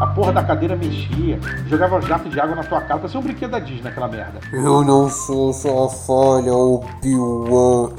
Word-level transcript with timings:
A 0.00 0.06
porra 0.06 0.32
da 0.32 0.44
cadeira 0.44 0.76
mexia, 0.76 1.38
jogava 1.66 1.96
um 1.96 2.02
jato 2.02 2.28
de 2.28 2.38
água 2.38 2.54
na 2.54 2.62
tua 2.62 2.80
cara, 2.80 3.00
parecia 3.00 3.18
um 3.18 3.22
brinquedo 3.22 3.50
da 3.50 3.58
Disney 3.58 3.88
aquela 3.88 4.08
merda. 4.08 4.40
Eu 4.52 4.84
não 4.84 5.08
sou 5.08 5.52
sua 5.52 5.88
falha, 5.88 6.52
Obi-Wan. 6.52 7.92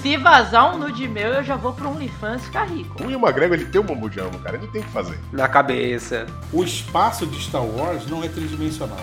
Se 0.00 0.16
vazar 0.18 0.74
um 0.74 0.78
nude 0.78 1.08
meu, 1.08 1.30
eu 1.30 1.42
já 1.42 1.56
vou 1.56 1.72
pro 1.72 1.88
OnlyFans 1.88 2.44
ficar 2.44 2.64
rico. 2.64 3.02
O 3.02 3.10
Ian 3.10 3.18
McGregor, 3.18 3.56
ele 3.56 3.64
tem 3.64 3.80
um 3.80 3.84
bambu 3.84 4.10
de 4.10 4.20
amo, 4.20 4.38
cara. 4.40 4.56
Ele 4.56 4.66
não 4.66 4.72
tem 4.72 4.82
o 4.82 4.84
que 4.84 4.90
fazer. 4.90 5.18
Na 5.32 5.48
cabeça. 5.48 6.26
O 6.52 6.62
espaço 6.62 7.26
de 7.26 7.40
Star 7.40 7.64
Wars 7.64 8.06
não 8.06 8.22
é 8.22 8.28
tridimensional. 8.28 8.98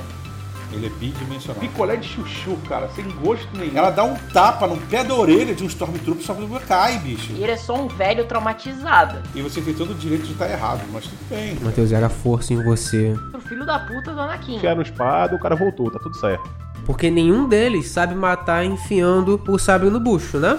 Ele 0.73 0.87
é 0.87 0.89
bidimensional. 0.89 1.59
Picolé 1.59 1.97
de 1.97 2.07
chuchu, 2.07 2.57
cara, 2.67 2.89
sem 2.95 3.05
gosto 3.23 3.47
nenhum. 3.55 3.77
Ela 3.77 3.89
dá 3.89 4.03
um 4.03 4.15
tapa 4.33 4.67
no 4.67 4.77
pé 4.77 5.03
da 5.03 5.13
orelha 5.13 5.53
de 5.53 5.63
um 5.63 5.67
Stormtrooper 5.67 6.23
só 6.23 6.33
que 6.33 6.47
cai, 6.65 6.97
bicho. 6.99 7.33
E 7.33 7.43
ele 7.43 7.51
é 7.51 7.57
só 7.57 7.75
um 7.75 7.87
velho 7.87 8.25
traumatizado. 8.25 9.21
E 9.35 9.41
você 9.41 9.61
tem 9.61 9.73
todo 9.73 9.91
o 9.91 9.95
direito 9.95 10.25
de 10.25 10.33
estar 10.33 10.49
errado, 10.49 10.81
mas 10.91 11.03
tudo 11.03 11.29
bem. 11.29 11.55
Matheus, 11.61 11.91
era 11.91 12.09
força 12.09 12.53
em 12.53 12.63
você. 12.63 13.13
Pro 13.31 13.41
filho 13.41 13.65
da 13.65 13.79
puta 13.79 14.13
do 14.13 14.21
Anakin. 14.21 14.55
Enfiaram 14.55 14.81
espada, 14.81 15.35
o 15.35 15.39
cara 15.39 15.55
voltou, 15.55 15.91
tá 15.91 15.99
tudo 15.99 16.15
certo. 16.17 16.49
Porque 16.85 17.11
nenhum 17.11 17.47
deles 17.47 17.89
sabe 17.89 18.15
matar 18.15 18.65
enfiando 18.65 19.41
o 19.47 19.59
sabre 19.59 19.89
no 19.89 19.99
bucho, 19.99 20.39
né? 20.39 20.57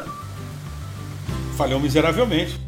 Falhou 1.57 1.81
miseravelmente. 1.81 2.61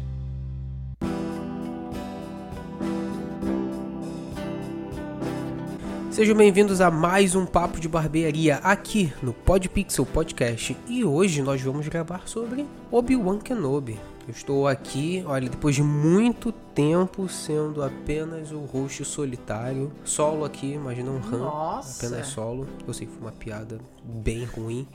Sejam 6.15 6.33
bem-vindos 6.33 6.79
a 6.79 6.89
mais 6.89 7.35
um 7.35 7.45
Papo 7.45 7.77
de 7.77 7.89
Barbearia 7.89 8.55
aqui 8.63 9.13
no 9.21 9.33
Podpixel 9.33 10.05
Podcast. 10.05 10.77
E 10.87 11.03
hoje 11.03 11.41
nós 11.41 11.61
vamos 11.61 11.85
gravar 11.89 12.25
sobre 12.25 12.65
Obi-Wan 12.89 13.37
Kenobi. 13.37 13.99
Eu 14.25 14.31
estou 14.31 14.65
aqui, 14.65 15.25
olha, 15.27 15.49
depois 15.49 15.75
de 15.75 15.83
muito 15.83 16.53
tempo 16.53 17.27
sendo 17.27 17.83
apenas 17.83 18.53
o 18.53 18.59
host 18.59 19.03
solitário, 19.03 19.91
solo 20.05 20.45
aqui, 20.45 20.77
um 20.77 20.87
Han, 20.87 21.37
Nossa. 21.37 22.07
apenas 22.07 22.27
solo. 22.27 22.65
Eu 22.87 22.93
sei 22.93 23.07
que 23.07 23.11
foi 23.11 23.21
uma 23.21 23.33
piada 23.33 23.77
bem 24.01 24.45
ruim. 24.45 24.87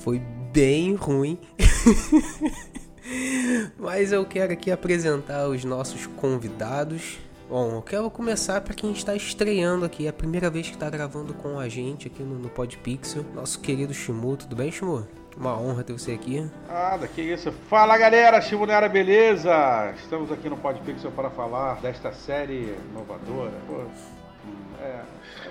Foi 0.00 0.20
bem 0.52 0.96
ruim. 0.96 1.38
Mas 3.80 4.12
eu 4.12 4.26
quero 4.26 4.52
aqui 4.52 4.70
apresentar 4.70 5.48
os 5.48 5.64
nossos 5.64 6.06
convidados. 6.06 7.20
Bom, 7.48 7.76
eu 7.76 7.82
quero 7.82 8.10
começar 8.10 8.60
para 8.60 8.74
quem 8.74 8.90
está 8.90 9.14
estreando 9.14 9.84
aqui, 9.84 10.06
é 10.06 10.08
a 10.08 10.12
primeira 10.12 10.50
vez 10.50 10.66
que 10.66 10.74
está 10.74 10.90
gravando 10.90 11.32
com 11.32 11.60
a 11.60 11.68
gente 11.68 12.08
aqui 12.08 12.20
no, 12.20 12.36
no 12.36 12.48
Podpixel, 12.48 13.24
nosso 13.32 13.60
querido 13.60 13.94
Shimu. 13.94 14.36
Tudo 14.36 14.56
bem, 14.56 14.72
Shimu? 14.72 15.06
Uma 15.36 15.56
honra 15.56 15.84
ter 15.84 15.92
você 15.92 16.10
aqui. 16.10 16.44
Nada, 16.66 17.06
que 17.06 17.22
isso. 17.22 17.52
Fala 17.70 17.96
galera, 17.96 18.40
Chimunera, 18.40 18.88
beleza? 18.88 19.94
Estamos 19.96 20.32
aqui 20.32 20.48
no 20.48 20.56
Podpixel 20.56 21.12
para 21.12 21.30
falar 21.30 21.80
desta 21.80 22.12
série 22.12 22.74
inovadora. 22.90 23.52
Pô, 23.68 23.80
é, 24.82 25.02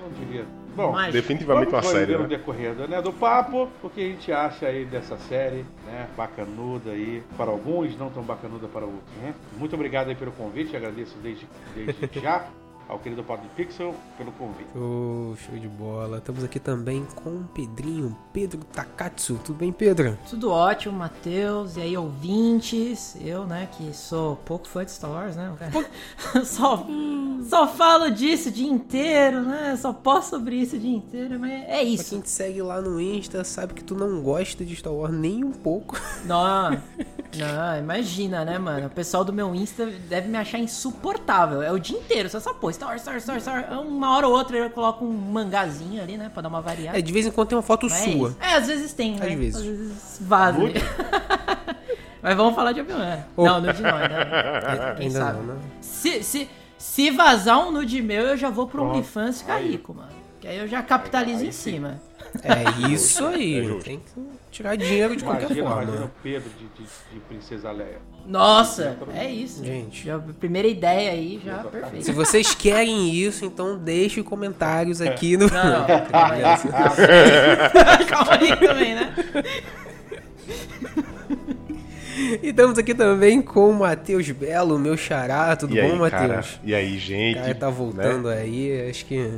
não 0.06 0.25
diria. 0.25 0.45
Bom, 0.75 0.92
Mas- 0.92 1.14
Definitivamente 1.14 1.70
uma 1.73 1.81
série, 1.81 2.17
né? 2.17 2.28
decorrer 2.28 2.75
do, 2.75 2.88
né, 2.88 3.02
do 3.02 3.14
papo, 3.14 3.70
o 3.81 3.89
que 3.89 4.02
a 4.02 4.03
gente 4.09 4.31
acha 4.31 4.67
aí 4.67 4.84
dessa 4.86 5.17
série, 5.17 5.66
né? 5.86 6.08
Bacanuda 6.17 6.92
aí 6.92 7.23
para 7.38 7.50
alguns, 7.50 7.98
não 7.98 8.09
tão 8.09 8.22
bacanuda 8.23 8.67
para 8.67 8.86
outros, 8.86 9.16
né? 9.22 9.33
Muito 9.58 9.73
obrigado 9.73 10.09
aí 10.09 10.16
pelo 10.16 10.31
convite, 10.33 10.76
agradeço 10.76 11.16
desde, 11.23 11.48
desde 11.73 12.20
já 12.20 12.45
ao 12.88 13.00
querido 13.00 13.23
Podpixel 13.23 13.95
pelo 14.17 14.31
convite. 14.33 14.69
Show, 14.73 15.36
show 15.38 15.58
de 15.58 15.67
bola. 15.67 16.17
Estamos 16.17 16.44
aqui 16.44 16.59
também 16.59 17.05
com 17.16 17.30
o 17.30 17.44
Pedrinho, 17.53 18.16
Pedro 18.31 18.59
Takatsu. 18.72 19.39
Tudo 19.44 19.58
bem, 19.58 19.72
Pedro? 19.72 20.17
Tudo 20.30 20.52
ótimo, 20.52 20.97
Matheus. 20.97 21.77
E 21.77 21.81
aí, 21.81 21.97
ouvintes. 21.97 23.16
Eu, 23.19 23.45
né, 23.45 23.67
que 23.72 23.94
sou 23.94 24.36
pouco 24.38 24.67
fã 24.67 24.86
de 24.86 24.92
Star 24.92 25.11
Wars, 25.11 25.36
né? 25.36 25.53
só, 26.45 26.86
só 27.49 27.67
falo 27.67 28.11
disso 28.11 28.49
o 28.49 28.52
dia 28.52 28.70
inteiro, 28.70 29.42
né? 29.42 29.76
Só 29.77 29.92
posto 29.92 30.32
sobre 30.32 30.55
isso 30.55 30.76
o 30.76 30.80
dia 30.80 30.95
inteiro, 30.95 31.39
mas 31.39 31.52
é 31.52 31.65
Pra 31.65 31.83
isso. 31.83 32.09
quem 32.11 32.21
te 32.21 32.30
segue 32.30 32.61
lá 32.61 32.82
no 32.82 32.99
Insta, 33.02 33.43
sabe 33.43 33.73
que 33.73 33.83
tu 33.83 33.95
não 33.95 34.21
gosta 34.21 34.64
de 34.64 34.76
Star 34.76 34.93
Wars 34.93 35.14
nem 35.14 35.43
um 35.43 35.52
pouco. 35.52 35.95
Não, 36.26 36.71
não, 37.38 37.77
imagina, 37.77 38.43
né, 38.45 38.58
mano? 38.58 38.88
O 38.88 38.89
pessoal 38.89 39.23
do 39.23 39.32
meu 39.33 39.54
Insta 39.54 39.86
deve 39.86 40.27
me 40.27 40.38
achar 40.38 40.58
insuportável. 40.58 41.61
É 41.61 41.71
o 41.71 41.77
dia 41.77 41.98
inteiro, 41.98 42.30
só 42.30 42.39
só 42.39 42.54
pô, 42.54 42.70
Star 42.75 42.89
Wars, 42.89 43.02
Star 43.02 43.15
Wars. 43.15 43.87
Uma 43.87 44.15
hora 44.15 44.27
ou 44.27 44.33
outra 44.33 44.58
eu 44.58 44.69
coloco 44.69 45.03
um 45.03 45.11
mangazinho 45.11 46.02
ali, 46.02 46.17
né, 46.17 46.30
pra 46.31 46.41
dar 46.41 46.49
uma 46.49 46.61
variada. 46.61 46.97
É, 46.97 47.02
de 47.02 47.11
vez 47.11 47.25
em 47.25 47.31
quando 47.31 47.49
tem 47.49 47.58
uma 47.58 47.63
foto 47.63 47.87
Mas 47.89 48.08
é 48.08 48.11
sua. 48.11 48.36
É, 48.39 48.53
às 48.53 48.67
vezes 48.67 48.93
tem, 48.93 49.15
né? 49.15 49.27
Às 49.27 49.33
vezes. 49.33 49.55
Às 49.55 49.63
vezes 49.63 50.17
vaza. 50.21 50.59
Mas 52.21 52.35
vamos 52.35 52.55
falar 52.55 52.71
de 52.71 52.81
Obi-Wan. 52.81 53.19
Não, 53.37 53.61
nude 53.61 53.81
não, 53.83 53.95
ainda, 53.95 54.95
quem 54.97 55.08
Ainda 55.08 55.19
sabe. 55.19 55.37
não, 55.37 55.53
né? 55.53 55.61
Se, 55.80 56.23
se, 56.23 56.49
se 56.77 57.11
vazar 57.11 57.59
um 57.67 57.71
nude 57.71 58.02
meu, 58.02 58.23
eu 58.23 58.37
já 58.37 58.49
vou 58.49 58.67
pro. 58.67 58.83
OnlyFans 58.83 59.41
ficar 59.41 59.55
Aí. 59.55 59.71
rico, 59.71 59.93
mano. 59.93 60.09
Que 60.41 60.47
aí 60.47 60.58
eu 60.58 60.67
já 60.67 60.81
capitalizo 60.81 61.41
Aí 61.41 61.49
em 61.49 61.52
sim. 61.52 61.71
cima. 61.73 62.02
É 62.43 62.89
isso 62.91 63.25
aí. 63.25 63.59
É 63.59 63.64
justo. 63.64 63.83
tem 63.85 63.99
que 63.99 64.05
tirar 64.55 64.76
dinheiro 64.77 65.16
de 65.16 65.23
qualquer 65.23 65.52
Imagina, 65.52 65.67
forma. 65.70 65.83
imagina 65.83 66.05
o 66.05 66.11
Pedro 66.23 66.49
de, 66.58 66.83
de, 66.83 66.89
de 67.14 67.20
Princesa 67.27 67.71
Leia. 67.71 67.99
Nossa, 68.26 68.98
é 69.14 69.30
isso. 69.30 69.64
Gente. 69.64 70.05
Já, 70.05 70.17
primeira 70.17 70.67
ideia 70.67 71.11
aí, 71.11 71.39
já 71.43 71.61
Se 71.64 71.70
perfeito. 71.70 72.14
vocês 72.14 72.55
querem 72.55 73.14
isso, 73.14 73.45
então 73.45 73.77
deixe 73.77 74.23
comentários 74.23 75.02
aqui 75.02 75.38
no. 75.38 75.48
Não, 75.48 75.54
não. 75.82 75.86
Calma 78.08 78.33
aí 78.39 78.55
também, 78.58 78.95
né? 78.95 79.14
E 82.42 82.49
estamos 82.49 82.77
aqui 82.77 82.95
também 82.95 83.42
com 83.42 83.70
o 83.70 83.73
Matheus 83.73 84.30
Belo, 84.32 84.80
meu 84.80 84.95
xará. 84.95 85.54
Tudo 85.55 85.76
e 85.76 85.82
aí, 85.82 85.92
bom? 85.92 85.98
Matheus? 85.98 86.60
E 86.64 86.73
aí, 86.73 86.95
O 86.95 86.99
gente? 86.99 87.36
cara 87.39 87.55
tá 87.55 87.67
né? 87.67 87.71
voltando 87.73 88.30
aí, 88.30 88.89
acho 88.89 89.05
que 89.05 89.32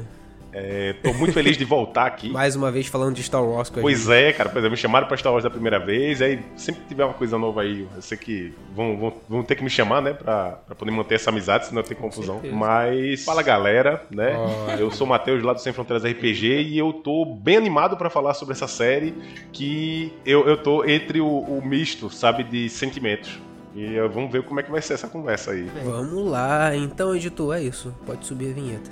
É, 0.60 0.94
tô 1.04 1.14
muito 1.14 1.34
feliz 1.34 1.56
de 1.58 1.64
voltar 1.66 2.06
aqui. 2.06 2.30
mais 2.32 2.56
uma 2.56 2.72
vez 2.72 2.88
falando 2.88 3.16
de 3.16 3.22
Star 3.24 3.44
Wars 3.44 3.70
com 3.70 3.80
a 3.80 3.82
Pois 3.82 4.00
gente. 4.06 4.12
é, 4.14 4.34
cara, 4.34 4.50
pois 4.50 4.64
é, 4.66 4.70
me 4.70 4.78
chamaram 4.78 5.08
pra 5.08 5.16
Star 5.18 5.32
Wars 5.32 5.44
da 5.44 5.50
primeira 5.50 5.78
vez, 5.80 6.22
aí 6.22 6.40
sempre 6.56 6.82
que 6.82 6.88
tiver 6.88 7.06
uma 7.06 7.14
coisa 7.14 7.38
nova 7.38 7.62
aí, 7.62 7.88
eu 7.96 8.02
sei 8.02 8.18
que 8.18 8.54
vão, 8.76 8.98
vão, 8.98 9.14
vão 9.30 9.44
ter 9.44 9.56
que 9.56 9.64
me 9.64 9.70
chamar, 9.70 10.02
né, 10.02 10.14
pra, 10.14 10.52
pra 10.66 10.76
poder 10.76 10.92
manter 10.92 11.16
essa 11.16 11.30
amizade, 11.30 11.68
senão 11.68 11.84
tem 11.84 11.96
confusão. 11.96 12.42
Mas, 12.52 13.24
fala 13.24 13.42
galera, 13.44 14.04
né, 14.10 14.36
Olha. 14.36 14.80
eu 14.80 14.90
sou 14.92 15.06
o 15.06 15.10
Matheus 15.10 15.44
lá 15.44 15.54
do 15.54 15.62
Sem 15.62 15.74
Fronteiras 15.74 16.04
RPG 16.04 16.62
e 16.64 16.78
eu 16.78 16.92
tô 16.94 17.26
bem 17.26 17.58
animado 17.58 17.96
pra 17.98 18.10
falar 18.10 18.34
sobre 18.34 18.54
essa 18.54 18.68
série 18.68 19.14
que 19.54 20.12
eu, 20.26 20.48
eu 20.48 20.58
tô 20.58 20.84
entre 20.86 21.22
o, 21.22 21.28
o 21.28 21.62
misto, 21.66 22.10
sabe, 22.10 22.44
de 22.44 22.70
sentimentos. 22.70 23.40
E 23.76 23.96
eh, 23.96 24.08
vamos 24.08 24.32
ver 24.32 24.42
como 24.44 24.60
é 24.60 24.64
que 24.64 24.72
vai 24.72 24.82
ser 24.82 24.96
essa 24.96 25.08
conversa 25.08 25.52
aí. 25.52 25.70
Vamos 25.84 26.26
lá, 26.32 26.76
então, 26.76 27.16
editor, 27.16 27.56
é 27.56 27.62
isso. 27.62 27.94
Pode 28.08 28.26
subir 28.26 28.50
a 28.50 28.54
vinheta. 28.54 28.90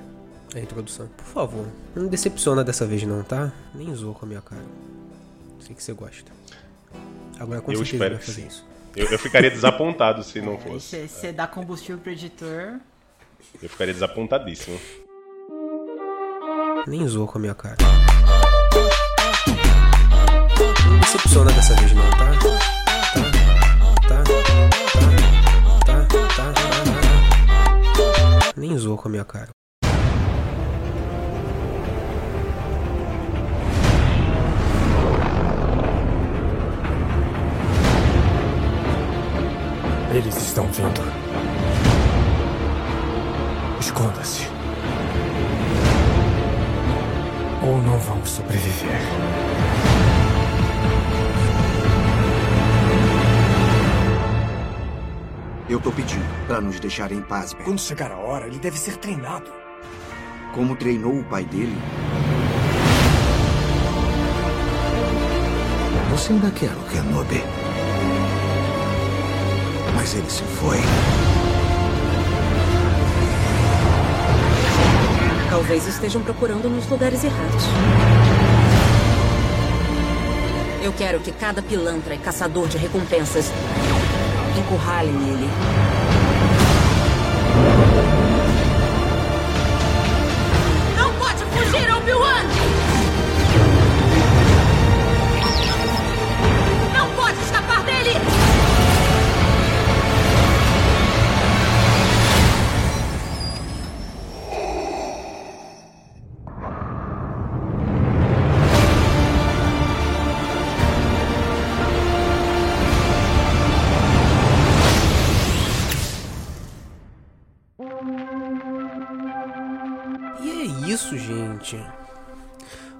A 0.55 0.59
introdução. 0.59 1.07
Por 1.17 1.25
favor. 1.25 1.67
Não 1.93 2.07
decepciona 2.07 2.63
dessa 2.63 2.85
vez 2.85 3.03
não, 3.03 3.21
tá? 3.23 3.51
Nem 3.73 3.93
zoa 3.93 4.13
com 4.13 4.25
a 4.25 4.27
minha 4.29 4.41
cara. 4.41 4.63
Sei 5.59 5.75
que 5.75 5.83
você 5.83 5.91
gosta. 5.93 6.31
Agora 7.37 7.59
com 7.61 7.71
Eu 7.73 7.77
certeza 7.79 7.95
espero 7.95 8.15
vai 8.15 8.23
fazer 8.23 8.41
sim. 8.41 8.47
isso. 8.47 8.65
Eu, 8.95 9.07
eu 9.11 9.19
ficaria 9.19 9.51
desapontado 9.51 10.23
se 10.23 10.39
não 10.41 10.57
fosse. 10.57 11.07
você 11.09 11.33
dá 11.33 11.45
combustível 11.45 11.97
pro 11.97 12.11
editor. 12.11 12.79
Eu 13.61 13.69
ficaria 13.69 13.93
desapontadíssimo. 13.93 14.79
Nem 16.87 17.05
zoa 17.05 17.27
com 17.27 17.37
a 17.37 17.41
minha 17.41 17.53
cara. 17.55 17.75
Não 20.85 20.93
me 20.93 20.99
decepciona 21.01 21.51
dessa 21.51 21.75
vez 21.75 21.91
não, 21.91 22.09
tá? 22.11 22.17
Tá? 22.17 22.49
Tá? 24.07 24.23
Tá? 24.23 24.23
Tá? 25.85 26.07
Tá? 26.35 26.53
tá. 28.43 28.53
Nem 28.55 28.77
zoa 28.77 28.95
com 28.97 29.09
a 29.09 29.11
minha 29.11 29.25
cara. 29.25 29.49
Eles 40.15 40.37
estão 40.37 40.65
vindo. 40.67 41.01
Esconda-se. 43.81 44.47
Ou 47.61 47.81
não 47.81 47.99
vamos 47.99 48.29
sobreviver. 48.29 49.01
Eu 55.67 55.81
tô 55.81 55.91
pedindo 55.91 56.23
pra 56.47 56.61
nos 56.61 56.79
deixarem 56.79 57.17
em 57.17 57.21
paz, 57.21 57.51
Ben. 57.51 57.65
Quando 57.65 57.81
chegar 57.81 58.09
a 58.09 58.17
hora, 58.17 58.47
ele 58.47 58.57
deve 58.59 58.79
ser 58.79 58.95
treinado. 58.95 59.51
Como 60.53 60.77
treinou 60.77 61.19
o 61.19 61.23
pai 61.25 61.43
dele? 61.43 61.75
Você 66.11 66.31
ainda 66.31 66.49
quer 66.51 66.71
o 66.71 66.83
Kenobi. 66.89 67.64
Mas 70.05 70.13
ele 70.13 70.29
se 70.29 70.43
foi. 70.43 70.77
Talvez 75.49 75.87
estejam 75.87 76.21
procurando 76.21 76.69
nos 76.69 76.87
lugares 76.87 77.23
errados. 77.23 77.63
Eu 80.83 80.93
quero 80.93 81.19
que 81.21 81.31
cada 81.31 81.63
pilantra 81.63 82.13
e 82.13 82.19
caçador 82.19 82.67
de 82.67 82.77
recompensas 82.77 83.51
encurralem 84.59 85.15
ele. 85.15 85.49
Não 90.95 91.13
pode 91.15 91.43
fugir, 91.45 91.91
Obi-Wan! 91.97 92.54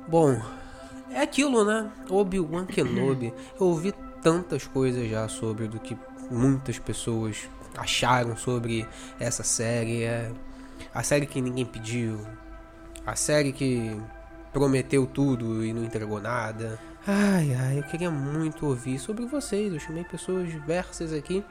Bom, 0.08 0.42
é 1.12 1.22
aquilo, 1.22 1.64
né? 1.64 1.92
Obi-Wan 2.10 2.66
Kenobi. 2.66 3.34
Eu 3.60 3.68
ouvi 3.68 3.94
tantas 4.22 4.66
coisas 4.66 5.10
já 5.10 5.28
sobre 5.28 5.68
do 5.68 5.80
que 5.80 5.98
muitas 6.32 6.80
pessoas 6.80 7.50
acharam 7.78 8.36
sobre 8.36 8.88
essa 9.20 9.44
série. 9.44 10.04
É 10.04 10.32
a 10.94 11.04
série 11.04 11.26
que 11.26 11.42
ninguém 11.42 11.66
pediu. 11.66 12.20
A 13.06 13.16
série 13.16 13.52
que 13.52 13.96
prometeu 14.52 15.06
tudo 15.06 15.64
e 15.64 15.74
não 15.74 15.84
entregou 15.84 16.20
nada. 16.20 16.80
Ai, 17.06 17.54
ai, 17.54 17.80
eu 17.80 17.84
queria 17.84 18.10
muito 18.10 18.66
ouvir 18.66 18.98
sobre 18.98 19.26
vocês. 19.26 19.72
Eu 19.72 19.80
chamei 19.80 20.04
pessoas 20.04 20.50
diversas 20.50 21.14
aqui. 21.14 21.44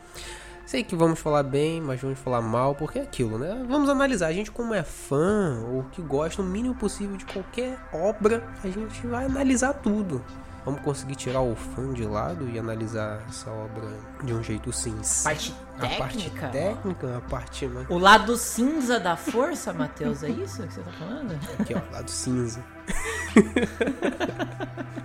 Sei 0.66 0.82
que 0.82 0.96
vamos 0.96 1.18
falar 1.20 1.42
bem, 1.42 1.80
mas 1.80 2.00
vamos 2.00 2.18
falar 2.18 2.40
mal, 2.40 2.74
porque 2.74 2.98
é 2.98 3.02
aquilo, 3.02 3.38
né? 3.38 3.64
Vamos 3.68 3.88
analisar. 3.88 4.28
A 4.28 4.32
gente, 4.32 4.50
como 4.50 4.72
é 4.72 4.82
fã 4.82 5.60
ou 5.70 5.84
que 5.92 6.00
gosta 6.00 6.40
o 6.40 6.44
mínimo 6.44 6.74
possível 6.74 7.16
de 7.16 7.24
qualquer 7.26 7.78
obra, 7.92 8.42
a 8.62 8.68
gente 8.68 9.06
vai 9.06 9.26
analisar 9.26 9.74
tudo. 9.74 10.24
Vamos 10.64 10.80
conseguir 10.80 11.14
tirar 11.16 11.42
o 11.42 11.54
fã 11.54 11.92
de 11.92 12.04
lado 12.06 12.48
e 12.48 12.58
analisar 12.58 13.20
essa 13.28 13.50
obra 13.50 13.86
de 14.22 14.32
um 14.32 14.42
jeito 14.42 14.72
sincero. 14.72 15.34
Parte 15.36 15.54
A 15.78 15.98
parte 15.98 16.16
técnica? 16.30 16.48
técnica, 16.48 17.16
a 17.18 17.20
parte 17.20 17.66
né? 17.66 17.84
O 17.90 17.98
lado 17.98 18.34
cinza 18.38 18.98
da 18.98 19.14
força, 19.14 19.74
Matheus, 19.74 20.22
é 20.22 20.30
isso 20.30 20.62
que 20.66 20.72
você 20.72 20.80
tá 20.80 20.90
falando? 20.92 21.38
aqui, 21.60 21.74
ó, 21.74 21.80
lado 21.94 22.10
cinza. 22.10 22.64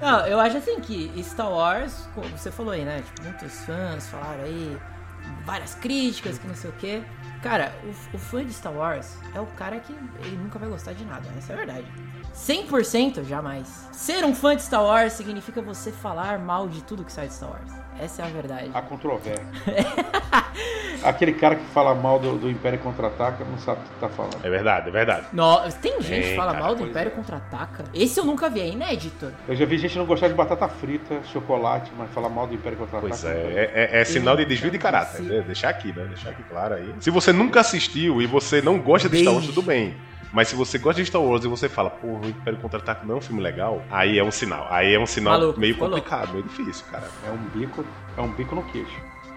Não, 0.02 0.26
eu 0.26 0.40
acho 0.40 0.58
assim 0.58 0.80
que 0.80 1.12
Star 1.22 1.52
Wars, 1.52 2.08
como 2.16 2.30
você 2.30 2.50
falou 2.50 2.72
aí, 2.72 2.86
né? 2.86 3.02
Tipo, 3.02 3.24
muitos 3.24 3.54
fãs 3.66 4.08
falaram 4.08 4.44
aí, 4.44 4.78
várias 5.46 5.76
críticas, 5.76 6.38
que 6.38 6.48
não 6.48 6.56
sei 6.56 6.70
o 6.70 6.74
quê. 6.74 7.04
Cara, 7.42 7.74
o, 7.84 8.16
o 8.16 8.20
fã 8.20 8.46
de 8.46 8.54
Star 8.54 8.74
Wars 8.74 9.18
é 9.34 9.40
o 9.40 9.46
cara 9.46 9.80
que 9.80 9.94
ele 9.94 10.38
nunca 10.38 10.60
vai 10.60 10.70
gostar 10.70 10.94
de 10.94 11.06
nada, 11.06 11.28
essa 11.38 11.54
é 11.54 11.56
a 11.56 11.58
verdade. 11.58 11.88
100% 12.36 13.26
jamais. 13.26 13.88
Ser 13.92 14.24
um 14.26 14.36
fã 14.36 14.56
de 14.56 14.64
Star 14.64 14.84
Wars 14.84 15.14
significa 15.14 15.62
você 15.62 15.92
falar 15.92 16.40
mal 16.40 16.68
de 16.68 16.84
tudo 16.84 17.04
que 17.04 17.12
sai 17.12 17.28
de 17.28 17.34
Star 17.34 17.50
Wars. 17.52 17.79
Essa 18.00 18.22
é 18.22 18.26
a 18.26 18.30
verdade. 18.30 18.70
A 18.74 18.82
controvérsia. 18.82 19.46
Aquele 21.04 21.34
cara 21.34 21.56
que 21.56 21.66
fala 21.66 21.94
mal 21.96 22.20
do, 22.20 22.38
do 22.38 22.50
Império 22.50 22.80
Contra-Ataca 22.80 23.44
não 23.46 23.58
sabe 23.58 23.82
o 23.82 23.84
que 23.84 24.00
tá 24.00 24.10
falando. 24.10 24.38
É 24.44 24.50
verdade, 24.50 24.90
é 24.90 24.92
verdade. 24.92 25.28
No, 25.32 25.60
tem 25.82 25.94
gente 26.02 26.10
Tem, 26.10 26.22
que 26.22 26.36
fala 26.36 26.52
cara, 26.54 26.64
mal 26.66 26.76
do 26.76 26.86
Império 26.86 27.12
é. 27.12 27.16
Contra-Ataca? 27.16 27.86
Esse 27.94 28.20
eu 28.20 28.26
nunca 28.26 28.50
vi, 28.50 28.62
é 28.62 28.68
inédito. 28.68 29.32
Eu 29.48 29.56
já 29.56 29.66
vi 29.66 29.78
gente 29.78 29.98
não 29.98 30.06
gostar 30.06 30.28
de 30.28 30.34
batata 30.34 30.68
frita, 30.68 31.22
chocolate, 31.32 31.92
mas 31.98 32.10
falar 32.12 32.30
mal 32.30 32.48
do 32.48 32.54
Império 32.54 32.78
Contra-Ataca. 32.78 33.08
Pois 33.10 33.24
é, 33.26 33.30
é, 33.32 33.72
é- 33.98 34.02
é 34.02 34.06
sinal 34.06 34.36
de 34.36 34.46
desvio 34.46 34.72
de 34.72 34.78
caráter. 34.78 35.22
né? 35.22 35.42
Deixar 35.42 35.70
aqui, 35.70 35.94
né? 35.94 36.06
Deixar 36.06 36.30
aqui 36.32 36.44
claro 36.44 36.76
aí. 36.76 36.94
Se 37.00 37.10
você 37.10 37.32
nunca 37.32 37.62
assistiu 37.62 38.22
e 38.22 38.26
você 38.26 38.62
não 38.62 38.80
gosta 38.80 39.08
de 39.08 39.20
Star 39.22 39.34
Wars, 39.34 39.46
tudo 39.46 39.62
bem. 39.62 39.96
Mas 40.32 40.48
se 40.50 40.56
você 40.56 40.78
gosta 40.78 41.02
de 41.02 41.08
Star 41.08 41.22
Wars 41.22 41.44
e 41.44 41.48
você 41.48 41.68
fala, 41.68 41.90
pô, 41.90 42.08
o 42.08 42.26
Império 42.26 42.60
Contra-Ataque 42.60 43.06
não 43.06 43.16
é 43.16 43.18
um 43.18 43.22
filme 43.22 43.42
legal, 43.42 43.82
aí 43.90 44.20
é 44.20 44.24
um 44.24 44.32
sinal. 44.32 44.68
Aí 44.70 44.94
é 44.94 45.00
um 45.00 45.06
sinal 45.06 45.40
Maluco, 45.40 45.60
meio 45.60 45.76
complicado, 45.78 46.32
meio 46.34 46.44
difícil, 46.44 46.86
cara. 46.92 47.08
É 47.28 47.32
um 47.32 47.38
bico, 47.60 47.84
é 48.18 48.22
um 48.22 48.32
bico 48.32 48.54
no 48.56 48.64
queixo. 48.64 48.96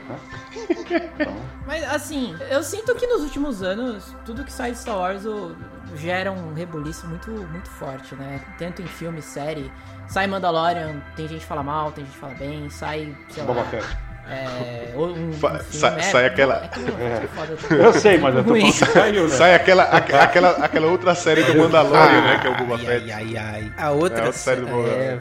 né? 0.09 0.19
Então, 1.15 1.35
Mas 1.67 1.85
assim, 1.85 2.37
eu 2.51 2.63
sinto 2.63 2.95
que 2.95 3.07
nos 3.07 3.23
últimos 3.23 3.63
anos, 3.63 4.15
tudo 4.27 4.45
que 4.45 4.53
sai 4.53 4.73
de 4.73 4.79
Star 4.79 4.97
Wars 4.99 5.25
o- 5.25 5.57
gera 5.97 6.31
um 6.33 6.53
rebuliço 6.55 7.07
muito, 7.07 7.31
muito 7.31 7.69
forte, 7.71 8.15
né? 8.15 8.41
Tanto 8.59 8.83
em 8.83 8.87
filme, 8.87 9.23
série. 9.23 9.71
Sai 10.09 10.27
Mandalorian, 10.27 11.01
tem 11.17 11.27
gente 11.29 11.41
que 11.41 11.47
fala 11.47 11.63
mal, 11.63 11.93
tem 11.93 12.05
gente 12.05 12.15
que 12.15 12.21
fala 12.21 12.35
bem, 12.35 12.69
sai, 12.69 13.17
sei 13.31 13.45
Boba 13.45 13.61
lá. 13.61 13.67
Fett. 13.69 13.87
É, 14.33 14.93
ou 14.97 15.09
um, 15.09 15.29
um 15.29 15.33
Fa- 15.33 15.59
filme, 15.59 15.73
sa- 15.73 15.97
é, 15.99 16.03
sai 16.03 16.27
aquela- 16.27 16.71
É 16.77 17.75
é 17.75 17.87
Eu 17.87 17.93
sei, 17.93 18.19
mas 18.19 18.35
eu 18.37 18.45
tô 18.45 18.55
falando 18.55 18.73
saiu, 18.73 19.23
né? 19.29 19.29
Sai 19.37 19.55
aquela, 19.55 19.83
aque- 19.85 20.13
aquela, 20.13 20.51
aquela 20.51 20.87
outra 20.89 21.15
série 21.15 21.43
do 21.45 21.55
Mandalorian, 21.59 22.21
né? 22.23 22.39
Que 22.41 22.47
é 22.47 22.51
o 22.51 22.57
Boba 22.57 22.75
ai, 22.77 22.85
Fett. 22.85 23.13
ai, 23.13 23.37
ai, 23.37 23.37
ai. 23.37 23.73
A 23.77 23.91
outra, 23.91 24.25
É 24.25 24.29
a 24.29 24.33
série 24.33 24.61
do 24.63 24.67
Boba 24.67 24.89
é, 24.89 25.21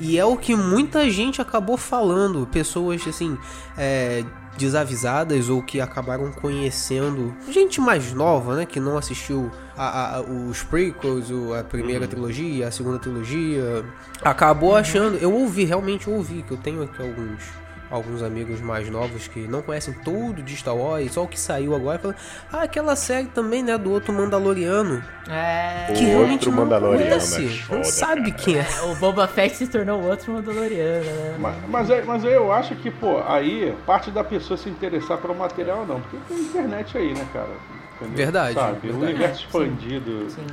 E 0.00 0.18
é 0.18 0.24
o 0.24 0.36
que 0.36 0.54
muita 0.54 1.08
gente 1.10 1.40
acabou 1.42 1.76
falando. 1.76 2.46
Pessoas, 2.46 3.06
assim, 3.08 3.36
é, 3.76 4.22
desavisadas 4.56 5.48
ou 5.48 5.62
que 5.62 5.80
acabaram 5.80 6.30
conhecendo. 6.32 7.34
Gente 7.50 7.80
mais 7.80 8.12
nova, 8.12 8.56
né? 8.56 8.66
Que 8.66 8.78
não 8.80 8.96
assistiu 8.98 9.50
a- 9.76 10.16
a- 10.16 10.20
os 10.20 10.62
prequels, 10.62 11.26
a 11.58 11.64
primeira 11.64 12.02
Uhum. 12.04 12.10
trilogia, 12.10 12.68
a 12.68 12.70
segunda 12.70 12.98
trilogia. 12.98 13.84
Acabou 14.22 14.76
achando. 14.76 15.16
Eu 15.18 15.32
ouvi, 15.32 15.64
realmente 15.64 16.08
ouvi, 16.10 16.42
que 16.42 16.52
eu 16.52 16.56
tenho 16.58 16.82
aqui 16.82 17.00
alguns. 17.00 17.42
Alguns 17.90 18.22
amigos 18.22 18.60
mais 18.60 18.90
novos 18.90 19.26
que 19.28 19.48
não 19.48 19.62
conhecem 19.62 19.94
tudo 20.04 20.42
de 20.42 20.54
Star 20.54 20.76
Wars, 20.76 21.10
só 21.12 21.22
o 21.24 21.28
que 21.28 21.40
saiu 21.40 21.74
agora, 21.74 21.98
falam, 21.98 22.16
ah, 22.52 22.62
aquela 22.64 22.94
série 22.94 23.28
também, 23.28 23.62
né, 23.62 23.78
do 23.78 23.90
outro 23.90 24.12
Mandaloriano. 24.12 25.02
É. 25.26 25.86
Que 25.96 26.04
O 26.04 26.06
realmente 26.08 26.32
outro 26.46 26.50
não 26.50 26.58
Mandaloriano, 26.58 27.08
conhece, 27.10 27.36
é 27.46 27.48
não 27.48 27.50
foda, 27.82 27.84
sabe 27.84 28.30
cara. 28.32 28.42
quem 28.42 28.58
é. 28.58 28.66
O 28.92 28.96
Boba 28.96 29.26
Fett 29.26 29.56
se 29.56 29.66
tornou 29.68 30.02
outro 30.04 30.32
Mandaloriano, 30.32 31.04
né? 31.04 31.36
Mas, 31.38 31.56
mas, 31.68 31.90
aí- 31.90 32.04
mas 32.04 32.24
aí 32.26 32.34
eu 32.34 32.52
acho 32.52 32.74
que, 32.76 32.90
pô, 32.90 33.22
aí 33.26 33.74
parte 33.86 34.10
da 34.10 34.22
pessoa 34.22 34.58
se 34.58 34.68
interessar 34.68 35.16
pelo 35.16 35.34
material 35.34 35.86
não, 35.86 36.00
porque 36.02 36.18
tem 36.28 36.38
internet 36.42 36.98
aí, 36.98 37.14
né, 37.14 37.26
cara? 37.32 37.48
Entendeu? 37.96 38.16
Verdade, 38.16 38.54
Sabe? 38.54 38.78
verdade. 38.80 38.92
O 39.02 39.06
universo 39.06 39.44
expandido, 39.46 40.30
Sim. 40.30 40.46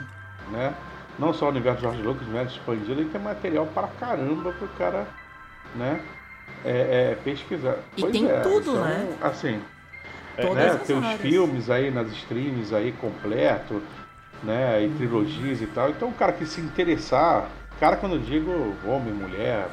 né? 0.52 0.74
Não 1.20 1.34
só 1.34 1.46
o 1.48 1.50
universo 1.50 1.81
George 1.81 2.02
Lucas, 2.02 2.22
o 2.22 2.26
universo 2.30 2.58
expandido, 2.58 2.92
ele 2.94 3.10
tem 3.10 3.22
material 3.22 3.66
para 3.68 3.88
caramba 4.00 4.52
pro 4.54 4.68
cara, 4.78 5.06
né? 5.76 6.00
É, 6.66 7.12
é, 7.12 7.16
pesquisar. 7.16 7.78
E 7.95 8.02
Pois 8.02 8.14
tem 8.14 8.26
é, 8.28 8.42
tudo, 8.42 8.72
então, 8.72 8.84
né? 8.84 9.18
Assim, 9.22 9.60
Todas 10.42 10.74
né? 10.76 10.78
Tem 10.86 10.95
os 10.98 11.12
filmes 11.14 11.69
aí 11.69 11.92
nas 11.92 12.12
streams 12.12 12.74
aí 12.74 12.92
completo, 12.94 13.81
né? 14.44 14.84
E 14.84 14.90
trilogias 14.95 15.62
e 15.62 15.68
tal. 15.68 15.90
Então 15.90 16.10
o 16.10 16.14
cara 16.14 16.34
que 16.34 16.45
se 16.45 16.60
interessar, 16.62 17.50
cara 17.80 17.98
quando 17.98 18.16
eu 18.16 18.22
digo 18.22 18.52
homem, 18.84 19.14
mulher, 19.14 19.69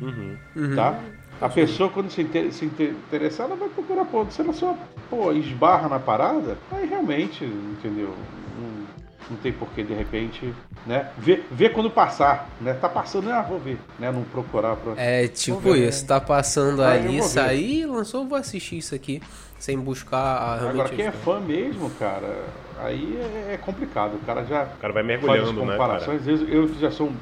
Uhum. 0.00 0.36
tá? 0.74 0.94
A 1.40 1.48
pessoa 1.48 1.90
quando 1.90 2.10
se, 2.10 2.22
inter- 2.22 2.52
se 2.52 2.64
inter- 2.64 2.90
interessar, 2.90 3.46
ela 3.46 3.56
vai 3.56 3.68
procurar, 3.68 4.04
pô, 4.06 4.28
se 4.30 4.40
ela 4.40 4.52
só, 4.52 4.74
pô, 5.08 5.32
esbarra 5.32 5.88
na 5.88 6.00
parada, 6.00 6.56
aí 6.70 6.86
realmente, 6.86 7.44
entendeu? 7.44 8.08
Não, 8.56 8.86
não 9.30 9.36
tem 9.36 9.52
porquê 9.52 9.82
de 9.82 9.92
repente, 9.92 10.52
né? 10.86 11.10
Ver, 11.18 11.46
ver 11.50 11.72
quando 11.72 11.90
passar, 11.90 12.48
né? 12.60 12.74
Tá 12.74 12.88
passando, 12.88 13.30
ah, 13.30 13.42
vou 13.42 13.58
ver, 13.58 13.78
né? 13.98 14.10
Não 14.10 14.22
procurar 14.24 14.76
pra... 14.76 14.94
É 14.96 15.28
tipo 15.28 15.72
ver. 15.72 15.88
isso, 15.88 16.06
tá 16.06 16.20
passando 16.20 16.82
Ah, 16.82 16.96
eu 16.96 17.08
ali, 17.08 17.22
sair, 17.22 17.86
lançou, 17.86 18.26
vou 18.26 18.38
assistir 18.38 18.78
isso 18.78 18.94
aqui, 18.94 19.22
sem 19.58 19.78
buscar 19.78 20.18
a, 20.18 20.54
realmente 20.56 20.80
Agora, 20.80 20.96
quem 20.96 21.06
é 21.06 21.12
fã 21.12 21.40
mesmo, 21.40 21.90
cara, 21.98 22.44
aí 22.78 23.18
é, 23.48 23.54
é 23.54 23.56
complicado. 23.58 24.14
O 24.14 24.20
cara 24.20 24.44
já 24.44 24.64
O 24.64 24.78
cara 24.78 24.92
vai 24.92 25.02
mergulhando, 25.02 25.64
né, 25.64 25.76
cara? 25.76 25.96
Às 25.96 26.24
vezes 26.24 26.48
eu 26.48 26.68
já 26.74 26.90
sou, 26.90 27.12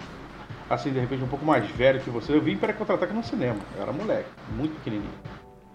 assim, 0.70 0.92
de 0.92 1.00
repente 1.00 1.24
um 1.24 1.28
pouco 1.28 1.44
mais 1.44 1.68
velho 1.70 2.00
que 2.00 2.10
você, 2.10 2.32
eu 2.32 2.40
vi 2.40 2.52
Império 2.52 2.76
Contra-Ataque 2.76 3.12
no 3.12 3.24
cinema. 3.24 3.58
Eu 3.76 3.82
era 3.82 3.92
moleque, 3.92 4.28
muito 4.56 4.74
pequenininho. 4.76 5.10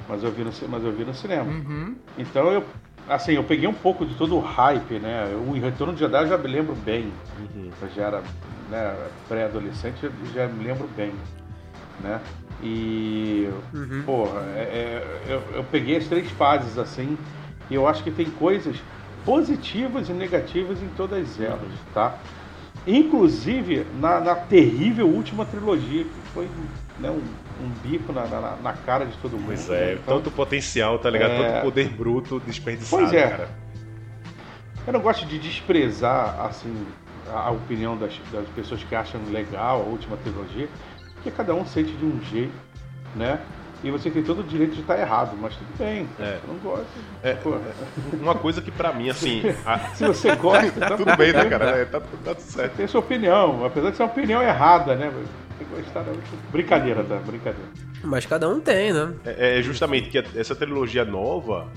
Mas 0.07 0.23
eu 0.23 0.31
vi 0.31 0.43
no, 0.43 0.51
mas 0.67 0.83
eu 0.83 0.91
vi 0.91 1.05
no 1.05 1.13
cinema. 1.13 1.43
Uhum. 1.43 1.95
Então 2.17 2.51
eu, 2.51 2.63
assim, 3.07 3.33
eu 3.33 3.43
peguei 3.43 3.67
um 3.67 3.73
pouco 3.73 4.05
de 4.05 4.15
todo 4.15 4.35
o 4.37 4.39
hype, 4.39 4.99
né? 4.99 5.25
O 5.47 5.51
Retorno 5.53 5.93
de 5.93 5.99
Jedi 5.99 6.23
eu 6.23 6.27
já 6.27 6.37
me 6.37 6.47
lembro 6.47 6.75
bem. 6.75 7.11
Eu 7.81 7.89
já 7.89 8.03
era 8.07 8.23
né, 8.69 8.95
pré-adolescente, 9.27 10.09
já 10.33 10.47
me 10.47 10.63
lembro 10.63 10.87
bem, 10.95 11.11
né? 11.99 12.21
E, 12.63 13.49
Uhum. 13.73 14.03
porra, 14.05 14.41
é- 14.55 14.61
é- 15.27 15.33
eu, 15.33 15.41
eu 15.55 15.63
peguei 15.63 15.97
as 15.97 16.07
três 16.07 16.29
fases 16.31 16.77
assim, 16.77 17.17
e 17.69 17.75
eu 17.75 17.87
acho 17.87 18.03
que 18.03 18.11
tem 18.11 18.29
coisas 18.29 18.77
positivas 19.25 20.09
e 20.09 20.13
negativas 20.13 20.81
em 20.81 20.87
todas 20.89 21.39
elas, 21.39 21.71
tá? 21.93 22.17
Inclusive 22.85 23.85
na, 23.93 24.19
na 24.19 24.35
terrível 24.35 25.07
última 25.07 25.45
trilogia, 25.45 26.03
que 26.03 26.21
foi 26.33 26.47
né, 26.99 27.11
um, 27.11 27.21
um 27.59 27.69
bico 27.81 28.13
na, 28.13 28.25
na, 28.25 28.55
na 28.57 28.73
cara 28.73 29.05
de 29.05 29.17
todo 29.17 29.33
mundo. 29.33 29.45
Pois 29.47 29.69
é, 29.69 29.93
Então, 29.93 30.17
tanto 30.17 30.31
potencial, 30.31 30.99
tá 30.99 31.09
ligado? 31.09 31.31
É. 31.31 31.51
Tanto 31.53 31.63
poder 31.63 31.89
bruto 31.89 32.39
desperdiçado, 32.39 33.01
Pois 33.03 33.13
é. 33.13 33.27
cara. 33.27 33.49
Eu 34.87 34.93
não 34.93 34.99
gosto 34.99 35.25
de 35.25 35.37
desprezar 35.37 36.39
assim 36.45 36.85
a, 37.31 37.47
a 37.47 37.51
opinião 37.51 37.95
das, 37.97 38.13
das 38.31 38.47
pessoas 38.49 38.83
que 38.83 38.95
acham 38.95 39.21
legal 39.31 39.81
a 39.81 39.83
última 39.83 40.17
trilogia, 40.17 40.67
porque 41.15 41.29
cada 41.31 41.53
um 41.53 41.65
sente 41.65 41.91
de 41.91 42.05
um 42.05 42.19
jeito, 42.31 42.53
né? 43.15 43.39
E 43.83 43.89
você 43.89 44.11
tem 44.11 44.21
todo 44.21 44.41
o 44.41 44.43
direito 44.43 44.75
de 44.75 44.81
estar 44.81 44.99
errado, 44.99 45.35
mas 45.41 45.55
tudo 45.55 45.75
bem. 45.79 46.07
É. 46.19 46.37
Eu 46.47 46.53
não 46.53 46.59
gosto. 46.59 46.85
É, 47.23 47.33
Pô, 47.33 47.57
Uma 48.21 48.35
coisa 48.35 48.61
que 48.61 48.69
pra 48.69 48.93
mim, 48.93 49.09
assim. 49.09 49.41
a- 49.65 49.79
se 49.95 50.05
você 50.05 50.35
gosta, 50.35 50.71
tá 50.79 50.97
tudo 50.97 51.17
bem, 51.17 51.33
né, 51.33 51.41
bem, 51.41 51.49
cara? 51.49 51.65
É, 51.79 51.85
tá, 51.85 51.99
tá 51.99 52.35
tudo 52.35 52.41
certo. 52.41 52.75
Tem 52.75 52.85
sua 52.87 52.99
opinião, 52.99 53.65
apesar 53.65 53.89
de 53.89 53.97
ser 53.97 54.03
uma 54.03 54.09
opinião 54.11 54.39
errada, 54.41 54.95
né? 54.95 55.11
Mas 55.61 55.65
Tem 55.65 55.65
que 55.65 55.75
gostar 55.75 56.03
da 56.03 56.11
Brincadeira, 56.51 57.03
tá? 57.03 57.15
Brincadeira. 57.17 57.69
Mas 58.03 58.25
cada 58.25 58.49
um 58.49 58.59
tem, 58.59 58.91
né? 58.93 59.13
É, 59.25 59.59
é 59.59 59.61
justamente 59.61 60.09
que 60.09 60.17
essa 60.37 60.55
trilogia 60.55 61.05
nova, 61.05 61.67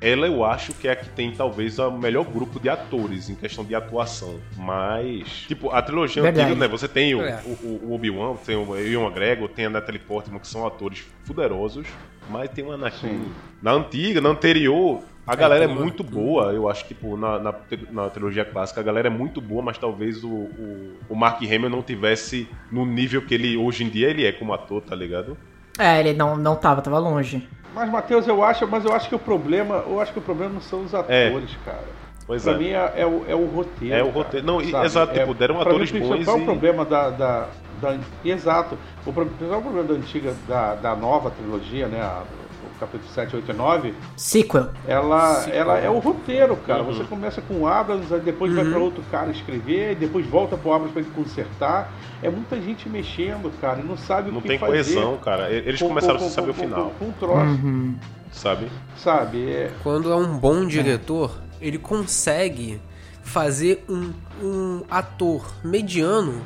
ela 0.00 0.26
eu 0.26 0.44
acho 0.44 0.72
que 0.74 0.88
é 0.88 0.92
a 0.92 0.96
que 0.96 1.08
tem 1.10 1.32
talvez 1.32 1.78
o 1.78 1.90
melhor 1.90 2.24
grupo 2.24 2.58
de 2.58 2.68
atores 2.68 3.28
em 3.30 3.34
questão 3.34 3.64
de 3.64 3.74
atuação. 3.74 4.40
Mas, 4.56 5.28
tipo, 5.46 5.70
a 5.70 5.80
trilogia 5.82 6.22
Verdade. 6.22 6.50
antiga, 6.50 6.60
né? 6.60 6.68
Você 6.68 6.88
tem 6.88 7.14
o, 7.14 7.20
É. 7.22 7.40
o- 7.44 7.86
o 7.88 7.92
Obi-Wan, 7.94 8.34
tem 8.36 8.56
o 8.56 8.76
Ewan 8.76 9.04
McGregor, 9.06 9.48
tem 9.48 9.66
a 9.66 9.70
Natalie 9.70 10.00
Portman, 10.00 10.38
que 10.40 10.48
são 10.48 10.66
atores 10.66 11.04
poderosos, 11.26 11.86
mas 12.28 12.50
tem 12.50 12.64
o 12.64 12.72
Anakin. 12.72 13.08
Sim. 13.08 13.32
Na 13.62 13.72
antiga, 13.72 14.20
na 14.20 14.28
anterior, 14.30 15.02
a 15.28 15.36
galera 15.36 15.64
é 15.64 15.66
o 15.68 15.70
muito 15.70 16.02
boa. 16.02 16.52
Eu 16.52 16.68
acho 16.68 16.84
que, 16.84 16.94
tipo, 16.94 17.16
na, 17.16 17.38
na, 17.38 17.54
na 17.90 18.10
trilogia 18.10 18.44
clássica, 18.44 18.80
a 18.80 18.84
galera 18.84 19.08
é 19.08 19.10
muito 19.10 19.40
boa, 19.40 19.62
mas 19.62 19.76
talvez 19.78 20.24
o, 20.24 20.28
o, 20.28 20.96
o 21.10 21.14
Mark 21.14 21.42
Hamill 21.42 21.68
não 21.70 21.82
tivesse 21.82 22.48
no 22.72 22.86
nível 22.86 23.22
que 23.22 23.34
ele 23.34 23.56
hoje 23.56 23.84
em 23.84 23.88
dia 23.88 24.08
ele 24.08 24.24
é 24.26 24.32
como 24.32 24.52
ator, 24.52 24.82
tá 24.82 24.96
ligado? 24.96 25.36
É, 25.78 26.00
ele 26.00 26.12
não, 26.14 26.36
não 26.36 26.56
tava, 26.56 26.80
tava 26.82 26.98
longe. 26.98 27.46
Mas, 27.74 27.90
Matheus, 27.90 28.26
eu 28.26 28.42
acho, 28.42 28.66
mas 28.66 28.84
eu 28.84 28.92
acho 28.92 29.08
que 29.08 29.14
o 29.14 29.18
problema, 29.18 29.84
eu 29.86 30.00
acho 30.00 30.12
que 30.12 30.18
o 30.18 30.22
problema 30.22 30.54
não 30.54 30.60
são 30.60 30.82
os 30.82 30.94
atores, 30.94 31.50
cara. 31.64 31.84
Pois 32.26 32.42
pra 32.42 32.52
é. 32.52 32.58
mim 32.58 32.68
é, 32.70 32.92
é 32.96 33.06
o, 33.06 33.24
é 33.28 33.34
o 33.34 33.46
roteiro. 33.46 33.94
É 33.94 34.02
o 34.02 34.06
cara, 34.06 34.18
roteiro. 34.18 34.46
Não, 34.46 34.60
e- 34.60 34.70
sabe? 34.70 34.86
exato, 34.86 35.16
É, 35.16 35.20
tipo, 35.20 35.34
deram 35.34 35.60
atores 35.60 35.92
mim, 35.92 35.98
o 36.00 36.02
bons 36.02 36.10
principal 36.14 36.38
e- 36.40 36.44
problema 36.44 36.84
da, 36.84 37.10
da, 37.10 37.48
da- 37.80 37.98
Exato. 38.24 38.76
O 39.06 39.12
pro- 39.12 39.26
principal 39.26 39.62
problema 39.62 39.88
da 39.88 39.94
antiga, 39.94 40.34
da, 40.48 40.74
da 40.74 40.96
nova 40.96 41.30
trilogia, 41.30 41.86
né? 41.86 42.00
a- 42.02 42.22
o 42.47 42.47
capítulo 42.78 43.10
7, 43.12 43.36
8 43.36 43.50
e 43.50 43.54
9, 43.54 43.94
Sequel. 44.16 44.68
ela, 44.86 45.44
ela 45.50 45.78
é 45.78 45.88
o 45.90 45.98
roteiro, 45.98 46.56
cara. 46.56 46.82
Uhum. 46.82 46.94
Você 46.94 47.04
começa 47.04 47.40
com 47.40 47.54
o 47.60 47.66
Abrams, 47.66 48.12
aí 48.12 48.20
depois 48.20 48.52
vai 48.54 48.64
pra 48.64 48.78
outro 48.78 49.02
cara 49.10 49.30
escrever, 49.30 49.92
e 49.92 49.94
depois 49.94 50.26
volta 50.26 50.56
pro 50.56 50.72
Abrams 50.72 50.92
pra 50.92 51.02
ele 51.02 51.10
consertar. 51.14 51.92
É 52.22 52.28
muita 52.30 52.60
gente 52.60 52.88
mexendo, 52.88 53.50
cara, 53.60 53.80
e 53.80 53.84
não 53.84 53.96
sabe 53.96 54.30
Não 54.30 54.38
o 54.38 54.42
que 54.42 54.48
tem 54.48 54.58
fazer. 54.58 54.72
coesão, 54.94 55.16
cara. 55.18 55.50
E- 55.50 55.56
Eles 55.68 55.80
com- 55.80 55.88
começaram 55.88 56.18
com- 56.18 56.26
a 56.26 56.30
saber 56.30 56.46
com- 56.54 56.60
o 56.60 56.64
final, 56.64 56.90
Com, 56.98 57.04
com 57.04 57.10
um 57.10 57.12
troço, 57.12 57.40
Uhum. 57.64 57.94
sabe? 58.32 58.68
sabe? 58.96 59.48
É, 59.50 59.70
Quando 59.82 60.10
é 60.10 60.16
um 60.16 60.36
bom 60.38 60.66
diretor, 60.66 61.38
ele 61.60 61.78
consegue 61.78 62.80
fazer 63.22 63.84
um, 63.88 64.12
um 64.42 64.82
ator 64.90 65.44
mediano 65.62 66.40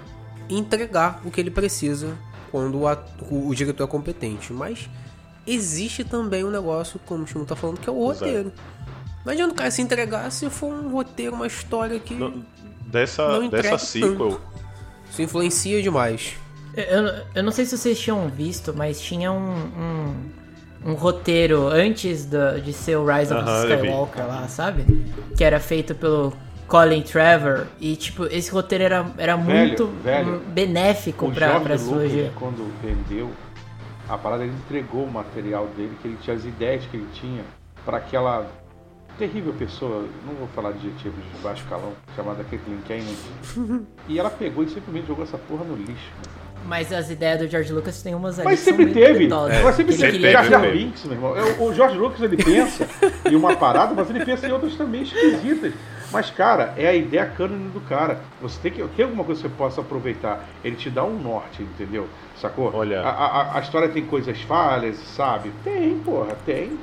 entregar 0.51 1.21
o 1.25 1.31
que 1.31 1.41
ele 1.41 1.51
precisa 1.51 2.17
quando 2.51 2.81
o, 2.81 2.89
at- 2.89 3.09
o- 3.31 3.49
o 3.49 3.55
diretor 3.55 3.85
é 3.85 3.87
competente. 3.87 4.53
Mas 4.53 4.91
existe 5.47 6.05
também 6.05 6.45
um 6.45 6.51
negócio, 6.51 7.01
como 7.07 7.25
o 7.25 7.27
Chimo 7.27 7.45
tá 7.45 7.57
falando, 7.57 7.79
que 7.81 7.89
é 7.89 7.93
o 7.93 8.11
Exato. 8.11 8.25
roteiro. 8.25 8.53
Não 9.25 9.33
adianta 9.33 9.53
o 9.53 9.57
cara 9.57 9.71
se 9.71 9.81
entregar 9.83 10.31
se 10.33 10.49
for 10.51 10.73
um 10.73 10.91
roteiro, 10.91 11.35
uma 11.35 11.47
história 11.47 11.99
que 11.99 12.15
Não- 12.15 12.43
Dessa, 12.87 13.27
Não 13.39 13.49
dessa 13.49 13.79
sequel, 13.79 14.39
isso 15.11 15.23
influencia 15.23 15.81
demais. 15.83 16.35
Eu, 16.77 17.25
eu 17.37 17.43
não 17.43 17.51
sei 17.53 17.65
se 17.65 17.77
vocês 17.79 17.99
tinham 17.99 18.29
visto, 18.29 18.75
mas 18.77 19.01
tinha 19.01 19.33
um, 19.33 19.55
um, 20.85 20.91
um 20.91 20.93
roteiro 20.95 21.69
antes 21.69 22.27
do- 22.27 22.61
de 22.61 22.73
ser 22.73 22.97
o 22.97 23.07
Rise 23.07 23.33
of 23.33 23.49
eu 23.49 23.67
vi. 23.69 23.75
Skywalker 23.87 24.27
lá, 24.27 24.47
sabe? 24.49 24.85
Que 25.37 25.43
era 25.45 25.59
feito 25.59 25.95
pelo 25.95 26.35
Colin 26.67 27.01
Trevor. 27.03 27.67
E, 27.81 27.97
tipo, 27.97 28.27
esse 28.27 28.51
roteiro 28.51 28.85
era, 28.85 29.07
era 29.17 29.37
Velho, 29.37 29.59
muito 29.69 29.87
velho. 30.03 30.41
benéfico 30.49 31.27
O 31.29 31.33
pra, 31.33 31.61
pra 31.61 31.77
trilogia. 31.79 32.33
quando 32.39 32.71
vendeu 32.83 33.31
a 34.15 34.19
parada, 34.19 34.45
ele 34.45 34.53
entregou 34.53 35.05
o 35.05 35.11
material 35.11 35.67
dele, 35.77 35.97
que 36.03 36.09
ele 36.09 36.19
tinha 36.21 36.37
as 36.37 36.45
ideias 36.45 36.85
que 36.87 36.97
ele 36.97 37.09
tinha 37.15 37.43
para 37.85 37.97
aquela 37.97 38.47
terrível 39.19 39.53
pessoa, 39.55 40.07
não 40.27 40.35
vou 40.35 40.49
falar 40.49 40.73
de 40.73 40.87
adjetivos 40.89 41.23
de 41.35 41.43
baixo 41.43 41.65
calão, 41.69 41.93
chamada 42.17 42.45
Caitlyn 42.45 42.79
Kennedy. 42.87 43.17
e 44.09 44.19
ela 44.19 44.31
pegou 44.31 44.65
e 44.65 44.69
simplesmente 44.69 45.07
jogou 45.07 45.25
essa 45.25 45.39
porra 45.39 45.65
no 45.65 45.75
lixo. 45.77 46.11
mano. 46.17 46.43
Mas 46.65 46.93
as 46.93 47.11
ideias 47.11 47.41
do 47.41 47.49
George 47.49 47.73
Lucas 47.73 48.01
tem 48.03 48.15
umas 48.15 48.39
ali 48.39 48.49
Mas 48.51 48.61
sempre 48.61 48.87
teve. 48.93 49.13
duvidosas. 49.15 49.63
Mas 49.65 49.75
sempre 49.75 49.97
teve. 49.97 50.13
sempre 50.13 50.19
queria- 50.19 50.39
teve, 50.39 50.51
Jar. 50.51 50.71
Binks, 50.73 51.05
meu 51.05 51.15
irmão. 51.15 51.37
Eu- 51.37 51.63
O 51.65 51.75
George 51.75 51.99
Lucas 51.99 52.21
ele 52.21 52.37
pensa 52.37 52.87
em 53.29 53.35
uma 53.35 53.57
parada, 53.57 53.93
mas 53.95 54.09
ele 54.11 54.25
pensa 54.25 54.47
em 54.47 54.53
outras 54.53 54.77
também 54.77 55.03
esquisitas. 55.03 55.73
Mas, 56.13 56.31
cara, 56.31 56.73
é 56.77 56.87
a 56.87 56.95
ideia 56.95 57.27
cânone 57.27 57.71
do 57.71 57.81
cara. 57.81 58.21
Você 58.41 58.61
tem 58.61 58.71
que 58.71 58.87
tem 58.95 59.05
alguma 59.05 59.25
coisa 59.25 59.43
que 59.43 59.49
você 59.49 59.55
possa 59.57 59.81
aproveitar. 59.81 60.45
Ele 60.63 60.77
te 60.77 60.89
dá 60.89 61.03
um 61.05 61.19
norte, 61.19 61.63
entendeu? 61.63 62.07
Sacou? 62.43 62.73
Olha. 62.75 63.03
A, 63.03 63.11
a- 63.11 63.59
a 63.59 63.61
história 63.61 63.89
tem 63.89 64.05
coisas 64.05 64.41
falhas, 64.43 64.97
sabe? 64.97 65.53
Tem, 65.63 65.97
porra, 66.01 66.37
tem. 66.45 66.77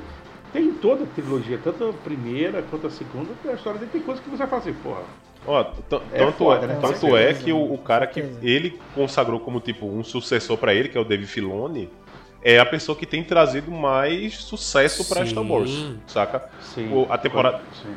Tem 0.54 0.64
em 0.64 0.72
toda 0.72 1.04
a 1.04 1.06
trilogia, 1.06 1.60
tanto 1.62 1.90
a 1.90 1.92
primeira 1.92 2.62
quanto 2.62 2.86
a 2.86 2.90
segunda, 2.90 3.28
a 3.46 3.52
história 3.52 3.78
dele 3.78 3.90
tem 3.92 4.00
coisas 4.00 4.24
que 4.24 4.30
você 4.30 4.38
vai 4.38 4.48
fazer, 4.48 4.74
porra. 4.82 5.02
Ó, 5.46 5.62
t- 5.62 5.96
É 6.12 6.18
tanto, 6.18 6.32
foda, 6.38 6.64
é, 6.64 6.68
né? 6.68 6.78
tanto 6.80 7.16
é 7.16 7.32
que 7.34 7.52
o, 7.52 7.72
o 7.74 7.78
cara 7.78 8.06
que 8.06 8.20
ele 8.42 8.80
consagrou 8.94 9.38
como 9.38 9.60
tipo 9.60 9.86
um 9.86 10.02
sucessor 10.02 10.56
pra 10.56 10.74
ele, 10.74 10.88
que 10.88 10.98
é 10.98 11.00
o 11.00 11.04
Dave 11.04 11.24
Filoni, 11.26 11.88
é 12.42 12.58
a 12.58 12.64
pessoa 12.66 12.96
que 12.96 13.06
tem 13.06 13.22
trazido 13.22 13.70
mais 13.70 14.34
sucesso 14.38 15.06
pra 15.08 15.24
Sim. 15.24 15.30
Star 15.30 15.44
Wars, 15.44 15.92
saca? 16.06 16.48
Sim. 16.62 16.90
O- 16.92 17.06
a 17.10 17.16
temporada 17.18 17.60
Sim. 17.82 17.94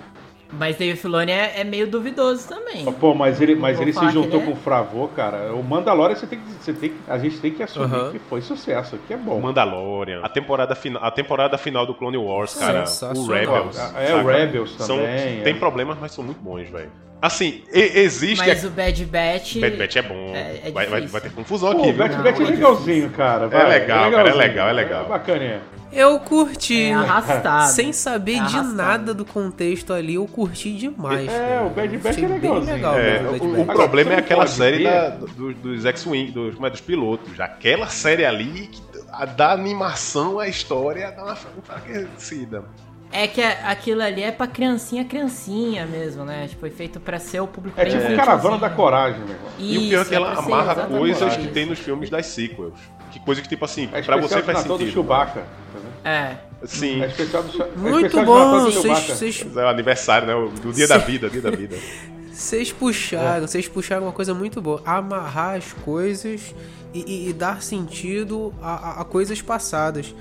Mas 0.52 0.76
Dave 0.78 0.96
Filoni 0.98 1.32
é, 1.32 1.62
é 1.62 1.64
meio 1.64 1.88
duvidoso 1.88 2.48
também. 2.48 2.86
Pô, 2.94 3.16
mas 3.16 3.42
ele, 3.42 3.56
mas 3.56 3.78
Vou 3.78 3.86
ele 3.86 3.94
se 3.94 4.10
juntou 4.10 4.40
ele 4.40 4.44
é- 4.44 4.46
com 4.46 4.52
o 4.52 4.56
Fravô, 4.56 5.08
cara. 5.08 5.54
O 5.54 5.64
Mandalorian 5.64 6.16
você 6.16 6.28
tem 6.28 6.40
que, 6.40 6.46
você 6.62 6.74
tem 6.74 6.90
que, 6.92 6.96
a 7.08 7.18
gente 7.18 7.40
tem 7.40 7.52
que 7.52 7.64
assumir 7.64 7.86
Aham. 7.96 8.12
que 8.12 8.20
foi 8.20 8.42
sucesso, 8.42 8.98
que 9.08 9.14
é 9.14 9.16
o 9.16 9.20
bom. 9.20 9.40
Mandalorian, 9.40 10.20
a 10.22 10.30
temporada 10.30 10.76
final, 10.76 11.04
a 11.04 11.10
temporada 11.10 11.58
final 11.58 11.86
do 11.88 11.96
Clone 11.96 12.18
Wars, 12.18 12.54
cara, 12.54 12.84
o. 13.16 13.26
Rebels, 13.26 13.78
É, 13.96 14.14
o 14.14 14.18
saca? 14.20 14.32
Rebels 14.32 14.76
São- 14.78 14.98
também, 15.00 15.40
é. 15.40 15.42
tem 15.44 15.56
problemas, 15.56 15.98
mas 16.00 16.12
são 16.12 16.24
muito 16.24 16.40
bons, 16.42 16.70
velho. 16.70 16.92
Assim, 17.20 17.64
e- 17.74 18.00
existe 18.00 18.46
Mas 18.46 18.64
a... 18.64 18.68
o 18.68 18.72
Bad 18.72 19.06
Batch. 19.06 19.56
Bad 19.58 19.78
Batch 19.78 19.96
é 19.96 20.02
bom. 20.02 20.32
É- 20.36 20.68
é 20.68 20.72
vai, 20.72 20.86
vai, 20.88 21.02
vai 21.08 21.22
ter 21.22 21.32
confusão 21.32 21.72
Pô, 21.72 21.78
aqui, 21.80 21.90
o 21.90 21.94
viu? 21.94 22.04
Bat 22.04 22.18
Bat 22.18 22.28
é 22.28 22.40
Não, 22.44 22.48
é 22.48 22.52
legalzinho, 22.52 23.10
cara. 23.12 23.48
vai. 23.48 23.70
legal, 23.70 24.12
cara, 24.12 24.30
é 24.30 24.34
legalzinho. 24.34 24.38
legal, 24.38 24.70
é 24.70 24.74
legal. 24.74 25.06
É 25.06 25.08
bacaninha. 25.08 25.62
Eu 25.94 26.20
curti. 26.20 26.82
É 26.84 26.94
arrastado. 26.94 27.72
Sem 27.72 27.94
saber 27.94 28.38
É 28.38 28.44
de 28.44 28.62
nada 28.62 29.14
do 29.14 29.24
contexto 29.26 29.94
ali, 29.94 30.16
eu 30.16 30.26
curti 30.28 30.76
demais. 30.76 31.30
É, 31.30 31.38
cara. 31.38 31.66
o 31.66 31.70
Bad 31.70 31.98
Batch 31.98 32.18
é 32.18 32.22
bem 32.22 32.30
legalzinho. 32.30 32.74
legal. 32.74 32.98
É, 33.00 33.20
Bad 33.20 33.42
o, 33.46 33.46
o. 33.50 33.62
Agora, 33.62 33.74
problema 33.76 34.14
é 34.14 34.18
aquela 34.18 34.48
série 34.48 34.84
da- 34.84 35.10
do- 35.10 35.54
dos 35.54 35.86
X-Wing, 35.86 36.32
dos, 36.32 36.56
como 36.56 36.68
é, 36.68 36.70
dos 36.70 36.82
pilotos. 36.82 37.40
Aquela 37.40 37.88
série 37.88 38.26
ali, 38.26 38.68
que, 38.72 38.82
a, 39.12 39.26
da 39.26 39.52
animação, 39.54 40.40
a 40.40 40.48
história 40.48 41.12
dá 41.12 41.24
uma 41.24 41.38
enfraquecida. 41.58 42.64
É 43.12 43.28
que 43.28 43.44
aquilo 43.44 44.02
ali 44.02 44.24
é 44.24 44.32
pra 44.32 44.48
criancinha, 44.48 45.06
criancinha 45.06 45.86
mesmo, 45.86 46.26
né? 46.26 46.48
Tipo, 46.48 46.62
foi 46.62 46.72
feito 46.72 47.00
pra 47.00 47.20
ser 47.20 47.42
o 47.42 47.48
público 47.48 47.80
É 47.80 47.86
tipo. 47.86 48.16
Caravana 48.16 48.58
da 48.58 48.72
Coragem, 48.72 49.20
meu 49.20 49.36
irmão. 49.36 49.52
E 49.60 49.78
o 49.78 49.82
pior 49.90 50.02
é 50.02 50.06
que 50.06 50.16
ela 50.16 50.34
amarra 50.34 50.76
coisas 50.88 51.38
que 51.38 51.48
tem 51.50 51.68
nos 51.68 51.78
filmes 51.78 52.10
das 52.10 52.26
sequels. 52.26 52.74
Que 53.12 53.20
coisa 53.20 53.40
que, 53.44 53.48
tipo 53.48 53.64
assim, 53.64 53.88
É 53.94 54.02
pra 54.02 54.18
você 54.18 54.42
faz 54.42 54.64
do 54.64 54.76
sentido. 54.76 54.92
Chewbacca. 54.94 55.44
entendeu? 55.70 55.83
É. 56.04 56.36
Sim. 56.66 57.02
É 57.02 57.08
especial 57.08 57.44
do, 57.44 57.62
é 57.64 57.68
Muito 57.76 58.06
especial 58.08 58.26
bom, 58.26 58.66
do 58.66 58.72
vocês, 58.72 59.46
É 59.56 59.64
o 59.64 59.68
aniversário, 59.68 60.28
né? 60.28 60.36
O- 60.36 60.50
Do 60.50 60.72
dia 60.72 60.88
da 60.88 60.98
vida, 60.98 61.30
dia 61.30 61.42
da 61.42 61.52
vida. 61.52 61.76
vocês 62.32 62.72
puxaram, 62.72 63.48
vocês 63.48 63.68
puxaram 63.68 64.04
uma 64.04 64.12
coisa 64.12 64.34
muito 64.34 64.62
boa. 64.62 64.82
Amarrar 64.86 65.56
as 65.58 65.72
coisas 65.74 66.54
e, 66.94 67.00
e- 67.00 67.30
e 67.30 67.34
dar 67.34 67.62
sentido 67.62 68.54
a, 68.62 68.74
a- 68.74 69.02
a 69.02 69.06
coisas 69.06 69.42
passadas. 69.42 70.14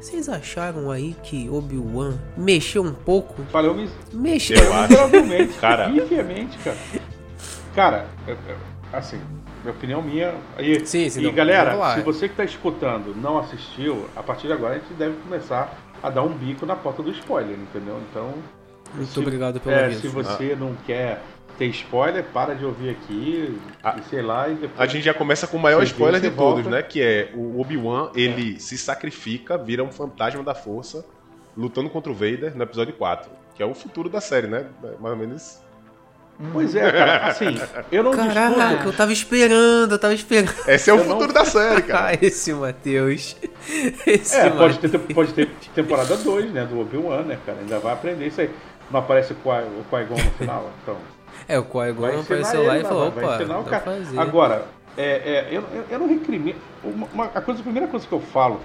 Vocês 0.00 0.28
acharam 0.28 0.90
aí 0.90 1.16
que 1.22 1.48
Obi-Wan 1.50 2.14
mexeu 2.36 2.82
um 2.82 2.92
pouco? 2.92 3.42
Falei, 3.50 3.70
eu 3.70 3.74
me 3.74 3.90
Mexeu. 4.12 4.56
Eu 4.56 4.72
acho. 4.74 4.88
Miseravelmente, 4.92 5.52
Cara. 5.54 5.88
Miseravelmente, 5.88 6.58
cara. 6.58 6.76
Cara, 7.74 8.06
assim, 8.92 9.18
minha 9.66 9.76
opinião 9.76 10.02
minha. 10.02 10.34
E, 10.58 10.84
Sim, 10.86 11.08
sim, 11.08 11.20
e 11.20 11.24
não, 11.24 11.32
galera, 11.32 11.94
se 11.94 12.00
você 12.02 12.26
que 12.28 12.34
está 12.34 12.44
escutando 12.44 13.14
não 13.16 13.38
assistiu, 13.38 14.06
a 14.14 14.22
partir 14.22 14.46
de 14.46 14.52
agora 14.52 14.74
a 14.74 14.78
gente 14.78 14.92
deve 14.94 15.16
começar 15.22 15.76
a 16.02 16.10
dar 16.10 16.22
um 16.22 16.28
bico 16.32 16.64
na 16.66 16.76
porta 16.76 17.02
do 17.02 17.10
spoiler, 17.10 17.56
entendeu? 17.56 17.98
Então. 18.10 18.32
Muito 18.94 19.10
se- 19.12 19.18
obrigado 19.18 19.60
pelo 19.60 19.74
é, 19.74 19.84
aviso. 19.86 20.00
Se 20.02 20.08
você 20.08 20.56
não 20.58 20.74
quer 20.86 21.20
ter 21.58 21.66
spoiler, 21.66 22.22
para 22.32 22.54
de 22.54 22.64
ouvir 22.64 22.90
aqui, 22.90 23.58
Ah, 23.82 23.96
e 23.98 24.02
sei 24.10 24.22
lá, 24.22 24.48
e 24.48 24.54
depois. 24.54 24.78
A 24.78 24.86
gente 24.86 25.04
já 25.04 25.14
começa 25.14 25.46
com 25.46 25.56
o 25.56 25.60
maior 25.60 25.82
spoiler 25.82 26.20
de 26.20 26.28
você 26.28 26.34
todos, 26.36 26.62
volta. 26.64 26.70
né? 26.76 26.82
Que 26.82 27.02
é 27.02 27.30
o 27.34 27.60
Obi-Wan, 27.60 28.10
ele 28.14 28.60
se 28.60 28.76
sacrifica, 28.78 29.56
vira 29.58 29.82
um 29.82 29.90
fantasma 29.90 30.42
da 30.42 30.54
força, 30.54 31.04
lutando 31.56 31.88
contra 31.90 32.12
o 32.12 32.14
Vader 32.14 32.54
no 32.56 32.62
episódio 32.62 32.92
4. 32.94 33.30
Que 33.54 33.62
é 33.62 33.66
o 33.66 33.74
futuro 33.74 34.08
da 34.10 34.20
série, 34.20 34.46
né? 34.46 34.66
Mais 35.00 35.14
ou 35.14 35.16
menos. 35.16 35.60
Pois 36.52 36.74
é, 36.74 36.92
cara, 36.92 37.26
assim, 37.28 37.58
eu 37.90 38.02
não 38.02 38.10
Caraca, 38.12 38.50
discuto. 38.66 38.88
eu 38.88 38.92
tava 38.92 39.12
esperando, 39.12 39.92
eu 39.92 39.98
tava 39.98 40.12
esperando. 40.12 40.52
Esse 40.68 40.90
é 40.90 40.92
o 40.92 40.98
Eu 40.98 41.04
não- 41.04 41.12
futuro 41.14 41.32
da 41.32 41.44
série, 41.46 41.82
cara. 41.82 42.08
Ah, 42.12 42.18
esse 42.20 42.52
Matheus. 42.52 43.36
Esse 44.06 44.36
É, 44.36 44.50
pode 44.50 44.74
Matheus. 44.74 44.92
ter, 44.92 45.14
pode 45.14 45.32
ter 45.32 45.48
temporada 45.74 46.14
2, 46.16 46.52
né? 46.52 46.64
Do 46.66 46.78
Obi-Wan, 46.80 47.22
né, 47.22 47.38
cara? 47.46 47.58
Ainda 47.60 47.78
vai 47.78 47.92
aprender 47.94 48.26
isso 48.26 48.40
aí. 48.40 48.50
Não 48.90 49.00
aparece 49.00 49.32
o 49.32 49.36
Qui- 49.36 49.48
o 49.50 49.84
Qui-Gon 49.90 50.14
no 50.22 50.30
final? 50.32 50.70
Então. 50.82 50.96
É, 51.48 51.58
o 51.58 51.64
Qui-Gon 51.64 52.20
apareceu 52.20 52.60
ele, 52.60 52.68
lá 52.68 52.78
e 52.78 52.82
falou, 52.82 53.08
opa, 53.08 53.34
ensinar 53.36 53.58
o 53.58 53.64
cara. 53.64 53.82
fazer. 53.82 54.18
Agora, 54.18 54.64
é, 54.96 55.04
é, 55.04 55.48
eu, 55.50 55.64
eu, 55.72 55.84
eu 55.90 55.98
não 55.98 56.08
recrimino. 56.08 56.58
Uma, 56.84 57.06
uma- 57.14 57.24
a, 57.34 57.40
coisa, 57.40 57.60
a 57.60 57.62
primeira 57.62 57.88
coisa 57.88 58.06
que 58.06 58.12
eu 58.12 58.20
falo 58.20 58.60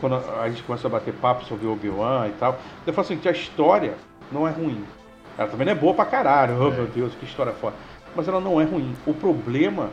quando 0.00 0.16
a 0.40 0.48
gente 0.50 0.62
começa 0.62 0.86
a 0.86 0.90
bater 0.90 1.14
papo 1.14 1.44
sobre 1.46 1.66
Obi-Wan 1.66 2.28
e 2.28 2.32
tal, 2.32 2.58
eu 2.86 2.92
falo 2.92 3.06
assim, 3.06 3.16
que 3.16 3.28
a 3.28 3.32
história 3.32 3.94
não 4.30 4.46
é 4.46 4.50
ruim. 4.50 4.84
Ela 5.36 5.48
também 5.48 5.64
não 5.66 5.72
é 5.72 5.76
boa 5.76 5.94
pra 5.94 6.04
caralho, 6.04 6.54
oh 6.60 6.70
meu 6.70 6.86
Deus, 6.86 7.12
que 7.18 7.24
história 7.24 7.52
foda. 7.52 7.74
Mas 8.14 8.28
ela 8.28 8.40
não 8.40 8.60
é 8.60 8.64
ruim. 8.64 8.94
O 9.06 9.12
problema 9.12 9.90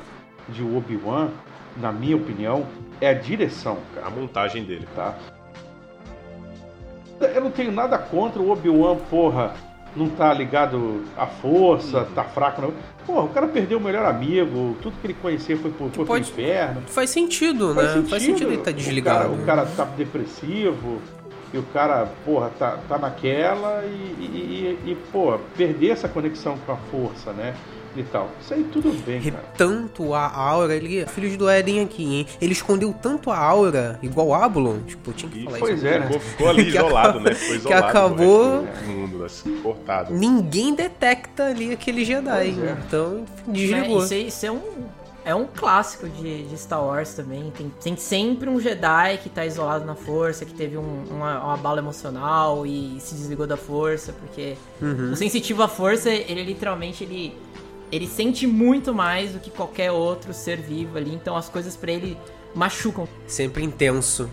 de 0.50 0.62
Obi-Wan, 0.64 1.30
na 1.78 1.92
minha 1.92 2.16
opinião, 2.16 2.66
é 3.00 3.10
a 3.10 3.14
direção, 3.14 3.78
cara 3.96 4.08
A 4.08 4.10
montagem 4.10 4.64
dele. 4.64 4.88
tá? 4.96 5.16
Eu 7.36 7.42
não 7.42 7.52
tenho 7.52 7.72
nada 7.72 7.98
contra 7.98 8.42
o 8.42 8.50
Obi-Wan, 8.52 8.96
porra, 9.10 9.54
não 9.96 10.10
tá 10.10 10.34
ligado 10.34 11.04
à 11.18 11.28
força, 11.28 12.08
tá 12.16 12.24
fraco. 12.24 12.62
Não. 12.62 12.74
Porra, 13.06 13.22
o 13.26 13.30
cara 13.30 13.48
perdeu 13.48 13.78
o 13.78 13.82
melhor 13.82 14.06
amigo, 14.06 14.76
tudo 14.82 14.96
que 15.02 15.08
ele 15.08 15.16
conhecia 15.22 15.58
foi 15.58 15.72
pro, 15.72 15.86
foi 15.86 15.90
pro 15.90 16.06
Pode- 16.06 16.30
inferno. 16.30 16.82
Faz 16.88 17.10
sentido, 17.10 17.74
né? 17.74 18.04
Faz 18.10 18.24
sentido 18.24 18.48
ele 18.50 18.58
estar 18.60 18.72
desligado. 18.72 19.34
O 19.34 19.38
cara, 19.46 19.64
o 19.64 19.66
cara 19.66 19.66
tá 19.76 19.86
depressivo, 19.86 21.00
e 21.54 21.58
o 21.58 21.64
cara, 21.64 22.08
porra, 22.26 22.50
tá, 22.58 22.78
tá 22.88 22.98
naquela 22.98 23.84
e, 23.86 23.90
e, 24.20 24.80
e, 24.86 24.92
e, 24.92 24.96
pô, 25.12 25.38
perder 25.58 25.90
essa 25.92 26.08
conexão 26.08 26.58
com 26.66 26.72
a 26.72 26.78
força, 26.78 27.32
né? 27.34 27.54
E 27.94 28.04
tal. 28.04 28.30
Isso 28.40 28.54
aí 28.54 28.64
tudo 28.72 28.90
bem, 29.06 29.20
cara. 29.22 29.44
Tanto 29.58 30.14
a 30.14 30.26
aura, 30.34 30.74
ele. 30.74 31.06
Filhos 31.08 31.36
do 31.36 31.50
Éden 31.50 31.82
aqui, 31.82 32.06
hein? 32.20 32.28
Ele 32.42 32.54
escondeu 32.54 32.96
tanto 33.02 33.30
a 33.30 33.38
aura, 33.38 34.00
igual 34.02 34.34
Ablon. 34.34 34.80
Tipo, 34.88 35.12
tinha 35.12 35.30
que 35.30 35.40
E 35.42 35.44
falar 35.44 35.60
pois 35.60 35.76
isso. 35.78 35.88
é, 35.88 36.00
né? 36.00 36.06
Ficou, 36.08 36.20
ficou 36.22 36.50
ali 36.50 36.64
Que 36.72 36.78
isolado, 36.78 37.10
acabou- 37.10 37.22
né? 37.22 37.34
Ficou 37.36 37.50
que 37.50 37.60
isolado. 37.60 37.86
acabou- 37.88 38.60
do 38.62 38.66
resto 38.66 38.84
do 38.86 38.92
mundo, 38.94 39.26
assim, 39.26 39.58
cortado. 39.62 40.14
Ninguém 40.14 40.74
detecta 40.74 41.48
ali 41.48 41.74
aquele 41.74 42.06
Jedi. 42.06 42.54
Pois 42.56 42.64
é. 42.64 42.78
Então, 42.88 43.26
desligou. 43.46 44.04
Isso, 44.06 44.14
é- 44.14 44.18
isso 44.20 44.46
é 44.46 44.52
um. 44.54 44.62
É 45.24 45.36
um 45.36 45.46
clássico 45.46 46.10
de, 46.10 46.44
de 46.48 46.58
Star 46.58 46.84
Wars 46.84 47.14
também. 47.14 47.52
Tem, 47.56 47.72
tem 47.84 47.96
sempre 47.96 48.50
um 48.50 48.60
Jedi 48.60 49.20
que 49.22 49.30
tá 49.30 49.46
isolado 49.46 49.86
na 49.86 49.94
força, 49.94 50.46
que 50.46 50.54
teve 50.54 50.78
um, 50.78 51.04
uma, 51.12 51.44
uma 51.44 51.58
bala 51.58 51.80
emocional 51.80 52.66
e 52.66 52.98
se 53.00 53.14
desligou 53.14 53.46
da 53.46 53.58
força, 53.58 54.14
porque 54.14 54.56
Uhum. 54.82 55.12
o 55.12 55.16
sensitivo 55.16 55.62
à 55.62 55.68
força, 55.68 56.10
ele 56.10 56.44
literalmente 56.44 57.04
ele, 57.04 57.38
ele 57.92 58.08
sente 58.08 58.48
muito 58.48 58.94
mais 58.96 59.34
do 59.34 59.40
que 59.40 59.52
qualquer 59.52 59.92
outro 59.92 60.34
ser 60.34 60.58
vivo 60.58 60.98
ali, 60.98 61.14
então 61.14 61.36
as 61.38 61.48
coisas 61.50 61.76
pra 61.76 61.92
ele 61.92 62.18
machucam. 62.56 63.08
Sempre 63.28 63.64
intenso. 63.64 64.28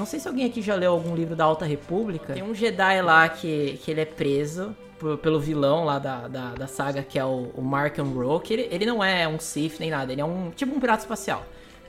Não 0.00 0.06
sei 0.06 0.18
se 0.18 0.26
alguém 0.26 0.46
aqui 0.46 0.62
já 0.62 0.74
leu 0.74 0.92
algum 0.92 1.14
livro 1.14 1.36
da 1.36 1.44
Alta 1.44 1.66
República. 1.66 2.32
Tem 2.32 2.42
um 2.42 2.54
Jedi 2.54 3.02
lá 3.02 3.28
que, 3.28 3.78
que 3.84 3.90
ele 3.90 4.00
é 4.00 4.06
preso 4.06 4.74
por- 4.98 5.18
pelo 5.18 5.38
vilão 5.38 5.84
lá 5.84 5.98
da, 5.98 6.26
da, 6.26 6.54
da 6.54 6.66
saga, 6.66 7.02
que 7.02 7.18
é 7.18 7.24
o, 7.24 7.50
o 7.54 7.60
Markham 7.60 8.06
Rogue. 8.06 8.50
Ele, 8.54 8.68
ele 8.70 8.86
não 8.86 9.04
é 9.04 9.28
um 9.28 9.38
Sith 9.38 9.78
nem 9.78 9.90
nada, 9.90 10.10
ele 10.10 10.22
é 10.22 10.24
um 10.24 10.50
tipo 10.56 10.74
um 10.74 10.80
pirata 10.80 11.02
espacial. 11.02 11.44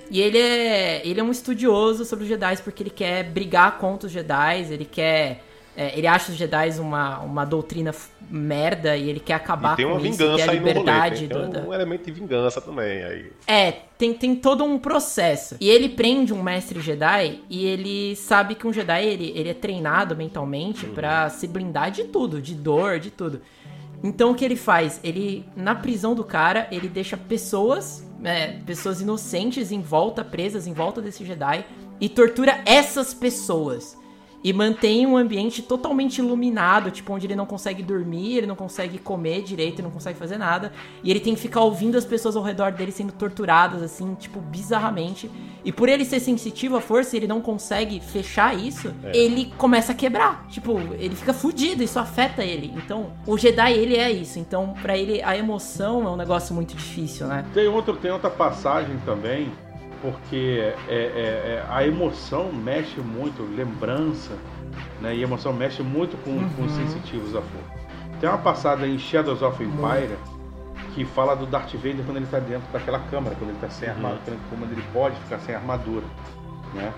E 0.09 0.19
ele 0.19 0.37
é, 0.37 1.01
ele 1.07 1.21
é 1.21 1.23
um 1.23 1.31
estudioso 1.31 2.03
sobre 2.03 2.25
os 2.25 2.29
Jedi 2.29 2.57
porque 2.57 2.83
ele 2.83 2.89
quer 2.89 3.23
brigar 3.23 3.77
contra 3.77 4.07
os 4.07 4.11
Jedi, 4.11 4.67
ele 4.69 4.83
quer... 4.83 5.41
é, 5.75 5.97
ele 5.97 6.05
acha 6.07 6.31
os 6.31 6.37
Jedi 6.37 6.69
uma, 6.79 7.19
uma 7.19 7.45
doutrina 7.45 7.93
merda 8.29 8.95
e 8.97 9.09
ele 9.09 9.19
quer 9.19 9.33
acabar 9.35 9.75
com 9.75 9.99
isso, 10.05 10.17
ter 10.17 10.25
a 10.47 10.51
aí 10.51 10.59
no 10.59 10.65
rolê. 10.67 10.79
liberdade 10.79 11.27
Tem, 11.27 11.27
do- 11.27 11.47
da- 11.49 11.61
um 11.61 11.73
elemento 11.73 12.05
de 12.05 12.11
vingança 12.11 12.59
também. 12.61 13.03
Aí. 13.03 13.31
é, 13.47 13.71
tem, 13.97 14.13
tem 14.13 14.35
todo 14.35 14.63
um 14.63 14.77
processo. 14.77 15.55
E 15.59 15.69
ele 15.69 15.89
prende 15.89 16.33
um 16.33 16.41
mestre 16.43 16.79
Jedi 16.81 17.39
e 17.49 17.65
ele 17.65 18.15
sabe 18.15 18.55
que 18.55 18.67
um 18.67 18.73
Jedi 18.73 19.05
ele, 19.05 19.31
ele 19.35 19.49
é 19.49 19.53
treinado 19.53 20.15
mentalmente 20.15 20.85
pra 20.87 21.29
se 21.29 21.47
blindar 21.47 21.91
de 21.91 22.03
tudo, 22.05 22.41
de 22.41 22.53
dor, 22.53 22.99
de 22.99 23.09
tudo. 23.11 23.41
Então 24.03 24.31
o 24.31 24.35
que 24.35 24.43
ele 24.43 24.55
faz? 24.55 24.99
Ele, 25.03 25.45
na 25.55 25.75
prisão 25.75 26.15
do 26.15 26.23
cara, 26.23 26.67
ele 26.71 26.87
deixa 26.87 27.15
pessoas, 27.15 28.03
é, 28.24 28.53
pessoas 28.65 29.00
inocentes 29.00 29.72
em 29.72 29.79
volta, 29.81 30.24
presas 30.24 30.65
em 30.65 30.74
volta 30.74 31.00
desse 31.01 31.24
Jedi, 31.24 31.63
e 32.00 32.09
tortura 32.09 32.61
essas 32.65 33.13
pessoas. 33.13 33.96
E 34.43 34.51
mantém 34.51 35.05
um 35.05 35.15
ambiente 35.15 35.61
totalmente 35.61 36.17
iluminado, 36.17 36.89
tipo, 36.89 37.13
onde 37.13 37.27
ele 37.27 37.35
não 37.35 37.45
consegue 37.45 37.83
dormir, 37.83 38.37
ele 38.37 38.47
não 38.47 38.55
consegue 38.55 38.97
comer 38.97 39.43
direito, 39.43 39.75
ele 39.75 39.83
não 39.83 39.91
consegue 39.91 40.17
fazer 40.17 40.37
nada. 40.37 40.71
E 41.03 41.11
ele 41.11 41.19
tem 41.19 41.35
que 41.35 41.41
ficar 41.41 41.61
ouvindo 41.61 41.97
as 41.97 42.05
pessoas 42.05 42.35
ao 42.35 42.43
redor 42.43 42.71
dele 42.71 42.91
sendo 42.91 43.11
torturadas, 43.13 43.83
assim, 43.83 44.15
tipo, 44.15 44.39
bizarramente. 44.39 45.29
E 45.63 45.71
por 45.71 45.87
ele 45.89 46.03
ser 46.03 46.19
sensitivo 46.19 46.75
à 46.75 46.81
força 46.81 47.15
e 47.15 47.19
ele 47.19 47.27
não 47.27 47.39
consegue 47.39 47.99
fechar 47.99 48.57
isso, 48.57 48.93
ele 49.13 49.53
começa 49.57 49.91
a 49.91 49.95
quebrar. 49.95 50.47
Tipo, 50.49 50.79
ele 50.97 51.15
fica 51.15 51.33
fudido, 51.33 51.83
isso 51.83 51.99
afeta 51.99 52.43
ele. 52.43 52.73
Então, 52.75 53.11
o 53.27 53.37
Jedi, 53.37 53.73
ele 53.73 53.95
é 53.95 54.11
isso. 54.11 54.39
Então, 54.39 54.73
pra 54.81 54.97
ele, 54.97 55.21
a 55.21 55.37
emoção 55.37 56.07
é 56.07 56.09
um 56.09 56.15
negócio 56.15 56.55
muito 56.55 56.75
difícil, 56.75 57.27
né? 57.27 57.45
Tem, 57.53 57.67
outro, 57.67 57.95
tem 57.95 58.11
outra 58.11 58.29
passagem 58.29 58.97
também, 59.05 59.51
porque 60.01 60.74
é, 60.87 60.94
é- 60.94 60.96
é- 60.96 61.66
a 61.70 61.85
emoção 61.85 62.51
mexe 62.51 63.00
muito, 63.00 63.44
lembrança, 63.44 64.37
né? 65.00 65.16
E 65.16 65.20
a 65.22 65.24
emoção 65.24 65.53
mexe 65.53 65.81
muito 65.83 66.18
com, 66.18 66.37
com 66.55 66.64
os 66.64 66.72
sensitivos 66.72 67.35
à 67.35 67.42
força. 67.42 67.81
Tem 68.20 68.29
uma 68.29 68.37
passada 68.37 68.87
em 68.87 68.98
Shadows 68.98 69.42
of 69.42 69.64
Empire 69.64 70.16
que 70.94 71.05
fala 71.05 71.35
do 71.35 71.46
Darth 71.46 71.74
Vader 71.75 72.03
quando 72.05 72.18
ele 72.18 72.25
está 72.25 72.40
dentro 72.40 72.72
daquela 72.72 73.00
câmara, 73.00 73.35
quando 73.35 73.50
ele 73.50 73.57
está 73.57 73.70
sem 73.70 73.87
armadura, 73.90 74.37
quando 74.50 74.72
ele 74.72 74.83
pode 74.94 75.16
ficar 75.22 75.40
sem 75.40 75.55
armadura, 75.55 76.05
né? 76.74 76.94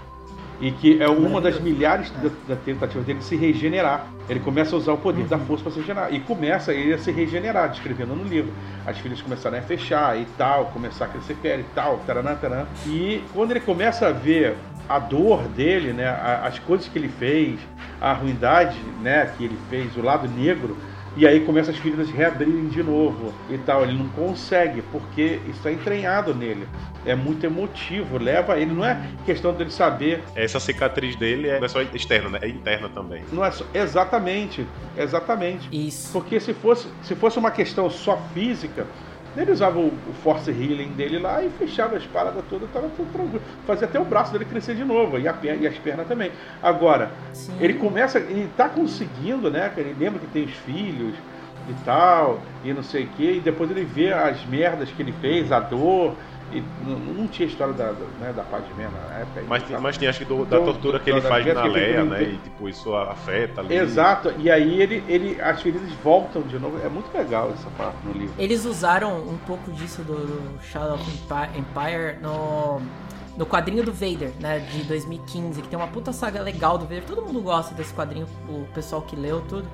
E 0.64 0.72
que 0.72 1.04
é 1.04 1.10
uma 1.10 1.42
das 1.42 1.60
milhares 1.60 2.10
da, 2.12 2.30
da 2.48 2.56
tentativas 2.56 3.06
dele 3.06 3.20
de 3.20 3.26
se 3.26 3.36
regenerar. 3.36 4.08
Ele 4.30 4.40
começa 4.40 4.74
a 4.74 4.80
usar 4.80 4.94
o 4.94 4.98
poder 4.98 5.26
da 5.26 5.38
força 5.38 5.62
para 5.62 5.74
se 5.74 5.80
regenerar. 5.80 6.14
E 6.14 6.22
começa 6.22 6.74
ele 6.74 6.94
a 6.94 6.98
se 6.98 7.12
regenerar, 7.12 7.70
descrevendo 7.70 8.16
no 8.16 8.24
livro. 8.24 8.54
As 8.86 8.98
filhas 8.98 9.22
começaram 9.22 9.58
a 9.58 9.62
fechar 9.62 10.18
e 10.18 10.24
tal, 10.38 10.68
começar 10.68 11.04
a 11.04 11.08
crescer 11.10 11.36
pele 11.36 11.64
e 11.64 11.76
tal, 11.76 11.98
taranã, 12.08 12.34
taranã. 12.36 12.66
E 12.88 13.22
quando 13.34 13.52
ele 13.52 13.60
começa 13.60 14.08
a 14.08 14.12
ver 14.14 14.56
a 14.88 15.00
dor 15.00 15.44
dele, 15.50 15.92
né, 15.92 16.08
as 16.42 16.60
coisas 16.60 16.88
que 16.88 16.98
ele 16.98 17.10
fez, 17.10 17.60
a 18.00 18.14
ruindade 18.14 18.78
né, 19.02 19.34
que 19.38 19.44
ele 19.44 19.58
fez, 19.70 19.98
o 19.98 20.02
lado 20.02 20.30
negro, 20.30 20.78
e 21.16 21.28
aí 21.28 21.42
começa 21.42 21.70
as 21.70 21.78
feridas 21.78 22.10
reabrirem 22.10 22.68
de 22.68 22.82
novo 22.82 23.34
e 23.50 23.58
tal. 23.58 23.84
Ele 23.84 23.98
não 23.98 24.10
consegue, 24.10 24.82
porque 24.92 25.40
isso 25.48 25.68
é 25.68 25.74
entranhado 25.74 26.34
nele. 26.34 26.68
É 27.06 27.14
muito 27.14 27.46
emotivo, 27.46 28.18
leva 28.18 28.58
ele. 28.58 28.74
Não 28.74 28.84
é 28.84 29.00
questão 29.26 29.54
dele 29.54 29.70
saber. 29.70 30.24
Essa 30.36 30.60
cicatriz 30.60 31.16
dele 31.16 31.50
é, 31.50 31.60
não 31.60 31.66
é 31.66 31.70
só 31.70 31.82
externa, 31.82 32.30
né? 32.30 32.40
É 32.42 32.48
interna 32.48 32.90
também. 32.90 33.24
Não 33.32 33.46
é 33.46 33.52
só, 33.52 33.64
exatamente, 33.74 34.66
exatamente. 34.98 35.68
Isso. 35.72 36.12
Porque 36.12 36.40
se 36.40 36.54
fosse, 36.54 36.88
se 37.04 37.16
fosse 37.16 37.38
uma 37.38 37.52
questão 37.52 37.90
só 37.90 38.18
física, 38.34 38.88
ele 39.36 39.52
usava 39.52 39.80
o, 39.80 39.88
o 39.88 40.14
Force 40.24 40.50
Healing 40.50 40.90
dele 40.90 41.18
lá 41.18 41.44
e 41.44 41.50
fechava 41.50 41.96
as 41.96 42.06
paradas 42.06 42.44
todas, 42.50 42.70
tava 42.72 42.90
tudo 42.96 43.12
tranquilo. 43.12 43.42
Fazia 43.66 43.88
até 43.88 44.00
o 44.00 44.06
braço 44.06 44.32
dele 44.32 44.46
crescer 44.46 44.76
de 44.76 44.84
novo, 44.84 45.18
e, 45.18 45.28
a 45.28 45.34
perna, 45.34 45.64
e 45.64 45.68
as 45.68 45.78
pernas 45.78 46.08
também. 46.08 46.32
Agora, 46.62 47.12
Sim. 47.34 47.54
ele 47.60 47.74
começa, 47.76 48.20
ele 48.20 48.50
tá 48.56 48.70
conseguindo, 48.70 49.50
né? 49.50 49.70
cara? 49.70 49.82
Ele 49.82 49.96
lembra 50.00 50.20
que 50.20 50.28
tem 50.28 50.44
os 50.44 50.54
filhos 50.54 51.16
e 51.70 51.74
tal, 51.86 52.42
e 52.64 52.74
não 52.74 52.84
sei 52.84 53.06
o 53.06 53.08
que, 53.10 53.38
e 53.38 53.40
depois 53.40 53.72
ele 53.72 53.86
vê 53.86 54.12
as 54.12 54.46
merdas 54.46 54.90
que 54.90 55.02
ele 55.02 55.14
fez, 55.14 55.52
a 55.52 55.60
dor. 55.60 56.16
E 56.54 56.64
não, 56.86 56.98
não 57.00 57.28
tinha 57.28 57.48
história 57.48 57.74
da, 57.74 57.92
da, 57.92 58.06
né, 58.20 58.34
da 58.36 58.44
Padmé 58.44 58.88
na 58.90 59.20
época. 59.20 59.44
Mas, 59.48 59.64
sabe? 59.68 59.82
mas 59.82 59.98
tinha 59.98 60.10
acho 60.10 60.20
que 60.20 60.26
do- 60.26 60.46
da 60.46 60.58
Então, 60.58 60.66
tortura 60.74 61.00
que 61.00 61.10
ele 61.10 61.22
da 61.22 61.30
faz 61.30 61.46
na 61.46 61.64
Leia, 61.64 62.02
tem- 62.02 62.06
né? 62.10 62.24
E 62.24 62.38
tipo, 62.38 62.70
isso 62.70 62.96
afeta 62.96 63.62
ali. 63.62 63.76
Exato, 63.76 64.34
e 64.38 64.50
aí 64.52 64.82
ele, 64.82 65.04
ele, 65.08 65.42
as 65.42 65.62
feridas 65.62 65.92
voltam 66.04 66.42
de 66.44 66.60
novo. 66.60 66.80
É 66.86 66.90
muito 66.90 67.16
legal 67.16 67.52
essa 67.54 67.70
parte 67.78 67.98
no 68.06 68.14
livro. 68.14 68.34
Eles 68.38 68.66
usaram 68.66 69.18
um 69.18 69.38
pouco 69.48 69.72
disso 69.72 70.02
do, 70.04 70.14
do 70.16 70.62
Shadow 70.64 70.96
of 70.96 71.04
Empi- 71.12 71.60
Empire 71.60 72.20
no, 72.22 72.82
no 73.38 73.46
quadrinho 73.46 73.84
do 73.84 73.92
Vader, 73.92 74.32
né, 74.40 74.60
de 74.60 74.84
2015, 74.84 75.62
que 75.62 75.68
tem 75.68 75.78
uma 75.78 75.88
puta 75.88 76.14
saga 76.14 76.42
legal 76.42 76.78
do 76.78 76.86
Vader. 76.86 77.04
Todo 77.06 77.22
mundo 77.22 77.42
gosta 77.42 77.74
desse 77.74 77.94
quadrinho, 77.94 78.28
o 78.48 78.66
pessoal 78.74 79.02
que 79.02 79.16
leu 79.16 79.42
tudo. 79.42 79.68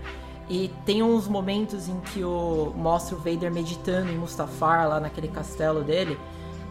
E 0.51 0.71
tem 0.83 1.03
uns 1.03 1.27
momentos 1.27 1.87
em 1.87 1.99
que 1.99 2.23
o, 2.23 2.73
mostra 2.75 3.15
o 3.15 3.19
Vader 3.19 3.51
meditando 3.51 4.09
em 4.11 4.15
Mustafar, 4.17 4.89
lá 4.89 4.99
naquele 4.99 5.27
castelo 5.27 5.83
dele. 5.83 6.17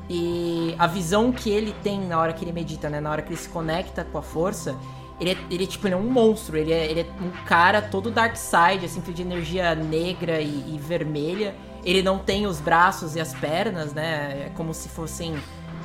E 0.09 0.75
a 0.79 0.87
visão 0.87 1.31
que 1.31 1.51
ele 1.51 1.75
tem 1.83 2.01
na 2.01 2.19
hora 2.19 2.33
que 2.33 2.45
ele 2.45 2.53
medita, 2.53 2.89
né, 2.89 3.01
na 3.01 3.11
hora 3.11 3.21
que 3.23 3.29
ele 3.29 3.37
se 3.37 3.49
conecta 3.49 4.05
com 4.05 4.17
a 4.19 4.23
força, 4.23 4.75
ele 5.21 5.33
é, 5.33 5.37
ele 5.51 5.65
é, 5.65 5.67
tipo, 5.67 5.87
ele 5.87 5.95
é 5.95 5.99
um 5.99 6.09
monstro, 6.11 6.57
ele 6.57 6.73
é, 6.73 6.87
ele 6.91 7.01
é 7.01 7.07
um 7.21 7.31
cara 7.45 7.83
todo 7.83 8.11
dark 8.11 8.37
side, 8.37 8.85
assim, 8.85 9.01
de 9.01 9.21
energia 9.23 9.75
negra 9.75 10.41
e, 10.41 10.75
e 10.75 10.79
vermelha. 10.79 11.55
Ele 11.85 12.03
não 12.03 12.19
tem 12.19 12.47
os 12.47 12.61
braços 12.61 13.17
e 13.17 13.21
as 13.21 13.35
pernas, 13.35 13.93
né? 13.93 14.47
É 14.47 14.53
como 14.57 14.73
se 14.73 14.89
fossem 14.89 15.37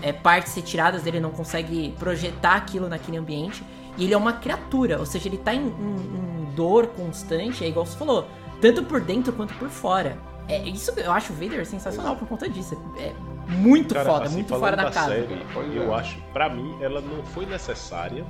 é, 0.01 0.11
partes 0.13 0.53
retiradas 0.55 1.03
dele, 1.03 1.19
não 1.19 1.31
consegue 1.31 1.93
projetar 1.99 2.55
aquilo 2.55 2.87
naquele 2.87 3.17
ambiente. 3.17 3.63
E 3.97 4.05
ele 4.05 4.13
é 4.13 4.17
uma 4.17 4.33
criatura, 4.33 4.99
ou 4.99 5.05
seja, 5.05 5.27
ele 5.27 5.37
tá 5.37 5.53
em, 5.53 5.59
em- 5.67 6.41
em 6.41 6.55
dor 6.55 6.87
constante, 6.87 7.63
é 7.63 7.67
igual 7.67 7.85
você 7.85 7.97
falou, 7.97 8.27
tanto 8.61 8.83
por 8.83 9.01
dentro 9.01 9.33
quanto 9.33 9.53
por 9.55 9.69
fora. 9.69 10.17
É, 10.47 10.61
isso 10.67 10.91
eu 10.99 11.11
acho 11.11 11.31
o 11.31 11.35
Vader 11.35 11.65
sensacional 11.65 12.15
por 12.15 12.27
conta 12.27 12.49
disso. 12.49 12.77
É 12.97 13.13
muito 13.53 13.93
Cara, 13.93 14.09
foda, 14.09 14.25
assim, 14.25 14.35
muito 14.35 14.49
fora 14.57 14.75
da, 14.75 14.83
da 14.85 14.91
casa. 14.91 15.09
série, 15.09 15.45
eu 15.75 15.93
é. 15.93 15.99
acho, 15.99 16.19
pra 16.33 16.49
mim, 16.49 16.77
ela 16.81 16.99
não 17.01 17.23
foi 17.23 17.45
necessária, 17.45 18.25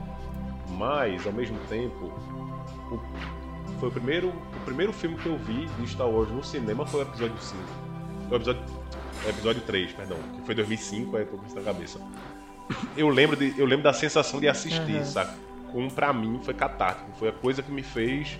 mas 0.78 1.26
ao 1.26 1.34
mesmo 1.34 1.58
tempo 1.70 2.12
o, 2.92 3.00
foi 3.80 3.90
o 3.90 3.92
primeiro, 3.92 4.30
o 4.30 4.60
primeiro 4.66 4.94
filme 4.94 5.16
que 5.18 5.26
eu 5.28 5.38
vi 5.38 5.66
de 5.80 5.88
Star 5.88 6.08
Wars 6.08 6.30
no 6.30 6.44
cinema 6.44 6.86
foi 6.86 7.02
o 7.02 7.04
episódio 7.04 7.38
5. 7.40 7.62
O 8.32 8.36
episódio, 8.36 8.62
o 9.26 9.30
episódio 9.30 9.62
3, 9.64 9.92
perdão, 9.94 10.18
que 10.36 10.42
foi 10.46 10.56
2005, 10.56 11.18
aí 11.18 11.26
tô 11.26 11.38
com 11.38 11.46
isso 11.46 11.56
na 11.56 11.62
cabeça. 11.62 12.00
Eu 12.96 13.10
lembro, 13.10 13.36
de, 13.36 13.54
eu 13.60 13.66
lembro 13.66 13.84
da 13.84 13.94
sensação 13.94 14.40
de 14.40 14.48
assistir, 14.48 14.96
Uhum. 14.98 15.06
saca? 15.06 15.34
Como 15.72 15.92
pra 15.92 16.14
mim 16.14 16.40
foi 16.44 16.54
catártico, 16.54 17.12
foi 17.18 17.30
a 17.30 17.32
coisa 17.34 17.62
que 17.64 17.72
me 17.72 17.82
fez 17.84 18.38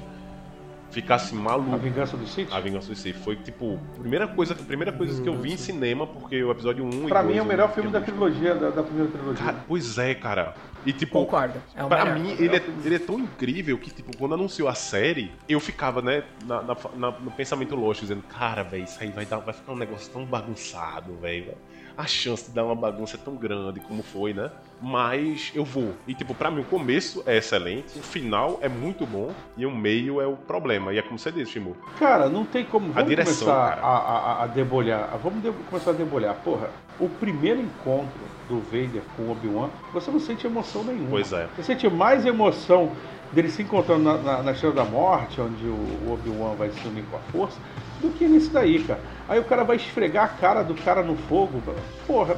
ficar 0.94 1.16
assim 1.16 1.36
maluco. 1.36 1.74
A 1.74 1.78
Vingança 1.78 2.16
do 2.16 2.26
Sith? 2.28 2.48
A 2.54 2.60
Vingança 2.60 2.88
do 2.90 2.96
Sith 2.96 3.16
foi 3.18 3.36
tipo 3.36 3.80
a 3.96 4.00
primeira 4.00 4.28
coisa, 4.28 4.54
a 4.54 4.58
primeira 4.58 4.92
coisa 4.92 5.22
que 5.22 5.28
eu 5.28 5.36
vi 5.38 5.54
em 5.54 5.58
cinema, 5.58 6.06
porque 6.08 6.42
o 6.44 6.52
episódio 6.52 6.86
1 6.86 7.06
e 7.06 7.08
Pra 7.10 7.22
2 7.22 7.34
mim 7.34 7.40
é 7.40 7.42
o 7.42 7.46
melhor 7.46 7.74
filme 7.74 7.90
da 7.90 8.00
trilogia, 8.00 8.54
da, 8.56 8.70
da 8.70 8.84
primeira 8.84 9.12
trilogia. 9.12 9.44
Cara, 9.44 9.58
pois 9.68 9.98
é, 9.98 10.14
cara. 10.14 10.54
E 10.86 10.92
tipo, 10.94 11.14
Concordo. 11.14 11.60
É 11.76 11.84
o 11.84 11.88
pra 11.88 12.06
melhor. 12.06 12.20
mim 12.20 12.36
ele 12.38 12.56
é, 12.58 12.62
ele 12.86 12.96
é 12.96 13.00
tão 13.00 13.18
incrível 13.20 13.78
que 13.78 13.90
tipo, 13.90 14.16
quando 14.18 14.36
anunciou 14.36 14.68
a 14.68 14.76
série, 14.76 15.32
eu 15.48 15.60
ficava, 15.60 16.02
né, 16.02 16.24
na, 16.46 16.62
na- 16.62 16.78
na- 16.96 17.12
no 17.12 17.32
pensamento 17.32 17.76
lógico, 17.76 18.06
dizendo, 18.06 18.24
cara, 18.24 18.64
velho, 18.64 18.84
isso 18.84 18.98
aí 19.02 19.10
vai, 19.10 19.26
dar, 19.26 19.38
vai 19.38 19.54
ficar 19.54 19.72
um 19.72 19.78
negócio 19.78 20.12
tão 20.12 20.26
bagunçado, 20.26 21.14
velho. 21.22 21.54
A 21.96 22.06
chance 22.08 22.46
de 22.50 22.52
dar 22.56 22.64
uma 22.66 22.76
bagunça 22.76 23.18
tão 23.18 23.36
grande 23.36 23.80
como 23.80 24.02
foi, 24.02 24.34
né? 24.34 24.50
Mas 24.82 25.52
eu 25.54 25.64
vou. 25.64 25.94
E 26.08 26.14
tipo, 26.14 26.34
pra 26.34 26.50
mim 26.50 26.62
o 26.62 26.66
começo 26.66 27.24
é 27.26 27.38
excelente, 27.38 27.98
o 27.98 28.02
final 28.02 28.58
é 28.62 28.68
muito 28.68 29.06
bom 29.06 29.32
e 29.56 29.66
o 29.66 29.72
meio 29.72 30.20
é 30.20 30.26
o 30.28 30.36
problema. 30.36 30.92
E 30.94 30.98
é 30.98 31.02
como 31.02 31.18
você 31.20 31.32
disse, 31.32 31.52
Shimu. 31.52 31.76
Cara, 32.00 32.28
não 32.30 32.46
tem 32.46 32.66
como. 32.66 32.92
Vamos 32.92 33.08
direção, 33.10 33.48
começar 33.48 33.80
a, 33.82 33.88
a- 33.88 34.44
a 34.44 34.48
debolhar. 34.48 35.18
Vamos 35.22 35.42
de- 35.44 35.52
começar 35.70 35.92
a 35.92 35.94
debolhar. 35.94 36.36
Porra, 36.44 36.70
o 37.00 37.08
primeiro 37.08 37.62
encontro 37.62 38.20
do 38.50 38.60
Vader 38.60 39.02
com 39.16 39.24
o 39.24 39.32
Obi-Wan, 39.32 39.70
você 39.94 40.12
não 40.12 40.20
sente 40.20 40.46
emoção 40.46 40.84
nenhuma. 40.84 41.10
Pois 41.12 41.32
é. 41.32 41.48
Você 41.56 41.64
sente 41.64 41.88
mais 41.90 42.26
emoção 42.26 42.92
dele 43.34 43.50
se 43.50 43.62
encontrando 43.62 44.04
na, 44.04 44.18
na, 44.18 44.44
na 44.44 44.52
Estrela 44.52 44.76
da 44.76 44.86
Morte, 44.86 45.42
onde 45.42 45.66
o, 45.66 45.72
o 45.74 46.14
Obi-Wan 46.14 46.56
vai 46.56 46.70
se 46.70 46.88
unir 46.88 47.04
com 47.10 47.18
a 47.18 47.20
força, 47.32 47.58
do 48.02 48.10
que 48.10 48.26
nesse 48.28 48.50
daí, 48.50 48.84
cara. 48.84 49.00
Aí 49.28 49.40
o 49.40 49.44
cara 49.44 49.64
vai 49.64 49.76
esfregar 49.78 50.26
a 50.26 50.28
cara 50.28 50.64
do 50.64 50.76
cara 50.76 51.02
no 51.02 51.16
fogo, 51.16 51.62
mano. 51.66 51.80
Porra, 52.06 52.38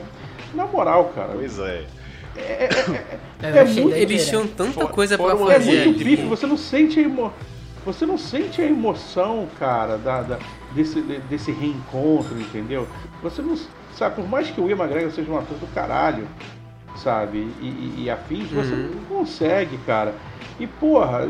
na 0.54 0.66
moral, 0.66 1.12
cara. 1.16 1.30
Pois 1.34 1.60
é. 1.60 1.86
Eu 2.38 3.50
é 3.50 3.60
achei 3.62 3.82
muito- 3.84 3.90
doideira. 3.96 4.02
Eles 4.14 4.28
tinham 4.28 4.48
tanta 4.48 4.72
Fora- 4.74 4.88
coisa 4.88 5.18
pra 5.18 5.36
uma 5.36 5.52
É 5.52 5.56
fazer. 5.56 5.86
muito 5.86 5.98
tipo- 6.00 6.10
pique, 6.10 6.24
você 6.26 6.46
não 6.46 6.58
sente 6.58 7.00
a 7.00 7.04
emo... 7.04 7.34
Você 7.86 8.04
não 8.06 8.18
sente 8.18 8.62
a 8.62 8.66
emoção, 8.66 9.48
cara, 9.60 9.98
da, 9.98 10.22
da- 10.24 10.40
desse, 10.74 11.02
de- 11.02 11.20
desse 11.20 11.52
reencontro, 11.52 12.40
entendeu? 12.40 12.88
Você 13.22 13.44
não. 13.44 13.56
Sabe, 13.94 14.16
por 14.16 14.28
mais 14.28 14.50
que 14.50 14.60
o 14.60 14.68
Ian 14.68 14.76
McGregor 14.76 15.12
seja 15.12 15.32
um 15.32 15.38
ator 15.38 15.56
do 15.58 15.68
caralho, 15.74 16.28
sabe? 16.98 17.38
E, 17.62 17.66
e, 17.66 18.04
e 18.06 18.10
afins, 18.10 18.50
você 18.50 18.74
Uhum. 18.74 18.92
não 18.96 19.04
consegue, 19.20 19.78
cara. 19.86 20.16
E 20.60 20.68
porra, 20.68 21.28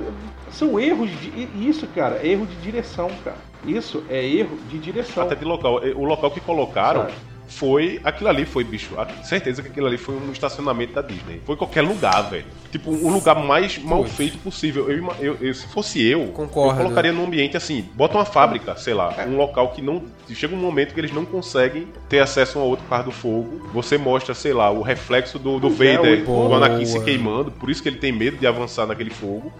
são 0.52 0.80
erros 0.80 1.10
de. 1.10 1.50
Isso, 1.68 1.88
cara, 1.88 2.20
é 2.22 2.28
erro 2.28 2.46
de 2.46 2.56
direção, 2.58 3.10
cara. 3.24 3.38
Isso 3.66 4.04
é 4.10 4.24
erro 4.24 4.58
de 4.70 4.78
direção. 4.78 5.24
Até 5.24 5.36
de 5.36 5.46
local. 5.46 5.82
O 5.96 6.06
local 6.06 6.32
que 6.32 6.40
colocaram 6.40 7.02
Sabe? 7.02 7.35
Foi. 7.48 8.00
Aquilo 8.04 8.30
ali 8.30 8.46
foi, 8.46 8.64
bicho. 8.64 9.00
a- 9.00 9.08
Certeza 9.24 9.62
que 9.62 9.70
aquilo 9.70 9.88
ali 9.88 9.98
foi 9.98 10.16
um 10.16 10.32
estacionamento 10.32 10.94
da 10.94 11.02
Disney. 11.02 11.42
Foi 11.46 11.56
qualquer 11.56 11.82
lugar, 11.82 12.30
velho. 12.30 12.46
Tipo, 12.72 12.92
o 12.92 13.10
lugar 13.10 13.36
mais 13.44 13.78
mal 13.78 14.04
feito 14.04 14.38
possível. 14.40 14.90
Eu, 14.92 15.14
eu- 15.20 15.38
eu- 15.42 15.54
se 15.54 15.68
fosse 15.68 16.06
eu, 16.06 16.28
Concordo. 16.28 16.80
eu 16.80 16.84
colocaria 16.84 17.12
num 17.14 17.24
ambiente 17.26 17.56
assim. 17.56 17.86
Bota 17.94 18.18
uma 18.18 18.26
fábrica, 18.26 18.76
sei 18.76 18.94
lá. 18.94 19.14
Um 19.28 19.38
local 19.38 19.70
que 19.70 19.82
não. 19.82 20.04
Chega 20.30 20.54
um 20.56 20.60
momento 20.60 20.94
que 20.94 21.00
eles 21.00 21.14
não 21.14 21.24
conseguem 21.26 21.88
ter 22.10 22.20
acesso 22.20 22.60
a 22.60 22.64
um 22.64 22.66
outro 22.66 22.86
causa 22.88 23.06
do 23.06 23.12
fogo. 23.12 23.70
Você 23.74 23.98
mostra, 23.98 24.34
sei 24.34 24.54
lá, 24.54 24.70
o 24.72 24.82
reflexo 24.82 25.40
do, 25.40 25.60
do 25.60 25.68
é, 25.68 25.96
Vader, 25.98 26.30
o- 26.30 26.48
do 26.50 26.56
Anakin 26.56 26.86
se 26.86 27.00
queimando. 27.04 27.52
Por 27.52 27.70
isso 27.70 27.82
que 27.82 27.90
ele 27.90 27.98
tem 27.98 28.12
medo 28.12 28.38
de 28.38 28.46
avançar 28.48 28.86
naquele 28.86 29.10
fogo. 29.12 29.54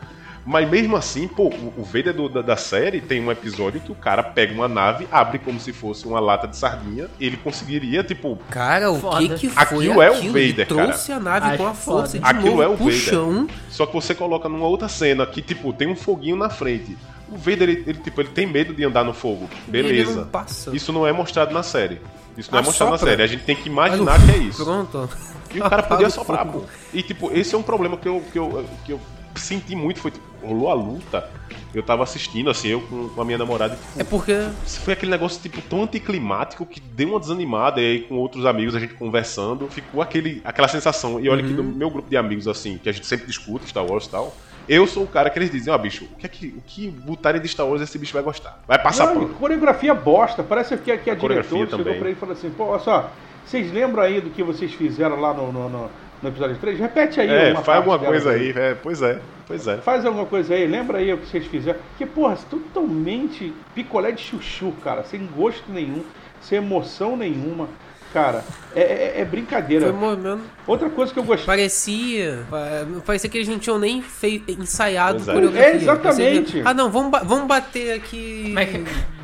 Mas 0.46 0.70
mesmo 0.70 0.96
assim, 0.96 1.28
pô, 1.28 1.48
o 1.76 1.84
Vader 1.84 2.14
do- 2.14 2.30
da, 2.30 2.42
da 2.44 2.56
série 2.56 3.02
tem 3.02 3.20
um 3.20 3.32
episódio 3.32 3.82
que 3.82 3.92
o 3.92 3.96
cara 3.96 4.22
pega 4.22 4.54
uma 4.54 4.68
nave, 4.68 5.08
abre 5.12 5.40
como 5.40 5.60
se 5.60 5.74
fosse 5.74 6.06
uma 6.08 6.20
lata 6.20 6.48
de 6.48 6.56
sardinha, 6.56 7.08
ele 7.20 7.36
conseguiria, 7.36 8.04
tipo, 8.04 8.38
Cara, 8.52 8.92
o 8.92 9.00
Foda. 9.00 9.18
que 9.18 9.30
que 9.30 9.50
foi 9.50 9.64
Aquilo 9.64 10.02
é 10.04 10.10
o 10.12 10.14
aquilo? 10.14 10.38
Ele 10.38 10.52
Vader, 10.52 10.68
cara. 10.68 10.84
trouxe 10.84 11.12
a 11.12 11.20
nave 11.20 11.48
Acho 11.48 11.58
com 11.58 11.68
a 11.68 11.74
força 11.74 12.20
foda. 12.20 12.20
de 12.20 12.38
Aquilo 12.38 12.50
novo 12.52 12.62
é 12.64 12.68
o 12.68 12.76
pro 12.76 12.86
Vader. 12.86 13.00
chão. 13.00 13.48
só 13.70 13.86
que 13.88 13.94
você 13.94 14.14
coloca 14.14 14.48
numa 14.48 14.68
outra 14.68 14.88
cena 14.88 15.26
que, 15.26 15.42
tipo, 15.42 15.74
tem 15.74 15.88
um 15.88 15.96
foguinho 15.96 16.36
na 16.36 16.50
frente. 16.50 16.96
O 17.28 17.38
Vader, 17.38 17.64
ele, 17.64 17.84
ele, 17.88 17.98
tipo, 18.00 18.22
ele 18.22 18.30
tem 18.30 18.46
medo 18.46 18.72
de 18.72 18.84
andar 18.86 19.04
no 19.04 19.14
fogo. 19.16 19.50
Ele 19.74 19.82
Beleza. 19.82 20.22
não 20.22 20.28
passa. 20.28 20.76
Isso 20.76 20.94
não 20.94 21.08
é 21.08 21.12
mostrado 21.12 21.52
na 21.52 21.64
série. 21.64 22.00
Isso 22.38 22.52
não 22.52 22.60
é 22.60 22.62
Ah, 22.62 22.66
mostrado 22.66 22.92
na 22.92 22.98
série. 23.00 23.24
A 23.24 23.28
gente 23.28 23.44
tem 23.46 23.56
que 23.56 23.68
imaginar 23.68 24.24
que 24.24 24.32
é 24.32 24.38
isso. 24.38 24.64
Pronto. 24.64 25.10
E 25.56 25.60
o 25.60 25.68
cara 25.68 25.82
podia 25.82 26.06
o 26.06 26.10
soprar, 26.12 26.46
pô. 26.46 26.62
E 26.94 27.02
tipo, 27.02 27.32
esse 27.34 27.56
é 27.56 27.58
um 27.58 27.64
problema 27.64 27.98
que 27.98 28.08
eu, 28.08 28.22
que 28.32 28.38
eu, 28.38 28.64
que 28.86 28.92
eu 28.92 29.00
senti 29.36 29.76
muito. 29.76 30.00
Foi 30.02 30.12
tipo, 30.12 30.24
rolou 30.46 30.70
a 30.70 30.74
luta. 30.74 31.30
Eu 31.74 31.84
tava 31.84 32.04
assistindo, 32.04 32.50
assim, 32.50 32.70
eu 32.70 32.80
com, 32.82 33.10
com 33.10 33.22
a 33.22 33.26
minha 33.26 33.38
namorada. 33.38 33.74
e, 33.74 33.78
tipo, 33.78 34.00
É 34.00 34.04
porque 34.06 34.34
foi 34.66 34.94
aquele 34.94 35.12
negócio 35.12 35.42
tipo 35.42 35.62
tão 35.62 35.84
anticlimático 35.84 36.66
que 36.66 36.80
deu 36.80 37.10
uma 37.10 37.20
desanimada. 37.20 37.82
E 37.82 37.86
aí, 37.86 38.00
com 38.04 38.16
outros 38.16 38.46
amigos, 38.46 38.76
a 38.76 38.80
gente 38.80 38.94
conversando, 38.94 39.68
ficou 39.68 40.02
aquele, 40.02 40.42
aquela 40.46 40.68
sensação. 40.70 41.20
E 41.20 41.28
olha 41.28 41.44
que 41.44 41.52
no 41.52 41.64
Uhum. 41.64 41.72
meu 41.74 41.90
grupo 41.90 42.10
de 42.10 42.16
amigos, 42.16 42.48
assim, 42.48 42.78
que 42.78 42.88
a 42.88 42.92
gente 42.94 43.06
sempre 43.06 43.26
discute 43.28 43.68
Star 43.68 43.86
Wars 43.86 44.06
e 44.06 44.10
tal. 44.10 44.36
Eu 44.70 44.88
sou 44.88 45.04
o 45.04 45.08
cara 45.08 45.30
que 45.30 45.38
eles 45.38 45.52
dizem, 45.52 45.72
ó, 45.72 45.78
bicho, 45.78 46.06
o 46.06 46.16
que 46.18 46.26
é 46.26 46.30
que, 46.30 46.48
o 46.48 46.62
que 46.66 46.88
botarem 46.90 47.40
de 47.42 47.48
Star 47.48 47.68
Wars 47.68 47.82
esse 47.82 48.00
bicho 48.00 48.14
vai 48.14 48.24
gostar? 48.24 48.64
Vai 48.68 48.82
passar 48.82 49.08
Não, 49.08 49.14
pano. 49.22 49.30
coreografia 49.36 49.94
bosta. 49.94 50.42
Parece 50.44 50.76
que, 50.78 50.98
que 50.98 51.10
a 51.10 51.16
Coreografia 51.16 51.58
diretora 51.58 51.68
chegou 51.70 51.78
também. 51.86 52.00
pra 52.00 52.08
ele 52.10 52.18
e 52.18 52.20
falou 52.20 52.34
assim: 52.34 52.50
pô, 52.50 52.66
olha 52.68 52.80
só, 52.80 53.12
vocês 53.46 53.72
lembram 53.72 54.02
aí 54.02 54.22
do 54.22 54.30
que 54.32 54.42
vocês 54.42 54.74
fizeram 54.74 55.20
lá 55.20 55.34
no, 55.34 55.52
no, 55.52 55.70
no- 55.70 55.90
no 56.22 56.30
episódio 56.30 56.58
3? 56.58 56.80
Repete 56.80 57.22
aí. 57.22 57.30
É, 57.30 57.56
faz 57.56 57.78
alguma 57.78 58.00
coisa 58.00 58.32
aí, 58.32 58.52
é, 58.56 58.76
pois 58.76 59.02
é, 59.02 59.20
pois 59.48 59.68
é. 59.68 59.78
Faz 59.78 60.06
alguma 60.06 60.26
coisa 60.26 60.54
aí, 60.54 60.66
lembra 60.68 60.98
aí 61.00 61.14
o 61.14 61.18
que 61.18 61.28
vocês 61.28 61.46
fizeram. 61.48 61.80
Que, 61.98 62.06
porra, 62.06 62.38
totalmente 62.50 63.54
picolé 63.74 64.12
de 64.12 64.22
chuchu, 64.22 64.72
cara, 64.84 65.04
sem 65.04 65.26
gosto 65.36 65.72
nenhum, 65.72 66.04
sem 66.42 66.58
emoção 66.58 67.16
nenhuma. 67.18 67.68
Cara, 68.14 68.46
é, 68.74 68.82
é- 68.82 69.14
é 69.22 69.26
brincadeira. 69.26 69.92
foi. 69.94 70.40
Outra 70.66 70.90
coisa 70.90 71.12
que 71.14 71.20
eu 71.20 71.24
gostei. 71.24 71.46
Parecia. 71.46 72.46
pa- 72.50 72.86
Parecia 73.06 73.30
que 73.30 73.38
eles 73.38 73.50
não 73.50 73.60
tinham 73.60 73.78
nem 73.78 74.02
feito, 74.02 74.50
ensaiado 74.52 75.30
é. 75.30 75.34
coreografia. 75.34 75.72
É, 75.72 75.76
exatamente. 75.76 76.62
Ah, 76.64 76.74
não, 76.74 76.90
vamos, 76.90 77.12
ba- 77.12 77.24
vamos 77.26 77.46
bater 77.46 77.92
aqui. 77.94 78.52
Mas 78.54 78.70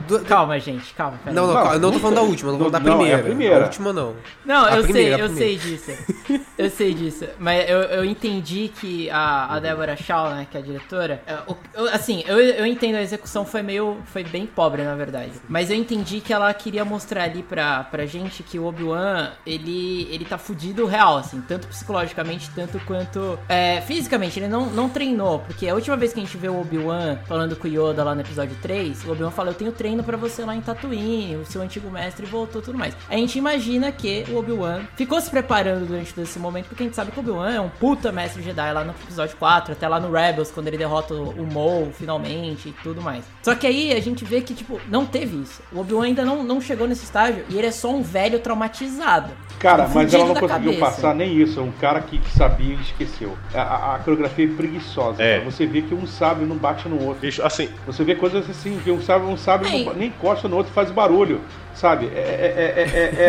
que- 0.02 0.08
do- 0.08 0.20
Calma, 0.26 0.60
gente, 0.60 0.94
calma. 0.94 1.18
peraí. 1.24 1.36
Não, 1.36 1.48
não, 1.48 1.54
Não, 1.54 1.62
calma, 1.64 1.80
não 1.80 1.92
tô 1.92 2.00
falando 2.00 2.16
da 2.16 2.22
não- 2.22 2.30
última, 2.30 2.50
eu 2.52 2.58
tô 2.58 2.66
falando 2.70 2.74
da 2.74 2.80
não, 2.80 2.88
é 2.88 2.94
a 2.94 2.98
primeira. 3.18 3.24
primeira. 3.24 3.56
A 3.58 3.64
última 3.66 3.94
não. 3.94 4.16
Não, 4.46 4.66
A 4.66 4.78
eu 4.78 4.84
primeira, 4.84 5.16
sei, 5.18 5.24
eu 5.26 5.30
sei 5.30 5.58
primeira. 5.58 5.78
disso. 5.78 6.46
Eu 6.58 6.70
sei 6.70 6.94
disso. 6.94 7.26
Mas 7.40 7.70
eu, 7.70 7.80
eu 7.82 8.06
entendi 8.06 8.72
que 8.80 9.10
a, 9.10 9.56
a 9.56 9.60
Débora 9.60 9.96
Shaw, 9.98 10.30
né, 10.32 10.48
que 10.50 10.58
é 10.58 10.60
a 10.60 10.64
diretora, 10.64 11.22
é, 11.26 11.38
eu- 11.76 11.90
assim, 11.92 12.24
eu, 12.28 12.40
eu 12.40 12.66
entendo 12.66 12.96
a 12.96 13.02
execução 13.02 13.46
foi 13.46 13.62
meio. 13.62 13.98
foi 14.06 14.24
bem 14.24 14.46
pobre, 14.46 14.84
na 14.84 14.96
verdade. 14.96 15.32
Mas 15.50 15.70
eu 15.70 15.76
entendi 15.76 16.22
que 16.22 16.32
ela 16.32 16.54
queria 16.54 16.86
mostrar 16.86 17.24
ali 17.24 17.42
pra, 17.44 17.84
pra 17.86 18.06
gente 18.06 18.44
que 18.44 18.60
o 18.60 18.66
Obi-Wan, 18.66 19.30
ele, 19.46 20.08
ele 20.12 20.24
tá 20.26 20.38
fudido 20.38 20.86
real, 20.86 21.18
assim, 21.18 21.42
tanto 21.42 21.68
psicologicamente, 21.68 22.50
tanto 22.56 22.80
quanto 22.86 23.38
é, 23.50 23.82
fisicamente. 23.82 24.40
Ele 24.40 24.48
não, 24.48 24.68
não 24.68 24.88
treinou, 24.90 25.40
porque 25.40 25.68
a 25.68 25.74
última 25.74 25.98
vez 25.98 26.14
que 26.14 26.20
a 26.20 26.24
gente 26.24 26.38
vê 26.38 26.48
o 26.48 26.60
Obi-Wan 26.62 27.18
falando 27.28 27.56
com 27.56 27.68
o 27.68 27.72
Yoda 27.72 28.04
lá 28.04 28.14
no 28.16 28.22
episódio 28.22 28.56
3, 28.62 29.04
o 29.06 29.12
Obi-Wan 29.12 29.32
fala: 29.32 29.50
Eu 29.50 29.54
tenho 29.56 29.72
treino 29.72 29.91
pra 30.04 30.16
você 30.18 30.44
lá 30.46 30.56
em 30.56 30.62
Tatooine, 30.62 31.36
o 31.38 31.46
seu 31.46 31.62
antigo 31.62 31.90
mestre 31.92 32.26
voltou 32.26 32.62
tudo 32.62 32.78
mais. 32.78 32.96
A 33.10 33.16
gente 33.16 33.38
imagina 33.38 33.92
que 33.92 34.26
o 34.30 34.38
Obi-Wan 34.38 34.82
ficou 34.96 35.20
se 35.20 35.30
preparando 35.30 35.86
durante 35.86 36.14
todo 36.14 36.24
esse 36.24 36.40
momento, 36.40 36.68
porque 36.68 36.84
a 36.84 36.86
gente 36.86 36.96
sabe 36.96 37.12
que 37.12 37.18
o 37.18 37.22
Obi-Wan 37.22 37.52
é 37.52 37.60
um 37.60 37.70
puta 37.70 38.12
mestre 38.12 38.42
Jedi 38.42 38.74
lá 38.74 38.84
no 38.84 38.92
episódio 38.92 39.36
4, 39.38 39.74
até 39.74 39.88
lá 39.88 40.00
no 40.00 40.12
Rebels, 40.12 40.52
quando 40.52 40.68
ele 40.68 40.78
derrota 40.78 41.14
o 41.14 41.48
Maul 41.54 41.92
finalmente 41.92 42.70
e 42.70 42.72
tudo 42.84 43.02
mais. 43.02 43.24
Só 43.44 43.54
que 43.56 43.68
aí 43.68 43.92
a 43.92 44.00
gente 44.02 44.24
vê 44.26 44.42
que, 44.42 44.54
tipo, 44.54 44.80
não 44.90 45.06
teve 45.06 45.38
isso. 45.42 45.62
O 45.72 45.80
Obi-Wan 45.80 46.06
ainda 46.06 46.24
não, 46.26 46.44
não 46.44 46.62
chegou 46.62 46.88
nesse 46.88 47.04
estágio 47.04 47.44
e 47.50 47.58
ele 47.58 47.68
é 47.68 47.72
só 47.72 47.92
um 47.94 48.02
velho 48.02 48.40
traumatizado. 48.40 49.32
Cara, 49.60 49.88
mas 49.88 50.14
ela 50.14 50.26
não 50.26 50.36
conseguiu 50.36 50.74
cabeça. 50.74 50.80
passar 50.80 51.16
nem 51.16 51.36
isso. 51.40 51.60
É 51.60 51.64
um 51.64 51.72
cara 51.72 52.02
que, 52.02 52.18
que 52.18 52.32
sabia 52.32 52.76
e 52.76 52.82
esqueceu. 52.82 53.38
A, 53.54 53.62
a- 53.62 53.96
a 53.96 54.00
coreografia 54.00 54.46
é 54.46 54.50
preguiçosa. 54.50 55.22
É. 55.22 55.40
Você 55.42 55.66
vê 55.66 55.82
que 55.82 55.94
um 55.94 56.06
sabre 56.08 56.46
não 56.46 56.56
bate 56.56 56.88
no 56.88 57.02
outro. 57.04 57.22
Bicho, 57.22 57.44
assim, 57.44 57.70
Você 57.86 58.04
vê 58.04 58.16
coisas 58.16 58.50
assim, 58.50 58.80
que 58.84 58.92
um 58.92 59.02
sabre, 59.02 59.28
um 59.28 59.38
sabre 59.38 59.68
Ei. 59.70 59.80
não- 59.80 59.81
nem 59.96 60.08
encosta 60.10 60.48
no 60.48 60.58
outro, 60.58 60.72
faz 60.74 60.92
barulho, 60.92 61.42
sabe? 61.74 62.08
É, 62.14 62.20
é, 62.20 62.74
é, 62.78 62.82
é, 62.82 63.22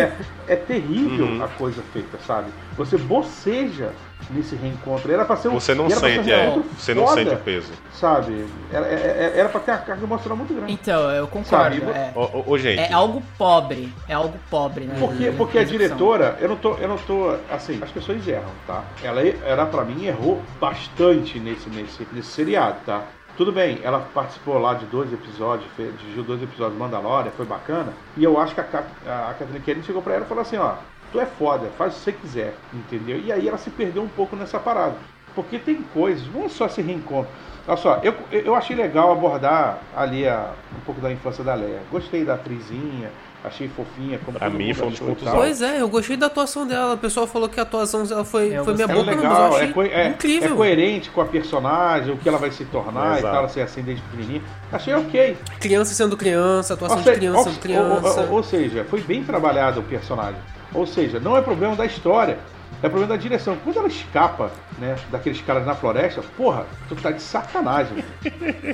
é, 0.47 0.53
é 0.53 0.55
terrível 0.55 1.25
Uhum. 1.25 1.43
a 1.43 1.47
coisa 1.47 1.81
feita, 1.93 2.17
sabe? 2.25 2.47
Você 2.77 2.97
boceja 2.97 3.91
nesse 4.29 4.55
reencontro. 4.55 5.11
Era 5.11 5.25
pra 5.25 5.35
ser 5.35 5.49
um, 5.49 5.53
você 5.53 5.73
não 5.75 5.85
era 5.85 5.99
pra 5.99 6.09
ser 6.09 6.19
um 6.19 6.23
sente, 6.23 6.33
é, 6.33 6.61
você 6.77 6.93
não 6.93 7.07
sente 7.07 7.33
o 7.33 7.37
peso. 7.37 7.71
Sabe? 7.93 8.45
Era, 8.71 8.85
era, 8.87 9.37
era 9.37 9.49
pra 9.49 9.59
ter 9.59 9.71
uma 9.71 9.77
carga 9.79 10.03
emocional 10.03 10.37
muito 10.37 10.53
grande. 10.53 10.71
Então, 10.73 11.11
eu 11.11 11.27
concordo. 11.27 11.75
É, 11.91 12.11
Ô, 12.15 12.57
gente, 12.57 12.79
é 12.79 12.93
algo 12.93 13.21
pobre. 13.37 13.93
É 14.07 14.13
algo 14.13 14.37
pobre, 14.49 14.85
né? 14.85 14.95
Porque, 14.99 15.31
porque 15.31 15.59
a 15.59 15.63
diretora, 15.63 16.37
eu 16.39 16.49
não 16.49 16.55
tô, 16.55 16.75
eu 16.75 16.87
não 16.87 16.97
tô, 16.97 17.35
assim, 17.51 17.79
as 17.81 17.91
pessoas 17.91 18.25
erram, 18.27 18.43
tá? 18.65 18.83
Ela, 19.03 19.21
ela 19.45 19.65
para 19.65 19.83
mim 19.83 20.05
errou 20.05 20.41
bastante 20.59 21.39
nesse, 21.39 21.69
nesse, 21.69 22.07
nesse 22.11 22.29
seriado, 22.29 22.77
tá? 22.85 23.03
Tudo 23.35 23.51
bem, 23.51 23.79
ela 23.83 23.99
participou 24.11 24.59
lá 24.59 24.75
de 24.75 24.85
dois 24.85 25.11
episódios, 25.11 25.71
fez, 25.73 25.97
dirigiu 25.97 26.23
dois 26.23 26.41
episódios 26.41 26.73
de 26.73 26.79
Mandalorian, 26.79 27.31
foi 27.31 27.45
bacana. 27.45 27.97
E 28.15 28.23
eu 28.23 28.37
acho 28.37 28.53
que 28.53 28.61
a, 28.61 28.63
Ca- 28.63 28.93
a 29.29 29.33
Catherine 29.33 29.59
Kennedy 29.63 29.85
chegou 29.87 30.03
pra 30.03 30.13
ela 30.13 30.25
e 30.25 30.27
falou 30.27 30.43
assim, 30.43 30.57
ó, 30.57 30.83
tu 31.09 31.19
é 31.19 31.25
foda, 31.25 31.71
faz 31.71 31.93
o 31.93 31.97
que 31.97 32.03
você 32.03 32.13
quiser, 32.13 32.67
entendeu? 32.71 33.19
E 33.19 33.31
aí 33.31 33.47
ela 33.47 33.57
se 33.57 33.71
perdeu 33.71 34.03
um 34.03 34.09
pouco 34.09 34.35
nessa 34.35 34.59
parada. 34.59 35.01
Porque 35.33 35.57
tem 35.57 35.81
coisas, 35.83 36.27
não 36.31 36.47
só 36.47 36.67
esse 36.67 36.79
reencontro. 36.83 37.33
Olha 37.65 37.77
só, 37.77 37.95
eu, 38.03 38.13
eu 38.29 38.53
achei 38.53 38.75
legal 38.75 39.11
abordar 39.11 39.87
ali 39.91 40.27
a, 40.27 40.59
um 40.71 40.81
pouco 40.81 41.01
da 41.01 41.11
infância 41.11 41.43
da 41.43 41.55
Leia. 41.55 41.87
Gostei 41.89 42.23
da 42.23 42.35
atrizinha, 42.35 43.15
achei 43.43 43.67
fofinha. 43.67 44.19
Como 44.25 44.37
Pra 44.37 44.49
todo 44.49 44.57
mim 44.57 44.73
foi 44.73 44.87
um 44.87 44.89
dos 44.91 44.99
e 44.99 45.03
pontos 45.03 45.23
tal. 45.23 45.35
Pois 45.35 45.61
é, 45.61 45.81
eu 45.81 45.89
gostei 45.89 46.15
da 46.17 46.27
atuação 46.27 46.65
dela. 46.67 46.93
O 46.93 46.97
pessoal 46.97 47.27
falou 47.27 47.49
que 47.49 47.59
a 47.59 47.63
atuação 47.63 48.03
dela 48.05 48.23
foi, 48.23 48.55
Eu 48.55 48.63
foi 48.63 48.73
minha 48.73 48.87
gostei. 48.87 49.13
É 49.13 49.15
boca, 49.15 49.15
mas 49.15 49.23
eu 49.25 49.29
legal, 49.43 49.55
achei 49.55 49.67
é, 49.69 49.71
co- 49.73 49.81
é- 49.83 50.07
incrível. 50.09 50.53
é 50.53 50.55
coerente 50.55 51.09
com 51.09 51.21
a 51.21 51.25
personagem, 51.25 52.13
o 52.13 52.17
que 52.17 52.27
ela 52.29 52.37
vai 52.37 52.51
se 52.51 52.65
tornar 52.65 53.15
e 53.15 53.19
Exato. 53.19 53.23
tal, 53.23 53.35
ela 53.35 53.49
ser 53.49 53.61
assim 53.61 53.81
desde 53.81 54.01
pequenininha. 54.03 54.41
Achei 54.71 54.93
ok. 54.93 55.37
Criança 55.59 55.93
sendo 55.93 56.15
criança, 56.17 56.73
atuação 56.73 56.97
Ou 56.97 57.03
de 57.03 57.11
criança 57.11 57.37
ou- 57.37 57.43
sendo 57.45 57.59
criança. 57.59 58.21
Ou, 58.21 58.27
ou- 58.29 58.33
ou 58.37 58.43
seja, 58.43 58.85
foi 58.89 59.01
bem 59.01 59.23
trabalhado 59.23 59.79
o 59.79 59.83
personagem. 59.83 60.39
Ou 60.73 60.87
seja, 60.87 61.19
não 61.19 61.37
é 61.37 61.41
problema 61.41 61.75
da 61.75 61.85
história, 61.85 62.39
é 62.83 62.89
problema 62.89 63.07
da 63.15 63.15
direção. 63.21 63.57
Quando 63.63 63.77
ela 63.79 63.87
escapa, 63.87 64.51
né, 64.77 64.95
daqueles 65.11 65.41
caras 65.41 65.65
na 65.65 65.73
floresta, 65.73 66.21
porra, 66.37 66.65
tu 66.89 66.95
tá 66.95 67.11
de 67.11 67.21
sacanagem. 67.21 68.03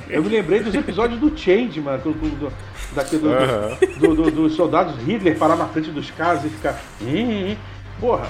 Eu 0.08 0.22
me 0.22 0.28
lembrei 0.28 0.60
dos 0.62 0.74
episódios 0.74 1.18
do 1.20 1.36
Changeman, 1.36 1.98
do, 1.98 2.12
do, 2.12 2.28
do, 2.38 2.52
daquele, 2.94 3.22
do, 3.22 3.32
Aham. 3.32 3.76
do- 3.98 4.14
do- 4.16 4.30
dos 4.30 4.54
soldados 4.54 4.94
Hitler 5.04 5.38
parar 5.38 5.56
na 5.56 5.66
frente 5.68 5.90
dos 5.90 6.10
caras 6.10 6.44
e 6.44 6.48
ficar. 6.48 6.78
"Ih, 7.00 7.52
ih". 7.52 7.58
Porra, 8.00 8.26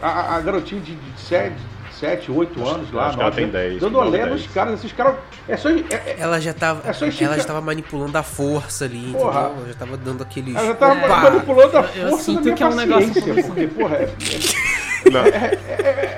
a, 0.00 0.36
a- 0.36 0.40
garotinha 0.40 0.80
de 0.80 0.96
7, 1.16 1.54
7, 1.98 2.30
8 2.30 2.64
anos 2.68 2.92
lá, 2.92 3.06
acho 3.08 3.16
que 3.16 3.22
ela 3.22 3.30
nove 3.30 3.42
tem 3.42 3.50
10, 3.50 3.80
dando 3.80 3.98
olé 3.98 4.18
9, 4.18 4.30
nos 4.30 4.40
10. 4.42 4.52
caras, 4.54 4.74
esses 4.74 4.92
caras. 4.92 5.16
É 5.48 5.56
só. 5.56 5.68
É, 5.70 5.72
é- 5.90 6.16
Ela 6.20 6.40
já 6.40 6.52
tava, 6.52 6.88
É 6.88 6.92
só 6.92 7.06
ela 7.06 7.36
já 7.36 7.44
tava 7.44 7.60
manipulando 7.60 8.16
a 8.16 8.22
força 8.22 8.84
ali, 8.84 9.12
Porra. 9.12 9.40
entendeu? 9.40 9.56
Ela 9.62 9.68
já 9.68 9.74
tava 9.74 9.96
dando 9.96 10.22
aqueles. 10.22 10.54
ela 10.54 10.66
já 10.66 10.74
tava 10.74 10.94
Opa! 11.04 11.16
manipulando 11.30 11.76
a 11.78 11.80
Eu 11.96 12.10
força 12.10 12.24
sinto 12.24 12.36
da 12.36 12.42
minha 12.42 12.54
que 12.56 12.62
é 12.62 12.66
um 12.66 12.74
negócio 12.74 13.44
porque, 13.46 13.66
porra, 13.68 13.96
é, 13.96 14.06
Não. 14.06 14.77
É, 15.16 15.58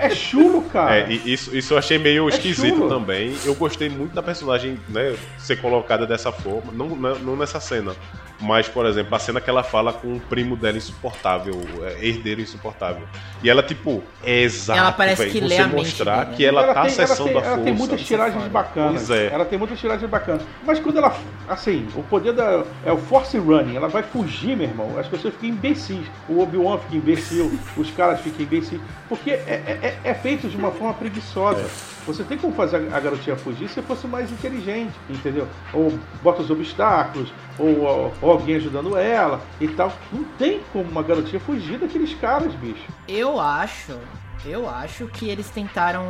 é- 0.03 0.07
é 0.07 0.11
chulo, 0.11 0.63
cara. 0.63 0.99
É, 1.01 1.13
isso, 1.13 1.57
isso 1.57 1.75
eu 1.75 1.79
achei 1.79 1.99
meio 1.99 2.27
É 2.29 2.31
esquisito 2.33 2.77
chulo. 2.77 2.89
também. 2.89 3.35
Eu 3.45 3.55
gostei 3.55 3.89
muito 3.89 4.15
da 4.15 4.23
personagem, 4.23 4.79
né, 4.89 5.15
ser 5.39 5.57
colocada 5.61 6.07
dessa 6.07 6.33
forma. 6.33 6.73
Não, 6.73 6.89
não, 6.89 7.19
não 7.19 7.37
nessa 7.37 7.61
cena. 7.61 7.95
Mas, 8.41 8.69
por 8.69 8.87
exemplo, 8.87 9.15
a 9.15 9.19
cena 9.19 9.41
que 9.41 9.51
ela 9.51 9.63
fala 9.63 9.93
com 9.93 10.15
o 10.17 10.21
primo 10.21 10.57
dela 10.57 10.79
insuportável, 10.79 11.61
é, 11.83 12.07
herdeiro 12.07 12.41
insuportável. 12.41 13.07
E 13.43 13.51
ela, 13.51 13.63
tipo, 13.63 14.03
é 14.25 14.41
exato, 14.43 14.79
Ela 14.79 14.93
parece 14.93 15.23
véi, 15.23 15.31
que 15.31 15.39
você 15.41 15.45
lê 15.47 15.59
a 15.59 15.67
mente 15.67 15.77
mostrar 15.77 16.25
dele, 16.25 16.37
que 16.37 16.45
ela, 16.47 16.65
tá 16.75 16.83
tem, 16.83 16.91
acessando 16.91 17.25
tem, 17.29 17.37
a 17.37 17.41
ela 17.41 17.49
força. 17.49 17.65
tem 17.65 17.75
muitas 17.75 18.01
tiragens 18.01 18.45
bacanas. 18.49 19.07
Pois 19.07 19.11
é. 19.11 19.27
Ela 19.33 19.45
tem 19.45 19.59
muitas 19.59 19.79
tiragens 19.79 20.11
bacanas. 20.11 20.43
Mas 20.65 20.79
quando 20.81 20.97
ela. 20.99 21.15
Assim, 21.49 21.87
o 21.95 22.03
poder 22.03 22.33
da. 22.33 22.65
É 22.85 22.93
o 22.93 22.97
Force 22.97 23.37
Running. 23.37 23.77
Ela 23.77 23.89
vai 23.89 24.03
fugir, 24.03 24.57
meu 24.57 24.67
irmão. 24.69 24.99
As 24.99 25.07
pessoas 25.07 25.35
ficam 25.35 25.51
imbecis. 25.51 26.07
O 26.29 26.41
Obi-Wan 26.41 26.79
fica 26.79 26.97
imbecil. 26.97 27.53
os 27.77 27.91
caras 27.91 28.21
ficam 28.21 28.41
imbecis. 28.43 28.81
Porque 29.09 29.31
é, 29.33 29.35
é- 29.35 29.99
é- 30.05 30.11
é 30.11 30.15
feito 30.15 30.49
de 30.49 30.57
uma 30.57 30.71
forma 30.71 30.95
preguiçosa. 30.95 31.65
Você 32.07 32.25
tem 32.25 32.39
como 32.39 32.55
fazer 32.55 32.77
a 32.93 32.99
garotinha 33.01 33.37
fugir 33.37 33.69
se 33.69 33.83
fosse 33.83 34.07
mais 34.07 34.31
inteligente, 34.33 34.93
entendeu? 35.09 35.47
Ou 35.73 35.93
bota 36.23 36.41
os 36.43 36.51
obstáculos, 36.51 37.33
ou, 37.61 38.13
ou- 38.23 38.31
alguém 38.31 38.57
ajudando 38.57 38.97
ela 38.97 39.41
e 39.61 39.69
tal. 39.69 39.93
Não 40.13 40.25
tem 40.39 40.61
como 40.73 40.89
uma 40.91 41.03
garotinha 41.03 41.41
fugir 41.41 41.79
daqueles 41.79 42.15
caras, 42.15 42.53
bicho. 42.55 42.85
Eu 43.09 43.39
acho, 43.41 43.99
eu 44.45 44.69
acho 44.69 45.07
que 45.09 45.29
eles 45.29 45.51
tentaram 45.51 46.05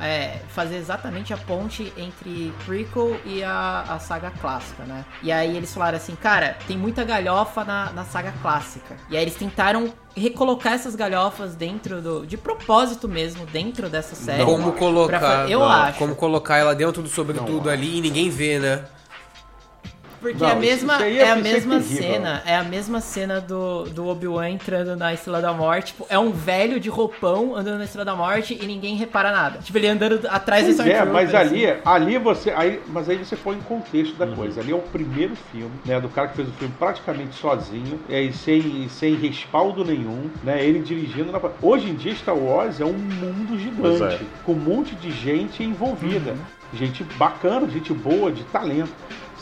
é, 0.00 0.38
fazer 0.48 0.76
exatamente 0.76 1.32
a 1.32 1.36
ponte 1.36 1.92
entre 1.96 2.52
prequel 2.64 3.16
e 3.24 3.42
a, 3.44 3.84
a 3.88 3.98
saga 3.98 4.30
clássica, 4.40 4.82
né? 4.84 5.04
E 5.22 5.30
aí 5.30 5.56
eles 5.56 5.72
falaram 5.72 5.96
assim, 5.96 6.14
cara, 6.16 6.56
tem 6.66 6.76
muita 6.76 7.04
galhofa 7.04 7.64
na, 7.64 7.92
na 7.92 8.04
saga 8.04 8.32
clássica. 8.42 8.96
E 9.08 9.16
aí 9.16 9.22
eles 9.22 9.36
tentaram 9.36 9.92
recolocar 10.16 10.72
essas 10.72 10.96
galhofas 10.96 11.54
dentro 11.54 12.00
do. 12.00 12.26
de 12.26 12.36
propósito 12.38 13.06
mesmo, 13.06 13.44
dentro 13.46 13.88
dessa 13.90 14.14
série. 14.14 14.44
Como 14.44 14.72
Pra 14.72 14.80
colocar. 14.80 15.20
fa- 15.20 15.46
eu 15.48 15.60
não, 15.60 15.68
acho. 15.68 15.98
Como 15.98 16.14
colocar 16.16 16.56
ela 16.56 16.74
dentro 16.74 17.02
do 17.02 17.08
sobretudo 17.08 17.68
ali 17.68 17.98
e 17.98 18.00
ninguém 18.00 18.30
vê, 18.30 18.58
né? 18.58 18.84
Porque 20.32 20.42
Não, 20.44 20.50
é 20.50 20.52
a 20.52 20.56
mesma, 20.56 21.04
é- 21.04 21.16
é, 21.16 21.24
a 21.32 21.36
é 21.36 21.42
mesma 21.42 21.80
terrível. 21.80 22.02
cena, 22.02 22.42
é 22.46 22.56
a 22.56 22.64
mesma 22.64 23.00
cena 23.00 23.40
do, 23.40 23.84
do 23.84 24.06
Obi-Wan 24.08 24.50
entrando 24.50 24.96
na 24.96 25.12
Estrela 25.14 25.40
da 25.40 25.52
Morte, 25.52 25.86
tipo, 25.88 26.06
é 26.08 26.18
um 26.18 26.30
velho 26.30 26.78
de 26.80 26.88
roupão 26.88 27.54
andando 27.54 27.78
na 27.78 27.84
Estrela 27.84 28.04
da 28.04 28.16
Morte 28.16 28.58
e 28.60 28.66
ninguém 28.66 28.96
repara 28.96 29.30
nada. 29.32 29.58
Tipo, 29.58 29.78
ele 29.78 29.88
andando 29.88 30.26
atrás 30.28 30.64
Pois 30.64 30.76
do 30.76 30.82
é, 30.82 30.86
Stormtrooper, 30.92 31.12
mas 31.12 31.34
ali, 31.34 31.66
assim. 31.66 31.80
ali 31.84 32.18
você. 32.18 32.50
Aí, 32.50 32.80
mas 32.88 33.08
aí 33.08 33.16
você 33.18 33.36
põe 33.36 33.56
em 33.56 33.60
contexto 33.60 34.14
da 34.16 34.26
coisa. 34.26 34.60
Ali 34.60 34.72
é 34.72 34.74
o 34.74 34.80
primeiro 34.80 35.34
filme, 35.52 35.72
né? 35.84 36.00
Do 36.00 36.08
cara 36.08 36.28
que 36.28 36.36
fez 36.36 36.48
o 36.48 36.52
filme 36.52 36.74
praticamente 36.78 37.34
sozinho, 37.36 38.00
é, 38.08 38.22
e 38.22 38.32
sem, 38.32 38.88
sem 38.88 39.14
respaldo 39.14 39.84
nenhum, 39.84 40.30
né? 40.42 40.64
Ele 40.64 40.80
dirigindo 40.80 41.30
na. 41.32 41.40
Hoje 41.62 41.90
em 41.90 41.94
dia, 41.94 42.14
Star 42.14 42.36
Wars 42.36 42.80
é 42.80 42.84
um 42.84 42.92
mundo 42.92 43.58
gigante, 43.58 43.80
Pois 43.80 44.00
é. 44.00 44.20
com 44.44 44.52
um 44.52 44.56
monte 44.56 44.94
de 44.96 45.10
gente 45.10 45.62
envolvida. 45.62 46.34
Gente 46.74 47.04
bacana, 47.16 47.68
gente 47.68 47.92
boa, 47.94 48.30
de 48.32 48.42
talento. 48.44 48.92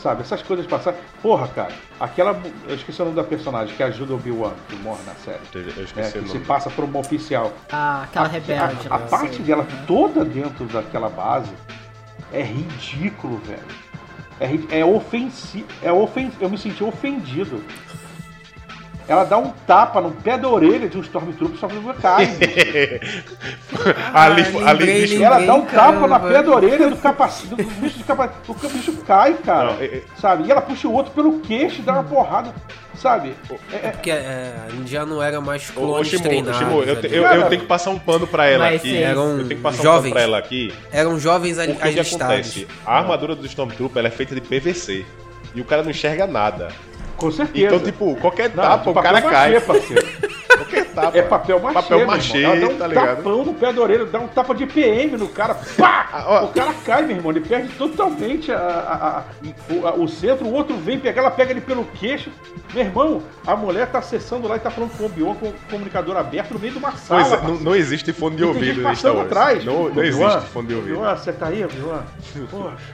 Sabe, 0.05 0.21
essas 0.21 0.43
coisas 0.43 0.67
passaram. 0.67 0.99
Porra, 1.19 1.47
cara, 1.47 1.73
aquela. 1.99 2.39
Eu 2.67 2.75
esqueci 2.75 3.01
o 3.01 3.05
nome 3.05 3.17
da 3.17 3.23
personagem 3.23 3.75
que 3.75 3.81
ajuda 3.81 4.13
o 4.13 4.17
Obi-Wan, 4.17 4.53
que 4.69 4.75
morre 4.75 5.01
na 5.03 5.15
série. 5.15 5.39
Eu 5.51 5.61
né, 5.63 5.83
esqueci 5.83 6.11
que 6.11 6.19
o 6.19 6.27
se 6.27 6.37
passa 6.41 6.69
por 6.69 6.85
uma 6.85 6.99
oficial. 6.99 7.51
Ah, 7.71 8.03
aquela 8.03 8.27
A- 8.27 8.29
rebelde. 8.29 8.87
A, 8.87 8.93
a 8.93 8.97
lá, 8.99 9.07
parte 9.07 9.37
sei. 9.37 9.45
dela 9.45 9.65
toda 9.87 10.23
dentro 10.23 10.65
daquela 10.65 11.09
base 11.09 11.51
é 12.31 12.43
ridículo, 12.43 13.39
velho. 13.39 13.65
É, 14.39 14.79
é 14.81 14.85
ofensivo. 14.85 15.65
É 15.81 15.91
ofen... 15.91 16.31
Eu 16.39 16.51
me 16.51 16.57
senti 16.59 16.83
ofendido. 16.83 17.63
Ela 19.07 19.23
dá 19.23 19.37
um 19.37 19.51
tapa 19.67 20.01
no 20.01 20.11
pé 20.11 20.35
da 20.37 20.49
orelha 20.49 20.89
de 20.89 20.97
um 20.97 21.01
Stormtrooper, 21.01 21.51
o 21.51 21.53
Stormtrooper 21.55 22.01
cai. 22.01 22.25
ali, 22.25 22.41
Ah, 24.13 24.23
ali, 24.23 24.43
lembrei, 24.63 25.01
bicho, 25.01 25.23
ela 25.23 25.39
dá 25.45 25.53
um 25.53 25.65
tapa 25.65 26.07
na 26.07 26.19
caramba. 26.19 26.19
pé 26.33 26.43
da 26.43 26.51
orelha 26.51 26.89
do, 26.89 26.97
capacete, 26.97 27.47
do 27.47 27.55
bicho 27.57 27.97
de 27.99 28.03
capacete. 28.03 28.39
O 28.47 28.53
bicho 28.69 28.93
cai, 29.05 29.33
cara. 29.35 29.73
Não, 29.73 29.79
é- 29.81 29.85
é- 29.85 30.01
Sabe? 30.19 30.47
E 30.47 30.51
ela 30.51 30.61
puxa 30.61 30.87
o 30.87 30.93
outro 30.93 31.11
pelo 31.13 31.39
queixo 31.39 31.81
e 31.81 31.83
dá 31.83 31.93
uma 31.93 32.03
porrada. 32.03 32.53
Sabe? 32.95 33.35
É- 33.71 33.87
é- 33.87 33.91
Porque 33.91 34.09
é, 34.09 34.53
já 34.85 35.05
não 35.05 35.21
era 35.21 35.39
mais 35.41 35.69
Ô, 35.75 35.81
ô, 35.81 35.85
clones 35.87 36.07
Shimu, 36.07 36.23
treinados. 36.23 36.57
Shimu, 36.57 36.81
eu, 36.83 37.01
te- 37.01 37.13
eu- 37.13 37.23
Cara, 37.23 37.35
eu 37.35 37.49
tenho 37.49 37.61
que 37.61 37.67
passar 37.67 37.89
um 37.91 37.99
pano 37.99 38.25
pra 38.25 38.47
ela 38.47 38.65
Mas 38.65 38.75
aqui. 38.77 38.97
Eram 39.03 39.31
eu 39.31 39.37
tenho 39.39 39.49
que 39.49 39.55
passar 39.57 39.79
um 39.81 39.83
jovens. 39.83 40.01
pano 40.03 40.13
pra 40.13 40.21
ela 40.21 40.37
aqui. 40.37 40.73
Eram 40.91 41.19
jovens 41.19 41.59
ali- 41.59 41.73
O 41.73 41.75
que, 41.75 41.99
acontece? 41.99 42.67
A 42.85 42.97
armadura 42.97 43.35
do 43.35 43.45
Stormtrooper 43.45 43.99
ela 43.99 44.07
é 44.07 44.11
feita 44.11 44.33
de 44.33 44.41
PVC. 44.41 45.05
E 45.53 45.61
o 45.61 45.65
cara 45.65 45.83
não 45.83 45.91
enxerga 45.91 46.25
nada. 46.25 46.69
Com 47.17 47.31
certeza. 47.31 47.65
Então, 47.75 47.79
tipo, 47.79 48.15
qualquer 48.17 48.49
Não, 48.55 48.63
tapa, 48.63 48.83
de 48.83 48.89
o 48.99 49.01
cara 49.01 49.21
cai. 49.21 49.53
machê, 49.53 49.65
parceiro. 49.65 50.07
Tapa. 50.95 51.17
É 51.17 51.21
papel 51.21 51.59
machê, 51.59 51.73
Papel 51.73 52.07
machê, 52.07 52.37
irmão. 52.37 52.55
Ela 52.55 52.59
dá 52.67 52.73
um 52.73 52.77
tá 52.77 52.87
ligado? 52.87 53.15
tapão 53.17 53.43
no 53.45 53.53
pé 53.53 53.73
da 53.73 53.81
orelha, 53.81 54.05
dá 54.05 54.19
um 54.19 54.27
tapa 54.27 54.55
de 54.55 54.65
PM 54.65 55.17
no 55.17 55.27
cara, 55.27 55.55
pá! 55.77 56.09
Ah. 56.13 56.43
O 56.45 56.47
cara 56.53 56.73
cai, 56.85 57.01
meu 57.03 57.17
irmão, 57.17 57.31
ele 57.31 57.41
perde 57.41 57.67
totalmente 57.75 58.51
a- 58.51 58.57
a- 58.57 59.07
a- 59.89 59.93
o, 59.97 60.03
o 60.03 60.07
centro, 60.07 60.45
o 60.45 60.53
outro 60.53 60.77
vem 60.77 60.97
pegar, 60.97 61.21
ela 61.21 61.31
pega 61.31 61.51
ele 61.51 61.59
pelo 61.59 61.83
queixo. 61.85 62.29
Meu 62.73 62.83
irmão, 62.85 63.21
a 63.45 63.55
mulher 63.55 63.87
tá 63.87 63.99
acessando 63.99 64.47
lá 64.47 64.55
e 64.55 64.59
tá 64.59 64.69
falando 64.71 64.91
com 64.97 65.03
o 65.03 65.05
Obi-Wan 65.07 65.35
com 65.35 65.47
o 65.49 65.53
comunicador 65.69 66.15
aberto 66.15 66.53
no 66.53 66.59
meio 66.59 66.71
de 66.73 66.79
uma 66.79 66.91
sala. 66.93 67.21
É, 67.21 67.41
não, 67.41 67.55
não 67.55 67.75
existe 67.75 68.13
fone 68.13 68.37
de 68.37 68.43
E 68.43 68.45
ouvido 68.45 68.87
atrás. 68.87 69.65
Não, 69.65 69.89
não 69.89 70.03
existe 70.03 70.41
fone 70.53 70.67
de 70.69 70.75
ouvido. 70.75 70.93
Obi-Wan, 70.97 71.15
você 71.17 71.33
tá 71.33 71.47
aí, 71.47 71.65
Obi-Wan? 71.65 72.03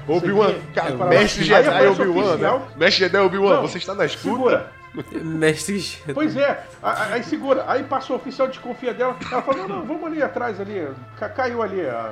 Obi-Wan, 0.08 0.54
para 0.98 1.06
mestre. 1.08 1.44
Jedi 1.44 1.88
Obi-Wan, 1.88 2.36
né? 2.38 2.62
Mestre 2.76 3.04
Jedi 3.06 3.18
Obi-Wan, 3.18 3.62
você 3.62 3.78
está 3.78 3.94
na 3.94 4.06
escuta? 4.06 4.36
Segura. 4.36 4.81
Mestres. 5.21 5.99
Pois 6.13 6.36
é, 6.36 6.63
aí 6.84 7.23
segura, 7.23 7.63
aí 7.67 7.84
passa 7.84 8.12
o 8.12 8.15
oficial, 8.17 8.47
desconfia 8.47 8.93
dela, 8.93 9.15
ela 9.32 9.41
fala, 9.41 9.58
não, 9.60 9.67
não, 9.67 9.86
vamos 9.86 10.04
ali 10.06 10.21
atrás 10.21 10.60
ali, 10.60 10.88
ca- 11.17 11.30
caiu 11.30 11.62
ali 11.63 11.82
a- 11.82 12.12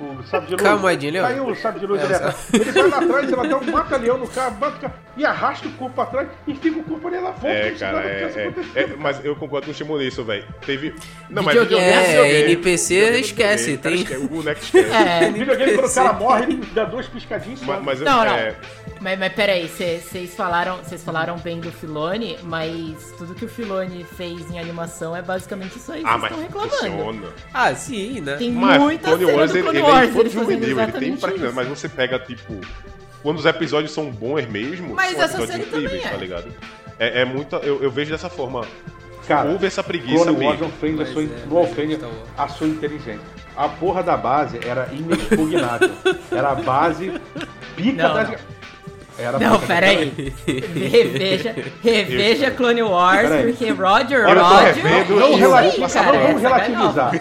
o, 0.00 0.22
sabe 0.24 0.46
de 0.46 0.52
luz. 0.52 0.62
Caiu 0.62 0.78
moedinha. 0.78 1.22
Caiu 1.22 1.46
o 1.48 1.56
sabe 1.56 1.80
de 1.80 1.86
luz 1.86 2.00
É, 2.00 2.04
ali 2.04 2.14
atrás. 2.14 2.54
Ele 2.54 2.70
vai 2.70 2.88
lá 2.88 2.98
atrás, 2.98 3.32
ela 3.32 3.48
dá 3.48 3.56
um 3.58 3.64
mata-leão 3.70 4.16
no 4.18 4.28
carro, 4.28 4.54
bate 4.56 4.76
o 4.76 4.80
carro, 4.82 4.94
e 5.16 5.24
arrasta 5.26 5.66
o 5.66 5.72
corpo 5.72 5.94
pra 5.96 6.06
trás 6.06 6.28
e 6.46 6.54
fica 6.54 6.78
o 6.78 6.84
corpo 6.84 7.08
ali 7.08 7.18
lá 7.18 7.32
fora. 7.32 7.52
É, 7.52 7.70
cara, 7.72 7.98
é, 8.04 8.52
é, 8.76 8.80
é, 8.80 8.86
Mas 8.96 9.24
eu 9.24 9.34
concordo 9.34 9.66
com 9.66 9.72
o 9.72 9.74
Shimon 9.74 9.98
nisso, 9.98 10.22
velho. 10.24 10.44
Teve. 10.64 10.94
Não, 11.28 11.42
mas 11.42 11.52
Videogame, 11.58 11.82
é, 11.84 12.06
videogame. 12.06 12.42
NPC 12.52 12.94
Videogame, 12.94 13.20
esquece, 13.24 13.76
tem- 13.78 13.94
esquece, 13.94 14.24
O 14.24 14.28
boneco 14.28 14.60
esquece. 14.62 14.88
É, 14.94 15.30
Videogame, 15.32 15.72
quando 15.74 15.90
o 15.90 15.94
cara 15.94 16.12
morre, 16.12 16.42
ele 16.44 16.66
dá 16.72 16.84
duas 16.84 17.08
piscadinhas 17.08 17.60
e 17.60 17.64
Mas, 17.64 17.82
mas 17.82 17.98
eu- 18.00 18.04
Não, 18.04 18.24
não. 18.24 18.36
É, 18.98 19.02
Mas, 19.02 19.18
mas 19.18 19.32
peraí, 19.32 19.68
vocês 19.68 20.34
falaram, 20.34 20.76
vocês 20.78 21.02
falaram 21.02 21.36
bem 21.38 21.60
do 21.60 21.70
Filone, 21.70 22.38
mas 22.42 23.12
tudo 23.16 23.34
que 23.34 23.44
o 23.44 23.48
Filone 23.48 24.04
fez 24.04 24.50
em 24.50 24.58
animação 24.58 25.14
é 25.14 25.22
basicamente 25.22 25.76
isso 25.76 25.92
aí. 25.92 26.02
Ah, 26.04 26.18
Vocês 26.18 26.20
mas 26.20 26.30
estão 26.30 26.42
reclamando. 26.42 27.02
funciona. 27.02 27.34
Ah, 27.52 27.74
sim, 27.74 28.20
né? 28.20 28.36
Tem 28.36 28.52
Mas 28.52 28.80
muita 28.80 29.08
Clone 29.08 29.24
cena 29.26 29.38
Wars, 29.38 29.52
do 29.52 29.58
Clone 29.60 29.78
ele 29.78 29.86
é 29.86 29.90
Wars, 29.90 30.02
ele 30.02 30.10
infantil, 30.10 30.40
fazendo 30.40 30.64
ele 30.64 30.74
tem 30.92 31.08
impressionante, 31.10 31.44
isso. 31.46 31.54
mas 31.54 31.68
você 31.68 31.88
pega, 31.88 32.18
tipo, 32.18 32.60
quando 33.22 33.38
os 33.38 33.46
episódios 33.46 33.92
são 33.92 34.10
bons 34.10 34.46
mesmo, 34.48 34.94
Mas 34.94 35.12
são 35.16 35.24
essa 35.24 35.38
episódios 35.38 35.66
incríveis, 35.68 35.90
também 36.02 36.06
é. 36.06 36.10
tá 36.10 36.16
ligado? 36.16 36.54
É, 36.98 37.20
é 37.20 37.24
muita, 37.24 37.56
eu, 37.56 37.82
eu 37.82 37.90
vejo 37.90 38.10
dessa 38.10 38.28
forma. 38.28 38.66
Cara, 39.26 39.50
Houve 39.50 39.66
essa 39.66 39.82
preguiça 39.82 40.24
Clone 40.24 40.44
Wars 40.44 40.58
mesmo. 40.60 40.74
ofende, 40.74 40.94
a 40.94 41.04
Mas 41.04 41.08
sua, 41.12 41.22
é, 41.22 41.62
ofende 41.62 41.98
a 42.36 42.48
sua 42.48 42.66
inteligência. 42.66 43.20
A 43.54 43.68
porra 43.68 44.02
da 44.02 44.16
base 44.16 44.58
era 44.66 44.88
inexpugnável. 44.92 45.90
era 46.32 46.50
a 46.50 46.54
base 46.54 47.12
pica 47.76 48.08
Não, 48.08 48.14
das... 48.14 48.30
não. 48.30 48.57
Era 49.18 49.38
Não, 49.38 49.58
peraí. 49.60 50.32
Reveja, 50.46 51.54
reveja 51.82 52.50
Clone 52.52 52.82
Wars, 52.82 53.22
Peraí. 53.28 53.52
porque 53.52 53.70
Roger, 53.70 54.26
Olha, 54.26 54.42
Roger. 54.42 54.74
revendo 54.74 55.16
Não, 55.16 55.34
relati- 55.34 55.80
cara, 55.92 56.18
vamos 56.18 56.42
é 56.44 56.48
relativizar. 56.48 57.12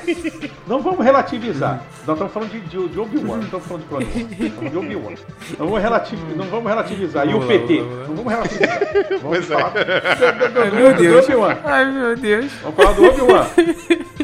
Não 0.67 0.81
vamos 0.81 1.03
relativizar. 1.03 1.81
Nós 2.05 2.15
estamos 2.15 2.33
falando 2.33 2.51
de, 2.51 2.60
de, 2.62 2.88
de 2.89 2.99
Obi-Wan, 2.99 3.38
não 3.38 3.43
estamos 3.45 3.65
falando 3.65 3.81
de 3.83 3.88
Clone 3.89 4.05
Wars. 4.05 4.71
De 4.71 4.77
Obi-Wan. 4.77 5.12
Não, 5.57 5.65
vamos 5.65 5.81
relativ, 5.81 6.19
não 6.36 6.45
vamos 6.45 6.67
relativizar. 6.69 7.27
E 7.27 7.33
o 7.33 7.39
PT? 7.47 7.81
Não 8.07 8.15
vamos 8.15 8.31
relativizar. 8.33 8.79
Vamos 9.10 9.21
Pois 9.23 9.51
é. 9.51 9.53
falar 9.55 9.69
do, 9.69 10.93
do, 10.97 11.12
do 11.12 11.17
Obi-Wan. 11.19 11.57
Ai, 11.65 11.86
meu 11.91 12.15
Deus. 12.15 12.51
Vamos 12.62 12.75
falar 12.77 12.91
do 12.93 13.05
Obi-Wan. 13.05 13.47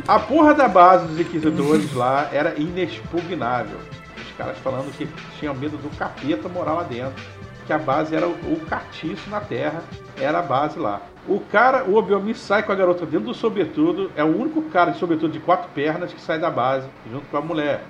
A 0.07 0.19
porra 0.19 0.53
da 0.53 0.67
base 0.67 1.07
dos 1.07 1.19
Inquisidores 1.19 1.93
lá 1.93 2.29
era 2.31 2.53
inexpugnável. 2.57 3.77
Os 4.17 4.37
caras 4.37 4.57
falando 4.63 4.91
que 4.97 5.07
tinham 5.39 5.53
medo 5.55 5.77
do 5.77 5.89
capeta 5.97 6.47
morar 6.49 6.73
lá 6.73 6.83
dentro. 6.83 7.13
Que 7.65 7.73
a 7.73 7.77
base 7.77 8.15
era 8.15 8.27
o, 8.27 8.31
o 8.31 8.59
catiço 8.69 9.29
na 9.29 9.39
terra, 9.39 9.83
era 10.19 10.39
a 10.39 10.41
base 10.41 10.77
lá. 10.77 11.01
O 11.27 11.39
cara, 11.39 11.85
o 11.85 11.95
Obi-Wan 11.95 12.33
sai 12.33 12.63
com 12.63 12.71
a 12.71 12.75
garota 12.75 13.05
dentro 13.05 13.27
do 13.27 13.33
sobretudo, 13.33 14.11
é 14.15 14.23
o 14.23 14.27
único 14.27 14.61
cara 14.63 14.91
de 14.91 14.99
sobretudo 14.99 15.31
de 15.31 15.39
quatro 15.39 15.69
pernas 15.73 16.11
que 16.13 16.19
sai 16.19 16.37
da 16.37 16.49
base, 16.49 16.87
junto 17.09 17.25
com 17.27 17.37
a 17.37 17.41
mulher. 17.41 17.83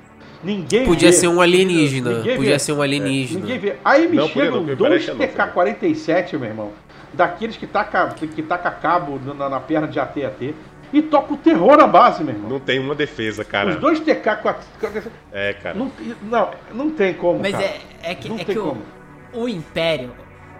Ninguém 0.43 0.85
Podia 0.85 1.09
vê. 1.09 1.13
ser 1.15 1.27
um 1.27 1.41
alienígena. 1.41 2.17
Ninguém 2.17 2.35
Podia 2.35 2.51
vê. 2.53 2.59
ser 2.59 2.73
um 2.73 2.81
alienígena. 2.81 3.39
Ninguém 3.39 3.57
vê. 3.59 3.75
Aí 3.83 4.07
me 4.07 4.17
Não, 4.17 4.27
chegam 4.27 4.61
não, 4.61 4.75
dois 4.75 4.77
parece 4.77 5.11
que 5.11 5.37
não, 5.37 5.47
TK-47, 5.47 6.37
meu 6.37 6.49
irmão. 6.49 6.71
Daqueles 7.13 7.55
que 7.57 7.65
taca, 7.65 8.07
que 8.09 8.41
taca 8.43 8.69
cabo 8.69 9.19
na, 9.23 9.49
na 9.49 9.59
perna 9.59 9.87
de 9.87 9.99
AT 9.99 10.25
AT. 10.25 10.53
E 10.91 11.01
toca 11.01 11.33
o 11.33 11.37
terror 11.37 11.75
na 11.77 11.87
base, 11.87 12.23
meu 12.23 12.35
irmão. 12.35 12.49
Não 12.51 12.59
tem 12.59 12.77
uma 12.77 12.93
defesa, 12.93 13.41
Os 13.41 13.47
cara. 13.47 13.75
dois 13.77 13.99
TK-47. 13.99 15.07
É, 15.31 15.53
cara. 15.53 15.75
Não, 15.75 15.91
não, 16.21 16.51
não 16.71 16.89
tem 16.91 17.13
como. 17.15 17.39
Mas 17.39 17.53
cara. 17.53 17.63
é, 17.63 17.79
é 18.03 18.15
que, 18.15 18.29
Não 18.29 18.35
é 18.35 18.43
tem 18.43 18.55
que 18.55 18.61
como. 18.61 18.81
o 18.81 19.02
Império. 19.47 20.13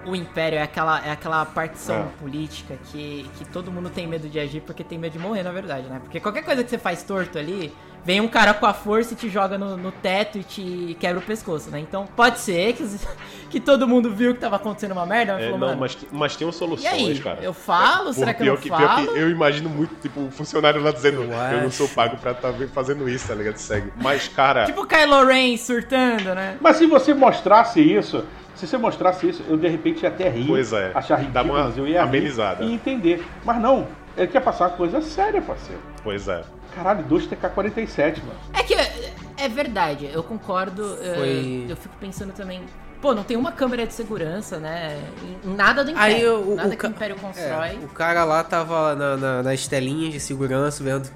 O 0.06 0.16
Império 0.16 0.58
é 0.60 0.62
aquela, 0.62 1.06
é 1.06 1.12
aquela 1.12 1.46
partição 1.46 1.96
É. 2.02 2.20
política 2.20 2.76
que, 2.92 3.30
que 3.38 3.46
todo 3.46 3.72
mundo 3.72 3.90
tem 3.90 4.06
medo 4.06 4.28
de 4.28 4.38
agir 4.40 4.62
porque 4.62 4.84
tem 4.84 4.98
medo 4.98 5.14
de 5.14 5.20
morrer, 5.20 5.44
na 5.44 5.52
verdade, 5.52 5.88
né? 5.88 6.00
Porque 6.04 6.20
qualquer 6.20 6.44
coisa 6.44 6.62
que 6.64 6.70
você 6.70 6.78
faz 6.78 7.04
torto 7.04 7.38
ali, 7.38 7.74
vem 8.06 8.20
um 8.22 8.28
cara 8.28 8.54
com 8.54 8.66
a 8.66 8.74
força 8.74 9.14
e 9.14 9.16
te 9.18 9.30
joga 9.30 9.58
no, 9.58 9.78
no 9.78 9.92
teto 9.92 10.38
e 10.38 10.44
te 10.44 10.98
quebra 11.00 11.20
o 11.20 11.22
pescoço, 11.22 11.70
né? 11.72 11.80
Então 11.80 12.06
pode 12.16 12.40
ser 12.40 12.74
que, 12.74 12.86
que 13.50 13.60
todo 13.60 13.88
mundo 13.88 14.14
viu 14.14 14.34
que 14.34 14.40
tava 14.42 14.58
acontecendo 14.58 14.92
uma 14.92 15.06
merda, 15.06 15.34
mas 15.34 15.42
É, 15.44 15.46
falou, 15.46 15.60
não, 15.60 15.68
mano, 15.70 15.80
mas, 15.80 15.98
mas 16.12 16.36
tem 16.36 16.52
soluções, 16.52 16.92
aí? 16.94 17.20
cara. 17.20 17.40
Eu 17.42 17.54
falo? 17.54 18.06
Por- 18.06 18.14
Será 18.16 18.34
que 18.34 18.46
eu 18.46 18.58
que, 18.58 18.70
falo? 18.70 18.82
pior 19.06 19.14
que 19.14 19.20
eu 19.20 19.30
imagino 19.30 19.70
muito, 19.70 19.96
tipo, 20.02 20.20
um 20.20 20.30
funcionário 20.32 20.82
lá 20.82 20.92
dizendo, 20.92 21.24
Eu 21.24 21.32
eu, 21.32 21.62
não 21.64 21.72
sou 21.72 21.88
pago 21.88 22.18
pra 22.18 22.32
estar 22.32 22.54
fazendo 22.74 23.08
isso, 23.08 23.28
tá 23.28 23.36
ligado? 23.36 23.58
Segue. 23.58 23.92
Mas, 24.02 24.28
cara, 24.28 24.66
Tipo 24.66 24.82
o 24.82 24.88
Kylo 24.88 25.26
Ren 25.26 25.56
surtando, 25.58 26.36
né? 26.36 26.58
Mas 26.60 26.78
se 26.78 26.86
você 26.86 27.14
mostrasse 27.14 27.80
isso, 27.82 28.24
se 28.56 28.68
você 28.68 28.78
mostrasse 28.78 29.30
isso, 29.30 29.44
eu 29.48 29.58
de 29.58 29.68
repente 29.68 30.04
ia 30.04 30.10
até 30.10 30.30
rir, 30.30 30.46
Pois 30.46 30.74
é. 30.74 30.92
achar 30.94 31.20
ridículo, 31.20 31.46
uma 31.54 31.64
mas 31.64 31.78
eu 31.78 31.88
ia 31.88 32.02
rir 32.04 32.08
amenizada. 32.08 32.64
e 32.64 32.74
entender. 32.74 33.26
Mas 33.46 33.60
não, 33.62 33.88
ele 34.18 34.28
quer 34.28 34.42
passar 34.42 34.68
uma 34.68 34.78
coisa 34.78 35.02
séria, 35.02 35.42
parceiro. 35.42 35.82
pois 36.04 36.28
é. 36.28 36.42
Caralho, 36.76 37.04
dois 37.04 37.28
TK-47, 37.28 38.20
mano. 38.24 38.40
É 38.54 38.64
que 38.64 38.74
é, 38.74 39.14
é 39.38 39.50
verdade, 39.50 40.10
eu 40.12 40.24
concordo. 40.24 40.98
é, 41.02 41.14
Foi- 41.16 41.66
Eu 41.70 41.76
fico 41.78 41.96
pensando 42.00 42.34
também. 42.34 42.62
Pô, 43.02 43.14
não 43.14 43.24
tem 43.24 43.36
uma 43.36 43.52
câmera 43.52 43.86
de 43.86 43.94
segurança, 43.94 44.58
né? 44.60 44.98
Nada 45.44 45.84
do 45.84 45.92
Império. 45.92 46.16
Aí 46.16 46.26
o, 46.28 46.56
nada 46.56 46.70
o, 46.70 46.72
que 46.72 46.78
ca- 46.78 46.88
o 46.88 46.92
Império 46.92 47.16
constrói. 47.18 47.70
é, 47.72 47.86
o 47.86 47.90
cara 47.90 48.24
lá 48.24 48.42
tava 48.44 48.96
na, 48.96 49.18
na, 49.18 49.44
nas 49.44 49.68
telinhas 49.68 50.14
de 50.14 50.20
segurança 50.22 50.82
vendo. 50.84 51.10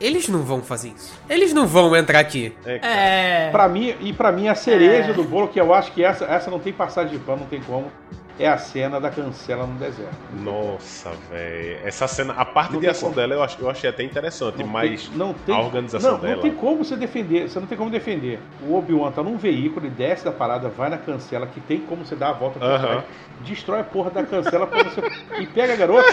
Eles 0.00 0.28
não 0.28 0.42
vão 0.42 0.62
fazer 0.62 0.88
isso. 0.96 1.12
Eles 1.28 1.52
não 1.52 1.66
vão 1.66 1.94
entrar 1.96 2.20
aqui. 2.20 2.54
É, 2.64 2.78
cara. 2.78 2.94
É. 2.94 3.50
Pra 3.50 3.68
mim, 3.68 3.94
e 4.00 4.12
pra 4.12 4.30
mim 4.30 4.46
a 4.48 4.54
cereja 4.54 5.10
É. 5.10 5.12
do 5.14 5.24
bolo, 5.24 5.48
que 5.48 5.60
eu 5.60 5.74
acho 5.74 5.90
que 5.92 6.04
essa, 6.04 6.24
essa 6.24 6.50
não 6.50 6.58
tem 6.60 6.72
passagem 6.72 7.16
de 7.18 7.24
pano, 7.24 7.40
não 7.40 7.46
tem 7.48 7.60
como, 7.60 7.90
é 8.38 8.48
a 8.48 8.56
cena 8.58 9.00
da 9.00 9.10
cancela 9.10 9.66
no 9.66 9.74
deserto. 9.74 10.14
Nossa, 10.42 11.10
velho. 11.30 11.78
Essa 11.84 12.06
cena, 12.06 12.34
a 12.34 12.44
parte 12.44 12.72
Não 12.74 12.80
de 12.80 12.88
ação 12.88 13.08
como. 13.10 13.20
dela 13.20 13.34
eu, 13.34 13.42
ach- 13.42 13.58
eu 13.58 13.68
achei 13.68 13.90
até 13.90 14.02
interessante, 14.02 14.58
Não 14.58 14.66
mas 14.66 15.08
tem, 15.08 15.18
não 15.18 15.32
tem, 15.34 15.54
a 15.54 15.58
organização 15.60 16.12
não, 16.12 16.18
dela. 16.20 16.34
Não 16.36 16.42
tem 16.42 16.54
como 16.54 16.84
você 16.84 16.96
defender, 16.96 17.48
você 17.48 17.58
não 17.58 17.66
tem 17.66 17.76
como 17.76 17.90
defender. 17.90 18.38
O 18.62 18.76
Obi-Wan 18.76 19.10
tá 19.10 19.22
num 19.22 19.36
veículo, 19.36 19.86
ele 19.86 19.94
desce 19.94 20.24
da 20.24 20.32
parada, 20.32 20.68
vai 20.68 20.88
na 20.88 20.98
cancela, 20.98 21.46
que 21.46 21.60
tem 21.60 21.78
como 21.80 22.04
você 22.04 22.14
dar 22.14 22.30
a 22.30 22.32
volta 22.32 22.58
pra 22.58 22.68
Aham. 22.68 22.78
trás, 22.88 23.04
destrói 23.40 23.80
a 23.80 23.84
porra 23.84 24.10
da 24.10 24.22
cancela 24.24 24.66
pra 24.66 24.84
você. 24.84 25.00
e 25.40 25.46
pega 25.46 25.72
a 25.72 25.76
garota. 25.76 26.08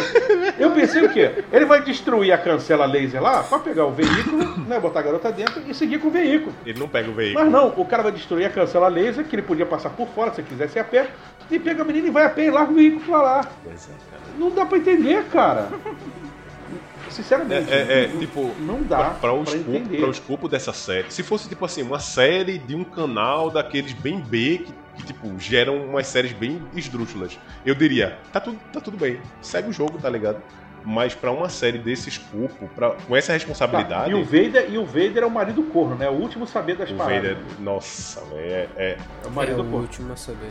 Eu 0.57 0.71
pensei 0.71 1.03
o 1.05 1.11
quê? 1.13 1.43
Ele 1.51 1.65
vai 1.65 1.81
destruir 1.83 2.31
a 2.31 2.37
cancela 2.37 2.85
laser 2.85 3.21
lá 3.21 3.43
pra 3.43 3.59
pegar 3.59 3.85
o 3.85 3.91
veículo, 3.91 4.57
né, 4.67 4.79
botar 4.79 4.99
a 4.99 5.03
garota 5.03 5.31
dentro 5.31 5.61
e 5.67 5.73
seguir 5.73 5.99
com 5.99 6.07
o 6.07 6.11
veículo. 6.11 6.53
Ele 6.65 6.79
não 6.79 6.87
pega 6.87 7.09
o 7.09 7.13
veículo. 7.13 7.43
Mas 7.43 7.53
não, 7.53 7.67
o 7.77 7.85
cara 7.85 8.03
vai 8.03 8.11
destruir 8.11 8.45
a 8.45 8.49
cancela 8.49 8.87
laser, 8.87 9.25
que 9.25 9.35
ele 9.35 9.41
podia 9.43 9.65
passar 9.65 9.89
por 9.91 10.07
fora 10.07 10.33
se 10.33 10.41
quisesse 10.41 10.77
ir 10.77 10.81
a 10.81 10.83
pé, 10.83 11.07
e 11.51 11.59
pega 11.59 11.83
a 11.83 11.85
menina 11.85 12.07
e 12.07 12.11
vai 12.15 12.25
a 12.25 12.29
pé 12.29 12.45
e 12.45 12.49
larga 12.51 12.71
o 12.71 12.75
veículo 12.75 13.05
pra 13.05 13.21
lá. 13.21 13.49
Pois 13.63 13.85
é, 13.89 13.91
cara. 14.09 14.23
Não 14.39 14.49
dá 14.49 14.65
pra 14.65 14.77
entender, 14.79 15.23
cara. 15.25 15.69
Sinceramente, 17.09 17.71
É, 17.71 17.75
é, 17.75 18.03
é, 18.03 18.07
não- 18.07 18.19
tipo, 18.19 18.51
não 18.59 18.81
dá 18.81 18.97
pra, 18.97 19.09
pra, 19.11 19.33
o 19.33 19.43
pra 19.43 19.55
escopo, 19.55 19.77
entender. 19.77 19.97
pra 19.99 20.07
o 20.07 20.11
escopo 20.11 20.49
dessa 20.49 20.73
série. 20.73 21.11
Se 21.11 21.23
fosse, 21.23 21.47
tipo 21.47 21.63
assim, 21.63 21.81
uma 21.83 21.99
série 21.99 22.57
de 22.57 22.75
um 22.75 22.83
canal 22.83 23.49
daqueles 23.51 23.93
bem 23.93 24.19
B, 24.19 24.65
que, 24.65 24.73
que, 24.97 25.03
tipo, 25.13 25.39
geram 25.39 25.77
umas 25.85 26.07
séries 26.07 26.33
bem 26.33 26.61
esdrúxulas, 26.73 27.37
eu 27.65 27.75
diria, 27.75 28.17
tá 28.33 28.39
tudo, 28.39 28.59
tá 28.73 28.81
tudo 28.81 28.97
bem, 28.97 29.19
segue 29.41 29.69
o 29.69 29.73
jogo, 29.73 29.97
tá 29.99 30.09
ligado? 30.09 30.41
Mas 30.83 31.15
pra 31.15 31.31
uma 31.31 31.47
série 31.49 31.77
desse 31.77 32.09
escopo, 32.09 32.67
pra, 32.75 32.91
com 32.91 33.15
essa 33.15 33.27
Tá, 33.27 33.33
responsabilidade, 33.33 34.11
E 34.11 34.13
o 34.13 34.23
Vader, 34.23 34.67
e 34.71 34.77
o 34.77 34.85
Vader 34.85 35.23
é 35.23 35.25
o 35.25 35.31
marido 35.31 35.63
corno, 35.63 35.95
né? 35.95 36.09
O 36.09 36.13
último 36.13 36.45
saber 36.45 36.75
das 36.75 36.89
o 36.91 36.95
paradas. 36.95 37.21
Vader, 37.37 37.37
nossa, 37.59 38.21
velho, 38.25 38.39
é, 38.41 38.67
é- 38.77 38.97
É 39.23 39.25
o 39.25 39.27
É 39.27 39.31
marido 39.31 39.61
o 39.61 39.63
corno. 39.63 39.77
último 39.81 40.11
a 40.13 40.15
saber. 40.15 40.49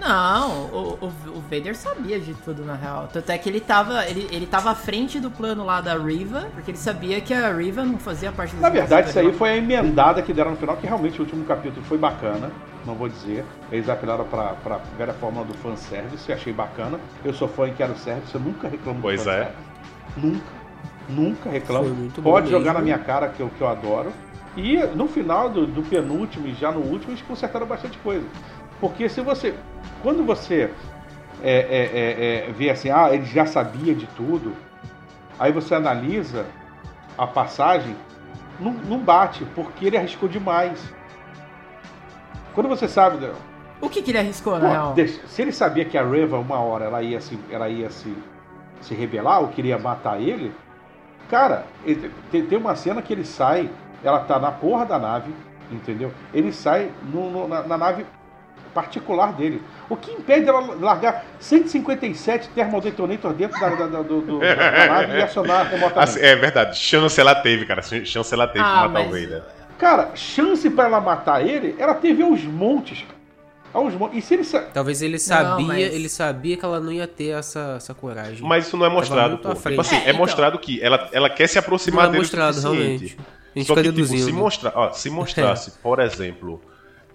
Não, 0.00 0.66
o, 0.66 0.98
o, 1.00 1.06
o 1.36 1.40
Vader 1.42 1.76
sabia 1.76 2.18
de 2.18 2.32
tudo, 2.34 2.64
na 2.64 2.74
real. 2.74 3.08
Tanto 3.12 3.30
é 3.30 3.36
que 3.36 3.48
ele 3.48 3.60
tava, 3.60 4.06
ele, 4.06 4.26
ele 4.32 4.46
tava 4.46 4.70
à 4.70 4.74
frente 4.74 5.20
do 5.20 5.30
plano 5.30 5.64
lá 5.64 5.80
da 5.80 5.96
Riva, 5.96 6.48
porque 6.54 6.70
ele 6.70 6.78
sabia 6.78 7.20
que 7.20 7.34
a 7.34 7.52
Riva 7.52 7.84
não 7.84 7.98
fazia 7.98 8.32
parte 8.32 8.52
dos 8.52 8.62
Na 8.62 8.70
verdade, 8.70 9.10
isso 9.10 9.18
aí 9.18 9.32
foi 9.32 9.50
a 9.50 9.56
emendada 9.56 10.22
que 10.22 10.32
deram 10.32 10.52
no 10.52 10.56
final, 10.56 10.76
que 10.76 10.86
realmente 10.86 11.20
o 11.20 11.24
último 11.24 11.44
capítulo 11.44 11.84
foi 11.84 11.98
bacana. 11.98 12.50
Não 12.86 12.94
vou 12.94 13.08
dizer. 13.10 13.44
Eles 13.70 13.88
apelaram 13.90 14.24
pra, 14.24 14.54
pra 14.54 14.80
velha 14.96 15.12
fórmula 15.12 15.44
do 15.44 15.52
fanservice, 15.54 16.32
achei 16.32 16.52
bacana. 16.52 16.98
Eu 17.22 17.34
sou 17.34 17.46
fã 17.46 17.68
e 17.68 17.72
quero 17.72 17.94
service, 17.98 18.34
eu 18.34 18.40
nunca 18.40 18.68
reclamo 18.68 19.00
Pois 19.02 19.22
do 19.24 19.30
é. 19.30 19.52
Nunca. 20.16 20.60
Nunca 21.08 21.50
reclamo. 21.50 21.84
Foi 21.84 21.94
muito 21.94 22.22
bom 22.22 22.30
Pode 22.30 22.48
jogar 22.48 22.72
mesmo. 22.72 22.78
na 22.78 22.84
minha 22.84 22.98
cara 22.98 23.28
que 23.28 23.40
eu, 23.40 23.50
que 23.50 23.60
eu 23.60 23.68
adoro. 23.68 24.12
E 24.56 24.78
no 24.96 25.06
final 25.06 25.48
do, 25.48 25.66
do 25.66 25.82
penúltimo 25.82 26.48
e 26.48 26.54
já 26.54 26.72
no 26.72 26.80
último, 26.80 27.12
eles 27.12 27.22
consertaram 27.22 27.66
bastante 27.66 27.98
coisa. 27.98 28.26
Porque 28.80 29.08
se 29.08 29.20
você. 29.20 29.54
Quando 30.02 30.24
você 30.24 30.70
é, 31.42 31.52
é, 31.52 32.44
é, 32.44 32.48
é, 32.48 32.52
vê 32.52 32.70
assim, 32.70 32.90
ah, 32.90 33.08
ele 33.12 33.24
já 33.24 33.44
sabia 33.46 33.94
de 33.94 34.06
tudo, 34.08 34.54
aí 35.38 35.52
você 35.52 35.74
analisa 35.74 36.46
a 37.18 37.26
passagem, 37.26 37.94
não, 38.58 38.72
não 38.72 38.98
bate, 38.98 39.44
porque 39.54 39.86
ele 39.86 39.96
arriscou 39.96 40.28
demais. 40.28 40.80
Quando 42.54 42.68
você 42.68 42.88
sabe. 42.88 43.18
né, 43.18 43.32
O 43.80 43.88
que, 43.88 44.02
que 44.02 44.10
ele 44.10 44.18
arriscou, 44.18 44.58
Pô, 44.58 44.66
se 45.26 45.42
ele 45.42 45.52
sabia 45.52 45.84
que 45.84 45.96
a 45.96 46.04
Reva, 46.04 46.38
uma 46.38 46.58
hora, 46.60 46.86
ela 46.86 47.02
ia 47.02 47.20
se, 47.20 47.38
ela 47.50 47.68
ia 47.68 47.90
se, 47.90 48.14
se 48.80 48.94
rebelar 48.94 49.40
ou 49.40 49.48
queria 49.48 49.78
matar 49.78 50.20
ele, 50.20 50.52
cara, 51.28 51.64
ele- 51.84 52.10
tem, 52.30 52.44
tem 52.44 52.58
uma 52.58 52.74
cena 52.74 53.00
que 53.02 53.12
ele 53.12 53.24
sai, 53.24 53.70
ela 54.02 54.20
tá 54.20 54.38
na 54.38 54.50
porra 54.50 54.84
da 54.84 54.98
nave, 54.98 55.32
entendeu? 55.70 56.12
Ele 56.34 56.52
sai 56.52 56.90
no- 57.12 57.30
no- 57.30 57.48
na, 57.48 57.62
na 57.62 57.78
nave 57.78 58.04
particular 58.74 59.32
dele. 59.32 59.60
O 59.88 59.96
que 59.96 60.10
impede 60.12 60.48
ela 60.48 60.60
largar 60.80 61.24
157 61.38 62.48
Thermal 62.54 62.80
dentro 62.80 63.58
da, 63.60 63.68
da, 63.68 63.86
da- 63.86 64.02
do- 64.02 64.20
do- 64.20 64.38
da- 64.38 64.86
nave 64.86 65.18
e 65.18 65.22
acionar 65.22 65.66
remotamente? 65.66 65.98
assim, 65.98 66.20
é 66.20 66.36
verdade, 66.36 66.78
chance 66.78 67.20
ela 67.20 67.34
teve, 67.34 67.66
cara, 67.66 67.82
chance 67.82 68.32
ela 68.32 68.46
teve 68.46 68.64
Ah, 68.64 68.82
de 68.86 68.88
matar 68.88 68.88
o 68.88 68.92
mas- 68.92 69.22
Vader. 69.22 69.42
Cara, 69.78 70.10
chance 70.14 70.68
pra 70.70 70.84
ela 70.84 71.00
matar 71.00 71.46
ele, 71.46 71.74
ela 71.78 71.94
teve 71.94 72.22
aos 72.22 72.42
montes. 72.44 73.04
Aos 73.72 73.94
montes. 73.94 74.18
E 74.18 74.20
se 74.22 74.34
ele. 74.34 74.44
sa- 74.44 74.62
Talvez 74.74 75.00
ele 75.00 75.18
sabia, 75.18 75.64
mas- 75.66 75.94
ele 75.94 76.08
sabia 76.08 76.56
que 76.56 76.64
ela 76.64 76.80
não 76.80 76.90
ia 76.92 77.06
ter 77.06 77.28
essa, 77.28 77.74
essa 77.76 77.94
coragem. 77.94 78.40
Mas 78.46 78.66
isso 78.66 78.76
não 78.76 78.84
é 78.84 78.88
mostrado, 78.90 79.38
pô. 79.38 79.54
Tipo 79.54 79.80
assim, 79.80 79.94
É, 79.96 79.98
é, 79.98 80.02
então. 80.08 80.16
mostrado 80.16 80.58
que 80.58 80.82
ela, 80.82 81.08
ela 81.12 81.30
quer 81.30 81.46
se 81.48 81.54
não 81.56 81.60
aproximar 81.62 82.04
é 82.06 82.08
dele 82.08 82.18
o 82.18 82.20
mostrado, 82.22 82.54
suficiente. 82.54 82.80
realmente. 82.80 83.16
A 83.54 83.58
gente 83.58 83.66
Só 83.68 83.74
fica 83.74 83.82
que, 83.88 83.94
tipo, 83.94 83.96
deduzindo. 84.08 84.24
se, 84.24 84.32
mostra, 84.32 84.72
ó, 84.74 84.90
se 84.92 85.08
mostrasse, 85.10 85.70
por 85.82 85.98
exemplo, 86.00 86.60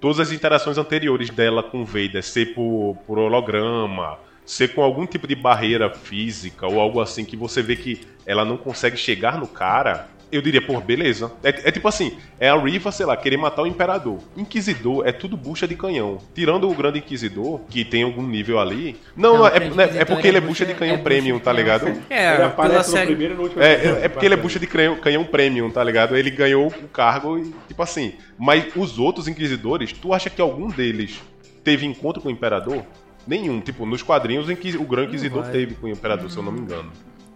todas 0.05 0.19
as 0.19 0.31
interações 0.31 0.77
anteriores 0.77 1.31
dela 1.31 1.63
com 1.63 1.81
o 1.81 1.83
Vader 1.83 2.21
ser 2.21 2.53
por, 2.53 2.95
por 3.07 3.17
holograma, 3.17 4.19
ser 4.45 4.67
com 4.67 4.83
algum 4.83 5.03
tipo 5.03 5.25
de 5.25 5.33
barreira 5.33 5.89
física 5.89 6.67
ou 6.67 6.79
algo 6.79 7.01
assim 7.01 7.25
que 7.25 7.35
você 7.35 7.63
vê 7.63 7.75
que 7.75 8.01
ela 8.23 8.45
não 8.45 8.55
consegue 8.55 8.97
chegar 8.97 9.39
no 9.39 9.47
cara, 9.47 10.07
eu 10.31 10.41
diria, 10.41 10.61
pô, 10.61 10.79
beleza. 10.81 11.31
É, 11.43 11.49
é 11.49 11.71
tipo 11.71 11.87
assim, 11.87 12.17
é 12.39 12.49
a 12.49 12.57
Riva, 12.57 12.91
sei 12.91 13.05
lá, 13.05 13.15
querer 13.15 13.37
matar 13.37 13.61
o 13.63 13.67
Imperador. 13.67 14.19
Inquisidor 14.35 15.07
é 15.07 15.11
tudo 15.11 15.35
bucha 15.37 15.67
de 15.67 15.75
canhão. 15.75 16.19
Tirando 16.33 16.69
o 16.69 16.73
Grande 16.73 16.99
Inquisidor, 16.99 17.61
que 17.69 17.83
tem 17.85 18.03
algum 18.03 18.25
nível 18.25 18.59
ali. 18.59 18.97
Não, 19.15 19.37
Não, 19.39 19.47
é, 19.47 19.51
é 19.57 19.67
Inquisidor 19.67 20.05
porque 20.07 20.27
é 20.27 20.29
ele 20.29 20.37
é 20.37 20.41
bucha- 20.41 20.65
de 20.65 20.71
é 20.71 20.75
canhão 20.75 20.97
premium, 20.99 21.39
tá 21.39 21.51
ligado? 21.53 21.87
É, 22.09 22.33
ele 22.35 22.43
aparece 22.43 22.89
no 22.91 22.97
série. 22.97 23.07
primeiro 23.07 23.33
e 23.33 23.37
no 23.37 23.43
último 23.43 23.61
É, 23.61 23.73
é, 23.73 23.99
é 24.05 24.07
porque 24.09 24.25
ele 24.25 24.33
é 24.33 24.37
bucha 24.37 24.59
de 24.59 24.67
canhão, 24.67 24.95
canhão 24.97 25.23
premium, 25.23 25.69
tá 25.69 25.83
ligado? 25.83 26.15
Ele 26.15 26.29
ganhou 26.29 26.67
o 26.67 26.87
cargo 26.87 27.37
e, 27.37 27.53
tipo 27.67 27.81
assim. 27.81 28.13
Mas 28.37 28.65
os 28.75 28.99
outros 28.99 29.27
inquisidores, 29.27 29.91
tu 29.93 30.13
acha 30.13 30.29
que 30.29 30.41
algum 30.41 30.67
deles 30.69 31.21
teve 31.63 31.85
encontro 31.85 32.21
com 32.21 32.27
o 32.29 32.31
imperador? 32.31 32.83
Nenhum. 33.27 33.59
Tipo, 33.59 33.85
nos 33.85 34.03
quadrinhos 34.03 34.49
em 34.49 34.55
que 34.55 34.75
o 34.77 34.83
Grande 34.83 35.07
Inquisidor 35.09 35.47
teve 35.47 35.73
com 35.75 35.87
o 35.87 35.89
imperador, 35.89 36.29
se 36.29 36.37
eu 36.37 36.43
não 36.43 36.51
me 36.51 36.59
engano. 36.61 36.91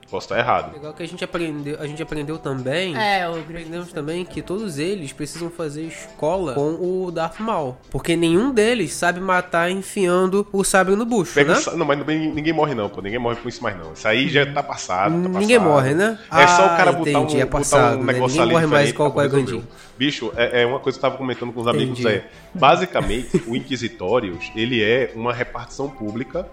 Posso 0.10 0.26
estar 0.26 0.40
errado. 0.40 0.74
Legal 0.74 0.94
que 0.94 1.04
a 1.04 1.08
gente 1.08 1.24
aprendeu, 1.24 1.78
a 1.80 1.86
gente 1.86 2.02
aprendeu 2.02 2.38
também. 2.38 2.98
É, 2.98 3.30
o 3.30 3.40
Aprendemos 3.40 3.92
também 3.92 4.26
que 4.26 4.42
todos 4.42 4.80
eles 4.80 5.12
precisam 5.14 5.50
fazer 5.50 5.84
escola 5.84 6.54
com 6.54 6.76
o 6.80 7.12
Darth 7.12 7.40
Maul. 7.40 7.78
Porque 7.92 8.16
nenhum 8.16 8.52
deles 8.52 8.94
sabe 8.94 9.20
matar 9.20 9.70
enfiando 9.70 10.48
o 10.52 10.64
sabre 10.64 10.96
no 10.96 11.06
bucho, 11.06 11.34
Pega 11.34 11.54
né? 11.54 11.62
Não, 11.76 11.86
mas 11.86 11.98
ninguém, 12.00 12.32
ninguém 12.34 12.54
morre 12.54 12.74
não, 12.74 12.90
pô. 12.90 13.02
Ninguém 13.02 13.20
morre 13.20 13.36
com 13.38 13.48
isso 13.50 13.62
mais 13.62 13.78
não. 13.78 13.94
Isso 13.94 14.08
aí 14.08 14.30
já 14.30 14.46
tá 14.52 14.64
passado, 14.64 15.12
tá 15.12 15.40
Ninguém 15.40 15.58
passado. 15.58 15.74
morre, 15.74 15.94
né? 15.94 16.20
É 16.32 16.48
só 16.48 16.66
o 16.66 16.70
cara 16.70 16.90
Ah, 16.90 16.94
botar, 16.94 17.12
entendi, 17.12 17.38
um, 17.38 17.40
é 17.40 17.46
botar 17.46 17.58
passado, 17.60 17.98
um 18.00 18.04
né? 18.04 18.14
negócio 18.14 18.28
Ninguém 18.38 18.42
ali 18.42 18.52
morre 18.52 18.66
mais. 18.68 18.92
Qui-Gon 18.92 19.46
Jinn. 19.48 19.62
Bicho, 19.98 20.32
é, 20.36 20.62
é 20.62 20.66
uma 20.66 20.80
coisa 20.80 20.98
que 20.98 21.06
eu 21.06 21.10
tava 21.10 21.18
comentando 21.18 21.52
com 21.52 21.62
os 21.62 21.68
amigos, 21.68 22.00
Entendi. 22.00 22.16
é... 22.16 22.30
Basicamente, 22.54 23.44
o 23.48 23.56
Inquisitórios, 23.56 24.52
ele 24.56 24.82
é 24.82 25.12
uma 25.16 25.34
repartição 25.34 25.90
pública 25.90 26.48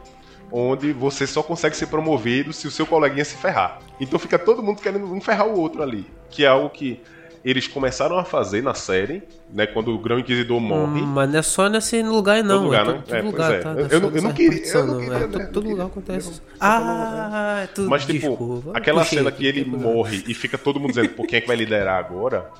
onde 0.51 0.93
você 0.93 1.27
só 1.27 1.43
consegue 1.43 1.77
ser 1.77 1.87
promovido 1.87 2.53
se 2.53 2.67
o 2.67 2.71
seu 2.71 2.87
coleguinha 2.87 3.25
se 3.25 3.37
ferrar. 3.37 3.81
Então 4.01 4.19
fica 4.19 4.39
todo 4.39 4.63
mundo 4.63 4.81
querendo 4.81 5.05
um 5.13 5.21
ferrar 5.21 5.47
o 5.49 5.59
outro 5.59 5.83
ali. 5.83 6.07
Que 6.31 6.45
é 6.45 6.49
algo 6.49 6.71
que 6.71 7.01
eles 7.45 7.69
começaram 7.69 8.19
a 8.19 8.25
fazer 8.25 8.61
na 8.61 8.75
série, 8.75 9.23
né? 9.53 9.67
Quando 9.67 9.95
o 9.95 9.99
Grão 9.99 10.19
Inquisidor 10.19 10.59
morre. 10.61 11.01
Hum, 11.01 11.07
mas 11.07 11.31
não 11.31 11.39
é 11.39 11.43
só 11.43 11.69
nesse 11.69 12.03
lugar, 12.03 12.43
não. 12.43 12.65
lugar, 12.65 12.83
é 12.83 12.89
né? 12.89 12.93
todo, 12.95 13.05
todo 13.05 13.15
É, 13.17 13.23
lugar, 13.23 13.55
é. 13.55 13.59
tá? 13.61 13.69
Eu- 13.71 13.75
Não 13.75 13.81
é 13.83 13.85
eu 13.85 13.91
eu 13.93 14.01
não 14.01 14.11
nessa 14.11 14.33
queria- 14.33 14.67
eu 14.73 14.85
não 14.87 14.95
não. 14.95 15.01
queria, 15.01 15.15
É, 15.15 15.21
né? 15.21 15.27
todo, 15.29 15.53
todo 15.53 15.69
lugar 15.71 15.87
acontece. 15.87 16.43
Ah, 16.61 17.61
é 17.63 17.67
tudo. 17.69 17.89
Mas, 17.89 18.05
tipo, 18.05 18.29
desculpa. 18.29 18.77
aquela 18.77 19.03
Puxei 19.03 19.19
cena 19.19 19.31
que 19.31 19.47
ele 19.47 19.65
morre 19.65 20.25
e 20.27 20.35
fica 20.35 20.59
todo 20.59 20.81
mundo 20.81 20.91
dizendo, 20.91 21.11
pô, 21.11 21.25
quem 21.25 21.39
é 21.39 21.41
que 21.41 21.47
vai 21.47 21.57
liderar 21.57 21.99
agora? 22.05 22.51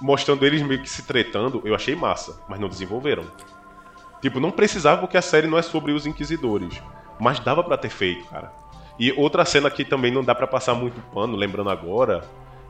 Mostrando 0.00 0.46
eles 0.46 0.62
meio 0.62 0.80
que 0.80 0.88
se 0.88 1.02
tretando, 1.02 1.60
eu 1.64 1.74
achei 1.74 1.96
massa, 1.96 2.38
mas 2.48 2.60
não 2.60 2.68
desenvolveram. 2.68 3.24
Tipo, 4.22 4.38
não 4.38 4.52
precisava 4.52 5.00
porque 5.00 5.16
a 5.16 5.22
série 5.22 5.48
não 5.48 5.58
é 5.58 5.62
sobre 5.62 5.90
os 5.90 6.06
inquisidores. 6.06 6.80
Mas 7.18 7.40
dava 7.40 7.62
pra 7.64 7.76
ter 7.76 7.88
feito, 7.90 8.26
cara. 8.26 8.52
E 8.98 9.12
outra 9.12 9.44
cena 9.44 9.70
que 9.70 9.84
também 9.84 10.10
não 10.12 10.24
dá 10.24 10.34
pra 10.34 10.46
passar 10.46 10.74
muito 10.74 11.00
pano, 11.14 11.36
lembrando 11.36 11.70
agora, 11.70 12.24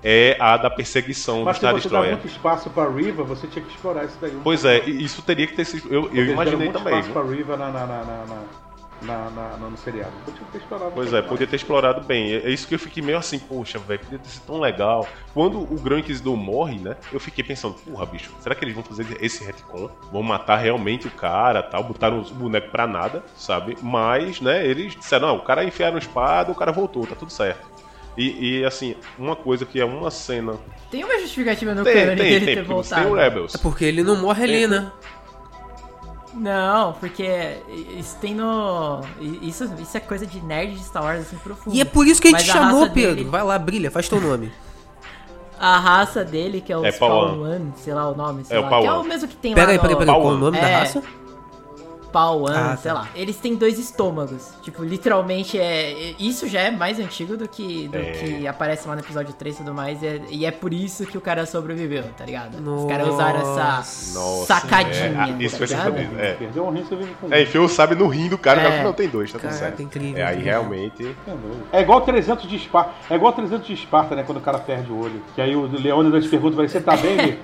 é 0.04 0.36
a 0.38 0.56
da 0.56 0.68
perseguição 0.70 1.42
Mas 1.44 1.56
do 1.56 1.60
se 1.60 1.60
Star 1.60 1.72
você 1.72 1.76
dá 1.76 1.80
Destroyer. 1.82 2.10
muito 2.12 2.26
espaço 2.26 2.70
pra 2.70 2.88
Riva, 2.88 3.22
você 3.24 3.46
tinha 3.46 3.64
que 3.64 3.70
explorar 3.70 4.04
isso 4.04 4.18
daí. 4.20 4.38
Pois 4.44 4.64
é, 4.64 4.78
isso 4.84 5.22
teria 5.22 5.46
que 5.46 5.54
ter 5.54 5.64
sido. 5.64 5.92
Eu, 5.92 6.10
eu 6.14 6.26
imaginei 6.26 6.68
muito 6.68 6.78
também. 6.78 6.98
espaço 7.00 7.12
pra 7.12 7.22
Riva 7.34 7.56
na, 7.56 7.70
na, 7.70 7.86
na, 7.86 8.04
na, 8.04 8.42
na, 9.02 9.30
na- 9.30 9.56
no 9.56 9.76
seriado. 9.76 10.12
Que 10.26 10.44
ter 10.52 10.58
explorado. 10.58 10.90
Pois 10.94 11.08
é, 11.12 11.16
mais. 11.18 11.26
podia 11.26 11.46
ter 11.46 11.56
explorado 11.56 12.00
bem. 12.06 12.32
É 12.32 12.38
é 12.48 12.50
isso 12.50 12.66
que 12.66 12.74
eu 12.74 12.78
fiquei 12.78 13.02
meio 13.02 13.18
assim, 13.18 13.38
poxa, 13.38 13.78
velho, 13.78 14.00
podia 14.00 14.18
ter 14.18 14.28
sido 14.28 14.42
tão 14.46 14.58
legal. 14.60 15.06
Quando 15.34 15.58
o 15.60 15.80
Grão 15.80 15.98
Inquisidor 15.98 16.36
morre, 16.36 16.78
né? 16.78 16.96
Eu 17.12 17.20
fiquei 17.20 17.44
pensando, 17.44 17.74
porra, 17.74 18.06
bicho, 18.06 18.30
será 18.40 18.54
que 18.54 18.64
eles 18.64 18.74
vão 18.74 18.82
fazer 18.84 19.06
esse 19.20 19.44
retcon? 19.44 19.88
Vão 20.12 20.22
matar 20.22 20.56
realmente 20.56 21.06
o 21.06 21.10
cara 21.10 21.62
tal? 21.62 21.84
Botaram 21.84 22.20
os 22.20 22.30
bonecos 22.30 22.70
pra 22.70 22.86
nada, 22.86 23.22
sabe? 23.36 23.76
Mas, 23.82 24.40
né, 24.40 24.66
eles 24.66 24.94
disseram, 24.96 25.28
não, 25.28 25.36
o 25.36 25.42
cara 25.42 25.64
enfiaram 25.64 25.98
espada, 25.98 26.50
o 26.52 26.54
cara 26.54 26.72
voltou, 26.72 27.06
tá 27.06 27.14
tudo 27.14 27.30
certo. 27.32 27.66
E, 28.16 28.58
e, 28.58 28.64
assim, 28.64 28.96
uma 29.16 29.36
coisa 29.36 29.64
que 29.64 29.78
é 29.80 29.84
uma 29.84 30.10
cena. 30.10 30.54
Tem 30.90 31.04
uma 31.04 31.18
justificativa 31.20 31.72
no 31.72 31.84
Tem, 31.84 31.94
cânone 31.94 32.16
tem, 32.16 32.30
dele 32.30 32.46
tem, 32.46 32.54
ter 32.56 32.64
porque 32.64 32.74
você 32.82 32.94
tem 32.96 33.04
voltado. 33.04 33.14
o 33.14 33.22
Rebels. 33.22 33.54
É 33.54 33.58
porque 33.58 33.84
ele 33.84 34.02
não 34.02 34.16
morre 34.20 34.42
ali, 34.42 34.66
né? 34.66 34.90
Não, 36.38 36.92
porque 36.94 37.56
isso 37.98 38.16
tem 38.20 38.34
no. 38.34 39.00
Isso, 39.42 39.68
isso 39.80 39.96
é 39.96 40.00
coisa 40.00 40.24
de 40.26 40.40
nerd 40.40 40.74
de 40.74 40.84
Star 40.84 41.02
Wars 41.02 41.20
assim 41.22 41.36
profundo. 41.38 41.74
E 41.74 41.80
é 41.80 41.84
por 41.84 42.06
isso 42.06 42.20
que 42.22 42.28
a 42.28 42.30
gente 42.30 42.46
Mas 42.46 42.56
chamou, 42.56 42.80
raça 42.82 42.92
Pedro. 42.92 43.16
dele- 43.16 43.28
Vai 43.28 43.42
lá, 43.42 43.58
brilha, 43.58 43.90
faz 43.90 44.08
teu 44.08 44.20
nome. 44.20 44.52
A 45.58 45.76
raça 45.78 46.24
dele, 46.24 46.60
que 46.60 46.72
é 46.72 46.78
o 46.78 46.86
É 46.86 46.92
Spawn 46.92 47.72
sei 47.76 47.92
lá 47.92 48.08
o 48.08 48.14
nome, 48.16 48.44
sei 48.44 48.56
É 48.56 48.60
o 48.60 48.62
lá. 48.62 48.68
Que 48.80 48.86
é 48.86 48.92
o 48.92 49.02
mesmo 49.02 49.26
que 49.26 49.34
tem 49.36 49.54
Pera 49.54 49.66
lá 49.66 49.72
aí, 49.72 49.76
no... 49.76 49.82
peraí, 49.82 49.96
peraí. 49.96 50.14
Qual 50.14 50.20
o 50.20 50.24
Pauan. 50.24 50.38
nome 50.38 50.60
da 50.60 50.68
É. 50.68 50.76
raça? 50.76 51.02
Pauan, 52.12 52.52
Ah, 52.72 52.76
sei 52.76 52.90
tá. 52.92 52.98
lá. 53.00 53.08
Eles 53.14 53.36
têm 53.36 53.54
dois 53.54 53.78
estômagos. 53.78 54.50
Tipo, 54.62 54.82
literalmente 54.84 55.58
é. 55.58 56.14
Isso 56.18 56.48
já 56.48 56.60
é 56.62 56.70
mais 56.70 56.98
antigo 56.98 57.36
do 57.36 57.48
que, 57.48 57.88
do 57.88 57.96
É. 57.98 58.10
que 58.12 58.46
aparece 58.46 58.86
lá 58.88 58.94
no 58.94 59.00
episódio 59.00 59.32
3 59.34 59.54
e 59.56 59.58
tudo 59.58 59.74
mais. 59.74 60.02
E 60.02 60.06
é, 60.06 60.20
e 60.30 60.46
é 60.46 60.50
por 60.50 60.72
isso 60.72 61.06
que 61.06 61.16
o 61.18 61.20
cara 61.20 61.44
sobreviveu, 61.46 62.04
tá 62.16 62.24
ligado? 62.24 62.56
Os 62.58 62.84
caras 62.90 63.08
usaram 63.08 63.40
essa 63.40 64.18
Nossa, 64.18 64.46
sacadinha. 64.46 65.04
é, 65.04 65.14
ah, 65.18 65.28
isso 65.38 65.58
tá 65.58 65.90
foi. 65.90 66.00
É. 66.18 66.32
Perdeu 66.34 66.66
um 66.66 66.70
rim, 66.70 66.82
você 66.84 66.96
vive 66.96 67.14
com 67.20 67.32
É, 67.32 67.42
enfiou 67.42 67.64
o 67.64 67.68
sabe 67.68 67.94
no 67.94 68.08
rim 68.08 68.28
do 68.28 68.38
cara, 68.38 68.62
É. 68.62 68.82
não, 68.82 68.92
tem 68.92 69.08
dois, 69.08 69.30
tá 69.32 69.38
tudo 69.38 69.52
certo. 69.52 69.82
incrível, 69.82 70.16
É, 70.18 70.22
aí 70.24 70.34
incrível. 70.36 70.52
realmente. 70.52 71.16
É 71.72 71.80
igual 71.80 72.00
300 72.00 72.48
de 72.48 72.56
Esparta. 72.56 72.92
É 73.10 73.14
igual 73.14 73.32
300 73.32 73.66
de 73.66 73.72
Esparta, 73.74 74.14
né? 74.16 74.22
Quando 74.24 74.38
o 74.38 74.42
cara 74.42 74.58
perde 74.58 74.90
o 74.90 74.98
olho. 75.00 75.22
Que 75.34 75.40
aí 75.40 75.54
o 75.54 75.66
Leônidas 75.66 76.26
pergunta 76.26 76.54
pra 76.54 76.64
ele: 76.64 76.72
Você 76.72 76.80
tá 76.80 76.96
bem? 76.96 77.38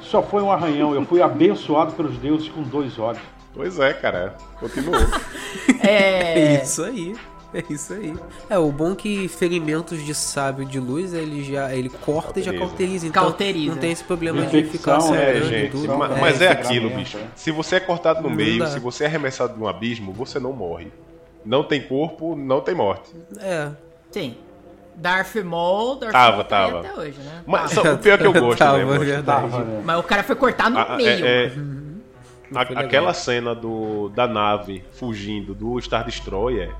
Só 0.00 0.22
foi 0.22 0.42
um 0.42 0.50
arranhão. 0.50 0.94
Eu 0.94 1.04
fui 1.04 1.22
abençoado 1.22 1.92
pelos 1.92 2.16
deuses 2.16 2.48
com 2.48 2.62
dois 2.62 2.98
olhos. 2.98 3.20
Pois 3.60 3.78
é, 3.78 3.92
cara. 3.92 4.34
Continuou. 4.58 4.96
É 5.82 6.54
É. 6.56 6.62
isso 6.62 6.82
aí. 6.82 7.14
É 7.52 7.64
isso 7.68 7.92
aí. 7.92 8.14
É, 8.48 8.56
o 8.58 8.70
bom 8.70 8.94
que 8.94 9.26
ferimentos 9.28 10.02
de 10.04 10.14
sábio 10.14 10.64
de 10.64 10.78
luz, 10.78 11.12
ele 11.12 11.42
já 11.42 11.74
ele 11.74 11.88
corta 11.88 12.38
e 12.38 12.42
já 12.42 12.52
Cauteriza. 12.52 12.68
cauteriza. 12.70 13.06
Então 13.06 13.22
Cauteriza. 13.24 13.74
não 13.74 13.80
tem 13.80 13.90
esse 13.92 14.04
problema 14.04 14.42
de 14.46 14.58
Infecção, 14.58 15.00
ficar 15.00 15.14
é, 15.16 15.20
É, 15.20 15.32
sangrando 15.32 15.46
e 15.46 15.58
gente, 15.58 15.70
tudo. 15.72 15.98
ma- 15.98 16.06
É, 16.16 16.20
mas 16.20 16.40
é 16.40 16.44
é 16.46 16.48
aquilo, 16.52 16.88
sangramento, 16.88 16.96
bicho. 16.98 17.18
é. 17.18 17.24
Se 17.34 17.50
você 17.50 17.76
é 17.76 17.80
cortado 17.80 18.22
no 18.22 18.28
Não 18.30 18.36
meio, 18.36 18.60
dá. 18.60 18.66
se 18.68 18.78
você 18.78 19.04
é 19.04 19.06
arremessado 19.08 19.58
num 19.58 19.66
abismo, 19.66 20.12
você 20.12 20.38
não 20.38 20.52
morre. 20.52 20.92
Não 21.44 21.64
tem 21.64 21.82
corpo, 21.82 22.36
não 22.36 22.60
tem 22.60 22.74
morte. 22.74 23.10
É. 23.40 23.70
Sim. 24.10 24.36
Darth 24.94 25.34
Maul, 25.36 25.96
Darth 25.96 26.12
Tava, 26.12 26.36
Maul 26.36 26.44
tava. 26.44 26.78
até 26.80 26.92
hoje, 26.94 27.18
né? 27.20 27.42
Mas 27.46 27.74
o 27.76 27.98
pior 27.98 28.14
é 28.14 28.18
que 28.18 28.26
eu 28.26 28.32
gosto, 28.34 28.58
Tava, 28.58 28.76
né? 28.76 28.82
Eu 28.82 28.86
gosto. 28.88 29.00
verdade. 29.04 29.50
Tava, 29.50 29.64
né? 29.64 29.82
Mas 29.84 29.98
o 29.98 30.02
cara 30.02 30.22
foi 30.22 30.36
cortar 30.36 30.70
no 30.70 30.78
A- 30.78 30.82
a- 30.82 30.96
meio. 30.96 31.08
é- 31.26 31.46
é- 31.46 31.52
a- 32.54 32.62
aquela 32.80 33.12
cena 33.14 33.54
do, 33.54 34.08
da 34.10 34.26
nave 34.26 34.82
fugindo 34.98 35.54
do 35.54 35.80
Star 35.80 36.04
Destroyer 36.04 36.74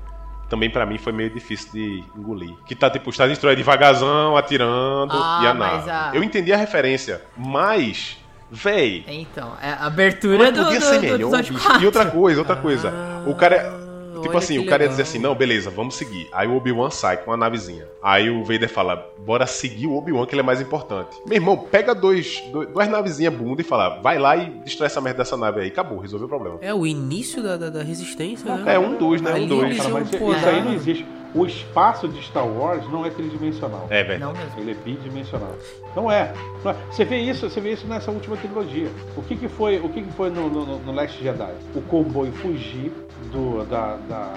também 0.49 0.69
pra 0.69 0.85
mim 0.85 0.97
foi 0.97 1.13
meio 1.13 1.29
difícil 1.29 1.71
de 1.71 2.03
engolir. 2.17 2.53
Que 2.65 2.75
tá 2.75 2.89
tipo 2.89 3.09
o 3.09 3.13
Star 3.13 3.29
Destroyer 3.29 3.55
devagarzão, 3.55 4.35
atirando 4.35 5.13
Ah, 5.13 5.39
e 5.43 5.47
a 5.47 5.53
nave. 5.53 5.89
a- 5.89 6.11
Eu 6.13 6.21
entendi 6.23 6.51
a 6.51 6.57
referência, 6.57 7.21
mas, 7.37 8.17
véi, 8.51 9.05
Então, 9.07 9.53
é 9.61 9.69
a 9.71 9.85
abertura 9.85 10.37
Mas 10.39 10.53
do, 10.53 10.59
do, 10.59 10.65
do 10.65 10.71
melhor, 10.71 11.03
episódio 11.05 11.53
bicho. 11.53 11.65
4. 11.67 11.81
E 11.81 11.85
outra 11.85 12.05
coisa, 12.07 12.39
outra 12.39 12.55
coisa. 12.57 12.93
o 13.25 13.33
cara. 13.33 13.90
Ah, 14.11 14.21
Tipo 14.21 14.29
olha 14.29 14.37
assim, 14.39 14.57
o 14.59 14.65
cara 14.65 14.83
ia 14.83 14.89
legal. 14.89 14.89
dizer 14.89 15.03
assim, 15.03 15.19
não, 15.19 15.33
beleza, 15.35 15.69
vamos 15.69 15.95
seguir. 15.95 16.27
Aí 16.31 16.47
o 16.47 16.55
Obi-Wan 16.55 16.89
sai 16.89 17.17
com 17.17 17.31
a 17.31 17.37
navezinha. 17.37 17.87
Aí 18.01 18.29
o 18.29 18.43
Vader 18.43 18.69
fala, 18.69 19.09
bora 19.19 19.45
seguir 19.47 19.87
o 19.87 19.95
Obi-Wan 19.95 20.25
que 20.25 20.33
ele 20.33 20.41
é 20.41 20.43
mais 20.43 20.59
importante. 20.61 21.15
Meu 21.25 21.35
irmão, 21.35 21.57
pega 21.57 21.93
dois, 21.95 22.41
dois- 22.51 22.69
duas 22.69 22.87
navezinhas 22.87 23.33
bunda 23.33 23.61
e 23.61 23.63
fala, 23.63 24.01
vai 24.01 24.17
lá 24.19 24.35
e 24.35 24.49
destrói 24.65 24.87
essa 24.87 24.99
merda 25.01 25.19
dessa 25.19 25.37
nave 25.37 25.61
aí. 25.61 25.67
Acabou, 25.67 25.99
resolveu 25.99 26.25
o 26.25 26.29
problema. 26.29 26.57
É 26.61 26.73
o 26.73 26.85
início 26.85 27.41
da, 27.41 27.57
da, 27.57 27.69
da 27.69 27.83
resistência, 27.83 28.53
né? 28.57 28.75
É 28.75 28.79
um 28.79 28.97
dos, 28.97 29.21
né? 29.21 29.33
Um 29.35 29.47
dois. 29.47 29.77
Cara, 29.77 29.89
mas 29.89 30.09
isso 30.11 30.47
aí 30.47 30.61
não 30.63 30.73
existe. 30.73 31.05
O 31.33 31.45
espaço 31.45 32.07
de 32.09 32.21
Star 32.23 32.45
Wars 32.45 32.85
não 32.91 33.05
é 33.05 33.09
tridimensional. 33.09 33.87
É, 33.89 34.03
velho. 34.03 34.19
Não 34.19 34.33
mesmo. 34.33 34.51
Ele 34.59 34.71
é 34.71 34.73
bidimensional. 34.73 35.55
Não 35.95 36.11
é. 36.11 36.33
Não 36.63 36.71
é. 36.71 36.75
Você 36.91 37.05
vê 37.05 37.19
isso, 37.19 37.49
você 37.49 37.61
vê 37.61 37.71
isso 37.71 37.87
nessa 37.87 38.11
última 38.11 38.35
trilogia. 38.35 38.89
O 39.15 39.21
que, 39.23 39.35
que 39.37 39.47
foi, 39.47 39.79
o 39.79 39.87
que, 39.89 40.01
que 40.01 40.11
foi 40.13 40.29
no, 40.29 40.49
no, 40.49 40.79
no 40.79 40.91
Last 40.91 41.21
Jedi? 41.23 41.53
O 41.73 41.81
comboio 41.83 42.33
fugir 42.33 42.91
do, 43.31 43.63
da, 43.65 43.95
da, 44.09 44.33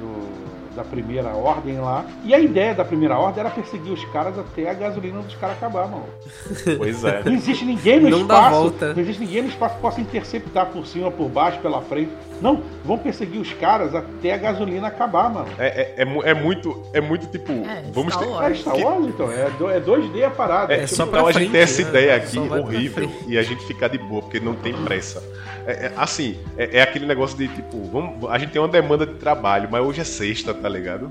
do- 0.00 0.51
da 0.74 0.82
primeira 0.84 1.28
ordem 1.30 1.78
lá. 1.78 2.04
E 2.24 2.34
a 2.34 2.38
ideia 2.38 2.74
da 2.74 2.84
primeira 2.84 3.16
ordem 3.18 3.40
era 3.40 3.50
perseguir 3.50 3.92
os 3.92 4.04
caras 4.06 4.38
até 4.38 4.68
a 4.70 4.74
gasolina 4.74 5.20
dos 5.20 5.34
caras 5.34 5.56
acabar, 5.56 5.86
mano. 5.88 6.06
Pois 6.78 7.04
é. 7.04 7.22
Não 7.24 7.32
existe 7.32 7.64
ninguém 7.64 8.00
no 8.00 8.10
Não 8.10 8.26
dá 8.26 8.34
espaço. 8.36 8.56
volta. 8.60 8.94
Não 8.94 9.00
existe 9.02 9.20
ninguém 9.20 9.42
no 9.42 9.48
espaço 9.48 9.74
que 9.76 9.80
possa 9.80 10.00
interceptar 10.00 10.66
por 10.66 10.86
cima, 10.86 11.10
por 11.10 11.28
baixo, 11.28 11.58
pela 11.60 11.80
frente. 11.82 12.10
Não, 12.40 12.60
vão 12.84 12.98
perseguir 12.98 13.40
os 13.40 13.52
caras 13.52 13.94
até 13.94 14.34
a 14.34 14.36
gasolina 14.36 14.88
acabar, 14.88 15.30
mano. 15.32 15.46
É, 15.58 15.94
é, 15.96 16.02
é 16.02 16.30
é 16.30 16.34
muito, 16.34 16.82
é 16.92 17.00
muito 17.00 17.26
tipo, 17.28 17.52
É, 17.52 17.84
vamos 17.92 18.12
Star 18.14 18.26
ter... 18.26 18.32
Wars. 18.32 18.50
É 18.50 18.54
Star 18.60 18.76
Wars, 18.78 19.06
então. 19.06 19.30
É, 19.30 19.50
do- 19.50 19.70
é 19.70 19.80
2D 19.80 20.24
a 20.24 20.30
parada. 20.30 20.74
É, 20.74 20.80
É 20.82 20.86
só 20.88 21.06
pra 21.06 21.18
então 21.20 21.28
a 21.28 21.32
gente 21.32 21.50
frente, 21.50 21.52
tem 21.52 21.60
essa 21.60 21.82
né? 21.82 21.88
ideia 21.88 22.16
aqui 22.16 22.38
horrível 22.38 23.08
frente. 23.08 23.24
e 23.28 23.38
a 23.38 23.42
gente 23.42 23.64
ficar 23.66 23.88
de 23.88 23.98
boa, 23.98 24.22
porque 24.22 24.40
não 24.40 24.54
tem 24.54 24.72
pressa. 24.72 25.22
É, 25.66 25.72
é, 25.86 25.92
assim, 25.96 26.36
é, 26.56 26.78
é 26.78 26.82
aquele 26.82 27.06
negócio 27.06 27.36
de 27.36 27.48
tipo, 27.48 27.82
vamos, 27.92 28.28
a 28.30 28.38
gente 28.38 28.50
tem 28.50 28.60
uma 28.60 28.68
demanda 28.68 29.06
de 29.06 29.14
trabalho, 29.14 29.68
mas 29.70 29.84
hoje 29.84 30.00
é 30.00 30.04
sexta, 30.04 30.52
tá 30.52 30.68
ligado? 30.68 31.10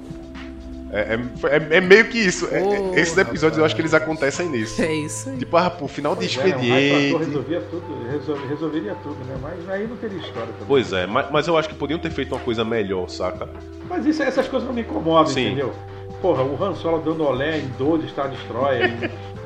É, 0.93 1.17
é- 1.17 1.55
é- 1.55 1.77
é 1.77 1.81
meio 1.81 2.03
que 2.09 2.17
isso. 2.17 2.49
É- 2.51 2.59
é- 2.59 2.79
Ô, 2.81 2.93
esses 2.95 3.17
episódios 3.17 3.57
eu 3.57 3.63
acho 3.63 3.73
que 3.73 3.81
eles 3.81 3.93
acontecem 3.93 4.49
nisso. 4.49 4.81
É 4.81 4.93
isso 4.93 5.29
aí. 5.29 5.37
Tipo, 5.37 5.55
ah, 5.55 5.69
pô, 5.69 5.87
final 5.87 6.13
de 6.17 6.25
Pois 6.27 6.31
é, 6.37 6.41
trator 6.41 6.59
expediente. 6.65 7.17
resolvia 7.25 7.61
tudo, 7.61 8.07
resol- 8.11 8.47
resolveria 8.49 8.95
tudo, 8.95 9.15
né? 9.25 9.35
Mas 9.41 9.69
aí 9.69 9.87
não 9.87 9.95
teria 9.95 10.17
história 10.17 10.47
também. 10.51 10.65
Pois 10.67 10.91
é, 10.91 11.07
mas, 11.07 11.31
mas 11.31 11.47
eu 11.47 11.57
acho 11.57 11.69
que 11.69 11.75
podiam 11.75 11.97
ter 11.97 12.09
feito 12.11 12.35
uma 12.35 12.41
coisa 12.41 12.65
melhor, 12.65 13.07
saca? 13.09 13.47
Mas 13.87 14.05
isso- 14.05 14.21
essas 14.21 14.49
coisas 14.49 14.67
não 14.67 14.75
me 14.75 14.81
incomodam, 14.81 15.27
Sim. 15.31 15.45
entendeu? 15.47 15.73
Porra, 16.21 16.43
o 16.43 16.61
Han 16.61 16.75
Solo 16.75 16.99
dando 17.01 17.23
olé 17.23 17.59
em 17.59 17.67
12 17.77 18.09
Star 18.09 18.27
Destroyer, 18.29 18.91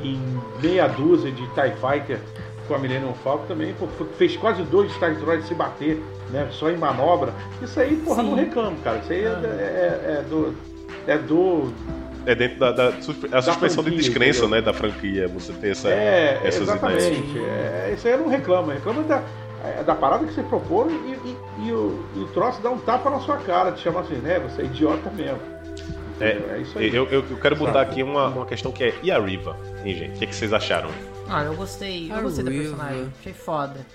em, 0.01 0.13
em 0.15 0.19
meia 0.63 0.87
dúzia 0.87 1.31
de 1.31 1.43
TIE 1.49 1.73
Fighter 1.79 2.19
com 2.67 2.75
a 2.75 2.79
Millennium 2.79 3.13
Falcon 3.23 3.45
também, 3.47 3.73
pô, 3.73 3.87
fez 4.17 4.35
quase 4.37 4.63
dois 4.63 4.91
Star 4.93 5.11
Destroyer 5.11 5.43
se 5.43 5.53
bater, 5.53 6.01
né? 6.31 6.47
Só 6.51 6.69
em 6.69 6.77
manobra. 6.77 7.33
Isso 7.61 7.79
aí, 7.79 7.95
porra, 7.97 8.23
Sim. 8.23 8.29
não 8.29 8.35
reclamo, 8.37 8.77
cara. 8.83 8.97
Isso 8.99 9.11
aí 9.13 9.23
é, 9.23 9.27
é- 9.27 10.17
é 10.19 10.23
do. 10.29 10.55
É 11.07 11.17
do. 11.17 11.73
É 12.25 12.33
dentro 12.33 12.57
da, 12.59 12.71
da 12.71 12.91
suspe- 13.01 13.29
a 13.31 13.39
suspensão 13.41 13.83
de 13.83 13.91
descrença, 13.91 14.39
entendeu? 14.39 14.55
né, 14.57 14.61
da 14.61 14.73
franquia, 14.73 15.27
você 15.27 15.53
ter 15.53 15.69
essa, 15.69 15.89
É, 15.89 16.41
essas 16.43 16.63
exatamente. 16.63 17.03
ideias. 17.19 17.47
É, 17.47 17.93
isso 17.95 18.07
aí 18.07 18.13
eu 18.13 18.19
não 18.19 18.27
reclamo. 18.29 18.71
Eu 18.71 18.75
reclamo 18.75 19.03
da, 19.03 19.21
é, 19.63 19.83
da 19.83 19.93
parada 19.93 20.25
que 20.25 20.33
você 20.33 20.41
propôs 20.41 20.91
e, 20.91 20.95
e- 21.29 21.37
e 21.67 21.71
o, 21.71 22.03
e 22.15 22.19
o 22.21 22.27
troço 22.29 22.59
dá 22.63 22.71
um 22.71 22.79
tapa 22.79 23.11
na 23.11 23.19
sua 23.19 23.37
cara, 23.37 23.71
te 23.73 23.81
chama 23.81 23.99
assim, 23.99 24.15
né? 24.15 24.39
Você 24.39 24.63
é 24.63 24.65
idiota 24.65 25.07
mesmo. 25.11 25.37
entendeu? 26.15 26.49
É, 26.55 26.57
isso 26.61 26.79
aí. 26.79 26.87
Eu, 26.95 27.05
eu, 27.11 27.23
eu 27.29 27.37
quero 27.37 27.55
botar 27.55 27.81
aqui 27.81 28.01
uma, 28.01 28.27
uma 28.29 28.45
questão 28.47 28.71
que 28.71 28.83
é: 28.85 28.93
e 29.03 29.11
a 29.11 29.19
Riva, 29.19 29.55
hein, 29.85 29.93
gente? 29.93 30.15
O 30.15 30.17
que, 30.17 30.23
é 30.23 30.27
que 30.27 30.35
vocês 30.35 30.51
acharam? 30.51 30.89
Ah, 31.27 31.43
eu 31.43 31.55
gostei. 31.55 32.11
Eu 32.11 32.21
gostei 32.21 32.43
da 32.43 32.51
personagem. 32.51 33.13
Achei 33.19 33.33
foda. 33.33 33.85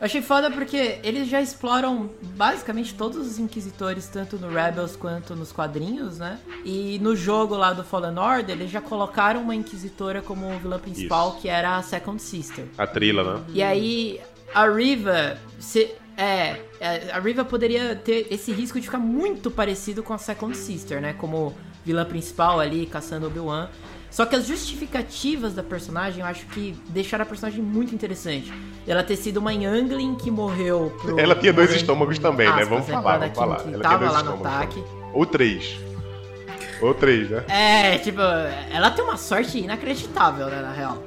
Eu 0.00 0.06
achei 0.06 0.20
foda 0.20 0.50
porque 0.50 0.98
eles 1.04 1.28
já 1.28 1.40
exploram 1.40 2.10
basicamente 2.20 2.94
todos 2.94 3.16
os 3.26 3.38
inquisitores, 3.38 4.08
tanto 4.08 4.36
no 4.36 4.48
Rebels 4.52 4.96
quanto 4.96 5.36
nos 5.36 5.52
quadrinhos, 5.52 6.18
né? 6.18 6.38
E 6.64 6.98
no 7.00 7.14
jogo 7.14 7.56
lá 7.56 7.72
do 7.72 7.84
Fallen 7.84 8.18
Order, 8.18 8.56
eles 8.56 8.70
já 8.70 8.80
colocaram 8.80 9.40
uma 9.40 9.54
inquisitora 9.54 10.20
como 10.20 10.58
vilã 10.58 10.78
principal, 10.78 11.30
Isso. 11.30 11.40
que 11.40 11.48
era 11.48 11.76
a 11.76 11.82
Second 11.82 12.20
Sister. 12.20 12.66
A 12.76 12.86
Trila, 12.86 13.38
né? 13.38 13.44
E 13.48 13.62
aí, 13.62 14.20
a 14.52 14.68
Riva. 14.68 15.38
Se, 15.60 15.94
é, 16.16 16.60
é, 16.80 17.10
a 17.12 17.20
Riva 17.20 17.44
poderia 17.44 17.94
ter 17.94 18.26
esse 18.30 18.52
risco 18.52 18.80
de 18.80 18.86
ficar 18.86 18.98
muito 18.98 19.50
parecido 19.50 20.02
com 20.02 20.12
a 20.12 20.18
Second 20.18 20.56
Sister, 20.56 21.00
né? 21.00 21.14
Como 21.14 21.54
vilã 21.84 22.04
principal 22.04 22.58
ali, 22.58 22.84
caçando 22.86 23.26
Obi-Wan. 23.26 23.68
Só 24.14 24.24
que 24.24 24.36
as 24.36 24.46
justificativas 24.46 25.54
da 25.54 25.62
personagem, 25.64 26.20
eu 26.20 26.26
acho 26.26 26.46
que 26.46 26.72
deixaram 26.90 27.24
a 27.24 27.26
personagem 27.26 27.60
muito 27.60 27.92
interessante. 27.92 28.52
Ela 28.86 29.02
ter 29.02 29.16
sido 29.16 29.38
uma 29.38 29.52
Youngling 29.52 30.14
que 30.14 30.30
morreu 30.30 30.96
pro. 31.02 31.18
Ela 31.18 31.34
tinha 31.34 31.52
dois 31.52 31.72
estômagos 31.74 32.20
também, 32.20 32.46
né? 32.46 32.62
aspas, 32.62 32.68
Vamos 32.68 32.86
né, 32.86 32.94
falar, 32.94 33.18
vamos 33.18 33.36
falar. 33.36 33.54
Anakin, 33.56 33.70
Que 33.70 33.74
Ela 33.74 33.82
tinha 33.82 33.98
tava 33.98 34.06
dois 34.06 34.12
lá 34.12 34.22
no 34.22 34.34
ataque. 34.36 34.84
Ou 35.12 35.26
três. 35.26 35.80
Ou 36.80 36.94
três, 36.94 37.28
né? 37.28 37.44
É, 37.48 37.98
tipo, 37.98 38.20
ela 38.70 38.88
tem 38.92 39.04
uma 39.04 39.16
sorte 39.16 39.58
inacreditável, 39.58 40.46
né, 40.46 40.62
na 40.62 40.70
real. 40.70 41.02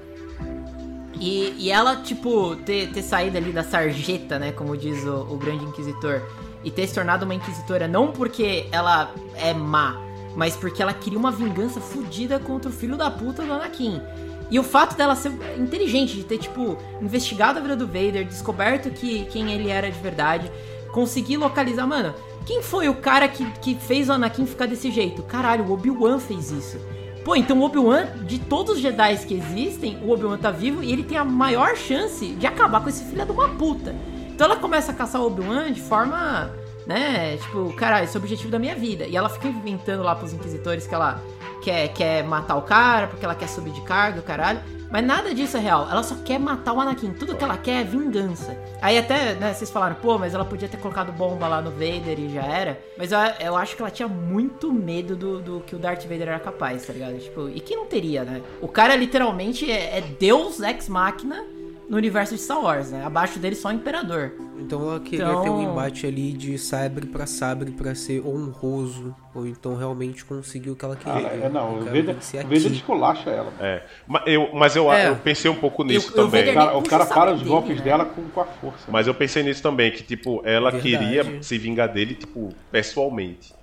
E, 1.18 1.56
e 1.58 1.72
ela, 1.72 1.96
tipo, 1.96 2.58
ter, 2.58 2.92
ter 2.92 3.04
saído 3.04 3.38
ali 3.38 3.54
da 3.54 3.64
sarjeta, 3.64 4.38
né, 4.38 4.52
como 4.52 4.76
diz 4.76 5.06
o, 5.06 5.22
o 5.32 5.38
grande 5.38 5.64
inquisitor, 5.64 6.24
e 6.62 6.70
ter 6.70 6.86
se 6.86 6.94
tornado 6.94 7.24
uma 7.24 7.34
inquisitora 7.34 7.88
não 7.88 8.12
porque 8.12 8.68
ela 8.70 9.14
é 9.38 9.54
má, 9.54 9.96
mas 10.36 10.56
porque 10.56 10.82
ela 10.82 10.94
queria 10.94 11.18
uma 11.18 11.32
vingança 11.32 11.80
fodida 11.80 12.40
contra 12.40 12.70
o 12.70 12.74
filho 12.74 12.98
da 12.98 13.10
puta 13.10 13.44
do 13.44 13.54
Anakin. 13.54 14.02
E 14.50 14.58
o 14.58 14.64
fato 14.64 14.96
dela 14.96 15.16
ser 15.16 15.32
inteligente, 15.58 16.16
de 16.16 16.24
ter, 16.24 16.38
tipo, 16.38 16.78
investigado 17.02 17.60
a 17.60 17.62
vida 17.62 17.76
do 17.76 17.86
Vader, 17.86 18.26
descoberto 18.26 18.90
que 18.90 19.26
quem 19.26 19.52
ele 19.52 19.70
era 19.70 19.92
de 19.92 20.00
verdade, 20.00 20.50
conseguir 20.92 21.38
localizar, 21.38 21.86
mano, 21.86 22.14
quem 22.46 22.62
foi 22.62 22.88
o 22.88 22.96
cara 22.96 23.28
que, 23.28 23.46
que 23.60 23.76
fez 23.76 24.08
o 24.08 24.14
Anakin 24.14 24.46
ficar 24.46 24.68
desse 24.68 24.90
jeito? 24.90 25.22
Caralho, 25.24 25.66
o 25.66 25.74
Obi-Wan 25.74 26.18
fez 26.18 26.50
isso. 26.50 26.80
Pô, 27.26 27.36
então 27.36 27.60
o 27.60 27.64
Obi-Wan, 27.64 28.06
de 28.26 28.40
todos 28.40 28.76
os 28.76 28.80
Jedi 28.80 29.18
que 29.18 29.34
existem, 29.34 29.98
o 30.02 30.12
Obi-Wan 30.12 30.38
tá 30.38 30.50
vivo 30.50 30.82
e 30.82 30.94
ele 30.94 31.04
tem 31.04 31.18
a 31.18 31.26
maior 31.26 31.76
chance 31.76 32.26
de 32.26 32.48
acabar 32.48 32.82
com 32.82 32.88
esse 32.88 33.04
filho 33.04 33.26
de 33.26 33.32
uma 33.34 33.50
puta. 33.50 33.94
Então 34.30 34.46
ela 34.46 34.56
começa 34.56 34.94
a 34.94 34.96
caçar 34.96 35.22
o 35.22 35.28
Obi-Wan 35.28 35.74
de 35.74 35.82
forma, 35.82 36.50
né, 36.88 37.36
tipo, 37.36 37.74
caralho, 37.74 38.06
esse 38.06 38.16
é 38.16 38.20
o 38.20 38.24
objetivo 38.24 38.50
da 38.50 38.58
minha 38.58 38.74
vida. 38.74 39.06
E 39.06 39.18
ela 39.18 39.28
fica 39.28 39.50
inventando 39.50 40.02
lá 40.02 40.16
pros 40.16 40.32
inquisitores 40.32 40.88
que 40.88 40.96
ela 40.96 41.22
quer, 41.62 41.90
quer 41.90 42.24
matar 42.24 42.56
o 42.56 42.62
cara, 42.62 43.08
porque 43.08 43.26
ela 43.26 43.36
quer 43.36 43.50
subir 43.50 43.72
de 43.72 43.82
cargo, 43.82 44.22
caralho. 44.22 44.62
Mas 44.90 45.06
nada 45.06 45.36
disso 45.36 45.58
é 45.58 45.60
real. 45.60 45.86
Ela 45.92 46.02
só 46.02 46.16
quer 46.24 46.40
matar 46.40 46.72
o 46.72 46.80
Anakin. 46.80 47.12
Tudo 47.12 47.36
que 47.36 47.44
ela 47.44 47.58
quer 47.58 47.82
é 47.82 47.84
vingança. 47.84 48.58
Aí 48.82 48.98
até, 48.98 49.34
né, 49.34 49.54
vocês 49.54 49.70
falaram, 49.70 49.96
pô, 49.96 50.18
mas 50.18 50.34
ela 50.34 50.46
podia 50.46 50.70
ter 50.70 50.78
colocado 50.78 51.12
bomba 51.12 51.46
lá 51.46 51.62
no 51.62 51.72
Vader 51.72 52.18
e 52.18 52.34
já 52.34 52.44
era. 52.44 52.80
Mas 52.98 53.12
eu, 53.12 53.20
eu 53.42 53.58
acho 53.58 53.76
que 53.76 53.82
ela 53.82 53.92
tinha 53.92 54.08
muito 54.08 54.72
medo 54.72 55.14
do, 55.14 55.42
do 55.42 55.60
que 55.60 55.76
o 55.76 55.80
Darth 55.80 56.04
Vader 56.04 56.30
era 56.30 56.40
capaz, 56.40 56.86
tá 56.86 56.94
ligado? 56.94 57.20
Tipo, 57.20 57.50
e 57.50 57.60
que 57.60 57.76
não 57.76 57.86
teria, 57.86 58.24
né? 58.24 58.42
O 58.62 58.68
cara 58.70 58.96
literalmente 58.96 59.70
é, 59.70 59.98
é 59.98 60.02
Deus 60.02 60.62
ex 60.62 60.88
machina 60.88 61.46
no 61.90 61.96
universo 61.98 62.36
de 62.36 62.42
Star 62.42 62.62
Wars, 62.62 62.92
né? 62.92 63.04
Abaixo 63.06 63.40
dele 63.40 63.56
só 63.56 63.70
o 63.70 63.72
Imperador. 63.72 64.34
Então 64.60 64.82
ela 64.82 65.00
queria 65.00 65.26
Então- 65.26 65.44
ter 65.44 65.50
um 65.50 65.62
embate 65.72 66.06
ali 66.06 66.34
de 66.34 66.58
sabre 66.58 67.06
pra 67.06 67.26
sabre 67.26 67.72
pra 67.72 67.96
ser 67.96 68.26
honroso. 68.26 69.16
Ou 69.34 69.46
então 69.48 69.76
realmente 69.76 70.26
conseguir 70.26 70.72
o 70.72 70.76
que 70.76 70.84
ela 70.84 70.98
Ah, 71.06 71.14
queria. 71.14 71.28
é, 71.46 71.50
não, 71.50 71.76
Eu 71.78 71.82
o 71.82 71.86
Vader, 71.86 72.16
Vader 72.44 72.72
esculacha 72.72 73.30
ela. 73.30 73.54
É. 73.60 73.84
Mas 74.08 74.24
eu, 74.26 74.50
mas 74.54 74.76
eu, 74.76 74.92
É. 74.92 75.10
eu 75.10 75.16
pensei 75.16 75.50
um 75.50 75.56
pouco 75.56 75.84
nisso 75.84 76.12
Eu- 76.16 76.24
eu 76.24 76.26
também. 76.26 76.50
O 76.50 76.54
cara, 76.54 76.78
o 76.78 76.84
cara 76.84 77.06
para 77.06 77.32
os 77.34 77.40
dele, 77.40 77.50
golpes 77.52 77.78
né? 77.78 77.84
dela 77.84 78.06
com, 78.06 78.24
com 78.30 78.42
a 78.42 78.46
força. 78.46 78.86
Mas 78.90 79.06
eu 79.08 79.14
pensei 79.14 79.44
nisso 79.44 79.62
também, 79.62 79.92
que, 79.92 80.04
tipo, 80.04 80.42
ela 80.44 80.72
Verdade. 80.72 80.82
queria 80.98 81.44
se 81.44 81.58
vingar 81.58 81.88
dele, 81.94 82.16
tipo, 82.16 82.50
pessoalmente. 82.72 83.56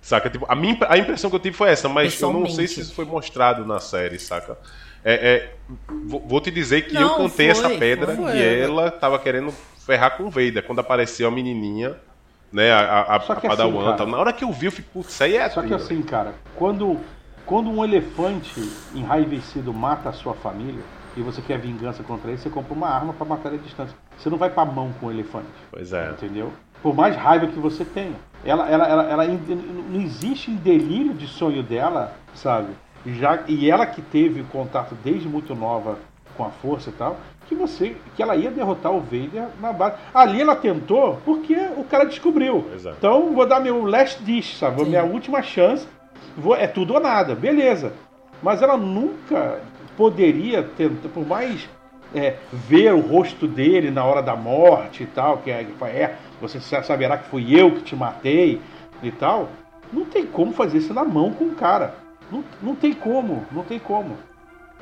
Saca? 0.00 0.28
Tipo, 0.28 0.44
a, 0.48 0.54
minha, 0.54 0.76
a 0.88 0.98
impressão 0.98 1.30
que 1.30 1.36
eu 1.36 1.40
tive 1.40 1.56
foi 1.56 1.70
essa, 1.70 1.88
mas 1.88 2.20
eu 2.20 2.30
não 2.32 2.46
sei 2.46 2.68
se 2.68 2.80
isso 2.80 2.94
foi 2.94 3.04
mostrado 3.06 3.64
na 3.64 3.80
série, 3.80 4.18
saca? 4.18 4.58
É, 5.04 5.12
é, 5.14 5.54
vou, 6.06 6.40
te 6.40 6.50
dizer 6.50 6.82
que 6.82 6.96
eu 6.96 7.00
Não, 7.02 7.16
contei 7.16 7.52
foi, 7.54 7.64
essa 7.66 7.70
pedra 7.78 8.16
foi. 8.16 8.36
e 8.36 8.42
ela 8.60 8.90
tava 8.90 9.18
querendo 9.18 9.52
ferrar 9.84 10.16
com 10.16 10.24
o 10.24 10.30
Vader. 10.30 10.62
Quando 10.64 10.78
apareceu 10.78 11.28
a 11.28 11.30
menininha, 11.30 11.94
né, 12.52 12.72
a, 12.72 13.02
a, 13.16 13.20
Só 13.20 13.34
a 13.34 13.36
Padawan, 13.36 13.74
assim, 13.74 13.84
cara- 13.84 13.96
tal. 13.98 14.06
na 14.06 14.18
hora 14.18 14.32
que 14.32 14.44
eu 14.44 14.50
vi, 14.52 14.66
eu 14.66 14.72
fiquei, 14.72 14.90
putz, 14.92 15.12
isso 15.12 15.22
aí 15.24 15.36
é 15.36 15.48
Só 15.50 15.60
que 15.62 15.74
assim, 15.74 16.00
cara, 16.02 16.34
quando, 16.56 16.98
quando 17.44 17.70
um 17.70 17.84
elefante 17.84 18.60
enraivecido 18.94 19.74
mata 19.74 20.08
a 20.08 20.12
sua 20.12 20.32
família 20.34 20.82
e 21.16 21.20
você 21.20 21.42
quer 21.42 21.58
vingança 21.58 22.02
contra 22.02 22.30
ele, 22.30 22.38
você 22.38 22.48
compra 22.48 22.72
uma 22.72 22.88
arma 22.88 23.12
pra 23.12 23.26
matar 23.26 23.50
ele 23.50 23.58
à 23.60 23.62
distância. 23.64 23.94
Você 24.16 24.30
não 24.30 24.38
vai 24.38 24.48
pra 24.50 24.64
mão 24.64 24.92
com 25.00 25.06
o 25.06 25.10
elefante. 25.10 25.46
Pois 25.70 25.92
é. 25.92 26.10
Entendeu? 26.10 26.50
Por 26.82 26.94
mais 26.94 27.14
raiva 27.16 27.46
que 27.46 27.58
você 27.58 27.84
tenha. 27.84 28.14
Ela, 28.44 28.68
ela, 28.70 28.86
ela, 28.88 29.02
ela 29.04 29.24
in- 29.26 29.40
não 29.90 30.00
existe 30.00 30.50
em 30.50 30.56
delírio 30.56 31.12
de 31.14 31.26
sonho 31.26 31.62
dela, 31.62 32.14
sabe? 32.34 32.68
Já, 33.06 33.40
e 33.46 33.70
ela 33.70 33.86
que 33.86 34.00
teve 34.00 34.42
contato 34.44 34.96
desde 35.04 35.28
muito 35.28 35.54
nova 35.54 35.98
com 36.36 36.44
a 36.44 36.50
força 36.50 36.90
e 36.90 36.92
tal, 36.94 37.16
que 37.46 37.54
você. 37.54 37.96
que 38.16 38.22
ela 38.22 38.34
ia 38.34 38.50
derrotar 38.50 38.92
o 38.92 39.00
Vader 39.00 39.46
na 39.60 39.72
base. 39.72 39.96
Ali 40.14 40.40
ela 40.40 40.56
tentou 40.56 41.18
porque 41.24 41.54
o 41.76 41.84
cara 41.84 42.04
descobriu. 42.04 42.64
É. 42.84 42.90
Então 42.90 43.32
vou 43.34 43.46
dar 43.46 43.60
meu 43.60 43.84
last 43.84 44.22
dish, 44.22 44.56
sabe? 44.56 44.82
Sim. 44.82 44.88
Minha 44.88 45.04
última 45.04 45.42
chance. 45.42 45.86
Vou, 46.36 46.56
é 46.56 46.66
tudo 46.66 46.94
ou 46.94 47.00
nada, 47.00 47.34
beleza. 47.34 47.92
Mas 48.42 48.62
ela 48.62 48.76
nunca 48.76 49.60
poderia 49.96 50.62
tentar, 50.62 51.08
por 51.10 51.24
mais 51.26 51.68
é, 52.14 52.36
ver 52.52 52.92
o 52.94 53.00
rosto 53.00 53.46
dele 53.46 53.90
na 53.90 54.04
hora 54.04 54.22
da 54.22 54.34
morte 54.34 55.02
e 55.02 55.06
tal, 55.06 55.38
que 55.38 55.50
é, 55.50 55.60
é, 55.82 56.16
você 56.40 56.58
sa- 56.60 56.82
saberá 56.82 57.18
que 57.18 57.28
fui 57.28 57.58
eu 57.58 57.70
que 57.72 57.82
te 57.82 57.94
matei 57.94 58.60
e 59.02 59.10
tal. 59.12 59.48
Não 59.92 60.04
tem 60.04 60.26
como 60.26 60.52
fazer 60.52 60.78
isso 60.78 60.92
na 60.92 61.04
mão 61.04 61.32
com 61.32 61.44
o 61.44 61.54
cara. 61.54 61.94
Não, 62.30 62.44
não 62.62 62.74
tem 62.74 62.92
como, 62.92 63.44
não 63.52 63.62
tem 63.62 63.78
como, 63.78 64.16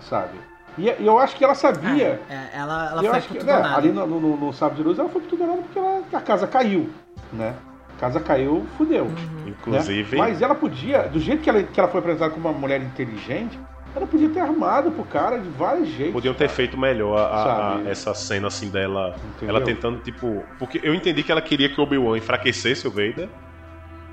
sabe? 0.01 0.39
E 0.79 0.85
e 0.89 1.07
eu 1.07 1.19
acho 1.19 1.37
que 1.37 1.45
ela 1.45 1.55
sabia. 1.55 2.21
É, 2.31 2.49
ela 2.59 2.91
ela 2.93 3.03
eu 3.03 3.11
foi 3.11 3.19
acho 3.19 3.29
que 3.29 3.35
tudo 3.39 3.47
né, 3.47 3.53
ali 3.75 3.91
no, 3.93 4.07
no, 4.07 4.37
no 4.37 4.53
Sábado 4.53 4.77
de 4.79 4.83
Luz 4.83 4.99
ela 4.99 5.09
foi 5.09 5.21
pro 5.21 5.31
tudo 5.31 5.47
nada 5.47 5.61
porque 5.63 5.79
ela- 5.79 6.03
a 6.13 6.21
casa 6.21 6.47
caiu, 6.47 6.89
né? 7.33 7.55
A 7.97 8.01
casa 8.01 8.21
caiu, 8.21 8.67
fudeu. 8.79 9.05
Uhum. 9.05 9.11
né? 9.11 9.45
Inclusive, 9.49 10.17
Mas 10.17 10.41
ela 10.41 10.55
podia, 10.55 11.03
do 11.09 11.21
jeito 11.21 11.43
que 11.43 11.51
ela, 11.51 11.63
que 11.63 11.79
ela 11.79 11.89
foi 11.89 12.01
apresentada 12.01 12.33
como 12.33 12.49
uma 12.49 12.59
mulher 12.59 12.81
inteligente, 12.81 13.59
ela 13.95 14.07
podia 14.07 14.31
ter 14.31 14.41
armado 14.41 14.91
pro 14.91 15.05
cara 15.05 15.39
de 15.39 15.49
vários 15.51 15.89
jeitos. 15.89 16.15
podiam 16.15 16.33
ter 16.33 16.47
cara. 16.47 16.57
feito 16.57 16.79
melhor 16.79 17.19
a- 17.19 17.77
a- 17.77 17.89
essa 17.91 18.15
cena 18.15 18.49
assim 18.49 18.71
dela. 18.71 19.15
Entendeu? 19.37 19.55
Ela 19.57 19.65
tentando, 19.65 20.01
tipo. 20.01 20.43
Porque 20.59 20.81
eu 20.83 20.95
entendi 20.95 21.23
que 21.23 21.31
ela 21.31 21.43
queria 21.43 21.69
que 21.69 21.79
o 21.79 21.85
Obi-Wan 21.85 22.17
enfraquecesse 22.17 22.89
o 22.89 22.91
Vader. 22.91 23.29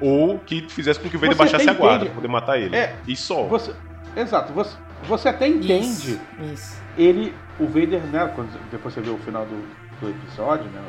Ou 0.01 0.39
que 0.39 0.67
fizesse 0.69 0.99
com 0.99 1.09
que 1.09 1.17
o 1.17 1.19
Vader 1.19 1.35
Você 1.35 1.43
baixasse 1.43 1.69
a 1.69 1.73
guarda 1.73 2.05
pra 2.05 2.15
poder 2.15 2.27
matar 2.27 2.57
ele. 2.57 2.75
É, 2.75 2.95
e 3.07 3.15
só. 3.15 3.43
Você, 3.43 3.73
exato, 4.15 4.53
você, 4.53 4.77
você 5.07 5.29
até 5.29 5.47
entende 5.47 5.83
Isso, 5.83 6.19
isso. 6.53 6.81
ele, 6.97 7.33
o 7.59 7.65
Vader, 7.67 8.01
né? 8.03 8.31
Quando 8.33 8.49
depois 8.71 8.93
você 8.93 9.01
vê 9.01 9.09
o 9.09 9.17
final 9.17 9.45
do, 9.45 9.67
do 9.99 10.09
episódio, 10.09 10.65
né? 10.65 10.81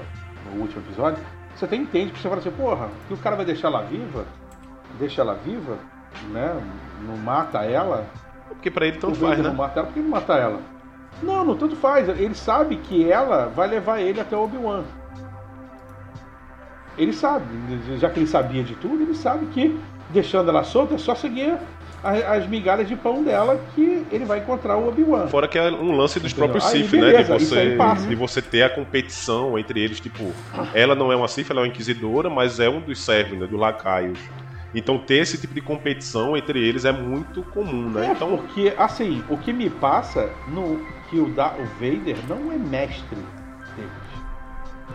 No 0.52 0.60
último 0.60 0.82
episódio, 0.82 1.22
você 1.54 1.64
até 1.64 1.76
entende, 1.76 2.12
porque 2.12 2.22
você 2.22 2.28
fala 2.28 2.40
assim, 2.40 2.50
porra, 2.50 2.88
que 3.08 3.14
o 3.14 3.16
cara 3.16 3.36
vai 3.36 3.44
deixar 3.44 3.68
ela 3.68 3.82
viva? 3.82 4.24
Deixa 4.98 5.20
ela 5.20 5.34
viva, 5.34 5.76
né? 6.30 6.60
Não 7.06 7.16
mata 7.16 7.64
ela. 7.64 8.06
Porque 8.48 8.70
pra 8.70 8.86
ele 8.86 8.98
o 8.98 9.00
tanto 9.00 9.14
Vader 9.14 9.28
faz, 9.28 9.42
não 9.42 9.50
né? 9.50 9.56
mata 9.56 9.80
ela, 9.80 9.86
por 9.86 9.94
que 9.94 10.00
não 10.00 10.10
mata 10.10 10.34
ela? 10.34 10.60
Não, 11.22 11.44
não 11.44 11.56
tanto 11.56 11.76
faz. 11.76 12.08
Ele 12.08 12.34
sabe 12.34 12.76
que 12.76 13.10
ela 13.10 13.46
vai 13.46 13.68
levar 13.68 14.00
ele 14.00 14.20
até 14.20 14.36
o 14.36 14.44
Obi-Wan. 14.44 14.84
Ele 17.00 17.14
sabe, 17.14 17.46
já 17.98 18.10
que 18.10 18.18
ele 18.18 18.26
sabia 18.26 18.62
de 18.62 18.74
tudo, 18.74 19.02
ele 19.02 19.14
sabe 19.14 19.46
que 19.46 19.80
deixando 20.10 20.50
ela 20.50 20.62
solta 20.62 20.96
é 20.96 20.98
só 20.98 21.14
seguir 21.14 21.56
as 22.02 22.46
migalhas 22.46 22.88
de 22.88 22.96
pão 22.96 23.22
dela 23.22 23.58
que 23.74 24.06
ele 24.10 24.24
vai 24.24 24.38
encontrar 24.38 24.76
o 24.76 24.88
Obi-Wan. 24.88 25.26
Fora 25.28 25.48
que 25.48 25.58
é 25.58 25.70
um 25.70 25.96
lance 25.96 26.18
dos 26.20 26.32
Entendeu? 26.32 26.50
próprios 26.50 26.74
Aí, 26.74 26.82
Sith, 26.86 27.00
né? 27.00 27.22
De 27.22 27.24
você, 27.24 27.74
passa. 27.76 28.06
de 28.06 28.14
você 28.14 28.42
ter 28.42 28.62
a 28.62 28.70
competição 28.70 29.58
entre 29.58 29.80
eles. 29.80 30.00
Tipo, 30.00 30.32
ela 30.74 30.94
não 30.94 31.10
é 31.12 31.16
uma 31.16 31.28
Sith, 31.28 31.50
ela 31.50 31.60
é 31.60 31.62
uma 31.62 31.68
Inquisidora, 31.68 32.28
mas 32.30 32.60
é 32.60 32.68
um 32.68 32.80
dos 32.80 33.02
servos, 33.02 33.38
né? 33.38 33.46
Do 33.46 33.56
lacaios. 33.56 34.18
Então 34.74 34.98
ter 34.98 35.16
esse 35.16 35.38
tipo 35.38 35.52
de 35.54 35.60
competição 35.60 36.36
entre 36.36 36.62
eles 36.62 36.84
é 36.84 36.92
muito 36.92 37.42
comum, 37.42 37.90
né? 37.90 38.08
É, 38.08 38.12
Então, 38.12 38.36
porque, 38.36 38.72
assim, 38.78 39.22
o 39.28 39.36
que 39.36 39.52
me 39.52 39.68
passa 39.68 40.30
no 40.46 40.80
que 41.08 41.18
o, 41.18 41.28
da, 41.28 41.48
o 41.48 41.64
Vader 41.64 42.16
não 42.28 42.52
é 42.52 42.56
mestre. 42.56 43.18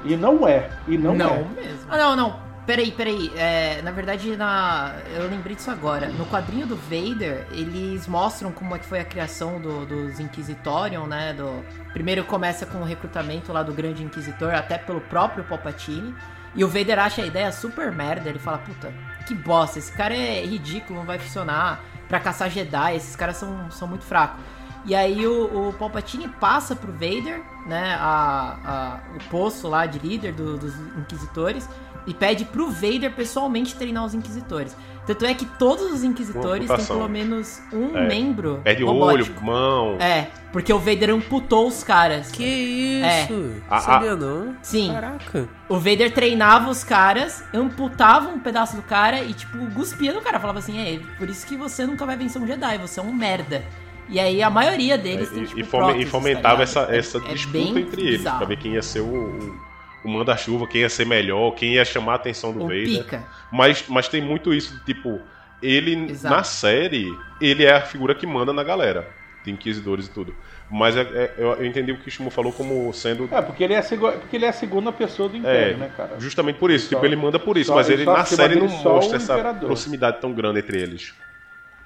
E 0.05 0.15
não 0.15 0.47
é. 0.47 0.69
E 0.87 0.97
não, 0.97 1.15
Não, 1.15 1.29
é. 1.35 1.43
mesmo. 1.55 1.79
Ah, 1.89 1.97
não, 1.97 2.15
não. 2.15 2.45
Peraí, 2.65 2.91
peraí. 2.91 3.31
É, 3.35 3.79
na 3.83 3.91
verdade, 3.91 4.35
na... 4.35 4.93
eu 5.15 5.27
lembrei 5.29 5.55
disso 5.55 5.69
agora. 5.69 6.07
No 6.07 6.25
quadrinho 6.25 6.65
do 6.65 6.75
Vader, 6.75 7.45
eles 7.51 8.07
mostram 8.07 8.51
como 8.51 8.75
é 8.75 8.79
que 8.79 8.85
foi 8.85 8.99
a 8.99 9.05
criação 9.05 9.59
do- 9.61 9.85
dos 9.85 10.19
Inquisitorium, 10.19 11.05
né? 11.05 11.33
Do... 11.33 11.63
Primeiro 11.93 12.23
começa 12.23 12.65
com 12.65 12.79
o 12.79 12.83
recrutamento 12.83 13.53
lá 13.53 13.61
do 13.61 13.71
Grande 13.73 14.03
Inquisitor, 14.03 14.53
até 14.53 14.77
pelo 14.79 14.99
próprio 15.01 15.43
Palpatine. 15.43 16.15
E 16.55 16.63
o 16.63 16.67
Vader 16.67 16.97
acha 16.99 17.21
a 17.21 17.25
ideia 17.25 17.51
super 17.51 17.91
merda. 17.91 18.29
Ele 18.29 18.39
fala, 18.39 18.57
puta, 18.57 18.91
que 19.27 19.35
bosta, 19.35 19.77
esse 19.77 19.91
cara 19.91 20.15
é 20.15 20.43
ridículo, 20.43 20.99
não 20.99 21.05
vai 21.05 21.19
funcionar 21.19 21.83
pra 22.07 22.19
caçar 22.19 22.49
Jedi, 22.49 22.95
esses 22.95 23.15
caras 23.15 23.35
são, 23.37 23.69
são 23.71 23.87
muito 23.87 24.05
fracos. 24.05 24.39
E 24.85 24.93
aí 24.93 25.25
o, 25.25 25.69
o 25.69 25.73
Palpatine 25.73 26.27
passa 26.27 26.75
pro 26.75 26.91
Vader, 26.91 27.41
né, 27.65 27.97
a, 27.99 28.57
a- 28.65 28.99
o 29.15 29.29
posto 29.29 29.67
lá 29.67 29.85
de 29.85 29.97
líder 29.99 30.31
do- 30.33 30.57
dos 30.57 30.73
Inquisitores, 30.97 31.67
e 32.05 32.13
pede 32.13 32.45
pro 32.45 32.69
Vader 32.69 33.11
pessoalmente 33.15 33.75
treinar 33.75 34.05
os 34.05 34.13
Inquisitores. 34.13 34.77
Tanto 35.07 35.23
é 35.25 35.33
que 35.35 35.45
todos 35.45 35.91
os 35.91 36.03
Inquisitores 36.03 36.67
têm 36.69 36.85
pelo 36.85 37.07
menos 37.07 37.61
um 37.73 37.95
É. 37.97 38.07
membro 38.07 38.59
Perde 38.63 38.83
robótico. 38.83 39.39
olho, 39.39 39.45
mão. 39.45 39.97
É, 39.99 40.29
porque 40.51 40.71
o 40.73 40.79
Vader 40.79 41.11
amputou 41.11 41.67
os 41.67 41.83
caras. 41.83 42.31
Que 42.31 42.43
isso? 42.43 43.61
A- 43.69 43.79
Sabia 43.81 44.15
não? 44.15 44.51
É. 44.51 44.53
Sim. 44.63 44.91
Caraca. 44.93 45.49
O 45.69 45.77
Vader 45.77 46.11
treinava 46.13 46.69
os 46.71 46.83
caras, 46.83 47.43
amputava 47.53 48.29
um 48.29 48.39
pedaço 48.39 48.75
do 48.75 48.81
cara 48.83 49.21
e, 49.23 49.33
tipo, 49.33 49.57
cuspia 49.71 50.11
no 50.13 50.21
cara. 50.21 50.39
Falava 50.39 50.59
assim, 50.59 50.79
é, 50.79 50.99
por 51.17 51.27
isso 51.29 51.45
que 51.45 51.55
você 51.55 51.85
nunca 51.85 52.03
vai 52.05 52.15
vencer 52.17 52.39
um 52.41 52.45
Jedi, 52.47 52.77
você 52.79 52.99
é 52.99 53.03
um 53.03 53.13
merda. 53.13 53.63
E 54.09 54.19
aí 54.19 54.41
a 54.41 54.49
maioria 54.49 54.97
deles 54.97 55.29
tem, 55.29 55.39
É, 55.39 55.43
E, 55.43 55.47
tipo, 55.47 55.59
e 55.59 55.63
fome- 55.63 55.83
próteses, 55.85 56.07
e 56.07 56.11
fomentava 56.11 56.57
tá 56.57 56.63
essa, 56.63 56.79
ligado? 56.81 56.95
essa 56.95 57.17
É- 57.17 57.21
é 57.21 57.33
disputa 57.33 57.79
entre 57.79 58.01
eles, 58.01 58.17
bizarro. 58.19 58.37
pra 58.37 58.47
ver 58.47 58.57
quem 58.57 58.73
ia 58.73 58.81
ser 58.81 58.99
o, 59.01 59.05
o, 59.05 59.55
o 60.03 60.09
manda-chuva, 60.09 60.67
quem 60.67 60.81
ia 60.81 60.89
ser 60.89 61.05
melhor, 61.05 61.51
quem 61.51 61.73
ia 61.73 61.85
chamar 61.85 62.13
a 62.13 62.15
atenção 62.15 62.51
do 62.53 62.59
O 62.63 62.67
Vader. 62.67 62.85
pica. 62.85 63.23
Mas, 63.51 63.83
mas 63.87 64.07
tem 64.07 64.21
muito 64.21 64.53
isso, 64.53 64.79
tipo, 64.85 65.19
ele 65.61 66.11
Exato. 66.11 66.35
na 66.35 66.43
série, 66.43 67.11
ele 67.41 67.65
é 67.65 67.73
a 67.73 67.81
figura 67.81 68.13
que 68.13 68.27
manda 68.27 68.53
na 68.53 68.63
galera, 68.63 69.07
de 69.43 69.51
inquisidores 69.51 70.07
e 70.07 70.11
tudo. 70.11 70.35
Mas 70.69 70.97
é- 70.97 71.01
é- 71.01 71.33
eu, 71.37 71.49
eu 71.53 71.65
entendi 71.65 71.91
o 71.91 71.97
que 71.97 72.07
o 72.07 72.11
Shimo 72.11 72.31
falou 72.31 72.51
como 72.51 72.91
sendo. 72.91 73.29
É, 73.31 73.39
porque 73.41 73.63
ele 73.63 73.73
é, 73.75 73.77
a 73.77 73.83
segu- 73.83 74.11
porque 74.13 74.35
ele 74.35 74.45
é 74.45 74.49
a 74.49 74.53
segunda 74.53 74.91
pessoa 74.91 75.29
do 75.29 75.35
É, 75.35 75.39
Império, 75.39 75.77
né, 75.77 75.91
cara? 75.95 76.15
justamente 76.19 76.57
por 76.57 76.71
isso, 76.71 76.89
Só- 76.89 76.95
tipo, 76.95 77.05
ele 77.05 77.15
manda 77.15 77.37
por 77.39 77.55
isso, 77.55 77.67
só- 77.67 77.75
mas 77.75 77.87
ele 77.89 78.03
só 78.03 78.13
na 78.17 78.25
série 78.25 78.55
não 78.55 78.67
mostra 78.67 79.17
essa 79.17 79.53
proximidade 79.53 80.19
tão 80.19 80.33
grande 80.33 80.59
entre 80.59 80.81
eles. 80.81 81.13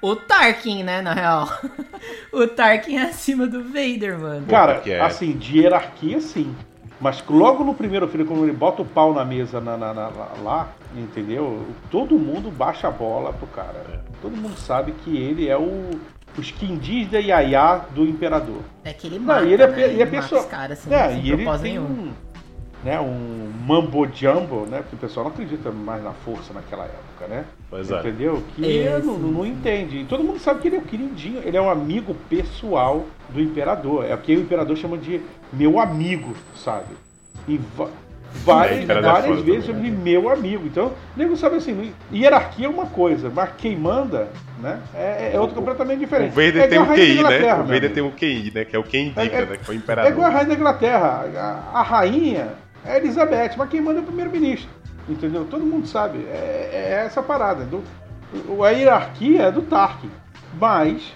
O 0.02 0.16
Tarkin, 0.16 0.82
né, 0.82 1.02
na 1.02 1.12
real. 1.12 1.48
o 2.32 2.46
Tarkin 2.46 2.96
é 2.96 3.02
acima 3.02 3.46
do 3.46 3.62
Vader, 3.64 4.18
mano. 4.18 4.46
Cara, 4.46 4.80
que 4.80 4.90
é. 4.90 5.00
assim, 5.00 5.32
de 5.32 5.58
hierarquia 5.58 6.20
sim. 6.20 6.54
Mas 7.00 7.22
logo 7.28 7.64
no 7.64 7.74
primeiro 7.74 8.06
filme, 8.08 8.26
quando 8.26 8.44
ele 8.44 8.52
bota 8.52 8.82
o 8.82 8.84
pau 8.84 9.14
na 9.14 9.24
mesa 9.24 9.58
na, 9.60 9.76
na- 9.76 9.94
na- 9.94 10.10
lá- 10.42 10.68
entendeu? 10.94 11.66
Todo 11.90 12.18
mundo 12.18 12.50
baixa 12.50 12.88
a 12.88 12.90
bola 12.90 13.32
pro 13.32 13.46
cara. 13.48 13.84
É. 13.92 13.98
Todo 14.20 14.36
mundo 14.36 14.56
sabe 14.58 14.92
que 14.92 15.16
ele 15.16 15.48
é 15.48 15.56
o, 15.56 15.90
os 16.36 16.50
quindis 16.50 17.08
da 17.10 17.18
Yaya 17.18 17.82
do 17.94 18.04
Imperador. 18.04 18.60
É 18.84 18.92
que 18.92 19.06
ele 19.06 19.18
Não, 19.18 19.24
mata, 19.26 19.44
e 19.44 19.52
ele 19.54 19.62
é, 19.62 19.66
né? 19.66 19.78
e 19.78 19.82
é 19.82 19.86
Ele 19.86 19.98
mata 20.04 20.10
pessoa. 20.10 20.40
os 20.42 20.46
caras, 20.46 20.78
assim, 20.78 20.92
é, 20.94 21.08
sem 21.08 21.20
e 21.24 21.32
ele 21.32 21.44
tem 21.44 21.58
nenhum. 21.62 21.82
um, 21.84 22.12
né, 22.84 22.98
um 23.00 23.50
mambo 23.66 24.06
jumbo, 24.14 24.66
né? 24.66 24.78
Porque 24.78 24.96
o 24.96 24.98
pessoal 24.98 25.24
não 25.24 25.32
acredita 25.32 25.70
mais 25.70 26.02
na 26.02 26.12
força 26.12 26.52
naquela 26.54 26.84
época, 26.84 27.26
né? 27.28 27.44
Pois 27.68 27.90
é. 27.90 27.98
Entendeu? 28.00 28.42
Que 28.56 28.80
É, 28.86 28.98
não, 28.98 29.18
não 29.18 29.44
entende. 29.46 29.98
E 30.00 30.04
todo 30.04 30.24
mundo 30.24 30.38
sabe 30.38 30.60
que 30.60 30.68
ele 30.68 30.76
é 30.76 30.78
o 30.78 30.82
queridinho, 30.82 31.42
ele 31.44 31.56
é 31.56 31.60
um 31.60 31.70
amigo 31.70 32.14
pessoal 32.28 33.04
do 33.28 33.40
imperador. 33.40 34.04
É 34.06 34.14
o 34.14 34.18
que 34.18 34.34
o 34.34 34.40
imperador 34.40 34.76
chama 34.76 34.96
de 34.96 35.20
meu 35.52 35.78
amigo, 35.78 36.34
sabe? 36.56 36.86
E 37.46 37.56
É, 37.56 38.38
várias, 38.44 38.88
o 38.88 38.92
é 38.92 39.00
várias 39.02 39.40
vezes 39.42 39.66
também, 39.66 39.82
chama 39.82 39.96
de 39.96 40.02
meu 40.02 40.30
amigo. 40.30 40.66
Então, 40.66 40.86
o 40.86 41.18
nego 41.18 41.36
sabe 41.36 41.56
assim, 41.56 41.92
hierarquia 42.12 42.66
é 42.66 42.68
uma 42.70 42.86
coisa, 42.86 43.30
mas 43.34 43.50
quem 43.58 43.76
manda, 43.76 44.28
né? 44.58 44.80
É, 44.94 45.32
é 45.34 45.40
outro 45.40 45.56
completamente 45.56 45.98
O 45.98 46.00
diferente. 46.00 46.30
Vader 46.30 46.62
é 46.62 46.66
tem 46.68 46.78
o 46.78 46.82
a 46.82 46.84
Rainha 46.84 46.96
da 46.96 47.04
QI, 47.04 47.14
né? 47.14 47.18
Inglaterra, 47.20 47.62
O 47.62 47.66
Vader 47.66 47.92
tem 47.92 48.02
o 48.02 48.10
QI, 48.12 48.52
né? 48.54 48.64
Que 48.64 48.76
é 48.76 48.78
o 48.78 48.84
quem 48.84 49.06
indica, 49.08 49.22
É- 49.36 49.46
né? 49.46 49.56
Que 49.62 49.70
é 49.70 49.72
o 49.72 49.72
É 49.74 49.76
imperador. 49.76 50.12
igual 50.12 50.26
a 50.26 50.30
Rainha 50.30 50.48
da 50.48 50.54
Inglaterra. 50.54 51.26
A, 51.72 51.80
a 51.80 51.82
rainha 51.82 52.48
é 52.84 52.92
a 52.92 52.96
Elizabeth, 52.98 53.52
mas 53.56 53.68
quem 53.68 53.80
manda 53.80 54.00
é 54.00 54.02
o 54.02 54.06
primeiro-ministro. 54.06 54.68
Entendeu? 55.08 55.44
Todo 55.44 55.64
mundo 55.64 55.86
sabe. 55.86 56.24
É, 56.26 56.70
é 56.72 57.04
essa 57.04 57.22
parada. 57.22 57.64
Do, 57.64 57.82
a 58.64 58.70
hierarquia 58.70 59.42
é 59.42 59.52
do 59.52 59.62
Tarkin. 59.62 60.10
Mas. 60.58 61.12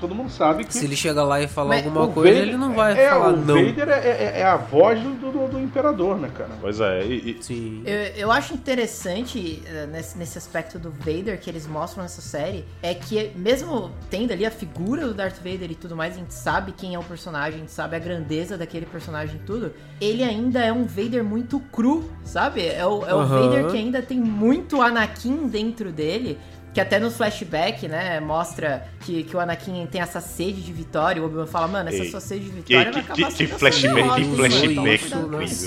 Todo 0.00 0.14
mundo 0.14 0.30
sabe 0.30 0.64
que. 0.64 0.72
Se 0.74 0.84
ele 0.84 0.96
chega 0.96 1.22
lá 1.22 1.40
e 1.40 1.48
falar 1.48 1.76
Mas 1.76 1.84
alguma 1.86 2.04
o 2.04 2.12
coisa, 2.12 2.32
Vader- 2.34 2.48
ele 2.48 2.56
não 2.56 2.74
vai 2.74 2.92
é, 2.98 3.08
falar 3.10 3.28
o 3.28 3.36
não. 3.36 3.54
Vader 3.64 3.88
é, 3.88 4.08
é- 4.08 4.40
é 4.40 4.44
a 4.44 4.56
voz 4.56 5.00
do, 5.00 5.10
do- 5.32 5.48
do 5.48 5.60
imperador, 5.60 6.18
né, 6.18 6.30
cara? 6.36 6.50
Pois 6.60 6.80
é, 6.80 7.04
e, 7.04 7.30
e- 7.38 7.42
Sim. 7.42 7.82
Eu, 7.84 7.94
eu 8.16 8.32
acho 8.32 8.54
interessante 8.54 9.62
eh, 9.66 9.86
nesse, 9.86 10.16
nesse 10.18 10.38
aspecto 10.38 10.78
do 10.78 10.90
Vader 10.90 11.38
que 11.40 11.48
eles 11.50 11.66
mostram 11.66 12.02
nessa 12.02 12.20
série 12.20 12.64
é 12.82 12.94
que 12.94 13.30
mesmo 13.36 13.90
tendo 14.10 14.32
ali 14.32 14.44
a 14.46 14.50
figura 14.50 15.06
do 15.06 15.14
Darth 15.14 15.36
Vader 15.36 15.70
e 15.70 15.74
tudo 15.74 15.96
mais, 15.96 16.14
a 16.14 16.18
gente 16.18 16.34
sabe 16.34 16.72
quem 16.72 16.94
é 16.94 16.98
o 16.98 17.02
personagem, 17.02 17.56
a 17.56 17.58
gente 17.60 17.72
sabe 17.72 17.96
a 17.96 17.98
grandeza 17.98 18.56
daquele 18.56 18.86
personagem 18.86 19.36
e 19.36 19.46
tudo, 19.46 19.72
ele 20.00 20.22
ainda 20.22 20.60
é 20.60 20.72
um 20.72 20.84
Vader 20.84 21.24
muito 21.24 21.58
cru, 21.72 22.04
sabe? 22.24 22.66
É 22.66 22.84
o, 22.86 23.04
é 23.06 23.14
o 23.14 23.18
Aham. 23.20 23.40
Vader 23.48 23.66
que 23.70 23.76
ainda 23.76 24.02
tem 24.02 24.18
muito 24.20 24.80
Anakin 24.82 25.48
dentro 25.48 25.90
dele. 25.92 26.38
Que 26.76 26.80
até 26.82 26.98
no 27.00 27.10
flashback, 27.10 27.88
né, 27.88 28.20
mostra 28.20 28.86
que, 29.00 29.22
que 29.22 29.34
o 29.34 29.40
Anakin 29.40 29.86
tem 29.90 30.02
essa 30.02 30.20
sede 30.20 30.60
de 30.60 30.70
vitória. 30.74 31.18
E 31.20 31.22
o 31.22 31.24
Obi-Wan 31.24 31.46
fala, 31.46 31.66
mano, 31.66 31.88
essa 31.88 32.02
Ei, 32.04 32.10
sua 32.10 32.20
sede 32.20 32.50
de 32.50 32.60
que, 32.60 32.76
vitória 32.76 32.92
vai 32.92 32.92
que, 32.92 33.12
acabar 33.12 33.28
que, 33.32 33.34
que 33.34 33.46
flashback, 33.46 34.14
que 34.14 34.20
Isso, 34.20 34.36
flashback 34.36 35.04
isso 35.06 35.16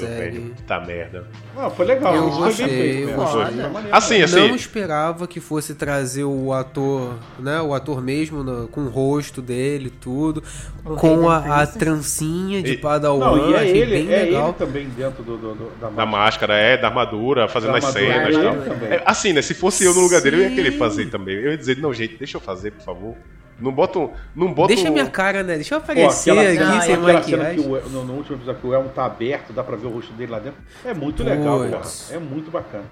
incrível, 0.06 0.08
velho. 0.08 0.56
Tá 0.68 0.80
merda. 0.80 1.28
Ah, 1.58 1.68
foi 1.72 1.86
legal. 1.88 2.14
Eu 2.14 2.28
isso 2.30 2.38
foi 2.38 2.54
bem 2.54 2.68
gostei, 2.68 3.04
eu 3.06 3.18
né? 3.52 3.90
Assim, 3.92 4.18
né? 4.20 4.24
assim, 4.26 4.36
Não 4.50 4.56
esperava 4.56 5.28
que 5.28 5.40
fosse 5.40 5.74
trazer 5.74 6.26
o 6.26 6.54
ator, 6.54 7.16
né? 7.40 7.60
O 7.60 7.74
ator 7.74 8.04
mesmo, 8.04 8.44
no- 8.44 8.68
com 8.68 8.82
o 8.82 8.90
rosto 8.90 9.42
dele 9.42 9.88
e 9.88 9.90
tudo. 9.90 10.44
O 10.86 10.96
com 10.96 11.28
a, 11.28 11.62
a 11.64 11.66
trancinha 11.66 12.62
de 12.62 12.74
E- 12.74 12.78
Padawan, 12.78 13.20
Não, 13.36 13.50
e 13.50 13.54
é 13.54 13.58
achei 13.58 13.78
ele, 13.82 13.92
bem 14.04 14.14
é 14.14 14.24
legal. 14.26 14.50
ele 14.50 14.58
também 14.60 14.88
dentro 14.90 15.24
do, 15.24 15.38
do- 15.38 15.56
do- 15.56 15.72
da 15.82 15.90
Da 15.90 16.06
máscara. 16.06 16.06
máscara, 16.06 16.54
é, 16.56 16.78
da 16.78 16.88
armadura, 16.88 17.48
fazendo 17.48 17.72
Da 17.72 17.78
as 17.80 17.84
armadura, 17.98 18.14
cenas 18.14 18.36
e 18.36 18.40
é 18.40 18.44
tal. 18.44 18.86
É, 18.92 19.04
assim, 19.06 19.34
né? 19.34 19.42
Se 19.42 19.56
fosse 19.56 19.84
eu 19.84 19.94
no 19.96 20.02
lugar 20.02 20.22
dele, 20.22 20.36
eu 20.38 20.42
ia 20.44 20.52
querer 20.52 20.72
Sim. 20.74 20.78
Fazer 21.00 21.12
também. 21.12 21.36
Eu 21.36 21.52
ia 21.52 21.58
dizer, 21.58 21.78
não, 21.78 21.94
gente, 21.94 22.16
deixa 22.18 22.38
eu 22.38 22.42
fazer, 22.42 22.72
por 22.72 22.82
favor. 22.84 23.16
Não 23.60 23.72
bota 23.74 24.00
um. 24.00 24.14
Não 24.36 24.54
bota 24.54 24.74
Deixa 24.74 24.90
um- 24.90 24.94
minha 24.94 25.10
cara, 25.10 25.44
né? 25.44 25.56
Deixa 25.56 25.76
eu 25.76 25.80
Pô, 25.82 25.92
aparecer 25.92 26.32
aquela 26.32 26.48
aqui 26.48 26.58
cena, 26.60 26.82
sem 26.82 26.94
aquela 26.96 27.22
cena 27.22 27.22
que 27.22 27.36
maquiagem. 27.36 27.60
o, 27.60 27.90
no, 27.90 28.06
no 28.06 28.14
último 28.14 28.38
episódio 28.38 28.62
que 28.62 28.68
o 28.68 28.74
Elmo 28.74 28.90
tá 28.90 29.06
aberto, 29.06 29.52
dá 29.52 29.64
pra 29.64 29.76
ver 29.76 29.88
o 29.88 29.90
rosto 29.90 30.14
dele 30.14 30.32
lá 30.32 30.40
dentro. 30.40 30.60
É 30.86 30.94
muito 30.94 31.24
legal, 31.24 31.60
cara. 31.70 31.82
É 32.12 32.18
muito 32.20 32.50
bacana. 32.50 32.86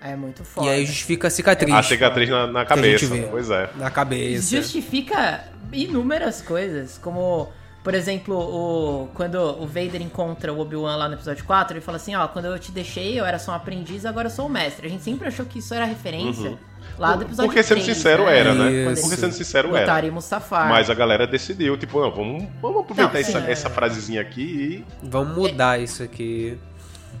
É 0.00 0.14
muito 0.14 0.44
foda. 0.44 0.66
E 0.66 0.70
aí 0.70 0.86
justifica 0.86 1.28
a 1.28 1.30
cicatriz 1.30 1.74
A 1.74 1.82
cicatriz 1.82 2.28
na, 2.28 2.46
na 2.46 2.64
que 2.64 2.72
a 2.72 2.76
cabeça. 2.76 3.28
Pois 3.30 3.50
é. 3.50 3.70
na 3.76 3.90
cabeça. 3.90 4.56
justifica 4.56 5.44
inúmeras 5.72 6.42
coisas, 6.42 6.98
como 6.98 7.50
por 7.82 7.94
exemplo, 7.94 8.34
o 8.34 9.08
quando 9.14 9.36
o 9.36 9.66
Vader 9.66 10.00
encontra 10.00 10.52
o 10.52 10.58
Obi-Wan 10.58 10.96
lá 10.96 11.08
no 11.08 11.14
episódio 11.14 11.44
4, 11.44 11.74
ele 11.76 11.80
fala 11.82 11.96
assim, 11.96 12.14
ó, 12.14 12.26
quando 12.28 12.46
eu 12.46 12.58
te 12.58 12.72
deixei, 12.72 13.18
eu 13.18 13.26
era 13.26 13.38
só 13.38 13.52
um 13.52 13.54
aprendiz, 13.54 14.06
agora 14.06 14.26
eu 14.28 14.30
sou 14.30 14.46
o 14.46 14.48
mestre. 14.48 14.86
A 14.86 14.90
gente 14.90 15.02
sempre 15.02 15.28
achou 15.28 15.44
que 15.44 15.58
isso 15.58 15.74
era 15.74 15.84
referência 15.84 16.58
lá 16.98 17.16
do 17.16 17.22
episódio 17.24 17.48
Porque 17.50 17.62
sendo 17.62 17.82
3, 17.82 17.96
sincero 17.96 18.24
né? 18.26 18.38
era, 18.38 18.54
né? 18.54 18.92
Isso. 18.92 19.02
Porque 19.02 19.16
sendo 19.16 19.32
sincero 19.32 19.68
era. 19.70 19.80
Mutari 19.80 20.10
Mustafar. 20.10 20.68
Mas 20.68 20.88
a 20.90 20.94
galera 20.94 21.26
decidiu, 21.26 21.76
tipo, 21.76 22.00
não, 22.00 22.10
vamos, 22.10 22.44
vamos 22.60 22.80
aproveitar 22.82 23.12
Não, 23.12 23.20
essa, 23.20 23.38
é. 23.40 23.50
essa 23.52 23.70
frasezinha 23.70 24.20
aqui 24.20 24.84
Vamos 25.02 25.36
mudar 25.36 25.80
isso 25.80 26.02
aqui. 26.02 26.58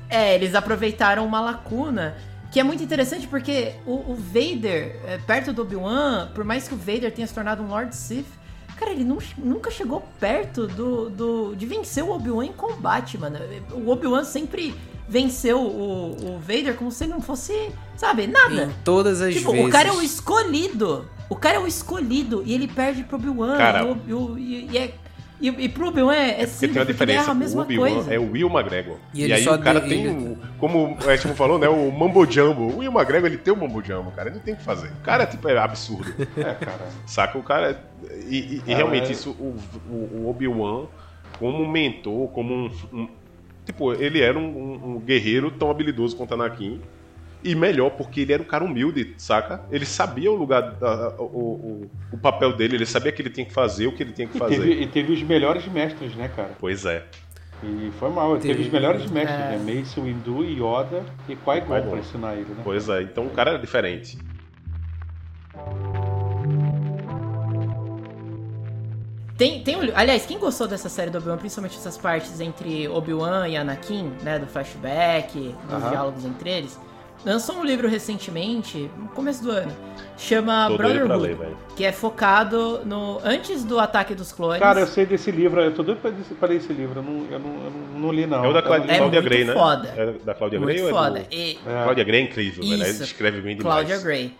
É, 0.08 0.34
eles 0.34 0.54
aproveitaram 0.54 1.24
uma 1.26 1.40
lacuna 1.40 2.14
que 2.52 2.60
é 2.60 2.62
muito 2.62 2.82
interessante 2.84 3.26
porque 3.26 3.72
o, 3.84 4.12
o 4.12 4.14
Vader, 4.14 5.00
é, 5.06 5.18
perto 5.26 5.52
do 5.52 5.62
Obi-Wan, 5.62 6.28
por 6.34 6.44
mais 6.44 6.68
que 6.68 6.74
o 6.74 6.76
Vader 6.76 7.10
tenha 7.12 7.26
se 7.26 7.34
tornado 7.34 7.62
um 7.62 7.66
Lord 7.68 7.94
Sith, 7.96 8.26
cara, 8.76 8.92
ele 8.92 9.02
nu- 9.04 9.18
nunca 9.38 9.70
chegou 9.72 10.06
perto 10.20 10.66
do, 10.68 11.10
do 11.10 11.54
de 11.56 11.66
vencer 11.66 12.04
o 12.04 12.10
Obi-Wan 12.10 12.46
em 12.46 12.52
combate, 12.52 13.18
mano. 13.18 13.38
O 13.72 13.90
Obi-Wan 13.90 14.22
sempre 14.24 14.72
venceu 15.08 15.60
o, 15.60 16.34
o 16.34 16.38
Vader 16.38 16.74
como 16.74 16.90
se 16.90 17.04
ele 17.04 17.12
não 17.12 17.20
fosse, 17.20 17.70
sabe, 17.96 18.26
nada. 18.26 18.64
Em 18.64 18.70
todas 18.84 19.20
as 19.20 19.34
Tipo, 19.34 19.52
vezes. 19.52 19.66
o 19.66 19.70
cara 19.70 19.88
é 19.88 19.92
o 19.92 20.02
escolhido. 20.02 21.08
O 21.28 21.36
cara 21.36 21.56
é 21.56 21.58
o 21.60 21.66
escolhido 21.66 22.42
e 22.44 22.52
ele 22.52 22.68
perde 22.68 23.02
pro 23.04 23.16
Obi-Wan. 23.16 23.56
Cara- 23.56 23.80
e, 23.82 23.84
o- 23.84 23.98
e, 24.06 24.14
o- 24.14 24.38
e- 24.38 24.68
e 24.72 24.78
é- 24.78 24.94
e- 25.40 25.48
e 25.64 25.68
pro 25.68 25.88
Obi-Wan 25.88 26.14
é, 26.14 26.28
é 26.28 26.32
Porque 26.34 26.46
simples, 26.46 26.72
tem 26.72 26.80
uma 26.82 26.86
diferença. 26.86 27.30
a 27.30 27.32
O 27.32 27.36
mesma 27.36 27.62
Obi-Wan 27.62 27.90
coisa. 27.94 28.14
é 28.14 28.18
o 28.18 28.30
Will 28.32 28.48
McGregor. 28.50 28.96
E 29.12 29.26
E, 29.26 29.32
aí 29.32 29.42
só 29.42 29.54
o 29.54 29.58
cara 29.58 29.80
de- 29.80 29.88
tem 29.88 30.04
ele- 30.04 30.10
o. 30.32 30.38
Como 30.58 30.96
o 31.02 31.10
Edson 31.10 31.34
falou, 31.34 31.58
né? 31.58 31.68
O 31.68 31.90
Mambo 31.90 32.24
Jumbo. 32.30 32.62
O 32.62 32.78
Will 32.78 32.92
McGregor 32.92 33.26
ele 33.28 33.38
tem 33.38 33.52
o 33.52 33.56
Mambo 33.56 33.82
Jumbo, 33.82 34.10
cara. 34.12 34.28
Ele 34.28 34.36
não 34.36 34.44
tem 34.44 34.54
o 34.54 34.56
que 34.56 34.62
fazer. 34.62 34.88
O 34.88 35.02
cara 35.02 35.26
tipo, 35.26 35.48
é 35.48 35.58
absurdo. 35.58 36.14
É, 36.36 36.54
cara. 36.54 36.86
Saca? 37.06 37.38
O 37.38 37.42
cara. 37.42 37.82
E, 38.28 38.62
e- 38.66 38.72
Ah, 38.72 38.76
realmente 38.76 39.08
é. 39.08 39.12
isso, 39.12 39.30
o, 39.30 39.56
o- 39.90 40.20
o 40.24 40.30
Obi-Wan, 40.30 40.86
como 41.38 41.62
um 41.62 41.68
mentor, 41.70 42.28
como 42.28 42.54
um. 42.54 42.70
um- 42.92 43.08
tipo, 43.64 43.92
ele 43.92 44.20
era 44.20 44.38
um, 44.38 44.42
um- 44.44 44.96
um 44.96 45.00
guerreiro 45.00 45.50
tão 45.50 45.70
habilidoso 45.70 46.16
quanto 46.16 46.34
Anakin. 46.34 46.80
E 47.42 47.54
melhor, 47.54 47.90
porque 47.90 48.20
ele 48.22 48.32
era 48.32 48.42
um 48.42 48.46
cara 48.46 48.64
humilde, 48.64 49.14
saca? 49.18 49.60
Ele 49.70 49.84
sabia 49.84 50.32
o 50.32 50.34
lugar, 50.34 50.62
da- 50.76 51.14
o, 51.18 51.22
o, 51.24 51.90
o 52.12 52.16
papel 52.16 52.54
dele, 52.56 52.76
ele 52.76 52.86
sabia 52.86 53.12
o 53.12 53.14
que 53.14 53.20
ele 53.20 53.28
tinha 53.28 53.44
que 53.44 53.52
fazer, 53.52 53.86
o 53.86 53.92
que 53.92 54.02
ele 54.02 54.12
tinha 54.12 54.26
que 54.26 54.36
E 54.36 54.38
fazer. 54.38 54.56
teve, 54.56 54.82
e 54.82 54.86
teve 54.86 55.12
os 55.12 55.22
melhores 55.22 55.66
mestres, 55.68 56.14
né, 56.14 56.30
cara? 56.34 56.52
Pois 56.58 56.86
é. 56.86 57.04
E 57.62 57.90
foi 57.98 58.10
mal. 58.10 58.36
Teve, 58.38 58.48
Teve. 58.54 58.62
os 58.66 58.72
melhores 58.72 59.10
mestres, 59.10 59.38
É. 59.38 59.56
né? 59.58 59.74
Mace, 59.74 60.00
Windu, 60.00 60.42
Yoda 60.44 61.04
e 61.28 61.36
Qui-Gon. 61.36 61.82
pra 61.90 61.98
ensinar 61.98 62.32
ele, 62.34 62.46
né? 62.48 62.62
Pois 62.64 62.88
é. 62.88 63.02
Então 63.02 63.26
o 63.26 63.30
cara 63.30 63.50
era 63.52 63.58
diferente. 63.58 64.18
Tem, 69.36 69.62
tem 69.64 69.76
um, 69.76 69.80
aliás, 69.96 70.24
quem 70.24 70.38
gostou 70.38 70.68
dessa 70.68 70.88
série 70.88 71.10
do 71.10 71.18
Obi-Wan, 71.18 71.36
principalmente 71.38 71.76
essas 71.76 71.98
partes 71.98 72.40
entre 72.40 72.86
Obi-Wan 72.88 73.48
e 73.48 73.56
Anakin, 73.56 74.12
né, 74.22 74.38
do 74.38 74.46
flashback, 74.46 75.36
dos 75.64 75.72
Aham. 75.72 75.90
diálogos 75.90 76.24
entre 76.24 76.50
eles, 76.50 76.78
lançou 77.26 77.56
um 77.56 77.64
livro 77.64 77.88
recentemente, 77.88 78.88
no 78.96 79.08
começo 79.08 79.42
do 79.42 79.50
ano, 79.50 79.72
chama 80.16 80.68
Tô 80.68 80.76
Brotherhood, 80.76 81.20
ler, 81.20 81.34
velho. 81.36 81.56
que 81.76 81.84
é 81.84 81.90
focado 81.90 82.82
no 82.84 83.18
antes 83.24 83.64
do 83.64 83.80
ataque 83.80 84.14
dos 84.14 84.30
clones. 84.30 84.60
Cara, 84.60 84.78
eu 84.80 84.86
sei 84.86 85.04
desse 85.04 85.32
livro, 85.32 85.60
eu 85.60 85.74
tô 85.74 85.82
doido 85.82 85.98
pra, 86.00 86.10
desse- 86.10 86.34
pra 86.34 86.48
ler 86.48 86.56
esse 86.58 86.72
livro, 86.72 87.00
eu 87.00 87.02
não, 87.02 87.26
eu 87.28 87.38
não, 87.40 87.64
eu 87.64 87.70
não, 87.72 87.98
não 88.02 88.12
li 88.12 88.26
não. 88.26 88.44
É 88.44 88.48
o 88.48 88.52
da 88.52 88.62
Cla- 88.62 88.84
É 88.86 88.98
Cláudia 88.98 89.20
Gray, 89.20 89.44
né? 89.44 89.52
foda. 89.52 89.88
É 89.96 90.12
da 90.24 90.34
Cláudia 90.34 90.60
Gray 90.60 90.80
ou 90.82 90.88
é 90.88 90.92
foda. 90.92 91.20
do... 91.20 91.34
E, 91.34 91.58
É. 91.66 91.82
Cláudia 91.82 92.04
Gray 92.04 92.20
é 92.20 92.24
incrível, 92.24 92.62
velho. 92.62 92.74
Ela 92.82 92.88
Isso. 92.88 93.02
escreve 93.02 93.40
bem 93.40 93.56
demais. 93.56 93.74
Cláudia 93.84 93.98
Gray. 94.04 94.32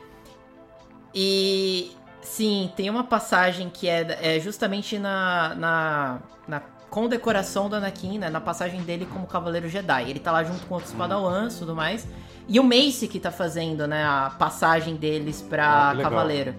E 1.13 1.91
sim, 2.25 2.73
tem 2.75 2.91
uma 2.91 3.05
passagem 3.05 3.71
que 3.71 3.89
é, 3.89 4.37
é 4.37 4.41
justamente 4.41 4.99
na, 4.99 5.55
na, 5.55 6.19
na 6.49 6.61
condecoração 6.91 7.69
do 7.69 7.77
Anakin, 7.77 8.19
né? 8.19 8.31
Na 8.31 8.41
passagem 8.41 8.83
dele 8.83 9.07
como 9.07 9.27
Cavaleiro 9.27 9.69
Jedi. 9.69 10.11
Ele 10.11 10.19
tá 10.19 10.33
lá 10.33 10.43
junto 10.43 10.67
com 10.67 10.75
outros 10.75 10.93
Hum. 10.93 10.99
Padawans 10.99 11.55
e 11.57 11.59
tudo 11.61 11.75
mais. 11.77 12.07
E 12.49 12.59
o 12.61 12.65
Mace 12.65 13.09
que 13.09 13.19
tá 13.21 13.31
fazendo, 13.31 13.87
né, 13.87 14.05
a 14.05 14.33
passagem 14.39 14.97
deles 14.97 15.43
Ah, 15.45 15.49
pra 15.49 15.93
legal. 15.93 16.11
Cavaleiro. 16.11 16.55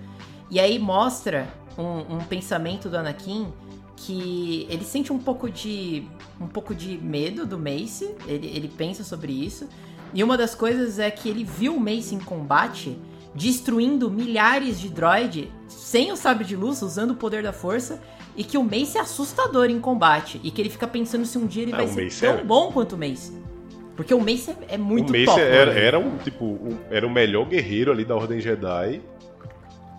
E 0.49 0.59
aí 0.59 0.79
mostra 0.79 1.47
um, 1.77 2.15
um 2.15 2.19
pensamento 2.19 2.89
do 2.89 2.97
Anakin 2.97 3.51
que 3.97 4.67
ele 4.69 4.83
sente 4.83 5.11
um 5.13 5.19
pouco 5.19 5.49
de 5.49 6.05
um 6.39 6.47
pouco 6.47 6.75
de 6.75 6.97
medo 6.97 7.45
do 7.45 7.57
Mace, 7.57 8.13
ele, 8.27 8.47
ele 8.47 8.67
pensa 8.67 9.03
sobre 9.03 9.31
isso. 9.31 9.69
E 10.13 10.23
uma 10.23 10.37
das 10.37 10.53
coisas 10.53 10.99
é 10.99 11.09
que 11.09 11.29
ele 11.29 11.43
viu 11.43 11.75
o 11.75 11.79
Mace 11.79 12.13
em 12.13 12.19
combate 12.19 12.97
destruindo 13.35 14.09
milhares 14.09 14.79
de 14.79 14.89
droid 14.89 15.51
sem 15.67 16.11
o 16.11 16.15
sabre 16.15 16.43
de 16.45 16.55
luz, 16.55 16.81
usando 16.81 17.11
o 17.11 17.15
poder 17.15 17.43
da 17.43 17.53
força, 17.53 18.01
e 18.35 18.43
que 18.43 18.57
o 18.57 18.63
Mace 18.63 18.97
é 18.97 19.01
assustador 19.01 19.69
em 19.69 19.79
combate 19.79 20.39
e 20.43 20.49
que 20.51 20.61
ele 20.61 20.69
fica 20.69 20.87
pensando 20.87 21.25
se 21.25 21.37
um 21.37 21.45
dia 21.45 21.63
ele 21.63 21.73
Ah, 21.73 21.77
vai 21.77 21.87
ser 21.87 22.03
Mace 22.05 22.21
tão 22.21 22.35
é- 22.39 22.43
bom 22.43 22.71
quanto 22.71 22.93
o 22.95 22.97
Mace. 22.97 23.33
Porque 23.95 24.13
o 24.13 24.19
Mace 24.19 24.51
é, 24.51 24.75
é 24.75 24.77
muito 24.77 25.09
o 25.09 25.11
Mace 25.13 25.25
top. 25.25 25.39
era, 25.41 25.73
né? 25.73 25.85
era 25.85 25.99
um, 25.99 26.17
tipo, 26.17 26.43
um- 26.45 26.77
era 26.89 27.05
o 27.05 27.09
melhor 27.09 27.45
guerreiro 27.45 27.91
ali 27.91 28.03
da 28.03 28.15
Ordem 28.15 28.39
Jedi. 28.41 29.01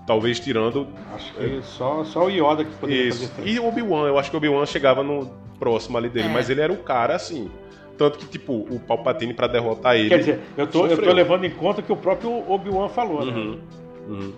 Talvez 0.07 0.39
tirando 0.39 0.87
Acho 1.14 1.34
que 1.34 1.61
só, 1.64 2.05
só 2.05 2.26
o 2.26 2.30
Yoda 2.30 2.64
que 2.64 2.72
poderia 2.76 3.09
isso. 3.09 3.20
fazer 3.22 3.32
frente. 3.32 3.51
E 3.51 3.59
o 3.59 3.66
Obi-Wan, 3.66 4.07
eu 4.07 4.18
acho 4.18 4.30
que 4.30 4.37
o 4.37 4.39
Obi-Wan 4.39 4.64
chegava 4.66 5.03
no 5.03 5.28
próximo 5.59 5.99
ali 5.99 6.09
dele, 6.09 6.28
É. 6.28 6.32
mas 6.32 6.49
ele 6.49 6.61
era 6.61 6.72
o 6.72 6.76
cara 6.76 7.16
assim. 7.16 7.51
Tanto 7.97 8.18
que, 8.18 8.26
tipo, 8.26 8.53
o 8.53 8.78
Palpatine 8.80 9.32
pra 9.34 9.47
derrotar 9.47 9.97
ele. 9.97 10.09
Quer 10.09 10.18
dizer, 10.18 10.40
eu 10.57 10.66
tô, 10.66 10.86
eu 10.86 11.03
tô 11.03 11.12
levando 11.12 11.44
em 11.44 11.51
conta 11.51 11.80
que 11.82 11.92
o 11.92 11.97
próprio 11.97 12.30
Obi-Wan 12.51 12.88
falou, 12.88 13.24
né? 13.24 13.32
Uhum, 13.32 13.61
uhum. 14.09 14.32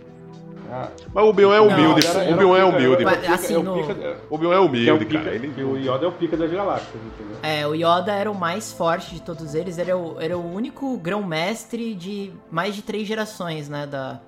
Ah, 0.70 0.88
Mas 1.14 1.24
o 1.24 1.28
Obi-Wan 1.28 1.54
é 1.56 1.59
Não, 1.61 1.66
humilde, 1.68 2.06
era- 2.06 2.14
pô. 2.14 2.20
era 2.20 2.30
o 2.30 2.34
Obi-Wan 2.34 2.59
é 2.59 2.64
humilde. 2.64 3.02
o 3.02 3.06
Mas, 3.06 3.16
pica- 3.20 3.34
assim, 3.34 3.54
é 3.54 3.59
o 3.59 3.62
no- 3.62 3.74
pica- 3.86 4.00
é- 4.04 4.16
O 4.28 4.34
Obi-Wan 4.34 4.52
é 4.52 4.56
que 4.56 4.59
é 4.59 4.61
o 4.61 4.66
humilde, 4.68 5.04
pica- 5.06 5.24
cara. 5.24 5.34
Ele... 5.34 5.64
o 5.64 5.76
Yoda 5.78 6.04
é 6.04 6.09
o 6.09 6.12
pica 6.12 6.36
das 6.36 6.50
galáxias, 6.50 6.94
entendeu? 6.94 7.36
É, 7.42 7.66
o 7.66 7.74
Yoda 7.74 8.12
era 8.12 8.30
o 8.30 8.34
mais 8.34 8.70
forte 8.72 9.14
de 9.14 9.22
todos 9.22 9.54
eles, 9.54 9.78
ele 9.78 9.90
era 9.90 9.98
o, 9.98 10.20
era 10.20 10.36
o 10.36 10.54
único 10.54 10.96
grão-mestre 10.98 11.94
de 11.94 12.32
mais 12.50 12.74
de 12.74 12.82
três 12.82 13.09
gerações, 13.09 13.66
né, 13.68 13.86
da, 13.86 14.20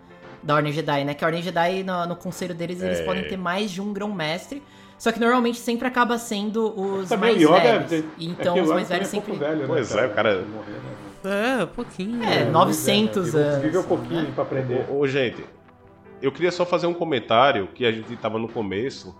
da 0.43 0.55
Ordem 0.55 0.73
Jedi, 0.73 1.05
né? 1.05 1.13
Que 1.13 1.23
a 1.25 1.27
Ordem 1.29 1.43
Jedi, 1.43 1.83
no, 1.83 2.07
no 2.07 2.17
conselho 2.17 2.55
deles, 2.55 2.81
eles 2.81 3.01
É. 3.01 3.05
podem 3.05 3.25
ter 3.29 3.37
mais 3.37 3.71
de 3.71 3.83
um 3.83 3.93
grão-mestre, 3.93 4.63
só 5.01 5.11
que 5.11 5.19
normalmente 5.19 5.59
sempre 5.59 5.89
acaba 5.89 6.19
sendo 6.19 6.79
os 6.79 7.09
Também 7.09 7.33
mais 7.37 7.45
o 7.49 7.53
velhos. 7.55 7.91
é, 7.93 7.97
E 8.19 8.27
é 8.27 8.31
então 8.31 8.53
os 8.61 8.69
mais 8.69 8.87
também 8.87 8.87
velhos 8.87 9.09
é 9.09 9.11
sempre... 9.11 9.33
velho, 9.33 9.59
né, 9.61 9.65
Pois 9.67 9.97
é, 9.97 10.07
o 10.07 10.11
cara- 10.11 10.43
né? 10.43 10.47
É, 11.25 11.67
pouquinho. 11.67 12.23
É, 12.23 12.45
né? 12.45 12.51
900 12.51 13.27
Vive- 13.27 13.39
anos. 13.39 13.63
Vive 13.63 13.79
um 13.79 13.83
pouquinho 13.83 14.33
pra 14.33 14.45
aprender. 14.45 14.87
Ô, 14.91 14.99
ô, 15.01 15.09
gente, 15.09 15.43
eu 16.21 16.31
queria 16.31 16.53
só 16.53 16.67
fazer 16.67 16.87
um 16.87 16.93
comentário 16.95 17.67
que 17.75 17.85
a 17.87 17.91
gente 17.93 18.15
tava 18.17 18.39
no 18.39 18.47
começo, 18.49 19.17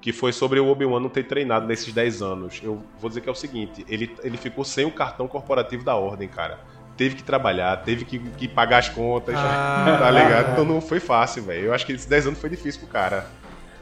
que 0.00 0.10
foi 0.12 0.32
sobre 0.32 0.58
o 0.58 0.66
Obi-Wan 0.68 1.00
não 1.00 1.10
ter 1.10 1.24
treinado 1.24 1.66
nesses 1.66 1.92
10 1.92 2.22
anos. 2.22 2.58
Eu 2.62 2.82
vou 2.98 3.08
dizer 3.10 3.20
que 3.20 3.28
é 3.28 3.32
o 3.32 3.34
seguinte, 3.34 3.84
ele, 3.88 4.14
ele 4.22 4.38
ficou 4.38 4.64
sem 4.64 4.86
o 4.86 4.90
cartão 4.90 5.28
corporativo 5.28 5.84
da 5.84 5.94
Ordem, 5.96 6.28
cara. 6.28 6.58
Teve 6.96 7.16
que 7.16 7.22
trabalhar, 7.22 7.76
teve 7.84 8.04
que, 8.04 8.18
que 8.18 8.46
pagar 8.48 8.78
as 8.78 8.88
contas, 8.90 9.34
Ah. 9.38 9.96
tá 9.98 10.10
ligado? 10.10 10.52
Então 10.52 10.64
não 10.64 10.80
foi 10.80 11.00
fácil, 11.00 11.42
velho. 11.42 11.66
Eu 11.66 11.74
acho 11.74 11.84
que 11.86 11.92
esses 11.92 12.06
10 12.06 12.26
anos 12.28 12.38
foi 12.38 12.48
difícil 12.50 12.80
pro 12.80 12.88
cara. 12.90 13.26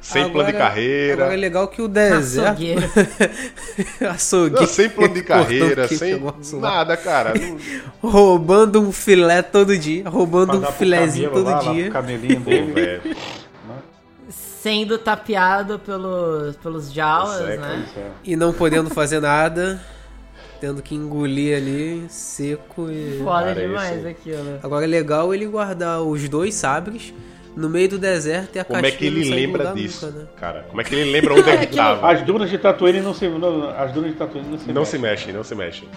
Sem 0.00 0.22
Agora- 0.22 0.32
plano 0.34 0.52
de 0.52 0.58
carreira, 0.58 1.12
Agora 1.14 1.34
é 1.34 1.36
legal 1.36 1.68
que 1.68 1.82
o 1.82 1.88
deserto. 1.88 2.48
Açougueiro. 2.48 2.80
Açougueiro. 4.10 4.60
não, 4.60 4.66
sem 4.66 4.88
plano 4.88 5.14
de 5.14 5.22
carreira, 5.22 5.88
sem 5.88 6.14
lá. 6.20 6.34
nada, 6.60 6.96
cara. 6.96 7.34
Não- 7.34 7.58
Roubando 8.10 8.80
um 8.80 8.92
filé 8.92 9.42
todo 9.42 9.76
dia. 9.76 10.08
Roubando 10.08 10.58
um 10.58 10.72
filézinho 10.72 11.30
todo 11.30 11.44
lá, 11.46 11.60
lá 11.60 11.72
dia. 11.72 11.84
pro 11.84 11.92
camelinho 11.92 12.40
dele. 12.40 12.72
velho. 12.72 13.16
Sendo 14.62 14.98
tapeado 14.98 15.78
pelos, 15.78 16.56
pelos 16.56 16.92
Jawas, 16.92 17.40
é, 17.48 17.56
né? 17.56 17.86
É. 17.96 18.06
E 18.24 18.36
não 18.36 18.52
podendo 18.52 18.90
fazer 18.90 19.20
nada. 19.20 19.80
Tendo 20.60 20.82
que 20.82 20.92
engolir 20.96 21.56
ali, 21.56 22.04
seco 22.08 22.90
e. 22.90 23.20
Foda 23.22 23.46
Cara, 23.54 23.60
demais 23.60 24.04
aquilo. 24.04 24.58
Agora 24.60 24.84
é 24.84 24.88
legal 24.88 25.32
ele 25.32 25.46
guardar 25.46 26.02
os 26.02 26.28
dois 26.28 26.54
sabres 26.56 27.14
no 27.58 27.68
meio 27.68 27.88
do 27.88 27.98
deserto 27.98 28.54
e 28.56 28.58
a 28.60 28.64
Como 28.64 28.86
é 28.86 28.90
que 28.90 29.10
não 29.10 29.16
ele 29.18 29.30
lembra 29.34 29.72
disso, 29.72 30.06
nunca, 30.06 30.18
né? 30.18 30.24
cara? 30.38 30.64
Como 30.68 30.80
é 30.80 30.84
que 30.84 30.94
ele 30.94 31.10
lembra 31.10 31.34
onde 31.34 31.42
é 31.50 31.56
que 31.56 31.64
Aquilo- 31.64 31.76
tava? 31.76 32.12
As 32.12 32.22
dunas 32.22 32.48
de 32.50 32.56
Tatooine 32.58 33.00
não 33.00 33.12
se, 33.12 33.28
não, 33.28 33.68
as 33.70 33.92
dunas 33.92 34.12
de 34.12 34.16
Tatooine 34.16 34.48
não 34.48 34.58
se 34.58 34.68
Não 34.72 34.82
mexem. 34.82 34.84
se 34.84 34.98
mexe, 34.98 35.32
não 35.32 35.42
se 35.44 35.54
mexe. 35.54 35.88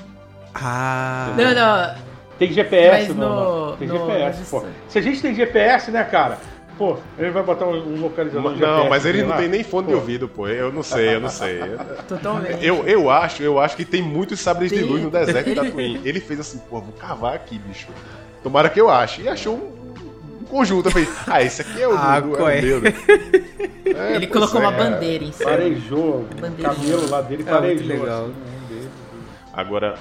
Ah. 0.55 1.33
Não, 1.37 1.53
não. 1.53 1.95
Tem 2.39 2.51
GPS 2.51 3.07
Mas 3.09 3.15
no, 3.15 3.75
Tem 3.77 3.87
no- 3.87 3.97
GPS, 3.97 4.39
no- 4.39 4.45
pô. 4.61 4.65
Se 4.89 4.97
a 4.97 5.01
gente 5.01 5.21
tem 5.21 5.35
GPS, 5.35 5.91
né, 5.91 6.03
cara? 6.03 6.37
Pô, 6.77 6.97
ele 7.19 7.29
vai 7.29 7.43
botar 7.43 7.67
um, 7.67 8.01
localizador 8.01 8.53
de 8.53 8.57
GPS. 8.59 8.79
Não, 8.79 8.89
mas 8.89 9.05
ele 9.05 9.21
não 9.21 9.29
lá. 9.29 9.37
tem 9.37 9.47
nem 9.47 9.63
fone 9.63 9.87
de 9.87 9.93
Pô, 9.93 9.99
ouvido, 9.99 10.27
pô. 10.27 10.47
Eu 10.47 10.71
não 10.73 10.81
sei, 10.81 11.13
eu 11.13 11.19
não 11.21 11.29
sei. 11.29 11.59
Totalmente. 12.09 12.65
Eu, 12.65 12.83
eu 12.87 13.09
acho, 13.11 13.43
eu 13.43 13.59
acho 13.59 13.75
que 13.77 13.85
tem 13.85 14.01
muitos 14.01 14.39
sabres 14.39 14.71
de 14.71 14.79
Tem. 14.79 14.87
luz 14.87 15.03
no 15.03 15.11
deserto 15.11 15.47
de 15.47 15.55
Tatooine. 15.55 16.01
Ele 16.03 16.19
fez 16.19 16.39
assim, 16.39 16.57
pô, 16.67 16.81
vou 16.81 16.93
cavar 16.93 17.35
aqui, 17.35 17.59
bicho. 17.59 17.87
Tomara 18.41 18.67
que 18.69 18.81
eu 18.81 18.89
ache. 18.89 19.21
E 19.21 19.29
achou 19.29 19.53
um 19.55 19.80
conjunto. 20.51 20.87
Eu 20.87 20.91
falei, 20.91 21.07
ah, 21.27 21.41
esse 21.43 21.61
aqui 21.61 21.81
é 21.81 21.87
o, 21.87 21.97
Ah, 21.97 22.19
do, 22.19 22.47
é 22.47 22.59
é? 22.59 22.63
o. 22.75 22.81
É, 23.93 24.15
Ele 24.15 24.27
pois 24.27 24.49
colocou 24.49 24.61
é, 24.61 24.67
uma 24.67 24.71
bandeira 24.71 25.23
em 25.23 25.31
cima. 25.33 25.49
Parejou, 25.49 26.21
o 26.21 26.27
camelo 26.61 27.09
lá 27.09 27.21
dele 27.21 27.43
É, 27.45 27.51
muito 27.51 27.61
parejou. 27.61 27.87
legal. 27.87 28.23
assim, 28.25 28.31
um 28.31 28.67
dele. 28.75 28.89
Agora. 29.53 29.95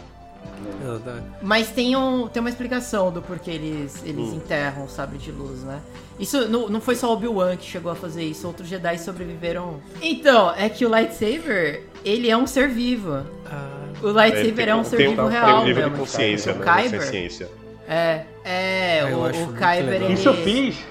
Mas 1.43 1.69
tem, 1.71 1.97
um, 1.97 2.29
tem 2.29 2.41
uma 2.41 2.49
explicação 2.51 3.11
do 3.11 3.21
porquê 3.23 3.51
eles, 3.51 3.97
Hum. 3.97 4.07
eles 4.07 4.33
enterram 4.33 4.85
o 4.85 4.89
sabre 4.89 5.19
de 5.19 5.33
luz, 5.33 5.63
né? 5.65 5.81
Isso 6.19 6.49
não, 6.49 6.69
não 6.69 6.81
foi 6.81 6.95
só 6.95 7.09
o 7.11 7.13
Obi-Wan 7.15 7.57
que 7.57 7.65
chegou 7.69 7.91
a 7.91 7.95
fazer 7.95 8.23
isso, 8.23 8.47
outros 8.47 8.69
Jedi 8.69 8.99
sobreviveram. 8.99 9.81
Então, 10.03 10.53
é 10.57 10.69
que 10.69 10.85
o 10.85 10.89
lightsaber, 10.89 11.83
ele 12.05 12.29
é 12.31 12.37
um 12.37 12.47
ser 12.47 12.69
vivo. 12.69 13.25
Ah, 13.51 13.69
O 14.03 14.09
lightsaber 14.13 14.55
tem, 14.55 14.69
é 14.69 14.75
um 14.75 14.83
tem, 14.83 14.91
ser 14.91 14.97
tem 14.99 15.09
vivo 15.11 15.23
um 15.23 15.27
real 15.29 15.65
nível 15.65 15.83
mesmo. 15.83 15.91
de 15.93 15.99
consciência, 15.99 16.55
né? 16.55 16.65
Kyber, 16.65 17.01
Consciência. 17.01 17.49
é, 17.89 18.25
é, 18.45 19.01
Ah, 19.05 19.11
eu 19.11 19.19
o, 19.19 19.27
o 19.29 19.53
Kyber, 19.55 20.03
ele... 20.03 20.13
Isso 20.13 20.29
eu 20.29 20.35
fiz. 20.35 20.85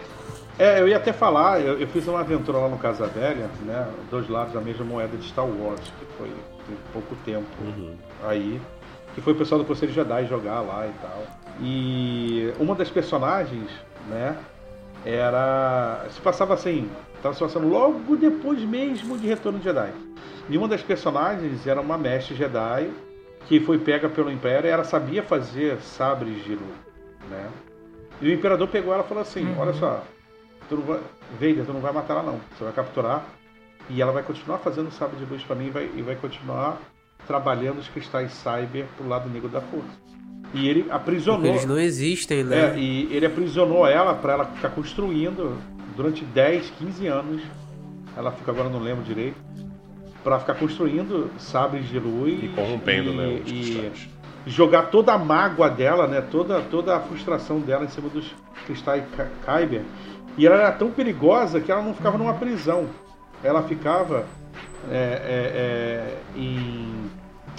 É, 0.57 0.81
eu 0.81 0.87
ia 0.89 0.97
até 0.97 1.13
falar, 1.13 1.61
eu, 1.61 1.79
eu 1.79 1.87
fiz 1.87 2.05
uma 2.07 2.19
aventura 2.19 2.57
lá 2.57 2.67
no 2.67 2.77
Casa 2.77 3.07
Velha, 3.07 3.49
né? 3.65 3.87
Dois 4.11 4.27
lados 4.27 4.53
da 4.53 4.59
mesma 4.59 4.83
moeda 4.83 5.15
de 5.15 5.25
Star 5.27 5.45
Wars, 5.45 5.79
que 5.81 6.05
foi 6.17 6.27
tem 6.67 6.77
pouco 6.91 7.15
tempo 7.25 7.47
Uhum. 7.61 7.95
aí. 8.27 8.59
Que 9.15 9.21
foi 9.21 9.33
o 9.33 9.35
pessoal 9.37 9.59
do 9.59 9.65
Conselho 9.65 9.91
Jedi 9.91 10.25
jogar 10.27 10.59
lá 10.61 10.85
e 10.85 10.91
tal. 11.01 11.23
E 11.61 12.53
uma 12.59 12.75
das 12.75 12.89
personagens, 12.89 13.69
né? 14.07 14.35
Era. 15.05 16.05
Se 16.11 16.19
passava 16.21 16.53
assim. 16.53 16.89
Tava 17.23 17.33
se 17.33 17.39
passando 17.41 17.67
logo 17.67 18.15
depois 18.15 18.59
mesmo 18.61 19.17
de 19.17 19.27
Retorno 19.27 19.59
de 19.59 19.65
Jedi. 19.65 19.91
E 20.49 20.57
uma 20.57 20.67
das 20.67 20.81
personagens 20.81 21.65
era 21.67 21.81
uma 21.81 21.97
mestre 21.97 22.35
Jedi 22.35 22.89
que 23.47 23.59
foi 23.59 23.77
pega 23.77 24.07
pelo 24.09 24.31
Império 24.31 24.67
e 24.67 24.71
ela 24.71 24.83
sabia 24.83 25.23
fazer 25.23 25.77
sabres 25.81 26.43
de 26.43 26.51
luz, 26.51 26.61
né? 27.29 27.47
E 28.21 28.27
o 28.29 28.33
Imperador 28.33 28.67
pegou 28.67 28.93
ela 28.93 29.03
e 29.03 29.07
falou 29.07 29.21
assim: 29.23 29.45
Olha 29.57 29.73
só, 29.73 30.03
tu 30.67 30.75
não 30.75 30.83
vai, 30.83 30.99
Vader, 31.39 31.65
tu 31.65 31.73
não 31.73 31.79
vai 31.81 31.91
matar 31.93 32.13
ela 32.15 32.23
não, 32.23 32.39
você 32.57 32.63
vai 32.63 32.73
capturar 32.73 33.25
e 33.89 34.01
ela 34.01 34.11
vai 34.11 34.23
continuar 34.23 34.57
fazendo 34.59 34.91
sabre 34.91 35.17
de 35.17 35.25
luz 35.25 35.41
pra 35.43 35.55
mim 35.55 35.67
e 35.67 35.69
vai, 35.71 35.89
e 35.95 36.01
vai 36.01 36.15
continuar 36.15 36.77
trabalhando 37.25 37.79
os 37.79 37.87
cristais 37.87 38.31
Cyber 38.33 38.85
pro 38.97 39.07
lado 39.07 39.29
negro 39.29 39.49
da 39.49 39.61
força. 39.61 39.87
E 40.53 40.67
ele 40.67 40.81
porque 40.83 40.95
aprisionou. 40.95 41.45
eles 41.45 41.65
não 41.65 41.77
existem, 41.79 42.39
É, 42.39 42.43
né? 42.43 42.79
e 42.79 43.07
ele 43.15 43.25
aprisionou 43.25 43.85
ela 43.87 44.15
pra 44.15 44.33
ela 44.33 44.45
ficar 44.45 44.69
construindo 44.69 45.57
durante 45.95 46.25
10, 46.25 46.71
15 46.71 47.05
anos. 47.07 47.41
Ela 48.17 48.31
fica 48.31 48.51
agora 48.51 48.67
não 48.69 48.79
lembro 48.79 49.03
direito. 49.03 49.37
Pra 50.23 50.39
ficar 50.39 50.55
construindo 50.55 51.29
sabres 51.37 51.87
de 51.87 51.97
luz 51.99 52.43
E 52.43 52.47
corrompendo, 52.49 53.11
e- 53.11 53.15
né? 53.15 53.27
Os 53.43 53.49
e 53.51 53.53
cristais. 53.53 54.09
Jogar 54.45 54.83
toda 54.83 55.13
a 55.13 55.17
mágoa 55.17 55.69
dela, 55.69 56.07
né? 56.07 56.21
Toda, 56.21 56.61
toda 56.61 56.95
a 56.95 56.99
frustração 56.99 57.59
dela 57.59 57.85
em 57.85 57.89
cima 57.89 58.09
dos 58.09 58.33
cristais 58.65 59.03
Kyber. 59.45 59.83
E 60.37 60.45
ela 60.45 60.55
era 60.55 60.71
tão 60.71 60.91
perigosa 60.91 61.59
que 61.59 61.71
ela 61.71 61.81
não 61.81 61.93
ficava 61.93 62.17
numa 62.17 62.33
prisão. 62.33 62.87
Ela 63.43 63.63
ficava 63.63 64.25
é, 64.89 64.95
é, 64.95 66.37
é, 66.37 66.39
em, 66.39 67.09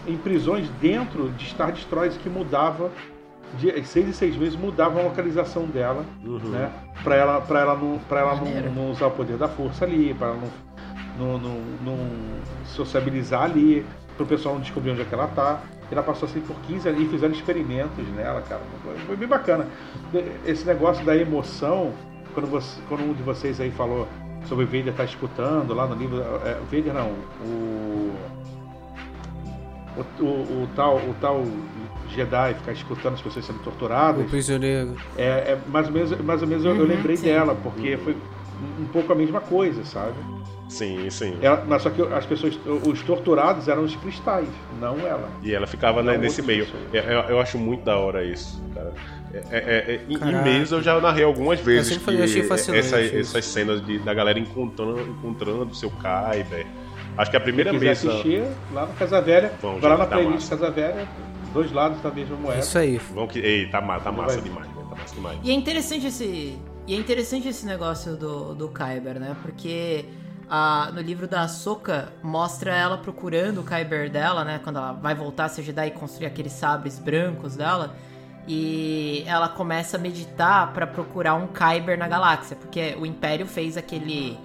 em 0.07 0.17
prisões 0.17 0.69
dentro 0.81 1.31
de 1.31 1.47
Star 1.47 1.73
Destroyers 1.73 2.17
que 2.17 2.29
mudava 2.29 2.91
de 3.59 3.85
seis 3.85 4.09
em 4.09 4.13
seis 4.13 4.37
meses 4.37 4.57
mudava 4.57 5.01
a 5.01 5.03
localização 5.03 5.65
dela, 5.65 6.05
Uhum. 6.25 6.39
né? 6.39 6.71
Para 7.03 7.17
ela, 7.17 7.41
para 7.41 7.61
ela 7.61 7.75
não, 7.77 7.99
para 8.09 8.21
ela 8.21 8.35
não, 8.37 8.73
não 8.73 8.91
usar 8.91 9.07
o 9.07 9.11
poder 9.11 9.37
da 9.37 9.49
força 9.49 9.85
ali, 9.85 10.15
para 10.15 10.29
ela 10.29 10.39
não, 11.19 11.27
não, 11.27 11.39
não, 11.39 11.61
não 11.85 11.99
sociabilizar 12.65 13.43
ali, 13.43 13.85
pro 14.17 14.25
pessoal 14.27 14.55
não 14.55 14.63
descobrir 14.63 14.93
onde 14.93 15.03
é 15.03 15.05
que 15.05 15.15
ela 15.15 15.27
tá. 15.29 15.61
Ela 15.91 16.03
passou 16.03 16.29
assim 16.29 16.41
por 16.41 16.57
15 16.63 16.89
anos 16.89 17.03
e 17.03 17.07
fizeram 17.07 17.35
experimentos 17.35 18.07
nela, 18.15 18.41
cara. 18.43 18.61
Foi, 19.07 19.17
bem 19.17 19.29
bacana. 19.29 19.67
Esse 20.47 20.65
negócio 20.65 21.05
da 21.05 21.17
emoção, 21.17 21.93
quando, 22.33 22.47
você, 22.49 22.81
quando 22.89 23.03
um 23.03 23.13
de 23.13 23.23
vocês 23.23 23.61
aí 23.61 23.71
falou 23.71 24.07
sobre 24.47 24.65
o 24.65 24.67
Vader 24.67 24.89
estar 24.89 24.99
tá 24.99 25.05
escutando 25.05 25.75
lá 25.75 25.87
no 25.87 25.95
livro. 25.95 26.21
É, 26.45 26.59
o 26.61 26.65
Vader 26.65 26.95
não, 26.95 27.11
o. 27.45 28.13
O, 29.97 30.23
o, 30.23 30.63
o, 30.63 30.69
tal, 30.77 30.97
o 30.97 31.15
tal 31.21 31.45
Jedi 32.09 32.55
ficar 32.55 32.73
escutando 32.73 33.15
as 33.15 33.23
pessoas 33.23 33.45
sendo 33.45 33.59
torturadas. 33.59 34.25
O 34.25 34.29
prisioneiro. 34.29 34.97
É, 35.17 35.53
é 35.53 35.59
mais 35.67 35.87
ou 35.89 35.93
menos, 35.93 36.21
mais 36.21 36.43
ou 36.43 36.49
menos 36.49 36.65
eu, 36.65 36.75
eu 36.75 36.83
uhum, 36.83 36.89
lembrei 36.89 37.17
sim. 37.17 37.27
dela, 37.27 37.57
porque 37.61 37.97
foi 37.97 38.17
um 38.79 38.87
pouco 38.87 39.13
a 39.13 39.17
mesma 39.17 39.41
coisa, 39.41 39.85
sabe? 39.85 40.15
Sim, 40.71 41.11
sim. 41.11 41.37
Ela, 41.43 41.65
mas 41.67 41.83
só 41.83 41.91
que 41.91 42.01
as 42.01 42.25
pessoas, 42.25 42.59
os 42.87 43.03
torturados 43.03 43.67
eram 43.67 43.83
os 43.83 43.95
cristais, 43.97 44.49
não 44.81 44.97
ela. 45.01 45.29
E 45.43 45.53
ela 45.53 45.67
ficava 45.67 46.01
né, 46.01 46.17
nesse 46.17 46.41
meio. 46.41 46.67
Eu, 46.93 47.03
eu, 47.03 47.41
acho 47.41 47.59
muito 47.59 47.85
da 47.85 47.99
hora 47.99 48.25
isso, 48.25 48.63
cara. 48.73 48.95
É, 49.33 49.39
é, 49.51 49.95
é, 49.95 50.01
em 50.09 50.43
mesa 50.43 50.77
eu 50.77 50.83
já 50.83 51.01
narrei 51.01 51.25
algumas 51.25 51.61
vezes 51.61 51.97
que 51.97 52.73
essa, 52.75 53.01
essas 53.01 53.45
cenas 53.45 53.85
de, 53.85 53.99
da 53.99 54.15
galera 54.15 54.39
encontrando, 54.39 55.01
encontrando 55.01 55.65
o 55.65 55.75
seu 55.75 55.91
Kyber. 55.91 56.67
Acho 57.19 57.31
que 57.31 57.37
a 57.37 57.41
primeira 57.41 57.73
mesa. 57.73 58.11
assistir 58.11 58.45
lá 58.73 58.87
na 58.87 58.95
Casa 58.95 59.21
Velha, 59.21 59.53
Vamos, 59.61 59.81
vai 59.81 59.91
lá 59.91 59.99
na 59.99 60.07
tá 60.07 60.17
playlist 60.17 60.49
Casa 60.49 60.71
Velha, 60.71 61.09
dois 61.53 61.73
lados 61.73 62.01
da 62.01 62.11
mesma 62.11 62.37
moeda. 62.37 62.61
Isso 62.61 62.79
aí. 62.79 63.01
Vamos 63.13 63.33
que, 63.33 63.41
ei, 63.41 63.67
tá, 63.67 63.81
tá 63.81 64.13
massa 64.13 64.41
demais, 64.41 64.69
né? 64.69 64.75
tá 64.89 64.97
massa 64.97 65.15
demais. 65.17 65.39
E 65.43 65.51
é 65.51 65.55
interessante 65.55 66.07
esse. 66.07 66.57
E 66.87 66.95
é 66.95 66.97
interessante 66.97 67.49
esse 67.49 67.67
negócio 67.67 68.17
do, 68.17 68.55
do 68.55 68.69
Kyber, 68.69 69.21
né? 69.21 69.37
Porque 69.43 70.05
a, 70.51 70.91
no 70.93 71.01
livro 71.01 71.29
da 71.29 71.47
Soka 71.47 72.13
mostra 72.25 72.75
ela 72.75 72.99
procurando 72.99 73.61
o 73.61 73.65
Kyber 73.65 74.11
dela, 74.11 74.45
né? 74.45 74.61
Quando 74.65 74.77
ela 74.77 74.93
vai 74.93 75.15
voltar 75.15 75.45
a 75.45 75.49
ser 75.49 75.63
Jedi 75.63 75.87
e 75.87 75.91
construir 75.93 76.27
aqueles 76.27 76.53
sabres 76.53 76.99
brancos 76.99 77.55
dela. 77.55 77.95
E 78.49 79.23
ela 79.29 79.49
começa 79.49 79.97
a 79.97 80.01
meditar 80.01 80.73
para 80.73 80.89
procurar 80.89 81.35
um 81.35 81.47
Kyber 81.47 81.97
na 81.97 82.09
galáxia, 82.09 82.57
porque 82.57 82.97
o 82.99 83.07
Império 83.07 83.47
fez 83.47 83.77
aquele 83.77 84.37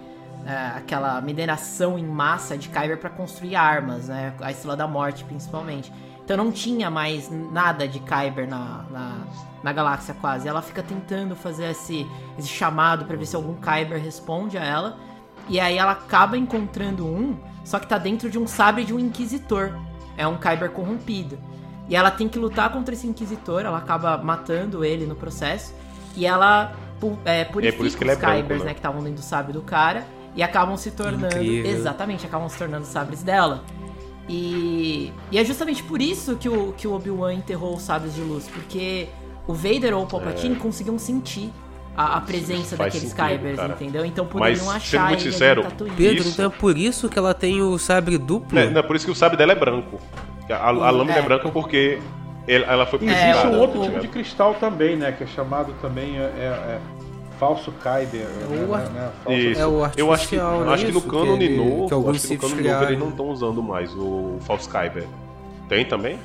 é, 0.45 0.77
aquela 0.77 1.19
mineração 1.21 1.97
em 1.97 2.05
massa 2.05 2.55
de 2.55 2.69
Kyber 2.69 2.99
para 2.99 3.09
construir 3.09 3.55
armas, 3.55 4.07
né? 4.07 4.35
A 4.41 4.51
Estrela 4.51 4.77
da 4.77 4.87
Morte, 4.87 5.23
principalmente. 5.23 5.91
Então 6.23 6.37
não 6.37 6.51
tinha 6.51 6.91
mais 6.91 7.31
nada 7.31 7.87
de 7.87 7.99
Kyber 7.99 8.47
na, 8.47 8.85
na, 8.91 9.17
na 9.63 9.73
galáxia 9.73 10.13
quase. 10.21 10.47
Ela 10.47 10.61
fica 10.61 10.83
tentando 10.83 11.35
fazer 11.35 11.71
esse, 11.71 12.05
esse 12.37 12.47
chamado 12.47 13.05
para 13.05 13.17
ver 13.17 13.25
se 13.25 13.35
algum 13.35 13.55
Kyber 13.55 13.99
responde 13.99 14.55
a 14.55 14.63
ela. 14.63 14.97
E 15.47 15.59
aí 15.59 15.77
ela 15.77 15.91
acaba 15.91 16.37
encontrando 16.37 17.05
um, 17.05 17.37
só 17.63 17.79
que 17.79 17.87
tá 17.87 17.97
dentro 17.97 18.29
de 18.29 18.37
um 18.39 18.47
sabre 18.47 18.83
de 18.83 18.93
um 18.93 18.99
inquisitor. 18.99 19.77
É 20.17 20.27
um 20.27 20.37
Kyber 20.37 20.71
corrompido. 20.71 21.37
E 21.87 21.95
ela 21.95 22.09
tem 22.09 22.27
que 22.27 22.39
lutar 22.39 22.71
contra 22.71 22.95
esse 22.95 23.05
inquisitor, 23.05 23.61
ela 23.61 23.77
acaba 23.77 24.17
matando 24.17 24.83
ele 24.83 25.05
no 25.05 25.15
processo. 25.15 25.73
E 26.15 26.25
ela 26.25 26.73
é, 27.25 27.45
purifica 27.45 27.75
é 27.75 27.77
por 27.77 27.85
os 27.85 27.95
Kybers, 27.95 28.19
branco, 28.19 28.53
né? 28.53 28.65
né? 28.65 28.73
Que 28.73 28.79
estavam 28.79 29.03
dentro 29.03 29.21
do 29.21 29.25
sabre 29.25 29.53
do 29.53 29.61
cara. 29.61 30.05
E 30.35 30.43
acabam 30.43 30.75
se 30.75 30.91
tornando. 30.91 31.37
Incrível. 31.37 31.71
Exatamente, 31.71 32.25
acabam 32.25 32.49
se 32.49 32.57
tornando 32.57 32.85
sabres 32.85 33.23
dela. 33.23 33.63
E, 34.27 35.13
e 35.31 35.37
é 35.37 35.45
justamente 35.45 35.83
por 35.83 36.01
isso 36.01 36.35
que 36.35 36.49
o, 36.49 36.73
que 36.73 36.87
o 36.87 36.93
Obi-Wan 36.93 37.33
enterrou 37.33 37.75
os 37.75 37.83
sabres 37.83 38.15
de 38.15 38.21
luz. 38.21 38.47
Porque 38.47 39.07
o 39.47 39.53
Vader 39.53 39.95
ou 39.95 40.03
o 40.03 40.07
Palpatine 40.07 40.55
é. 40.55 40.59
conseguiam 40.59 40.97
sentir 40.97 41.53
a, 41.97 42.17
a 42.17 42.21
presença 42.21 42.75
daqueles 42.75 43.09
sentido, 43.09 43.27
Kybers, 43.27 43.55
cara. 43.55 43.73
entendeu? 43.73 44.05
Então 44.05 44.25
poderiam 44.25 44.65
Mas, 44.65 44.75
achar 44.75 45.07
muito 45.09 45.23
sincero, 45.23 45.65
Pedro, 45.95 46.21
isso... 46.21 46.29
então 46.29 46.45
é 46.47 46.49
por 46.49 46.77
isso 46.77 47.09
que 47.09 47.17
ela 47.17 47.33
tem 47.33 47.61
o 47.61 47.77
sabre 47.77 48.17
duplo? 48.17 48.59
Não, 48.59 48.69
não, 48.71 48.79
é 48.79 48.83
por 48.83 48.95
isso 48.95 49.05
que 49.05 49.11
o 49.11 49.15
sabre 49.15 49.37
dela 49.37 49.53
é 49.53 49.55
branco. 49.55 49.99
A, 50.49 50.67
a 50.67 50.71
lâmina 50.71 51.17
é. 51.17 51.19
é 51.19 51.21
branca 51.21 51.49
porque 51.49 51.99
ela 52.47 52.85
foi 52.85 52.99
purificada. 52.99 53.31
Existe 53.31 53.47
um 53.47 53.59
outro 53.59 53.81
tipo 53.81 53.99
de 53.99 54.07
cristal 54.07 54.53
também, 54.55 54.95
né? 54.95 55.11
Que 55.11 55.23
é 55.23 55.27
chamado 55.27 55.73
também 55.81 56.17
é, 56.17 56.21
é, 56.21 56.45
é 56.45 56.79
falso 57.39 57.71
Kyber. 57.71 58.21
É 58.21 58.45
o, 58.45 58.77
né, 58.77 58.89
né, 58.93 59.11
falso... 59.23 59.39
Isso. 59.39 59.61
É 59.61 59.67
o 59.67 59.83
artificial, 59.83 59.95
eu 59.97 60.13
acho 60.13 60.27
que, 60.27 60.35
né, 60.37 60.73
acho 60.73 60.85
que 60.85 60.91
no 60.91 61.01
cânone 61.01 61.49
novo, 61.49 61.87
que 61.87 61.93
alguns 61.93 62.15
acho 62.17 62.27
que 62.27 62.35
no 62.37 62.49
novo 62.49 62.83
eles 62.83 62.99
não 62.99 63.09
estão 63.09 63.29
usando 63.29 63.63
mais 63.63 63.91
o 63.95 64.37
falso 64.41 64.69
Kyber. 64.69 65.07
Tem 65.67 65.85
também? 65.85 66.19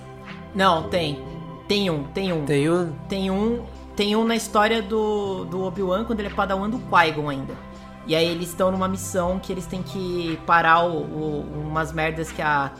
Não, 0.54 0.88
tem. 0.88 1.22
Tem 1.66 1.88
um, 1.88 2.02
tem 2.04 2.32
um. 2.32 2.44
Tem 2.44 2.68
um? 2.68 2.92
Tem 3.08 3.30
um 3.30 3.64
tem 4.00 4.16
um 4.16 4.24
na 4.24 4.34
história 4.34 4.80
do, 4.80 5.44
do 5.44 5.62
Obi-Wan, 5.62 6.06
quando 6.06 6.20
ele 6.20 6.28
é 6.28 6.32
padawan 6.32 6.70
do 6.70 6.78
Qui-Gon 6.78 7.28
ainda. 7.28 7.52
E 8.06 8.16
aí 8.16 8.26
eles 8.26 8.48
estão 8.48 8.70
numa 8.70 8.88
missão 8.88 9.38
que 9.38 9.52
eles 9.52 9.66
têm 9.66 9.82
que 9.82 10.38
parar 10.46 10.86
o, 10.86 11.02
o, 11.02 11.66
umas 11.68 11.92
merdas 11.92 12.32
que 12.32 12.40
a 12.40 12.72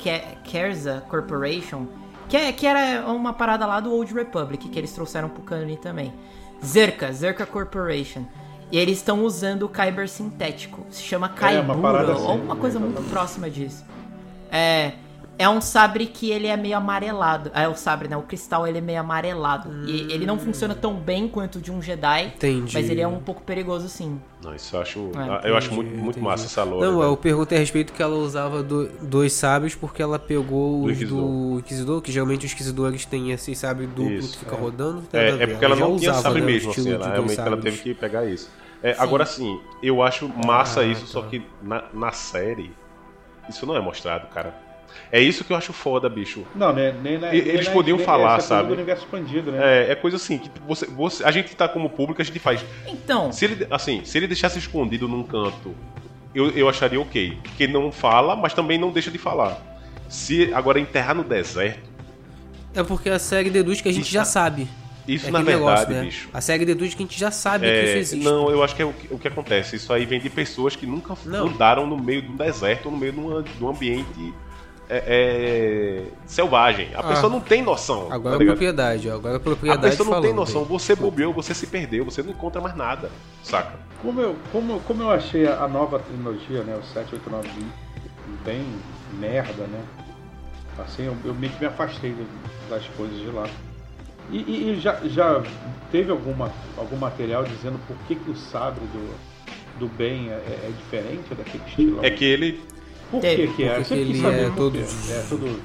Kerza 0.43 1.05
Corporation, 1.11 1.87
que, 2.27 2.39
é, 2.39 2.51
que 2.53 2.67
era 2.67 3.07
uma 3.07 3.35
parada 3.35 3.67
lá 3.67 3.81
do 3.81 3.93
Old 3.93 4.15
Republic, 4.15 4.67
que 4.67 4.79
eles 4.79 4.95
trouxeram 4.95 5.29
pro 5.29 5.43
canon 5.43 5.77
também. 5.77 6.11
Zerka, 6.65 7.13
Zerka 7.13 7.45
Corporation. 7.45 8.25
E 8.73 8.79
eles 8.79 8.97
estão 8.97 9.23
usando 9.23 9.65
o 9.65 9.69
Kyber 9.69 10.09
sintético. 10.09 10.87
Se 10.89 11.03
chama 11.03 11.29
Kaibura, 11.29 11.99
é, 11.99 12.13
assim, 12.13 12.23
ou 12.23 12.37
uma 12.37 12.57
coisa 12.57 12.81
muito 12.81 13.03
próxima 13.11 13.51
disso. 13.51 13.85
É, 14.51 14.93
é 15.41 15.49
um 15.49 15.59
sabre 15.59 16.05
que 16.05 16.31
ele 16.31 16.47
é 16.47 16.55
meio 16.55 16.77
amarelado. 16.77 17.51
É 17.55 17.67
o 17.67 17.75
sabre, 17.75 18.09
né? 18.09 18.17
O 18.17 18.23
cristal 18.23 18.67
ele 18.67 18.77
é 18.77 18.81
meio 18.83 19.01
amarelado. 19.01 19.71
Hum. 19.71 19.85
E 19.87 20.13
ele 20.13 20.27
não 20.27 20.39
funciona 20.39 20.75
tão 20.75 20.95
bem 20.95 21.27
quanto 21.27 21.57
o 21.57 21.63
de 21.63 21.73
um 21.73 21.81
Jedi. 21.81 22.27
Entendi. 22.27 22.75
Mas 22.75 22.91
ele 22.91 23.01
é 23.01 23.09
um 23.09 23.21
pouco 23.21 23.41
perigoso 23.41 23.89
sim. 23.89 24.21
Não, 24.45 24.55
isso 24.55 24.77
eu 24.77 24.83
acho, 24.83 25.11
é, 25.43 25.49
eu 25.49 25.57
acho 25.57 25.73
muito, 25.73 25.97
muito 25.97 26.21
massa 26.21 26.45
essa 26.45 26.63
loja. 26.63 26.91
Não, 26.91 27.01
né? 27.01 27.07
eu 27.07 27.17
perguntei 27.17 27.57
a 27.57 27.61
respeito 27.61 27.91
que 27.91 28.03
ela 28.03 28.17
usava 28.17 28.63
do, 28.63 28.87
dois 29.01 29.33
sabres 29.33 29.75
porque 29.75 30.03
ela 30.03 30.19
pegou 30.19 30.83
os 30.85 30.93
Inquisidor. 30.93 31.21
do 31.23 31.59
Inquisidor, 31.61 32.03
que 32.03 32.13
geralmente 32.13 32.45
os 32.45 32.53
Inquisidores 32.53 33.07
têm 33.07 33.31
esse 33.31 33.55
sabre 33.55 33.87
duplo 33.87 34.13
isso, 34.13 34.33
que 34.33 34.39
fica 34.41 34.55
é. 34.55 34.59
rodando. 34.59 35.03
É, 35.11 35.29
é 35.29 35.47
porque 35.47 35.65
ela, 35.65 35.75
ela 35.75 35.89
não 35.89 35.97
tinha 35.97 36.13
sabre 36.13 36.41
né, 36.43 36.47
mesmo, 36.49 36.71
assim, 36.71 36.93
ela, 36.93 37.13
realmente 37.13 37.41
ela 37.41 37.57
teve 37.57 37.79
que 37.79 37.95
pegar 37.95 38.27
isso. 38.27 38.51
É, 38.83 38.95
agora 38.99 39.25
sim, 39.25 39.59
eu 39.83 40.03
acho 40.03 40.29
massa 40.29 40.81
ah, 40.81 40.85
isso, 40.85 41.03
tá. 41.03 41.07
só 41.07 41.23
que 41.23 41.43
na, 41.63 41.85
na 41.95 42.13
série, 42.13 42.71
isso 43.49 43.65
não 43.65 43.75
é 43.75 43.81
mostrado, 43.81 44.27
cara. 44.29 44.69
É 45.13 45.21
isso 45.21 45.45
que 45.45 45.53
eu 45.53 45.57
acho 45.57 45.73
foda, 45.73 46.09
bicho. 46.09 46.45
Não, 46.55 46.73
né? 46.73 46.95
Nem, 47.03 47.19
nem, 47.19 47.35
Eles 47.35 47.67
nem, 47.67 47.75
podiam 47.75 47.99
falar, 47.99 48.39
essa 48.39 48.49
sabe? 48.49 48.69
do 48.69 48.75
universo 48.75 49.05
expandido, 49.05 49.51
né? 49.51 49.89
É, 49.89 49.93
é 49.93 49.95
coisa 49.95 50.17
assim, 50.17 50.39
que 50.39 50.51
você, 50.67 50.87
você, 50.87 51.25
a 51.25 51.31
gente 51.31 51.55
tá 51.55 51.69
como 51.69 51.91
público, 51.91 52.21
a 52.23 52.25
gente 52.25 52.39
faz. 52.39 52.65
Então. 52.87 53.33
Se 53.33 53.45
ele, 53.45 53.67
assim, 53.71 54.05
se 54.05 54.19
ele 54.19 54.27
deixasse 54.27 54.59
escondido 54.59 55.09
num 55.09 55.23
canto, 55.23 55.75
eu, 56.35 56.51
eu 56.51 56.69
acharia 56.69 57.01
ok. 57.01 57.39
Porque 57.43 57.67
não 57.67 57.91
fala, 57.91 58.37
mas 58.37 58.55
também 58.55 58.79
não 58.79 58.91
deixa 58.91 59.11
de 59.11 59.19
falar. 59.19 59.61
Se 60.09 60.53
agora 60.55 60.79
enterrar 60.79 61.15
no 61.15 61.25
deserto. 61.25 61.91
É 62.75 62.83
porque 62.83 63.09
a 63.11 63.19
série 63.19 63.51
deduz 63.51 63.81
que 63.81 63.89
a 63.89 63.93
gente 63.93 64.05
isso, 64.05 64.13
já 64.13 64.25
sabe. 64.25 64.69
Isso 65.07 65.27
é 65.27 65.31
na 65.31 65.43
verdade, 65.43 65.61
negócio, 65.61 65.91
né? 65.91 66.03
bicho. 66.03 66.29
A 66.33 66.41
série 66.41 66.65
deduz 66.65 66.95
que 66.95 67.03
a 67.03 67.07
gente 67.07 67.19
já 67.19 67.31
sabe 67.31 67.67
é, 67.67 67.73
que 67.73 67.89
isso 67.89 67.99
existe. 67.99 68.25
Não, 68.25 68.49
eu 68.51 68.63
acho 68.63 68.77
que 68.77 68.83
é 68.83 68.85
o 68.85 68.93
que, 68.93 69.15
o 69.15 69.19
que 69.19 69.27
acontece. 69.27 69.77
Isso 69.77 69.93
aí 69.93 70.07
vem 70.07 70.21
de 70.21 70.31
pessoas 70.31 70.77
que 70.77 70.87
nunca 70.87 71.15
não. 71.25 71.49
andaram 71.49 71.87
no 71.87 71.99
meio 71.99 72.23
de 72.23 72.31
um 72.31 72.37
deserto 72.37 72.87
ou 72.87 72.93
no 72.93 72.99
meio 72.99 73.13
de 73.13 73.19
um, 73.19 73.43
de 73.43 73.65
um 73.65 73.69
ambiente 73.69 74.35
é, 74.91 75.05
é, 75.07 76.05
selvagem. 76.27 76.93
A 76.97 76.99
ah, 76.99 77.03
pessoa 77.05 77.31
não 77.31 77.41
tem 77.41 77.63
noção. 77.63 78.09
Agora 78.11 78.37
tá 78.37 78.43
é 78.43 78.47
propriedade, 78.47 79.09
agora 79.09 79.37
é 79.37 79.39
propriedade. 79.39 79.87
A 79.87 79.91
pessoa 79.91 80.05
não 80.05 80.13
falando, 80.15 80.27
tem 80.27 80.35
noção. 80.35 80.65
Você 80.65 80.97
bobeou, 80.97 81.33
você 81.33 81.55
se 81.55 81.69
perdeu, 81.69 82.05
você 82.05 82.25
não 82.25 82.31
encontra 82.31 82.61
mais 82.61 82.75
nada, 82.75 83.09
saca? 83.45 83.79
Como 84.03 84.21
eu, 84.21 84.35
como, 84.51 84.81
como 84.81 85.03
eu 85.03 85.11
achei 85.11 85.47
a 85.47 85.69
nova 85.69 86.01
trilogia, 86.01 86.65
né, 86.65 86.77
o 86.77 86.83
789 86.83 87.49
bem 88.45 88.65
merda, 89.17 89.65
né? 89.69 89.81
Assim, 90.77 91.05
eu, 91.05 91.17
eu 91.25 91.35
meio 91.35 91.53
que 91.53 91.61
me 91.61 91.67
afastei 91.67 92.17
das 92.69 92.85
coisas 92.97 93.17
de 93.17 93.27
lá. 93.27 93.47
E, 94.33 94.39
e, 94.39 94.71
e, 94.73 94.81
já, 94.81 94.99
já 95.05 95.43
teve 95.93 96.11
alguma, 96.11 96.53
algum 96.77 96.97
material 96.97 97.45
dizendo 97.45 97.79
por 97.87 97.97
que, 98.09 98.17
que 98.17 98.31
o 98.31 98.37
sabre 98.37 98.81
do, 98.87 99.15
do 99.79 99.89
bem 99.89 100.31
é, 100.31 100.33
é 100.33 100.73
diferente 100.77 101.33
daquele 101.35 101.65
estilo? 101.65 102.05
É 102.05 102.11
que 102.11 102.25
ele 102.25 102.61
por 103.11 103.21
que 103.21 103.47
que 103.49 103.65
é? 103.65 103.75
Porque 103.75 103.95
ele 103.95 104.27
é 104.27 104.51
todo... 104.57 104.79
É 104.79 105.27
todo 105.29 105.61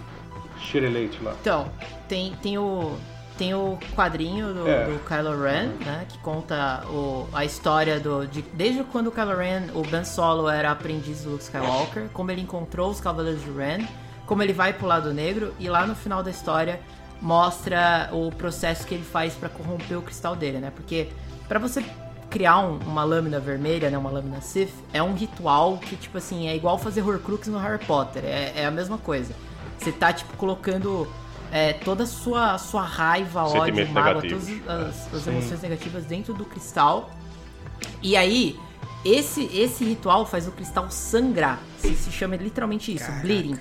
xereleite 0.59 1.21
lá. 1.23 1.35
Então, 1.39 1.71
tem, 2.07 2.33
tem 2.41 2.57
o... 2.57 2.95
Tem 3.37 3.53
o 3.53 3.77
quadrinho 3.93 4.53
do, 4.53 4.65
é. 4.65 4.85
do 4.85 4.99
Kylo 4.99 5.43
Ren, 5.43 5.67
né? 5.83 6.05
Que 6.07 6.17
conta 6.19 6.85
o, 6.87 7.27
a 7.33 7.43
história 7.43 7.99
do. 7.99 8.25
De, 8.25 8.41
desde 8.53 8.81
quando 8.85 9.07
o 9.07 9.11
Kylo 9.11 9.35
Ren, 9.35 9.63
o 9.73 9.81
Ben 9.81 10.05
Solo 10.05 10.47
era 10.47 10.71
aprendiz 10.71 11.23
do 11.23 11.31
Luke 11.31 11.43
Skywalker, 11.43 12.07
como 12.13 12.31
ele 12.31 12.39
encontrou 12.39 12.89
os 12.89 13.01
Cavaleiros 13.01 13.43
de 13.43 13.51
Ren, 13.51 13.85
como 14.25 14.41
ele 14.41 14.53
vai 14.53 14.71
pro 14.71 14.87
lado 14.87 15.13
negro, 15.13 15.53
e 15.59 15.67
lá 15.67 15.85
no 15.85 15.95
final 15.95 16.23
da 16.23 16.31
história 16.31 16.79
mostra 17.21 18.09
o 18.13 18.31
processo 18.31 18.87
que 18.87 18.95
ele 18.95 19.03
faz 19.03 19.33
para 19.33 19.49
corromper 19.49 19.97
o 19.97 20.01
cristal 20.01 20.33
dele, 20.33 20.59
né? 20.59 20.71
Porque 20.73 21.09
para 21.45 21.59
você 21.59 21.83
criar 22.29 22.59
um, 22.59 22.77
uma 22.79 23.03
lâmina 23.03 23.39
vermelha, 23.39 23.89
né, 23.89 23.97
uma 23.97 24.09
lâmina 24.09 24.41
Sith, 24.41 24.73
é 24.91 25.01
um 25.01 25.13
ritual 25.13 25.77
que, 25.77 25.95
tipo 25.95 26.17
assim, 26.17 26.47
é 26.47 26.55
igual 26.55 26.77
fazer 26.77 27.01
Horcrux 27.01 27.47
no 27.47 27.57
Harry 27.57 27.83
Potter. 27.85 28.23
É, 28.25 28.53
é 28.55 28.65
a 28.65 28.71
mesma 28.71 28.97
coisa. 28.97 29.33
Você 29.77 29.91
tá, 29.91 30.11
tipo, 30.13 30.35
colocando 30.37 31.07
é, 31.51 31.73
toda 31.73 32.03
a 32.03 32.07
sua, 32.07 32.57
sua 32.57 32.81
raiva, 32.81 33.43
ódio, 33.43 33.87
mágoa, 33.89 34.21
todas 34.21 34.47
as, 34.67 35.13
as 35.13 35.27
emoções 35.27 35.61
negativas 35.61 36.05
dentro 36.05 36.33
do 36.33 36.45
cristal. 36.45 37.09
E 38.01 38.15
aí, 38.15 38.57
Esse, 39.05 39.45
esse 39.55 39.85
ritual 39.85 40.25
faz 40.25 40.47
o 40.47 40.51
cristal 40.51 40.89
sangrar. 40.89 41.59
Se, 41.77 41.93
se 41.93 42.11
chama 42.11 42.35
literalmente 42.37 42.91
isso, 42.91 43.11
bleeding. 43.21 43.59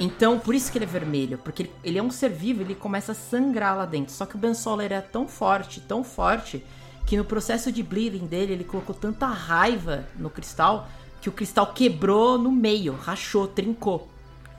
Então, 0.00 0.38
por 0.40 0.52
isso 0.52 0.70
que 0.72 0.78
ele 0.78 0.84
é 0.84 0.88
vermelho, 0.88 1.38
porque 1.38 1.62
ele, 1.62 1.72
ele 1.84 1.98
é 1.98 2.02
um 2.02 2.10
ser 2.10 2.30
vivo, 2.30 2.62
ele 2.62 2.74
começa 2.74 3.12
a 3.12 3.14
sangrar 3.14 3.76
lá 3.76 3.86
dentro. 3.86 4.12
Só 4.12 4.26
que 4.26 4.34
o 4.34 4.38
Ben 4.38 4.54
Solo 4.54 4.82
ele 4.82 4.94
é 4.94 5.00
tão 5.00 5.28
forte, 5.28 5.80
tão 5.80 6.02
forte, 6.02 6.64
que 7.08 7.16
no 7.16 7.24
processo 7.24 7.72
de 7.72 7.82
bleeding 7.82 8.26
dele, 8.26 8.52
ele 8.52 8.64
colocou 8.64 8.94
tanta 8.94 9.26
raiva 9.26 10.04
no 10.18 10.28
cristal 10.28 10.86
que 11.22 11.28
o 11.28 11.32
cristal 11.32 11.66
quebrou 11.68 12.36
no 12.38 12.52
meio, 12.52 12.92
rachou, 12.94 13.46
trincou. 13.48 14.08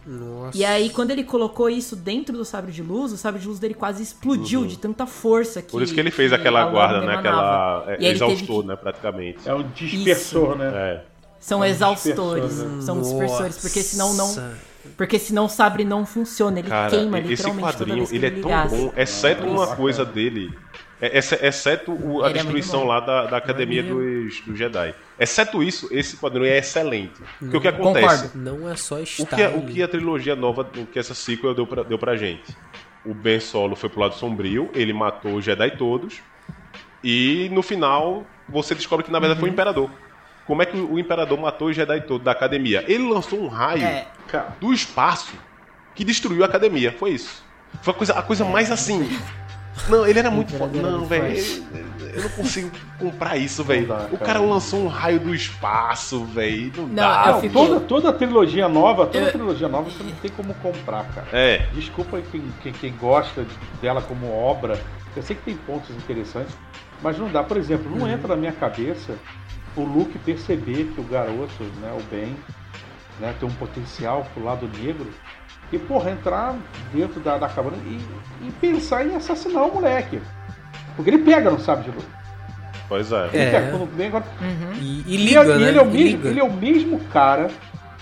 Nossa. 0.05 0.57
E 0.57 0.65
aí, 0.65 0.89
quando 0.89 1.11
ele 1.11 1.23
colocou 1.23 1.69
isso 1.69 1.95
dentro 1.95 2.35
do 2.35 2.43
sabre 2.43 2.71
de 2.71 2.81
luz, 2.81 3.11
o 3.11 3.17
sabre 3.17 3.39
de 3.39 3.47
luz 3.47 3.59
dele 3.59 3.75
quase 3.75 4.01
explodiu 4.01 4.65
de 4.65 4.77
tanta 4.79 5.05
força 5.05 5.61
que. 5.61 5.71
Por 5.71 5.83
isso 5.83 5.93
que 5.93 5.99
ele 5.99 6.09
fez 6.09 6.33
aquela 6.33 6.65
guarda, 6.65 7.01
né? 7.05 7.15
Aquela. 7.17 7.85
E 7.87 7.91
ele 7.91 7.97
teve 7.97 8.31
exaustor, 8.33 8.61
que- 8.63 8.67
né? 8.69 8.75
Praticamente. 8.75 9.39
É 9.47 9.53
um 9.53 9.63
dispersor, 9.69 10.55
né? 10.57 10.71
É. 10.73 11.03
São 11.39 11.59
um 11.59 11.65
exaustores. 11.65 12.57
né? 12.57 12.81
São 12.81 12.99
dispersores, 12.99 13.57
porque 13.57 13.81
senão 13.83 14.13
não. 14.15 14.35
Porque 14.97 15.19
senão 15.19 15.45
o 15.45 15.49
sabre 15.49 15.83
não 15.85 16.05
funciona, 16.05 16.57
ele 16.59 16.69
Cara, 16.69 16.89
queima 16.89 17.19
esse 17.19 17.27
literalmente 17.29 17.61
toda 17.61 17.77
quadrinho, 17.77 17.97
vez 17.97 18.09
que 18.09 18.15
ele 18.15 18.25
é 18.25 18.29
ele 18.29 18.41
tão 18.41 18.49
ligasse. 18.49 18.75
bom, 18.75 18.93
exceto 18.97 19.43
Isso. 19.43 19.51
uma 19.53 19.67
coisa 19.75 20.03
dele. 20.05 20.49
É- 21.01 21.17
exce- 21.17 21.39
Exceto 21.41 21.91
o- 21.91 22.23
a 22.23 22.29
Ele 22.29 22.39
é 22.39 22.41
destruição 22.41 22.81
bom. 22.81 22.87
lá 22.87 22.99
da, 22.99 23.25
da 23.25 23.37
Academia 23.37 23.83
Maneiro. 23.83 24.23
dos, 24.25 24.41
dos 24.41 24.57
Jedi. 24.57 24.93
Exceto 25.19 25.61
isso, 25.63 25.87
esse 25.91 26.17
quadrinho 26.17 26.45
é 26.45 26.57
excelente. 26.57 27.21
Porque 27.39 27.57
o 27.57 27.61
que 27.61 27.67
acontece? 27.67 28.29
Concordo. 28.29 28.31
Não 28.39 28.69
é 28.69 28.75
só 28.75 28.95
O 28.95 29.03
style. 29.05 29.27
que, 29.27 29.43
a- 29.43 29.49
o 29.49 29.65
que 29.65 29.83
a 29.83 29.87
trilogia 29.87 30.35
nova, 30.35 30.61
o 30.77 30.85
que 30.85 30.99
essa 30.99 31.13
sequel 31.13 31.53
deu 31.53 31.65
pra, 31.67 31.83
deu 31.83 31.97
pra 31.99 32.15
gente? 32.15 32.55
O 33.05 33.13
Ben 33.13 33.39
Solo 33.39 33.75
foi 33.75 33.89
pro 33.89 34.01
lado 34.01 34.15
sombrio, 34.15 34.69
ele 34.73 34.91
matou 34.93 35.35
os 35.35 35.45
Jedi 35.45 35.71
todos, 35.77 36.19
e 37.03 37.49
no 37.53 37.61
final 37.61 38.25
você 38.47 38.75
descobre 38.75 39.05
que 39.05 39.11
na 39.11 39.19
verdade 39.19 39.37
Uhum. 39.39 39.41
foi 39.41 39.49
o 39.49 39.53
Imperador. 39.53 39.89
Como 40.45 40.61
é 40.61 40.65
que 40.65 40.75
o 40.77 40.97
Imperador 40.99 41.39
matou 41.39 41.67
os 41.69 41.75
Jedi 41.75 42.01
todos 42.01 42.25
da 42.25 42.31
academia? 42.31 42.83
Ele 42.87 43.07
lançou 43.07 43.39
um 43.39 43.47
raio 43.47 43.83
É, 43.83 44.07
do 44.59 44.73
espaço 44.73 45.33
que 45.95 46.03
destruiu 46.03 46.43
a 46.43 46.47
academia. 46.47 46.91
Foi 46.91 47.11
isso. 47.11 47.43
Foi 47.83 47.93
a 47.93 47.97
coisa, 47.97 48.13
a 48.13 48.21
coisa 48.23 48.43
mais 48.43 48.71
assim. 48.71 49.07
Não, 49.88 50.05
ele 50.05 50.19
era 50.19 50.30
muito 50.32 50.53
foda. 50.53 50.80
Não, 50.82 51.05
velho. 51.05 51.38
Eu 52.13 52.23
não 52.23 52.30
consigo 52.32 52.71
comprar 52.97 53.38
isso, 53.38 53.63
velho. 53.63 53.88
O 54.11 54.17
cara. 54.17 54.39
lançou 54.39 54.84
um 54.84 54.88
raio 54.88 55.19
do 55.19 55.34
espaço, 55.34 56.25
velho. 56.25 56.71
Não, 56.75 56.88
Não, 56.88 56.95
dá. 56.95 57.32
não, 57.34 57.41
fico- 57.41 57.53
toda, 57.53 57.80
toda 57.82 58.09
a 58.09 58.13
trilogia 58.13 58.67
nova, 58.67 59.05
toda 59.05 59.25
Eu- 59.25 59.32
trilogia 59.32 59.67
nova 59.69 59.89
você 59.89 60.03
não 60.03 60.11
tem 60.13 60.32
como 60.32 60.53
comprar, 60.55 61.05
cara. 61.13 61.27
É. 61.32 61.67
Desculpa 61.73 62.19
quem, 62.32 62.43
quem, 62.61 62.73
quem 62.73 62.93
gosta 62.93 63.45
dela 63.82 64.01
como 64.01 64.32
obra. 64.32 64.80
Eu 65.15 65.23
sei 65.23 65.36
que 65.36 65.43
tem 65.43 65.55
pontos 65.55 65.89
interessantes, 65.91 66.55
mas 67.01 67.17
não 67.17 67.30
dá. 67.32 67.43
Por 67.43 67.57
exemplo, 67.57 67.89
não 67.95 68.07
entra 68.07 68.30
na 68.30 68.36
minha 68.36 68.51
cabeça 68.53 69.15
o 69.75 69.82
Luke 69.84 70.17
perceber 70.19 70.91
que 70.93 70.99
o 70.99 71.03
garoto, 71.03 71.63
né, 71.82 71.91
o 71.97 72.01
Ben, 72.13 72.36
né, 73.19 73.34
tem 73.39 73.47
um 73.47 73.53
potencial 73.53 74.25
pro 74.34 74.43
lado 74.43 74.69
negro. 74.82 75.07
E, 75.71 75.77
porra, 75.77 76.11
entrar 76.11 76.55
dentro 76.93 77.19
da, 77.19 77.37
da 77.37 77.47
cabana 77.47 77.77
e, 77.85 77.99
e 78.47 78.51
pensar 78.59 79.05
em 79.05 79.15
assassinar 79.15 79.63
o 79.65 79.73
moleque. 79.75 80.19
Porque 80.95 81.11
ele 81.11 81.19
pega, 81.19 81.51
não 81.51 81.59
sabe 81.59 81.83
de 81.83 81.91
luz. 81.91 82.05
Pois 82.87 83.11
é. 83.11 83.27
Ele 83.31 83.37
É. 83.43 83.51
pega 83.51 83.71
quando 83.71 83.95
vem 83.95 84.07
agora. 84.07 84.23
E, 84.79 85.03
e 85.05 85.13
E 85.13 85.17
liga, 85.17 85.41
ele, 85.41 85.59
né? 85.63 85.69
ele 85.69 85.77
é 85.77 85.81
o 85.81 85.85
E 85.85 85.89
mesmo, 85.91 86.17
liga. 86.17 86.29
ele 86.29 86.39
é 86.39 86.43
o 86.43 86.51
mesmo 86.51 86.99
cara 87.11 87.49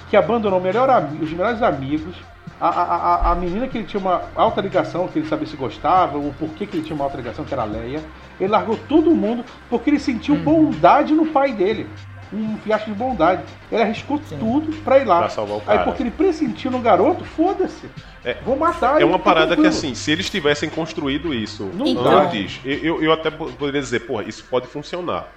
que 0.09 0.15
abandonou 0.15 0.59
o 0.59 0.63
melhor 0.63 0.87
os 1.21 1.29
melhores 1.31 1.61
amigos, 1.61 2.15
a, 2.61 2.69
a, 2.69 2.83
a, 3.27 3.31
a 3.31 3.35
menina 3.35 3.67
que 3.67 3.77
ele 3.77 3.85
tinha 3.85 3.99
uma 3.99 4.21
alta 4.33 4.61
ligação, 4.61 5.07
que 5.09 5.19
ele 5.19 5.27
sabia 5.27 5.45
se 5.45 5.57
gostava, 5.57 6.17
o 6.17 6.33
porquê 6.39 6.65
que 6.65 6.77
ele 6.77 6.83
tinha 6.85 6.95
uma 6.95 7.03
alta 7.03 7.17
ligação, 7.17 7.43
que 7.43 7.53
era 7.53 7.63
a 7.63 7.65
Leia. 7.65 8.01
Ele 8.39 8.49
largou 8.49 8.77
todo 8.87 9.11
mundo 9.11 9.43
porque 9.69 9.89
ele 9.89 9.99
sentiu 9.99 10.35
Uhum. 10.35 10.41
bondade 10.43 11.13
no 11.13 11.25
pai 11.25 11.51
dele. 11.51 11.87
Um 12.33 12.57
fiasco 12.57 12.89
de 12.91 12.95
bondade. 12.97 13.43
Ele 13.71 13.81
arriscou 13.81 14.19
tudo 14.19 14.75
pra 14.83 14.99
ir 14.99 15.05
lá. 15.05 15.19
Pra 15.19 15.29
salvar 15.29 15.57
o 15.57 15.59
Aí 15.61 15.65
cara. 15.65 15.83
porque 15.83 16.03
ele 16.03 16.11
pressentiu 16.11 16.69
no 16.69 16.79
garoto, 16.79 17.23
foda-se. 17.23 17.87
É. 18.25 18.33
Vou 18.45 18.57
matar 18.57 19.01
É 19.01 19.05
uma 19.05 19.17
tá 19.17 19.23
parada 19.23 19.55
que, 19.55 19.65
assim, 19.65 19.95
se 19.95 20.11
eles 20.11 20.29
tivessem 20.29 20.69
construído 20.69 21.33
isso 21.33 21.63
Não 21.73 21.93
dá. 21.93 22.23
antes, 22.23 22.59
eu, 22.65 22.73
eu- 22.79 23.03
eu 23.03 23.13
até 23.13 23.29
po- 23.31 23.51
poderia 23.53 23.79
dizer, 23.79 24.01
porra, 24.01 24.23
isso 24.23 24.43
pode 24.49 24.67
funcionar. 24.67 25.27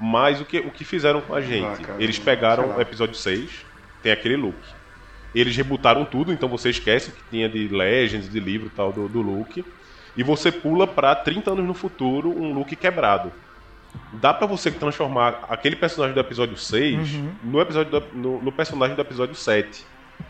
Mas 0.00 0.40
o 0.40 0.44
que, 0.44 0.58
o 0.58 0.70
que 0.70 0.82
fizeram 0.84 1.20
com 1.20 1.34
a 1.34 1.40
gente? 1.40 1.66
Ah, 1.66 1.76
cara, 1.86 2.02
eles 2.02 2.18
pegaram 2.18 2.76
o 2.76 2.80
episódio 2.80 3.14
6, 3.14 3.64
tem 4.02 4.10
aquele 4.10 4.36
look. 4.36 4.56
Eles 5.34 5.56
rebutaram 5.56 6.04
tudo, 6.04 6.32
então 6.32 6.48
você 6.48 6.70
esquece 6.70 7.10
o 7.10 7.12
que 7.12 7.22
tinha 7.30 7.48
de 7.48 7.68
Legends, 7.68 8.28
de 8.28 8.40
livro 8.40 8.66
e 8.66 8.70
tal 8.70 8.92
do, 8.92 9.08
do 9.08 9.20
Luke. 9.22 9.64
E 10.16 10.24
você 10.24 10.50
pula 10.50 10.86
pra 10.88 11.14
30 11.14 11.52
anos 11.52 11.64
no 11.64 11.74
futuro, 11.74 12.30
um 12.30 12.52
Luke 12.52 12.74
quebrado. 12.74 13.30
Dá 14.12 14.34
pra 14.34 14.46
você 14.46 14.70
transformar 14.70 15.40
aquele 15.48 15.76
personagem 15.76 16.14
do 16.14 16.20
episódio 16.20 16.56
6 16.56 17.14
Uhum. 17.14 17.30
no, 17.44 17.60
episódio 17.60 17.90
do- 18.00 18.06
no, 18.12 18.42
no 18.42 18.52
personagem 18.52 18.94
do 18.96 19.02
episódio 19.02 19.34
7. 19.34 19.84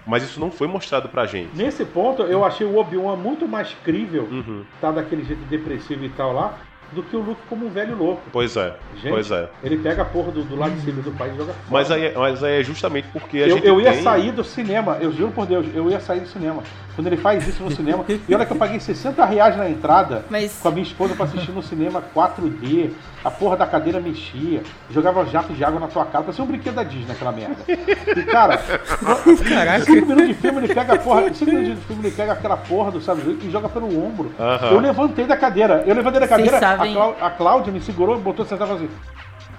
Mas 0.06 0.22
isso 0.22 0.38
não 0.38 0.50
foi 0.50 0.66
mostrado 0.68 1.08
pra 1.08 1.26
gente. 1.26 1.50
Nesse 1.56 1.84
ponto, 1.84 2.22
eu 2.22 2.44
achei 2.44 2.66
o 2.66 2.76
Obi-Wan 2.76 3.16
muito 3.16 3.48
mais 3.48 3.74
crível, 3.84 4.28
Uhum. 4.30 4.64
tá 4.80 4.90
daquele 4.92 5.24
jeito 5.24 5.42
depressivo 5.46 6.04
e 6.04 6.08
tal 6.10 6.32
lá, 6.32 6.54
do 6.92 7.02
que 7.04 7.14
o 7.16 7.20
Luke 7.20 7.40
como 7.48 7.66
um 7.66 7.70
velho 7.70 7.96
louco. 7.96 8.22
Pois 8.32 8.56
é, 8.56 8.74
Gente, 8.96 9.10
pois 9.12 9.30
é. 9.30 9.48
ele 9.62 9.78
pega 9.78 10.02
a 10.02 10.04
porra 10.04 10.32
do, 10.32 10.42
do 10.42 10.56
lightsaber 10.56 11.04
do 11.04 11.12
pai 11.12 11.30
e 11.32 11.36
joga 11.36 11.52
fora. 11.52 11.64
Mas 11.70 11.90
aí, 11.90 12.06
é- 12.06 12.14
mas 12.16 12.42
aí 12.42 12.60
é 12.60 12.62
justamente 12.64 13.06
porque 13.12 13.38
a 13.38 13.46
eu, 13.48 13.56
gente 13.56 13.66
eu 13.66 13.80
ia 13.80 13.92
tem... 13.92 14.02
sair 14.02 14.32
do 14.32 14.42
cinema, 14.44 14.96
eu 15.00 15.12
juro 15.12 15.30
por 15.32 15.46
Deus, 15.46 15.66
eu 15.74 15.88
ia 15.90 16.00
sair 16.00 16.20
do 16.20 16.26
cinema. 16.28 16.62
Quando 17.00 17.06
ele 17.06 17.16
faz 17.16 17.48
isso 17.48 17.62
no 17.62 17.70
cinema, 17.70 18.04
e 18.28 18.34
olha 18.34 18.44
que 18.44 18.52
eu 18.52 18.56
paguei 18.58 18.78
60 18.78 19.24
reais 19.24 19.56
na 19.56 19.70
entrada 19.70 20.22
Mas- 20.28 20.58
com 20.60 20.68
a 20.68 20.70
minha 20.70 20.82
esposa 20.82 21.14
pra 21.14 21.24
assistir 21.24 21.50
no 21.50 21.62
cinema 21.62 22.02
4D, 22.14 22.90
a 23.24 23.30
porra 23.30 23.56
da 23.56 23.66
cadeira 23.66 23.98
mexia, 23.98 24.62
jogava 24.90 25.24
jato 25.24 25.50
de 25.54 25.64
água 25.64 25.80
na 25.80 25.86
tua 25.88 26.04
cara, 26.04 26.24
parecia 26.24 26.44
um 26.44 26.46
brinquedo 26.46 26.74
da 26.74 26.82
Disney 26.82 27.12
aquela 27.12 27.32
merda. 27.32 27.56
E 27.66 28.22
cara, 28.24 28.58
Caraca. 29.48 29.84
5 29.86 30.06
minutos 30.06 30.28
de 30.28 30.34
filme 30.34 30.58
ele 30.58 30.74
pega 30.74 30.92
a 30.92 30.98
porra, 30.98 31.32
5 31.32 31.50
minutos 31.50 31.80
de 31.80 31.86
filme 31.86 32.02
ele 32.06 32.14
pega 32.14 32.32
aquela 32.32 32.56
porra 32.58 32.90
do 32.90 33.00
sabe 33.00 33.38
e 33.42 33.50
joga 33.50 33.70
pelo 33.70 33.86
ombro. 33.86 34.30
Eu 34.70 34.78
levantei 34.78 35.24
da 35.24 35.38
cadeira, 35.38 35.82
eu 35.86 35.94
levantei 35.94 36.20
da 36.20 36.28
cadeira, 36.28 36.58
a, 36.58 36.76
Clá- 36.76 37.14
a 37.22 37.30
Cláudia 37.30 37.72
me 37.72 37.80
segurou 37.80 38.16
e 38.16 38.20
botou 38.20 38.44
sentado 38.44 38.74
assim. 38.74 38.90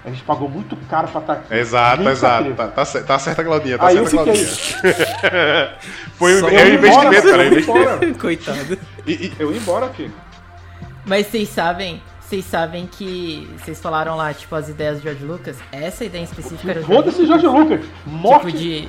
A 0.04 0.10
gente 0.10 0.22
pagou 0.24 0.48
muito 0.48 0.76
caro 0.88 1.06
pra 1.08 1.20
estar 1.20 1.32
aqui. 1.34 1.54
Exato, 1.54 1.98
Ninguém 1.98 2.12
exato. 2.12 2.54
Tá, 2.54 2.68
tá, 2.68 2.84
tá 2.84 3.18
certa, 3.20 3.44
Claudinha. 3.44 3.78
Tá 3.78 3.86
Aí 3.86 3.96
eu 3.96 4.06
certa, 4.06 4.32
fiquei. 4.34 4.44
Claudinha. 4.44 5.72
Foi 6.18 6.38
Só 6.40 6.46
um, 6.46 6.50
Eu 6.50 6.58
é 6.58 6.64
um 6.64 6.74
investimento, 6.74 7.22
cara. 7.22 7.22
É 7.22 7.34
eu 7.36 7.42
ia 7.42 7.46
investimento. 7.52 7.88
embora. 8.04 8.14
Coitado. 8.14 8.78
E, 9.06 9.12
e- 9.12 9.32
Eu 9.38 9.52
ia 9.52 9.58
embora, 9.58 9.88
filho. 9.90 10.12
Mas 11.06 11.26
vocês 11.28 11.48
sabem, 11.48 12.02
vocês 12.20 12.44
sabem 12.44 12.86
que 12.86 13.48
vocês 13.58 13.80
falaram 13.80 14.16
lá, 14.16 14.32
tipo, 14.34 14.54
as 14.56 14.68
ideias 14.68 14.98
do 14.98 15.02
George 15.04 15.24
Lucas. 15.24 15.56
Essa 15.70 16.04
ideia 16.04 16.22
em 16.22 16.24
específico 16.24 16.68
era 16.68 16.80
o 16.80 16.84
Foda-se, 16.84 17.24
Jorge 17.26 17.46
Lucas. 17.46 17.80
Morte. 18.04 18.46
tipo 18.46 18.58
de, 18.58 18.88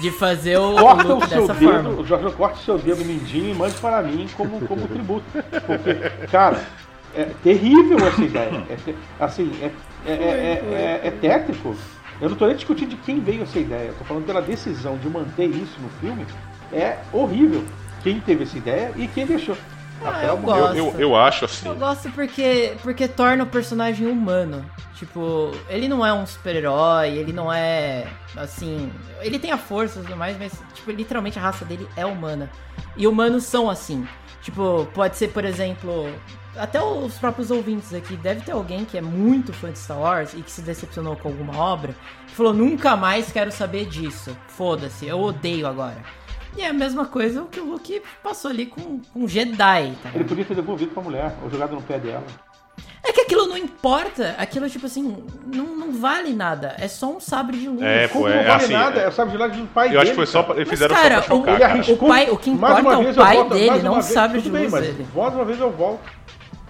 de 0.00 0.10
fazer 0.12 0.58
o, 0.58 0.76
o 0.76 0.78
Corta 0.80 1.14
o 1.14 1.28
seu 1.28 1.40
dessa 1.46 1.54
dedo, 1.60 1.72
forma. 1.72 1.90
o 1.90 2.06
Jorge 2.06 2.30
corte 2.36 2.60
o 2.60 2.64
seu 2.64 2.78
dedo 2.78 3.04
mindinho 3.04 3.50
e 3.50 3.54
mande 3.54 3.74
para 3.76 4.02
mim 4.02 4.26
como, 4.36 4.66
como 4.66 4.88
tributo. 4.88 5.24
Porque, 5.66 6.26
cara, 6.30 6.60
é 7.14 7.24
terrível 7.42 7.98
essa 8.06 8.22
ideia. 8.22 8.62
É 8.70 9.24
assim, 9.24 9.50
é, 9.62 9.70
é, 10.06 10.12
é, 10.12 11.00
é, 11.04 11.08
é 11.08 11.10
tétrico. 11.10 11.74
Eu 12.20 12.28
não 12.30 12.36
tô 12.36 12.46
nem 12.46 12.56
discutindo 12.56 12.90
de 12.90 12.96
quem 12.96 13.20
veio 13.20 13.42
essa 13.42 13.58
ideia. 13.58 13.88
Eu 13.88 13.94
tô 13.94 14.04
falando 14.04 14.26
pela 14.26 14.42
decisão 14.42 14.96
de 14.98 15.08
manter 15.08 15.46
isso 15.46 15.78
no 15.80 15.88
filme. 16.00 16.26
É 16.72 16.98
horrível. 17.12 17.64
Quem 18.02 18.20
teve 18.20 18.44
essa 18.44 18.58
ideia 18.58 18.92
e 18.96 19.06
quem 19.08 19.24
deixou. 19.26 19.56
Ah, 20.04 20.10
Até 20.10 20.28
eu 20.28 20.34
o- 20.34 20.36
gosto. 20.38 20.76
eu, 20.76 20.86
eu, 20.92 21.00
eu 21.00 21.16
acho 21.16 21.44
assim. 21.44 21.68
Eu 21.68 21.74
gosto 21.74 22.10
porque, 22.10 22.72
porque 22.82 23.08
torna 23.08 23.44
o 23.44 23.46
personagem 23.46 24.06
humano. 24.06 24.64
Tipo, 24.94 25.52
ele 25.68 25.86
não 25.88 26.04
é 26.04 26.12
um 26.12 26.26
super-herói, 26.26 27.10
ele 27.10 27.32
não 27.32 27.52
é, 27.52 28.04
assim... 28.36 28.90
Ele 29.20 29.38
tem 29.38 29.52
a 29.52 29.56
força 29.58 30.00
e 30.00 30.02
tudo 30.02 30.16
mais, 30.16 30.36
mas, 30.36 30.52
tipo, 30.74 30.90
literalmente 30.90 31.38
a 31.38 31.42
raça 31.42 31.64
dele 31.64 31.88
é 31.96 32.04
humana. 32.04 32.50
E 32.96 33.06
humanos 33.06 33.44
são 33.44 33.70
assim. 33.70 34.06
Tipo, 34.42 34.88
pode 34.94 35.16
ser, 35.16 35.28
por 35.28 35.44
exemplo... 35.44 36.08
Até 36.56 36.82
os 36.82 37.14
próprios 37.18 37.50
ouvintes 37.50 37.94
aqui, 37.94 38.16
deve 38.16 38.40
ter 38.40 38.52
alguém 38.52 38.84
que 38.84 38.98
é 38.98 39.00
muito 39.00 39.52
fã 39.52 39.70
de 39.70 39.78
Star 39.78 39.98
Wars 40.00 40.34
e 40.34 40.42
que 40.42 40.50
se 40.50 40.60
decepcionou 40.62 41.14
com 41.16 41.28
alguma 41.28 41.56
obra, 41.56 41.94
que 42.26 42.34
falou, 42.34 42.52
nunca 42.52 42.96
mais 42.96 43.30
quero 43.30 43.52
saber 43.52 43.86
disso. 43.86 44.36
Foda-se, 44.48 45.06
eu 45.06 45.20
odeio 45.20 45.66
agora. 45.66 45.98
E 46.56 46.62
é 46.62 46.68
a 46.68 46.72
mesma 46.72 47.04
coisa 47.06 47.42
o 47.42 47.46
que 47.46 47.60
o 47.60 47.64
Luke 47.64 48.02
passou 48.22 48.50
ali 48.50 48.66
com, 48.66 48.98
com 49.12 49.28
Jedi, 49.28 49.92
tá? 50.02 50.10
Ele 50.14 50.24
podia 50.24 50.44
ter 50.44 50.54
devolvido 50.56 50.90
pra 50.92 51.02
mulher, 51.02 51.32
ou 51.44 51.50
jogado 51.50 51.74
no 51.76 51.82
pé 51.82 51.98
dela. 51.98 52.24
É 53.04 53.12
que 53.12 53.20
aquilo 53.20 53.46
não 53.46 53.56
importa. 53.56 54.34
Aquilo, 54.38 54.68
tipo 54.68 54.86
assim, 54.86 55.16
não, 55.46 55.76
não 55.76 55.92
vale 55.92 56.32
nada. 56.34 56.74
É 56.78 56.88
só 56.88 57.16
um 57.16 57.20
sabre 57.20 57.56
de 57.58 57.68
luz. 57.68 57.80
É, 57.82 58.08
Como 58.08 58.24
pô, 58.24 58.30
não 58.30 58.36
é 58.36 58.44
vale 58.44 58.64
assim, 58.64 58.72
nada, 58.72 59.00
é- 59.00 59.04
é 59.06 59.10
sabe 59.12 59.30
de 59.30 59.36
lá 59.36 59.46
do 59.46 59.66
pai 59.68 59.94
Eu 59.94 60.00
acho 60.00 60.10
que 60.10 60.16
dele, 60.16 60.16
foi 60.16 60.26
só 60.26 60.42
pra, 60.42 60.56
eles 60.56 60.68
Mas, 60.68 60.78
fizeram 60.78 60.94
cara, 60.96 61.14
só 61.16 61.20
pra 61.22 61.36
chocar, 61.36 61.36
o- 61.36 61.50
Ele 61.54 61.60
cara. 61.60 61.72
arriscou. 61.74 61.94
O 61.94 62.10
pai- 62.10 62.30
o 62.30 62.36
que 62.36 62.50
importa 62.50 62.80
é 62.80 62.96
o 62.96 63.02
eu 63.04 63.14
pai 63.14 63.36
volto- 63.36 63.54
dele, 63.54 63.82
não 63.82 63.98
o 63.98 64.02
sabre 64.02 64.38
de 64.38 64.44
tudo 64.44 64.52
bem, 64.52 64.62
luz 64.62 64.72
mas 64.72 64.82
dele. 64.84 65.06
Mais 65.14 65.34
uma 65.34 65.44
vez 65.44 65.60
eu 65.60 65.70
volto. 65.70 66.00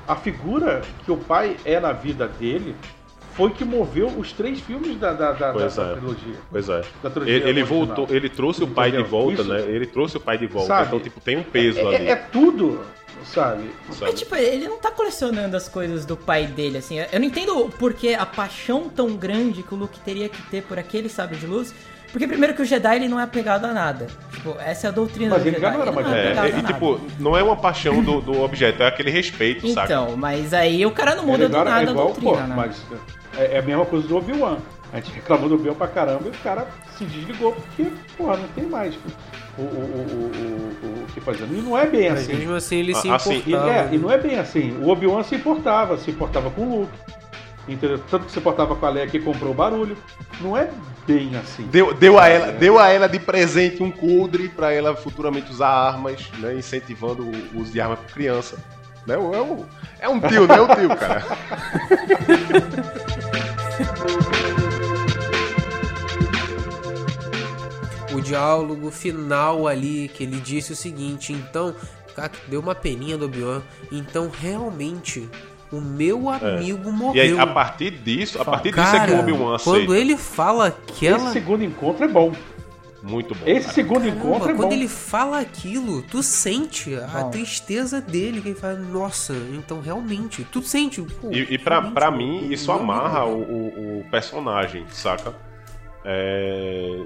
A 0.08 0.16
figura 0.16 0.80
que 1.04 1.12
o 1.12 1.16
pai 1.18 1.56
é 1.64 1.78
na 1.78 1.92
vida 1.92 2.26
dele 2.26 2.74
foi 3.34 3.50
que 3.50 3.64
moveu 3.64 4.08
os 4.08 4.32
três 4.32 4.58
filmes 4.60 4.98
da, 4.98 5.12
da, 5.12 5.32
da, 5.32 5.52
Pois 5.52 5.76
da 5.76 5.82
é. 5.90 5.92
trilogia. 5.94 6.34
Pois 6.50 6.68
é. 6.68 6.82
Da 7.02 7.10
trilogia 7.10 7.36
Ele, 7.36 7.48
ele 7.50 7.62
voltou, 7.62 8.06
ele 8.10 8.28
trouxe 8.28 8.64
o 8.64 8.66
pai 8.66 8.90
de 8.90 9.02
volta, 9.02 9.42
Isso- 9.42 9.44
né? 9.52 9.60
Ele 9.60 9.86
trouxe 9.86 10.16
o 10.16 10.20
pai 10.20 10.38
de 10.38 10.46
volta. 10.46 10.66
Sabe? 10.68 10.86
Então, 10.88 10.98
tipo, 11.00 11.20
tem 11.20 11.36
um 11.36 11.42
peso 11.44 11.78
É, 11.78 11.82
ali. 11.96 12.06
é- 12.08 12.10
é 12.12 12.16
tudo, 12.16 12.80
sabe? 13.24 13.70
sabe? 13.92 14.10
É 14.10 14.14
tipo, 14.14 14.34
ele 14.34 14.66
não 14.66 14.78
tá 14.78 14.90
colecionando 14.90 15.56
as 15.56 15.68
coisas 15.68 16.04
do 16.04 16.16
pai 16.16 16.46
dele, 16.46 16.78
assim. 16.78 16.98
Eu 16.98 17.20
não 17.20 17.26
entendo 17.26 17.68
por 17.78 17.92
que 17.94 18.12
a 18.14 18.26
paixão 18.26 18.88
tão 18.88 19.14
grande 19.14 19.62
que 19.62 19.72
o 19.74 19.76
Luke 19.76 20.00
teria 20.00 20.28
que 20.28 20.42
ter 20.50 20.62
por 20.64 20.78
aquele 20.78 21.08
sabre 21.08 21.36
de 21.36 21.46
luz. 21.46 21.72
Porque 22.12 22.26
primeiro 22.26 22.54
que 22.54 22.62
o 22.62 22.64
Jedi 22.64 22.96
ele 22.96 23.08
não 23.08 23.20
é 23.20 23.22
apegado 23.24 23.64
a 23.66 23.72
nada. 23.72 24.06
Tipo, 24.32 24.56
essa 24.60 24.86
é 24.86 24.88
a 24.88 24.92
doutrina 24.92 25.30
Mas 25.34 25.42
do 25.42 25.48
ele 25.48 25.56
Jedi. 25.56 25.66
já 25.70 25.76
não 25.76 25.82
era 25.82 25.92
mais 25.92 26.06
é 26.06 26.10
É, 26.10 26.32
apegado 26.32 26.58
e, 26.58 26.62
tipo, 26.62 27.00
não 27.20 27.36
é 27.36 27.42
uma 27.42 27.56
paixão 27.56 28.02
do, 28.02 28.20
do 28.20 28.42
objeto, 28.42 28.82
é 28.82 28.86
aquele 28.86 29.10
respeito, 29.10 29.66
saca? 29.68 29.92
Então, 29.92 30.16
mas 30.16 30.54
aí 30.54 30.84
o 30.86 30.90
cara 30.90 31.14
não 31.14 31.24
muda 31.26 31.44
Ele 31.44 31.48
do 31.48 31.56
agora 31.56 31.70
nada 31.70 31.86
é 31.86 31.90
igual, 31.90 32.06
a 32.06 32.10
doutrina, 32.10 32.32
pô, 32.32 32.46
né? 32.46 32.54
mas 32.56 32.82
é, 33.36 33.56
é 33.56 33.58
a 33.58 33.62
mesma 33.62 33.84
coisa 33.84 34.06
do 34.08 34.16
Obi-Wan. 34.16 34.58
A 34.92 34.96
gente 34.96 35.12
reclamou 35.12 35.48
do 35.50 35.56
Obi-Wan 35.56 35.74
pra 35.74 35.86
caramba 35.88 36.22
e 36.26 36.28
o 36.30 36.34
cara 36.42 36.66
se 36.96 37.04
desligou 37.04 37.52
porque, 37.52 37.90
porra, 38.16 38.38
não 38.38 38.48
tem 38.48 38.64
mais 38.64 38.94
o, 39.58 39.60
o, 39.60 39.64
o, 39.64 39.66
o, 39.66 40.86
o, 40.86 41.02
o 41.02 41.06
que 41.12 41.20
fazer. 41.20 41.44
E 41.44 41.60
não 41.60 41.76
é 41.76 41.84
bem 41.86 42.08
Mas 42.10 42.20
assim. 42.20 42.32
mesmo 42.34 42.54
assim 42.54 42.76
ele 42.78 42.94
se 42.94 43.10
Ah, 43.10 43.16
assim, 43.16 43.34
E, 43.44 43.50
importava. 43.52 43.70
é, 43.70 43.88
e 43.92 43.98
não 43.98 44.10
é 44.10 44.16
bem 44.16 44.38
assim. 44.38 44.72
O 44.80 44.88
Obi-Wan 44.88 45.22
se 45.24 45.34
importava, 45.34 45.98
se 45.98 46.10
importava 46.10 46.48
com 46.50 46.62
o 46.62 46.80
Luke. 46.80 46.92
Entendeu? 47.68 47.98
Tanto 48.10 48.26
que 48.26 48.32
se 48.32 48.38
importava 48.38 48.74
com 48.74 48.86
a 48.86 48.88
Leia 48.88 49.06
que 49.06 49.20
comprou 49.20 49.50
o 49.50 49.54
barulho. 49.54 49.96
Não 50.40 50.56
é 50.56 50.70
bem 51.06 51.36
assim. 51.36 51.64
Deu, 51.64 51.92
deu, 51.92 52.18
a 52.18 52.28
ela, 52.28 52.52
deu 52.52 52.78
a 52.78 52.88
ela 52.88 53.06
de 53.06 53.18
presente 53.18 53.82
um 53.82 53.90
coldre 53.90 54.48
pra 54.48 54.72
ela 54.72 54.96
futuramente 54.96 55.50
usar 55.50 55.68
armas, 55.68 56.30
né? 56.38 56.54
Incentivando 56.54 57.24
o 57.24 57.60
uso 57.60 57.70
de 57.70 57.80
arma 57.80 57.96
por 57.96 58.10
criança. 58.12 58.56
Né? 59.06 59.14
É, 59.14 59.18
um, 59.18 59.64
é 60.00 60.08
um 60.08 60.20
tio, 60.20 60.46
né? 60.46 60.56
É 60.56 60.60
um 60.60 60.74
tio, 60.74 60.96
cara. 60.96 61.24
o 68.18 68.20
diálogo 68.20 68.90
final 68.90 69.68
ali, 69.68 70.08
que 70.08 70.24
ele 70.24 70.40
disse 70.40 70.72
o 70.72 70.76
seguinte, 70.76 71.32
então, 71.32 71.74
cara, 72.14 72.32
deu 72.48 72.60
uma 72.60 72.74
peninha 72.74 73.16
do 73.16 73.26
Obi-Wan, 73.26 73.62
então 73.92 74.28
realmente 74.28 75.28
o 75.72 75.80
meu 75.80 76.28
amigo 76.28 76.88
É. 76.88 76.92
E 76.92 76.92
morreu. 76.92 77.22
aí, 77.22 77.38
a 77.38 77.46
partir 77.46 77.90
disso, 77.90 78.40
a 78.40 78.44
partir 78.44 78.70
disso 78.70 78.80
é 78.80 78.98
Cara, 78.98 79.06
que 79.06 79.12
o 79.12 79.20
Obi-Wan 79.20 79.54
aceita. 79.56 79.78
quando 79.86 79.94
ele 79.94 80.16
fala 80.16 80.68
aquela... 80.68 81.16
Esse 81.24 81.32
segundo 81.32 81.64
encontro 81.64 82.04
é 82.04 82.08
bom. 82.08 82.32
Muito 83.02 83.34
bom. 83.34 83.42
Esse 83.46 83.60
cara. 83.62 83.74
segundo 83.74 84.00
Caramba, 84.02 84.18
encontro 84.18 84.50
é 84.50 84.54
quando 84.54 84.68
bom. 84.70 84.74
ele 84.74 84.88
fala 84.88 85.38
aquilo, 85.40 86.02
tu 86.02 86.20
sente 86.22 86.94
a 86.96 87.24
tristeza 87.24 88.00
dele, 88.00 88.40
que 88.40 88.48
ele 88.48 88.58
fala, 88.58 88.74
nossa, 88.74 89.34
então 89.54 89.80
realmente, 89.80 90.44
tu 90.50 90.60
sente. 90.62 91.00
Pô, 91.02 91.30
E, 91.30 91.54
e 91.54 91.58
pra, 91.58 91.80
pra 91.80 92.10
mim, 92.10 92.48
isso 92.50 92.72
amarra 92.72 93.24
o, 93.24 93.38
o, 93.40 94.00
o 94.00 94.04
personagem, 94.10 94.84
saca? 94.90 95.32
É, 96.04 97.04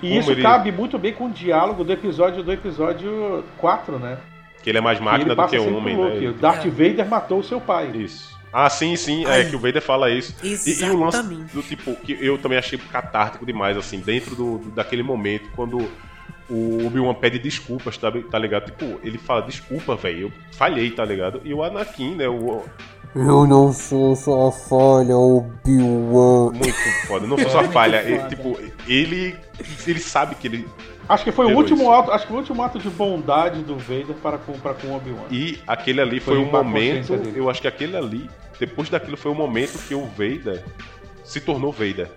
E 0.00 0.18
isso 0.18 0.30
ele, 0.30 0.42
cabe 0.42 0.70
muito 0.70 0.98
bem 0.98 1.12
com 1.12 1.26
o 1.26 1.30
diálogo 1.30 1.82
do 1.84 1.92
episódio 1.92 2.42
do 2.42 2.52
episódio 2.52 3.44
4, 3.58 3.98
né? 3.98 4.18
Que 4.64 4.70
ele 4.70 4.78
é 4.78 4.80
mais 4.80 4.98
máquina 4.98 5.34
do 5.36 5.46
que 5.46 5.58
homem, 5.58 5.96
né? 5.96 6.28
O 6.30 6.32
Darth 6.32 6.64
É. 6.66 6.68
Vader 6.70 7.06
matou 7.08 7.38
o 7.38 7.44
seu 7.44 7.60
pai. 7.60 7.92
Isso. 7.94 8.34
Ah, 8.52 8.70
sim, 8.70 8.96
sim, 8.96 9.24
Ai. 9.26 9.42
é 9.42 9.44
que 9.44 9.54
o 9.54 9.58
Vader 9.58 9.82
fala 9.82 10.10
isso. 10.10 10.34
E, 10.42 10.48
e 10.48 10.84
o 10.90 10.96
lance 10.98 11.18
Exatamente. 11.18 11.52
do 11.54 11.62
tipo, 11.62 11.94
que 11.96 12.16
eu 12.20 12.38
também 12.38 12.56
achei 12.56 12.78
catártico 12.78 13.44
demais, 13.44 13.76
assim, 13.76 13.98
dentro 14.00 14.34
do, 14.34 14.58
do- 14.58 14.70
daquele 14.70 15.02
momento, 15.02 15.48
quando 15.54 15.78
o 16.48 16.86
Obi-Wan 16.86 17.14
pede 17.14 17.38
desculpas, 17.38 17.96
tá, 17.98 18.12
tá 18.30 18.38
ligado? 18.38 18.66
Tipo, 18.66 19.00
ele 19.02 19.18
fala, 19.18 19.42
desculpa, 19.42 19.96
velho, 19.96 20.28
eu 20.28 20.32
falhei, 20.52 20.90
tá 20.92 21.04
ligado? 21.04 21.40
E 21.44 21.52
o 21.52 21.62
Anakin, 21.64 22.14
né, 22.14 22.28
o, 22.28 22.62
Eu 23.14 23.46
não 23.46 23.72
sou 23.72 24.14
sua 24.14 24.52
falha, 24.52 25.16
Obi-Wan. 25.16 26.52
muito 26.52 27.06
foda, 27.08 27.26
não 27.26 27.36
foi 27.36 27.50
só 27.50 27.64
falha, 27.64 28.02
muito 28.02 28.12
ele, 28.14 28.28
tipo, 28.28 28.58
ele, 28.86 29.36
ele 29.86 29.98
sabe 30.00 30.34
que 30.36 30.46
ele... 30.46 30.68
Acho 31.08 31.24
que 31.24 31.32
foi 31.32 31.46
o 31.52 31.56
último 31.56 31.92
ato, 31.92 32.10
acho 32.10 32.22
que 32.24 32.28
foi 32.28 32.36
o 32.36 32.40
último 32.40 32.62
ato 32.62 32.78
de 32.78 32.88
bondade 32.88 33.62
do 33.62 33.76
Vader 33.76 34.14
para 34.22 34.38
com, 34.38 34.52
para 34.54 34.72
com 34.74 34.94
Obi-Wan. 34.96 35.24
E 35.30 35.58
aquele 35.66 36.00
ali 36.00 36.20
foi, 36.20 36.36
Foi 36.36 36.44
um 36.44 36.50
momento, 36.50 37.12
eu 37.34 37.50
acho 37.50 37.60
que 37.60 37.68
aquele 37.68 37.96
ali, 37.96 38.30
depois 38.58 38.88
daquilo 38.88 39.16
foi 39.16 39.30
o 39.30 39.34
momento 39.34 39.78
que 39.86 39.94
o 39.94 40.06
Vader 40.06 40.64
se 41.22 41.40
tornou 41.40 41.70
Vader. 41.72 42.08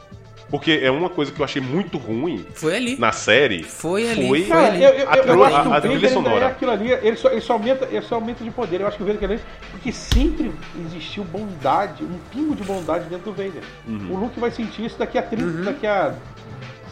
Porque 0.49 0.79
é 0.81 0.89
uma 0.89 1.09
coisa 1.09 1.29
que 1.29 1.37
eu 1.41 1.43
achei 1.43 1.61
muito 1.61 1.97
ruim 1.97 2.45
Foi 2.53 2.73
ali. 2.77 2.97
na 2.97 3.11
série. 3.11 3.63
Foi 3.63 4.09
ali. 4.09 4.45
Foi- 4.45 4.51
ali. 4.65 4.81
eu, 4.81 4.91
eu, 4.91 5.09
A 5.09 5.17
eu, 5.17 5.23
trilha- 5.23 5.43
acho 5.45 5.61
que 5.61 5.67
o 5.67 5.71
a- 5.73 5.75
a 5.75 5.79
Vader 5.79 5.81
trilha 5.81 5.95
ainda 5.95 6.09
sonora. 6.09 6.45
é 6.45 6.47
aquilo 6.47 6.71
ali, 6.71 6.91
ele 6.91 7.17
só, 7.17 7.29
ele, 7.29 7.41
só 7.41 7.53
aumenta, 7.53 7.85
ele 7.91 8.01
só 8.01 8.15
aumenta 8.15 8.43
de 8.45 8.51
poder. 8.51 8.79
Eu 8.79 8.87
acho 8.87 8.95
que 8.95 9.03
o 9.03 9.05
Vader 9.05 9.17
aquilo 9.21 9.33
ali, 9.33 9.41
porque 9.71 9.91
sempre 9.91 10.53
existiu 10.85 11.25
bondade, 11.25 12.01
um 12.05 12.17
pingo 12.31 12.55
de 12.55 12.63
bondade 12.63 13.09
dentro 13.09 13.25
do 13.25 13.33
Vader. 13.33 13.61
Uhum. 13.85 14.07
O 14.13 14.17
Luke 14.21 14.39
vai 14.39 14.49
sentir 14.49 14.85
isso 14.85 14.97
daqui 14.97 15.17
a 15.17 15.21
30, 15.21 15.63
daqui 15.63 15.85
a, 15.85 16.13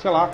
sei 0.02 0.12
lá, 0.12 0.32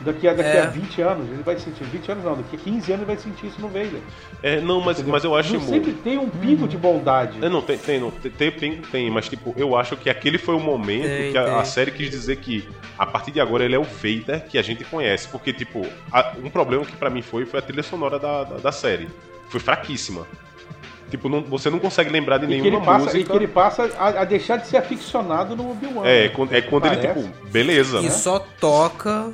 daqui 0.00 0.28
a, 0.28 0.32
daqui 0.34 0.48
É. 0.56 0.60
a 0.62 0.66
20 0.66 1.02
anos. 1.02 1.28
Ele 1.30 1.42
vai 1.42 1.58
sentir, 1.58 1.84
20 1.84 2.12
anos 2.12 2.24
não, 2.24 2.36
daqui 2.36 2.56
a 2.56 2.58
15 2.58 2.76
anos 2.76 2.90
ele 2.90 3.04
vai 3.04 3.16
sentir 3.16 3.46
isso 3.46 3.60
no 3.60 3.68
Vader. 3.68 4.00
É, 4.42 4.60
não, 4.60 4.80
mas, 4.80 4.96
entendeu? 4.98 5.12
mas 5.12 5.24
eu 5.24 5.34
acho. 5.36 5.54
Não, 5.54 5.60
sempre 5.60 5.92
tem 5.92 6.18
um 6.18 6.28
pingo 6.28 6.66
de 6.68 6.76
bondade. 6.76 7.38
É, 7.44 7.48
não, 7.48 7.60
tem, 7.62 7.76
tem, 7.78 8.00
não, 8.00 8.10
tem, 8.10 8.50
tem, 8.50 8.76
tem, 8.82 9.10
mas 9.10 9.28
tipo, 9.28 9.52
eu 9.56 9.76
acho 9.76 9.96
que 9.96 10.08
aquele 10.10 10.38
foi 10.38 10.54
o 10.54 10.60
momento 10.60 11.06
Tem, 11.08 11.32
que 11.32 11.38
a, 11.38 11.60
a 11.60 11.64
série 11.64 11.90
quis 11.90 12.10
dizer 12.10 12.36
que 12.36 12.68
a 12.98 13.04
partir 13.06 13.30
de 13.30 13.40
agora 13.40 13.64
ele 13.64 13.74
é 13.74 13.78
o 13.78 13.84
Vader 13.84 14.44
que 14.48 14.58
a 14.58 14.62
gente 14.62 14.84
conhece. 14.84 15.28
Porque, 15.28 15.52
tipo, 15.52 15.86
a- 16.12 16.32
um 16.42 16.50
problema 16.50 16.84
que 16.84 16.96
pra 16.96 17.10
mim 17.10 17.22
foi 17.22 17.44
foi 17.46 17.58
a 17.58 17.62
trilha 17.62 17.82
sonora 17.82 18.18
da, 18.18 18.44
da, 18.44 18.56
da 18.58 18.72
série. 18.72 19.08
Foi 19.48 19.60
fraquíssima. 19.60 20.26
Tipo, 21.10 21.28
não- 21.30 21.40
você 21.42 21.70
não 21.70 21.78
consegue 21.78 22.10
lembrar 22.10 22.36
de 22.36 22.44
E 22.44 22.48
que, 22.48 22.54
ele 22.54 22.62
nenhuma 22.70 22.84
passa, 22.84 23.04
e 23.04 23.04
música. 23.20 23.30
que 23.30 23.36
ele 23.38 23.48
passa 23.48 23.90
a, 23.98 24.08
a 24.20 24.24
deixar 24.24 24.58
de 24.58 24.66
ser 24.66 24.76
aficionado 24.76 25.56
no 25.56 25.70
Obi-Wan. 25.70 26.04
É, 26.06 26.24
né? 26.24 26.28
quando- 26.28 26.52
é 26.52 26.60
quando 26.60 26.86
ele, 26.86 26.96
tipo, 26.98 27.28
beleza, 27.50 27.98
E 28.00 28.02
né? 28.04 28.10
só 28.10 28.38
toca 28.60 29.32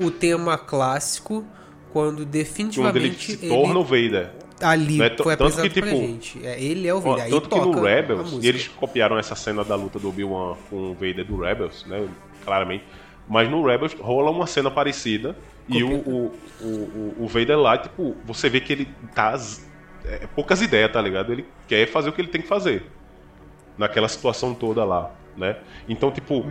o 0.00 0.10
tema 0.10 0.56
clássico 0.58 1.44
quando 1.92 2.16
Quando 2.16 2.20
ele 2.20 2.24
definitivamente 2.30 3.32
se 3.36 3.48
torna 3.48 3.78
o 3.78 3.84
Vader. 3.84 4.30
ali 4.60 4.98
t- 5.10 5.22
foi 5.22 5.36
tanto 5.36 5.62
que, 5.62 5.70
tipo, 5.70 5.86
gente. 5.86 6.44
É, 6.46 6.62
ele 6.62 6.86
é 6.86 6.92
o 6.94 6.98
Ó, 6.98 7.00
Vader. 7.00 7.24
Aí 7.24 7.30
tanto 7.30 7.48
que 7.48 7.58
no 7.58 7.82
Rebels, 7.82 8.38
e 8.44 8.46
eles 8.48 8.68
copiaram 8.68 9.18
essa 9.18 9.34
cena 9.34 9.64
da 9.64 9.74
luta 9.74 9.98
do 9.98 10.08
Obi-Wan 10.08 10.56
com 10.68 10.90
o 10.90 10.94
Vader 10.94 11.24
do 11.24 11.36
Rebels, 11.40 11.84
né? 11.86 12.06
Claramente. 12.44 12.84
Mas 13.28 13.50
no 13.50 13.64
Rebels 13.64 13.94
rola 13.98 14.30
uma 14.30 14.46
cena 14.46 14.70
parecida 14.70 15.36
e 15.68 15.82
o, 15.82 15.98
Copia. 15.98 16.12
o, 16.12 16.32
o, 16.62 17.14
o 17.20 17.26
Vader 17.26 17.58
lá, 17.58 17.76
tipo, 17.78 18.14
você 18.24 18.48
vê 18.48 18.60
que 18.60 18.72
ele 18.72 18.88
tá. 19.14 19.36
z- 19.36 19.64
é, 20.04 20.26
poucas 20.36 20.60
ideias, 20.62 20.92
tá 20.92 21.00
ligado? 21.00 21.32
Ele 21.32 21.44
quer 21.66 21.88
fazer 21.88 22.10
o 22.10 22.12
que 22.12 22.20
ele 22.20 22.28
tem 22.28 22.40
que 22.42 22.46
fazer. 22.48 22.84
Naquela 23.76 24.08
situação 24.08 24.54
toda 24.54 24.84
lá, 24.84 25.10
né? 25.36 25.56
Então, 25.88 26.10
tipo. 26.10 26.44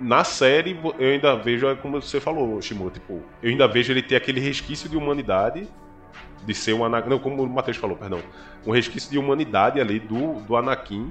Na 0.00 0.22
série, 0.22 0.78
eu 0.98 1.10
ainda 1.10 1.34
vejo, 1.34 1.66
é 1.66 1.74
como 1.74 2.00
você 2.00 2.20
falou, 2.20 2.60
Shimura, 2.62 2.92
tipo, 2.92 3.22
eu 3.42 3.50
ainda 3.50 3.66
vejo 3.66 3.92
ele 3.92 4.02
ter 4.02 4.16
aquele 4.16 4.40
resquício 4.40 4.88
de 4.88 4.96
humanidade, 4.96 5.66
de 6.46 6.54
ser 6.54 6.72
um 6.72 6.84
Anakin, 6.84 7.08
não, 7.08 7.18
como 7.18 7.42
o 7.42 7.48
Matheus 7.48 7.76
falou, 7.76 7.96
perdão, 7.96 8.20
um 8.64 8.70
resquício 8.70 9.10
de 9.10 9.18
humanidade 9.18 9.80
ali 9.80 9.98
do, 9.98 10.34
do 10.42 10.56
Anakin, 10.56 11.10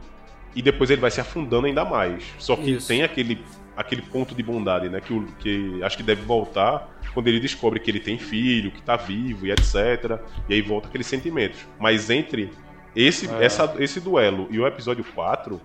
e 0.56 0.62
depois 0.62 0.90
ele 0.90 1.02
vai 1.02 1.12
se 1.12 1.20
afundando 1.20 1.68
ainda 1.68 1.84
mais. 1.84 2.34
Só 2.40 2.56
que 2.56 2.72
Isso. 2.72 2.88
tem 2.88 3.04
aquele, 3.04 3.44
aquele 3.76 4.02
ponto 4.02 4.34
de 4.34 4.42
bondade, 4.42 4.90
né, 4.90 5.02
que, 5.02 5.26
que 5.40 5.84
acho 5.84 5.98
que 5.98 6.04
deve 6.04 6.22
voltar 6.22 6.90
quando 7.14 7.28
ele 7.28 7.40
descobre 7.40 7.80
que 7.80 7.92
ele 7.92 8.00
tem 8.00 8.18
filho, 8.18 8.72
que 8.72 8.82
tá 8.82 8.96
vivo 8.96 9.46
e 9.46 9.52
etc. 9.52 10.20
E 10.48 10.54
aí 10.54 10.62
volta 10.62 10.88
aqueles 10.88 11.08
sentimentos. 11.08 11.60
Mas 11.80 12.10
entre 12.10 12.52
esse, 12.96 13.30
essa, 13.42 13.76
esse 13.80 14.00
duelo 14.00 14.48
e 14.50 14.60
o 14.60 14.66
episódio 14.66 15.04
4, 15.04 15.60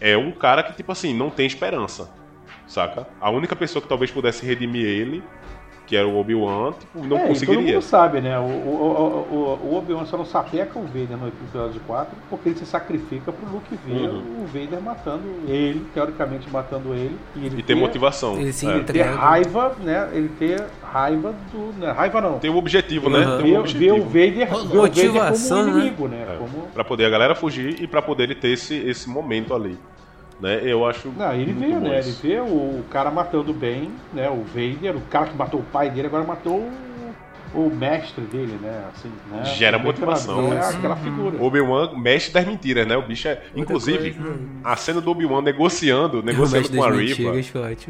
é 0.00 0.16
um 0.16 0.32
cara 0.32 0.62
que, 0.62 0.72
tipo 0.72 0.90
assim, 0.90 1.14
não 1.14 1.30
tem 1.30 1.46
esperança. 1.46 2.10
Saca? 2.66 3.06
A 3.20 3.30
única 3.30 3.54
pessoa 3.56 3.82
que 3.82 3.88
talvez 3.88 4.10
pudesse 4.10 4.44
redimir 4.46 4.86
ele, 4.86 5.22
que 5.86 5.96
era 5.96 6.06
o 6.08 6.16
Obi-Wan, 6.18 6.72
tipo, 6.72 7.04
não 7.04 7.16
É, 7.18 7.20
e 7.20 7.22
todo 7.24 7.28
conseguiria. 7.28 7.72
mundo 7.74 7.82
sabe, 7.82 8.20
né? 8.20 8.38
O, 8.38 8.42
o, 8.42 9.26
o, 9.30 9.68
o, 9.72 9.76
Obi-Wan 9.76 10.06
só 10.06 10.16
não 10.16 10.24
sapeca 10.24 10.78
o 10.78 10.84
Vader 10.86 11.18
no 11.18 11.28
episódio 11.28 11.80
4 11.86 12.16
porque 12.30 12.48
ele 12.50 12.58
se 12.58 12.64
sacrifica 12.64 13.30
pro 13.32 13.46
Luke 13.52 13.76
ver 13.84 14.08
Uhum. 14.08 14.42
o 14.42 14.46
Vader 14.46 14.80
matando 14.80 15.24
ele, 15.46 15.84
teoricamente 15.92 16.48
matando 16.50 16.94
ele. 16.94 17.18
E, 17.36 17.46
ele 17.46 17.58
E 17.58 17.62
ter 17.62 17.74
motivação. 17.74 18.40
Ele 18.40 18.52
se 18.52 18.66
é. 18.66 18.78
Ter 18.80 19.02
raiva, 19.02 19.76
né? 19.82 20.08
Ele 20.12 20.28
ter 20.38 20.64
raiva 20.82 21.34
do. 21.52 21.72
Né? 21.78 21.90
Raiva 21.90 22.20
não. 22.22 22.38
Tem 22.38 22.48
o 22.50 22.56
objetivo, 22.56 23.10
né? 23.10 23.18
Uhum. 23.26 23.42
Tem 23.42 23.58
um 23.58 23.62
Ver, 23.64 23.78
ver 23.78 23.92
o 23.92 23.96
objetivo. 23.96 24.04
Vader, 24.06 24.32
ver 24.32 24.54
o 24.54 24.56
Vader 24.62 24.76
Motivação, 24.76 25.58
como 25.58 25.68
né? 25.68 25.74
um 25.74 25.78
inimigo, 25.80 26.08
né? 26.08 26.26
É, 26.30 26.36
Como... 26.38 26.68
Pra 26.72 26.84
poder 26.84 27.04
a 27.06 27.10
galera 27.10 27.34
fugir 27.34 27.82
e 27.82 27.86
pra 27.88 28.00
poder 28.00 28.22
ele 28.22 28.34
ter 28.36 28.48
esse, 28.48 28.74
esse 28.76 29.10
momento 29.10 29.52
ali. 29.52 29.76
Né? 30.42 30.60
Eu 30.64 30.84
acho. 30.84 31.08
Não, 31.12 31.32
ele 31.32 31.52
vê, 31.52 31.68
né? 31.68 32.00
Ele 32.00 32.10
vê 32.10 32.40
o 32.40 32.82
cara 32.90 33.12
matando 33.12 33.54
bem, 33.54 33.92
né? 34.12 34.28
O 34.28 34.42
Vader, 34.42 34.96
o 34.96 35.00
cara 35.02 35.26
que 35.26 35.36
matou 35.36 35.60
o 35.60 35.64
pai 35.64 35.88
dele, 35.88 36.08
agora 36.08 36.24
matou 36.24 36.68
o, 37.54 37.70
mestre 37.70 38.22
dele, 38.24 38.58
né? 38.60 38.84
Assim, 38.94 39.10
né? 39.30 39.44
Gera 39.44 39.76
O 39.78 39.80
motivação, 39.80 40.48
né? 40.50 40.56
É 40.56 40.76
aquela 40.76 40.96
figura. 40.96 41.42
Obi-Wan 41.42 41.92
mexe 41.96 42.30
das 42.30 42.44
mentiras, 42.46 42.86
né? 42.86 42.96
O 42.96 43.02
bicho 43.02 43.28
é. 43.28 43.40
Inclusive, 43.54 44.12
coisa. 44.14 44.38
a 44.64 44.76
cena 44.76 45.00
do 45.00 45.10
Obi-Wan 45.10 45.42
negociando, 45.42 46.22
negociando 46.24 46.70
Mestre 46.70 46.76
com 46.78 46.84
a 46.84 46.90
Riva. 46.90 47.32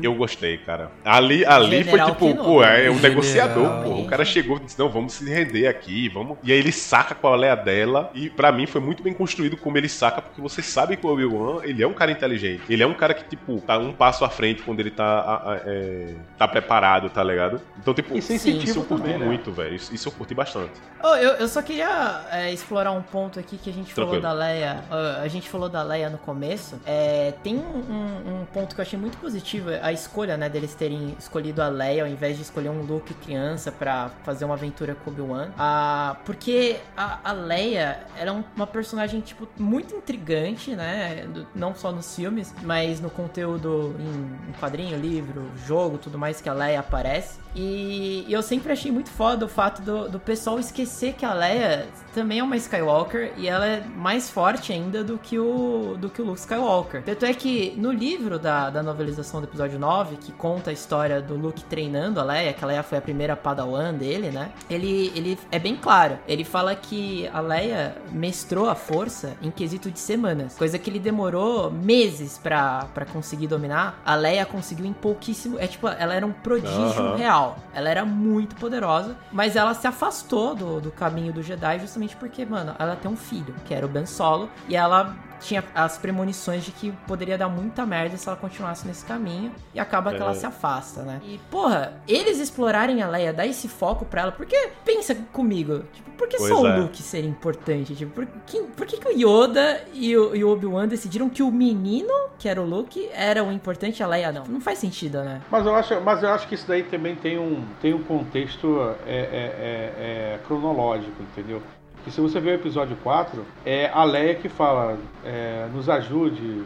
Eu 0.02 0.14
gostei, 0.14 0.58
cara. 0.58 0.90
Ali, 1.04 1.44
ali 1.44 1.84
foi 1.84 2.00
tipo, 2.00 2.34
pô, 2.36 2.62
é 2.62 2.90
um 2.90 2.94
General. 2.94 3.00
negociador, 3.02 3.82
pô. 3.84 3.90
O 4.00 4.06
cara 4.06 4.24
chegou 4.24 4.56
e 4.58 4.60
disse, 4.60 4.78
não, 4.78 4.88
vamos 4.88 5.14
se 5.14 5.28
render 5.28 5.66
aqui, 5.66 6.08
vamos. 6.08 6.38
E 6.42 6.52
aí 6.52 6.58
ele 6.58 6.72
saca 6.72 7.14
qual 7.14 7.42
é 7.42 7.50
a 7.50 7.54
dela. 7.54 8.10
E 8.14 8.28
pra 8.30 8.50
mim 8.52 8.66
foi 8.66 8.80
muito 8.80 9.02
bem 9.02 9.12
construído 9.12 9.56
como 9.56 9.76
ele 9.78 9.88
saca, 9.88 10.20
porque 10.22 10.40
você 10.40 10.62
sabe 10.62 10.96
que 10.96 11.06
o 11.06 11.10
Obi-Wan, 11.10 11.60
ele 11.64 11.82
é 11.82 11.86
um 11.86 11.92
cara 11.94 12.10
inteligente. 12.10 12.62
Ele 12.68 12.82
é 12.82 12.86
um 12.86 12.94
cara 12.94 13.14
que, 13.14 13.24
tipo, 13.24 13.60
tá 13.60 13.78
um 13.78 13.92
passo 13.92 14.24
à 14.24 14.28
frente 14.28 14.62
quando 14.62 14.80
ele 14.80 14.90
tá, 14.90 15.04
a- 15.04 15.52
a- 15.52 15.60
é, 15.66 16.14
tá 16.38 16.46
preparado, 16.48 17.08
tá 17.10 17.22
ligado? 17.22 17.60
Então, 17.78 17.92
tipo, 17.94 18.16
isso 18.16 18.32
eu 18.78 18.84
curti 18.84 19.08
né? 19.08 19.26
Muito, 19.52 19.56
velho. 19.62 19.74
Isso, 19.76 19.94
isso 19.94 20.08
eu 20.08 20.12
curti 20.12 20.34
bastante. 20.34 20.72
Oh, 21.02 21.14
eu, 21.16 21.32
eu 21.32 21.48
só 21.48 21.60
queria 21.62 22.24
é, 22.30 22.52
explorar 22.52 22.92
um 22.92 23.02
ponto 23.02 23.38
aqui 23.38 23.56
que 23.56 23.68
a 23.70 23.72
gente 23.72 23.92
falou 23.92 24.10
Tranquilo. 24.10 24.22
da 24.22 24.32
Leia. 24.44 24.84
a 25.22 25.28
gente 25.28 25.48
falou 25.48 25.68
da 25.68 25.82
Leia 25.82 26.08
no 26.10 26.18
começo. 26.18 26.80
É, 26.86 27.34
tem 27.42 27.56
um, 27.56 28.40
um- 28.40 28.42
ponto 28.52 28.74
que 28.74 28.80
eu 28.80 28.82
achei 28.82 28.98
muito 28.98 29.16
positivo, 29.18 29.70
a 29.82 29.92
escolha, 29.92 30.36
né, 30.36 30.46
deles 30.48 30.74
terem 30.74 31.16
escolhido 31.18 31.62
a 31.62 31.68
Leia 31.68 32.02
ao 32.02 32.08
invés 32.08 32.36
de 32.36 32.42
escolher 32.42 32.68
um 32.68 32.82
Luke 32.82 33.14
criança 33.14 33.72
pra 33.72 34.10
fazer 34.24 34.44
uma 34.44 34.54
aventura 34.54 34.94
com 34.94 35.10
Obi-Wan. 35.10 35.48
Ah, 35.58 36.16
porque 36.26 36.76
a, 36.96 37.18
a 37.30 37.32
Leia 37.32 38.00
era 38.18 38.32
um- 38.32 38.44
uma 38.54 38.66
personagem, 38.66 39.20
tipo, 39.20 39.48
muito 39.58 39.94
intrigante, 39.94 40.74
né? 40.76 41.26
não 41.54 41.74
só 41.74 41.90
nos 41.92 42.14
filmes, 42.14 42.54
mas 42.62 43.00
no 43.00 43.08
conteúdo 43.10 43.94
em, 43.98 44.50
em 44.50 44.52
quadrinho, 44.60 44.98
livro, 44.98 45.50
jogo, 45.66 45.96
tudo 45.98 46.18
mais 46.18 46.40
que 46.40 46.48
a 46.48 46.52
Leia 46.52 46.80
aparece. 46.80 47.38
E, 47.54 48.24
e 48.26 48.32
eu 48.32 48.42
sempre 48.42 48.72
achei 48.72 48.90
muito 48.90 49.10
foda 49.10 49.44
o 49.44 49.48
fato 49.48 49.82
do, 49.82 50.08
do 50.08 50.18
pessoal 50.18 50.58
esquecer 50.58 51.14
que 51.14 51.24
a 51.24 51.34
Leia 51.34 51.86
também 52.14 52.38
é 52.38 52.42
uma 52.42 52.56
Skywalker 52.56 53.32
e 53.36 53.48
ela 53.48 53.66
é 53.66 53.80
mais 53.80 54.28
forte 54.30 54.72
ainda 54.72 55.02
do 55.02 55.18
que 55.18 55.38
o, 55.38 55.96
do 55.98 56.08
que 56.08 56.20
o 56.20 56.24
Luke 56.24 56.40
Skywalker. 56.40 57.02
Tanto 57.02 57.24
é 57.24 57.34
que 57.34 57.74
no 57.76 57.90
livro 57.92 58.38
da, 58.38 58.70
da 58.70 58.82
novelização 58.82 59.40
do 59.40 59.46
episódio 59.46 59.78
9, 59.78 60.16
que 60.16 60.32
conta 60.32 60.70
a 60.70 60.72
história 60.72 61.20
do 61.20 61.34
Luke 61.34 61.64
treinando 61.64 62.20
a 62.20 62.22
Leia, 62.22 62.52
que 62.52 62.64
a 62.64 62.66
Leia 62.66 62.82
foi 62.82 62.98
a 62.98 63.00
primeira 63.00 63.36
padawan 63.36 63.94
dele, 63.94 64.30
né? 64.30 64.50
Ele, 64.68 65.12
ele 65.14 65.38
é 65.50 65.58
bem 65.58 65.76
claro. 65.76 66.18
Ele 66.28 66.44
fala 66.44 66.74
que 66.74 67.28
a 67.32 67.40
Leia 67.40 67.96
mestrou 68.10 68.68
a 68.68 68.74
força 68.74 69.34
em 69.42 69.50
quesito 69.50 69.90
de 69.90 69.98
semanas, 69.98 70.54
coisa 70.56 70.78
que 70.78 70.90
ele 70.90 70.98
demorou 70.98 71.70
meses 71.70 72.38
pra, 72.38 72.86
pra 72.94 73.04
conseguir 73.06 73.46
dominar. 73.46 74.00
A 74.04 74.14
Leia 74.14 74.44
conseguiu 74.44 74.86
em 74.86 74.92
pouquíssimo. 74.92 75.58
É 75.58 75.66
tipo, 75.66 75.88
ela 75.88 76.14
era 76.14 76.26
um 76.26 76.32
prodígio 76.32 77.02
Aham. 77.02 77.16
real. 77.16 77.41
Ela 77.74 77.88
era 77.88 78.04
muito 78.04 78.54
poderosa, 78.56 79.16
mas 79.30 79.56
ela 79.56 79.74
se 79.74 79.86
afastou 79.86 80.54
do, 80.54 80.80
do 80.80 80.90
caminho 80.90 81.32
do 81.32 81.42
Jedi 81.42 81.80
justamente 81.80 82.16
porque, 82.16 82.44
mano, 82.44 82.74
ela 82.78 82.96
tem 82.96 83.10
um 83.10 83.16
filho, 83.16 83.54
que 83.64 83.74
era 83.74 83.84
o 83.84 83.88
Ben 83.88 84.06
Solo, 84.06 84.48
e 84.68 84.76
ela 84.76 85.14
tinha 85.42 85.64
as 85.74 85.98
premonições 85.98 86.64
de 86.64 86.70
que 86.72 86.92
poderia 87.06 87.36
dar 87.36 87.48
muita 87.48 87.84
merda 87.84 88.16
se 88.16 88.28
ela 88.28 88.36
continuasse 88.36 88.86
nesse 88.86 89.04
caminho, 89.04 89.52
e 89.74 89.80
acaba 89.80 90.12
que 90.14 90.20
ela 90.22 90.30
É. 90.32 90.34
se 90.34 90.46
afasta, 90.46 91.02
né? 91.02 91.20
E, 91.24 91.38
porra, 91.50 91.94
eles 92.08 92.38
explorarem 92.38 93.02
a 93.02 93.08
Leia, 93.08 93.32
dar 93.32 93.46
esse 93.46 93.68
foco 93.68 94.04
pra 94.04 94.22
ela, 94.22 94.32
porque, 94.32 94.70
pensa 94.84 95.14
comigo, 95.32 95.84
tipo, 95.92 96.10
por 96.12 96.28
que 96.28 96.36
Pois 96.36 96.48
só 96.48 96.66
é. 96.66 96.78
o 96.78 96.82
Luke 96.82 97.02
seria 97.02 97.28
importante? 97.28 97.94
Tipo, 97.96 98.12
por 98.12 98.26
que, 98.46 98.62
por 98.62 98.86
que, 98.86 98.96
que 98.98 99.08
o 99.08 99.12
Yoda 99.12 99.82
e 99.92 100.16
o, 100.16 100.34
e 100.36 100.44
o 100.44 100.50
Obi-Wan 100.50 100.86
decidiram 100.86 101.28
que 101.28 101.42
o 101.42 101.50
menino, 101.50 102.12
que 102.38 102.48
era 102.48 102.60
o 102.60 102.64
Luke, 102.64 103.08
era 103.12 103.42
o 103.42 103.50
importante 103.50 103.98
e 104.00 104.02
a 104.02 104.06
Leia 104.06 104.30
não? 104.30 104.44
Não 104.44 104.60
faz 104.60 104.78
sentido, 104.78 105.22
né? 105.24 105.40
Mas 105.50 105.66
eu 105.66 105.74
acho, 105.74 106.00
mas 106.00 106.22
eu 106.22 106.28
acho 106.28 106.46
que 106.46 106.54
isso 106.54 106.66
daí 106.68 106.84
também 106.84 107.16
tem 107.16 107.38
um, 107.38 107.64
tem 107.80 107.92
um 107.92 108.02
contexto 108.02 108.94
é, 109.06 109.10
é, 109.10 109.16
é, 109.16 110.34
é, 110.34 110.38
cronológico, 110.46 111.22
entendeu? 111.22 111.60
Que 112.04 112.10
se 112.10 112.20
você 112.20 112.40
ver 112.40 112.50
o 112.50 112.54
episódio 112.54 112.96
4, 113.02 113.44
é 113.64 113.88
a 113.92 114.02
Leia 114.04 114.34
que 114.34 114.48
fala, 114.48 114.98
é, 115.24 115.66
nos 115.72 115.88
ajude, 115.88 116.62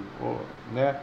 né? 0.73 0.97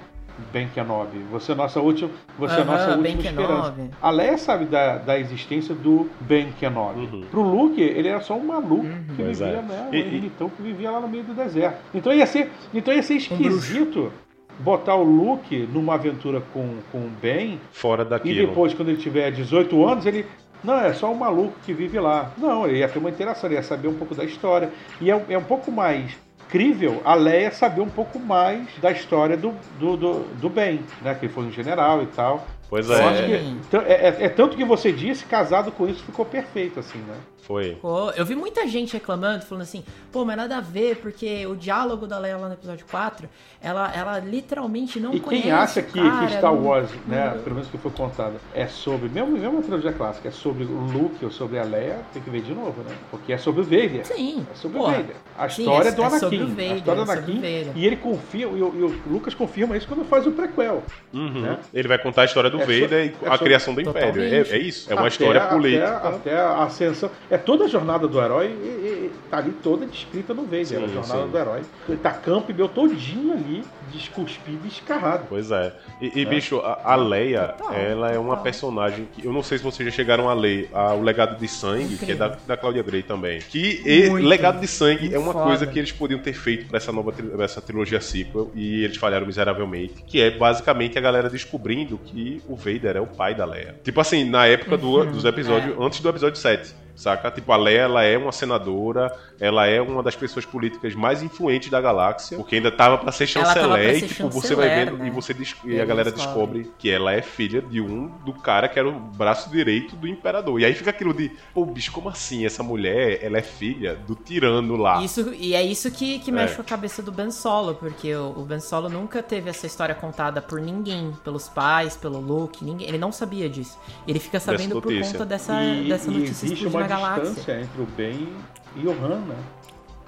Ben 0.51 0.68
Kenobi, 0.68 1.19
você 1.31 1.51
é 1.51 1.55
nossa 1.55 1.80
última, 1.80 2.10
você 2.39 2.55
é 2.55 2.61
Aham, 2.61 2.65
nossa 2.72 2.97
Ben 2.97 3.14
última 3.15 3.30
esperança. 3.30 3.72
Kenobi. 3.72 3.91
A 4.01 4.10
Leia 4.10 4.38
sabe 4.39 4.65
da, 4.65 4.97
da 4.97 5.19
existência 5.19 5.76
do 5.76 6.10
Ben 6.22 6.51
Kenobi. 6.60 7.01
Uhum. 7.01 7.22
Pro 7.30 7.41
Luke, 7.43 7.80
ele 7.80 8.07
era 8.07 8.19
só 8.19 8.35
um 8.35 8.43
maluco 8.47 8.84
que 9.15 9.22
Pois 9.23 9.38
vivia, 9.39 9.57
é. 9.57 9.61
né? 9.61 9.89
Um 9.91 9.93
E- 9.93 9.97
e- 10.01 10.15
ermitão 10.15 10.49
que 10.49 10.60
vivia 10.64 10.89
lá 10.89 10.99
no 10.99 11.07
meio 11.07 11.23
do 11.23 11.35
deserto. 11.35 11.77
Então 11.93 12.11
ia 12.11 12.26
ser, 12.26 12.49
então 12.73 12.91
ia 12.91 13.03
ser 13.03 13.14
Um 13.14 13.18
esquisito 13.18 14.11
botar 14.60 14.95
o 14.95 15.03
Luke 15.03 15.69
numa 15.72 15.93
aventura 15.93 16.41
com, 16.51 16.77
com 16.91 16.97
o 16.97 17.11
Ben 17.22 17.60
Fora 17.72 18.01
e 18.01 18.05
daquilo. 18.05 18.47
depois, 18.47 18.73
quando 18.73 18.89
ele 18.89 18.97
tiver 18.97 19.30
18 19.31 19.85
anos, 19.85 20.05
ele. 20.07 20.26
Não, 20.64 20.80
é 20.80 20.94
só 20.94 21.11
um 21.11 21.15
maluco 21.15 21.53
que 21.65 21.73
vive 21.73 21.99
lá. 21.99 22.31
Não, 22.38 22.65
ele 22.68 22.80
ia 22.80 22.88
ter 22.88 22.99
uma 22.99 23.10
interação, 23.10 23.49
ele 23.49 23.56
ia 23.57 23.64
saber 23.64 23.88
um 23.88 23.95
pouco 23.95 24.15
da 24.15 24.23
história. 24.23 24.69
E 25.02 25.10
é, 25.11 25.15
um- 25.15 25.26
é 25.30 25.38
um 25.38 25.44
pouco 25.44 25.72
mais 25.72 26.11
crível 26.49 27.02
a 27.03 27.15
Leia 27.15 27.52
saber 27.52 27.81
um 27.81 27.90
pouco 27.90 28.19
mais 28.19 28.68
da 28.80 28.91
história 28.91 29.35
do, 29.35 29.53
do, 29.80 29.98
do, 29.98 30.14
do 30.40 30.49
Ben, 30.49 30.81
né? 31.02 31.15
Que 31.15 31.26
ele 31.26 31.34
foi 31.34 31.44
um 31.45 31.52
general 31.52 32.02
e 32.03 32.07
tal. 32.07 32.45
Pois 32.69 32.90
é, 32.90 33.26
que, 33.26 33.68
t- 33.69 33.77
é, 33.77 34.07
é- 34.07 34.26
é 34.26 34.30
tanto 34.30 34.56
que 34.57 34.64
você 34.64 34.91
disse, 34.91 35.26
casado 35.26 35.72
com 35.72 35.88
isso, 35.88 36.03
ficou 36.03 36.26
perfeito, 36.26 36.80
assim, 36.80 36.99
né? 36.99 37.15
Foi. 37.44 37.78
Eu 38.15 38.26
vi 38.26 38.36
muita 38.36 38.65
gente 38.68 38.94
reclamando, 38.94 39.44
falando 39.45 39.64
assim, 39.64 39.84
pô, 40.11 40.24
mas 40.26 40.38
nada 40.38 40.57
a 40.57 40.61
ver, 40.61 40.98
porque 40.98 41.45
o 41.45 41.56
diálogo 41.56 42.07
da 42.07 42.18
Leia 42.18 42.38
lá 42.38 42.48
no 42.48 42.53
episódio 42.53 42.86
4, 42.90 43.28
ela, 43.61 43.91
ela 43.95 44.20
literalmente 44.20 44.99
não 44.99 45.14
E 45.14 45.20
conhece 45.20 45.44
quem 45.44 45.52
acha 45.52 45.82
que, 45.82 45.99
cara, 46.02 46.28
que 46.28 46.34
Star 46.38 46.53
não- 46.53 46.65
Wars, 46.65 46.90
né, 47.07 47.34
não- 47.36 47.41
pelo 47.44 47.56
menos 47.56 47.70
que 47.70 47.78
foi 47.78 47.91
contada, 47.91 48.36
é 48.53 48.68
sobre, 48.68 49.10
mesmo, 49.10 49.32
mesmo 49.38 49.60
a 49.60 49.61
trilogia 49.61 49.94
clássica, 49.94 50.28
é 50.30 50.32
sobre 50.32 50.64
o 50.64 50.68
Luke 50.68 51.24
ou 51.24 51.32
sobre 51.32 51.60
a 51.60 51.64
Leia, 51.64 51.99
tem 52.14 52.22
que 52.22 52.30
ver 52.30 52.41
de 52.41 52.53
novo, 52.53 52.82
né? 52.84 52.95
Porque 53.11 53.34
é 53.34 53.38
sobre 53.38 53.61
o 53.61 53.64
Vader. 53.64 54.06
Sim, 54.06 54.45
É 54.52 54.56
sobre 54.56 54.78
porra. 54.78 54.94
o 54.94 54.95
Vader. 54.98 55.15
A 55.38 55.49
Sim, 55.49 55.61
história 55.64 55.90
é- 55.90 55.91
do 55.91 56.02
é 56.02 56.06
Anakin. 56.06 56.20
sobre 56.20 56.38
o 56.44 56.48
Vader, 56.48 56.72
a 56.72 56.76
história 56.76 56.82
do 57.06 57.11
é 57.11 57.15
sobre 57.15 57.32
o 57.32 57.36
Anakin. 57.36 57.36
Vader. 57.65 57.72
E 57.78 57.86
ele 57.86 57.95
confia, 57.98 58.45
e 58.45 58.49
o, 58.49 58.56
e 58.76 58.84
o 58.84 59.02
Lucas 59.11 59.34
confirma 59.34 59.76
isso 59.78 59.88
quando 59.88 60.06
faz 60.06 60.26
o 60.28 60.32
prequel. 60.32 60.84
Uhum. 61.14 61.41
Né? 61.41 61.60
Ele 61.74 61.88
vai 61.88 61.98
contar 61.98 62.22
a 62.24 62.26
história 62.26 62.49
do 62.49 62.57
É 62.61 62.65
so- 62.65 62.82
Vader 62.82 63.06
e 63.22 63.26
é 63.26 63.30
a 63.30 63.38
criação 63.38 63.74
do 63.74 63.82
Império. 63.82 64.22
É, 64.22 64.40
é 64.41 64.57
isso. 64.57 64.91
É 64.91 64.95
uma 64.95 65.02
Até- 65.02 65.10
história 65.10 65.41
até- 65.44 65.53
política. 65.56 65.98
Até, 66.10 66.36
a 66.40 66.64
ascensão. 66.64 67.10
É 67.34 67.38
toda 67.38 67.65
a 67.65 67.68
jornada 67.68 68.07
do 68.07 68.22
herói 68.22 68.47
e, 68.47 68.49
e- 68.68 68.93
e 69.05 69.11
tá 69.30 69.38
ali 69.39 69.51
toda 69.64 69.85
descrita 69.88 70.34
no 70.34 70.43
Vader. 70.43 70.65
Sim, 70.68 70.84
a 70.84 70.88
jornada 70.88 71.23
sim. 71.23 71.30
do 71.30 71.38
herói. 71.38 71.61
Tá 72.01 72.11
Campbell 72.11 72.69
todinho 72.69 73.34
ali, 73.34 73.64
descuspido 73.91 74.60
e 74.65 74.68
escarrado. 74.68 75.26
Pois 75.30 75.49
é. 75.51 75.73
E, 76.01 76.22
e, 76.22 76.26
bicho, 76.26 76.60
a, 76.60 76.93
a 76.93 76.95
Leia, 76.95 77.49
Total, 77.57 77.73
ela 77.73 78.11
é 78.11 78.18
uma 78.19 78.30
total. 78.30 78.43
personagem 78.43 79.07
que. 79.14 79.26
Eu 79.26 79.34
não 79.34 79.41
sei 79.41 79.57
se 79.57 79.64
vocês 79.64 79.89
já 79.89 79.95
chegaram 79.95 80.30
a 80.30 80.34
ler 80.34 80.69
a, 80.73 80.93
o 80.93 81.01
Legado 81.01 81.39
de 81.39 81.47
Sangue, 81.47 81.97
que 81.97 82.11
é 82.11 82.15
da, 82.15 82.26
Incrível. 82.27 82.47
da 82.47 82.57
Claudia 82.57 82.84
Gray 82.84 83.01
também. 83.03 83.39
Que 83.39 83.81
e. 83.85 84.10
Legado 84.10 84.60
de 84.60 84.68
Sangue 84.68 85.01
Muito 85.03 85.15
é 85.15 85.19
uma 85.19 85.34
foda. 85.34 85.45
coisa 85.45 85.65
que 85.68 85.80
eles 85.80 85.91
podiam 85.91 86.19
ter 86.19 86.34
feito 86.34 86.68
pra 86.68 86.77
essa 86.77 86.91
nova 86.91 87.11
pra 87.11 87.43
essa 87.45 87.61
trilogia 87.61 87.99
sequel 87.99 88.51
e 88.53 88.84
eles 88.84 88.97
falharam 88.97 89.26
miseravelmente. 89.26 90.03
Que 90.05 90.22
é 90.22 90.30
basicamente 90.31 90.97
a 90.97 91.01
galera 91.01 91.30
descobrindo 91.30 91.97
que 91.97 92.41
o 92.47 92.55
Vader 92.55 92.97
é 92.97 93.01
o 93.01 93.07
pai 93.07 93.34
da 93.34 93.45
Leia. 93.45 93.76
Tipo 93.84 93.99
assim, 94.01 94.23
na 94.23 94.45
época 94.45 94.77
do, 94.77 94.93
Uhum. 94.99 95.11
dos 95.11 95.26
episódios, 95.26 95.76
antes 95.80 95.99
do 95.99 96.10
episódio 96.10 96.38
7. 96.38 96.82
Saca? 96.95 97.32
Tipo, 97.32 97.52
a 97.52 97.57
Leia, 97.57 97.82
ela 97.82 98.03
é 98.03 98.18
uma 98.18 98.32
senadora, 98.32 99.11
ela 99.40 99.65
é 99.65 99.82
uma 99.82 100.03
das 100.03 100.15
pessoas 100.15 100.45
políticas 100.45 100.94
mais 100.94 101.24
influentes 101.24 101.70
da 101.70 101.82
galáxia, 101.82 102.38
porque 102.38 102.56
ainda 102.56 102.72
tava 102.72 102.98
pra 102.99 103.11
ser 103.11 103.26
chanceler, 103.28 104.03
e 104.03 104.07
tipo, 104.07 104.30
você 104.30 104.53
vai 104.56 104.70
vendo 104.70 104.98
né? 104.98 105.07
e 105.07 105.10
você 105.10 105.34
des- 105.34 105.56
e 105.65 105.80
a 105.82 105.86
galera 105.86 106.11
descobre. 106.11 106.60
descobre 106.60 106.72
que 106.78 106.90
ela 106.90 107.11
é 107.14 107.22
filha 107.22 107.61
de 107.61 107.82
um 107.82 108.07
do 108.24 108.34
cara 108.34 108.68
que 108.70 108.78
era 108.78 108.88
o 108.88 108.91
braço 108.99 109.49
direito 109.49 109.95
do 109.95 110.07
imperador. 110.07 110.60
E 110.60 110.65
aí 110.65 110.74
fica 110.74 110.91
aquilo 110.91 111.14
de, 111.14 111.32
pô, 111.53 111.65
bicho, 111.65 111.91
como 111.91 112.10
assim? 112.10 112.45
Essa 112.45 112.61
mulher, 112.61 113.20
ela 113.24 113.38
é 113.38 113.41
filha 113.41 113.95
do 113.95 114.14
tirano 114.15 114.76
lá. 114.76 115.03
Isso, 115.03 115.34
e 115.34 115.56
é 115.56 115.64
isso 115.64 115.90
que, 115.90 116.20
que 116.20 116.32
mexe 116.32 116.53
É. 116.53 116.56
com 116.57 116.61
a 116.61 116.65
cabeça 116.65 117.02
do 117.02 117.11
Ben 117.11 117.32
Solo, 117.32 117.74
porque 117.76 118.14
o, 118.15 118.34
o 118.38 118.45
Ben 118.45 118.60
Solo 118.60 118.88
nunca 118.88 119.24
teve 119.24 119.49
essa 119.49 119.65
história 119.65 119.95
contada 119.95 120.41
por 120.41 120.61
ninguém, 120.61 121.11
pelos 121.24 121.49
pais, 121.49 121.98
pelo 121.98 122.20
Luke, 122.20 122.64
ninguém, 122.64 122.88
ele 122.88 122.98
não 122.99 123.11
sabia 123.11 123.49
disso. 123.49 123.80
Ele 124.07 124.20
fica 124.20 124.40
sabendo 124.40 124.80
por 124.82 124.94
conta 124.94 125.26
dessa, 125.26 125.64
e, 125.64 125.90
dessa 125.90 126.10
e 126.10 126.14
notícia 126.14 126.45
existe 126.45 126.65
explodindo 126.65 126.82
uma 126.84 126.95
na 126.95 126.95
galáxia. 126.95 127.23
distância 127.26 127.61
entre 127.61 127.81
o 127.81 127.85
Ben 127.85 128.34
e 128.76 128.88
o 128.88 128.91
Han, 128.91 129.19
né? 129.19 129.35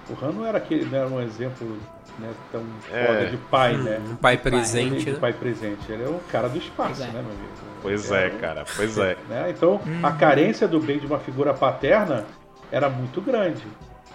O 0.08 0.24
Han 0.24 0.32
não 0.32 0.46
era 0.46 0.58
aquele, 0.58 0.84
não 0.84 0.98
era 0.98 1.08
um 1.08 1.20
exemplo 1.20 1.66
né, 2.18 2.30
tão 2.52 2.62
É. 2.92 3.06
foda 3.06 3.26
de 3.26 3.36
pai, 3.36 3.76
né? 3.76 4.00
Um 4.10 4.16
pai 4.16 4.36
presente, 4.38 5.04
de 5.04 5.10
né? 5.12 5.18
pai 5.18 5.32
presente. 5.32 5.90
Ele 5.90 6.04
é 6.04 6.08
um 6.08 6.20
cara 6.30 6.48
do 6.48 6.58
espaço, 6.58 7.02
é. 7.02 7.06
né, 7.06 7.12
meu 7.12 7.20
amigo? 7.32 7.48
Pois 7.82 8.10
é, 8.10 8.28
um- 8.28 8.38
cara, 8.38 8.64
pois 8.76 8.96
é. 8.98 9.16
né? 9.28 9.50
Então, 9.50 9.80
a 10.02 10.12
carência 10.12 10.66
do 10.68 10.80
Ben 10.80 10.98
de 10.98 11.06
uma 11.06 11.18
figura 11.18 11.52
paterna 11.52 12.24
era 12.70 12.88
muito 12.88 13.20
grande. 13.20 13.64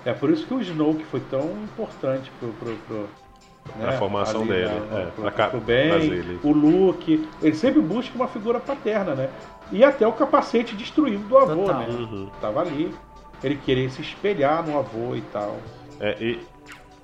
É 0.03 0.13
por 0.13 0.29
isso 0.31 0.45
que 0.47 0.53
o 0.53 0.61
Snoke 0.61 1.03
foi 1.05 1.19
tão 1.29 1.41
importante 1.63 2.31
pro, 2.39 2.49
pro, 2.53 2.75
pro, 2.87 2.97
né, 3.77 3.85
Pra 3.85 3.91
formação 3.93 4.41
ali, 4.41 4.49
dele, 4.49 4.65
né, 4.65 5.03
é, 5.03 5.05
pro, 5.11 5.59
pro 5.61 5.71
ele. 5.71 6.39
o 6.41 6.51
Luke. 6.51 7.29
Ele 7.41 7.55
sempre 7.55 7.81
busca 7.81 8.15
uma 8.15 8.27
figura 8.27 8.59
paterna, 8.59 9.13
né? 9.13 9.29
E 9.71 9.83
até 9.83 10.05
o 10.05 10.11
capacete 10.13 10.75
destruído 10.75 11.27
do 11.27 11.37
avô, 11.37 11.55
Total. 11.65 11.79
né? 11.79 11.87
Uhum. 11.89 12.29
Tava 12.41 12.61
ali. 12.61 12.93
Ele 13.43 13.55
querer 13.55 13.89
se 13.89 14.01
espelhar 14.01 14.65
no 14.67 14.77
avô 14.77 15.15
e 15.15 15.21
tal. 15.21 15.57
É, 15.99 16.15
e 16.21 16.39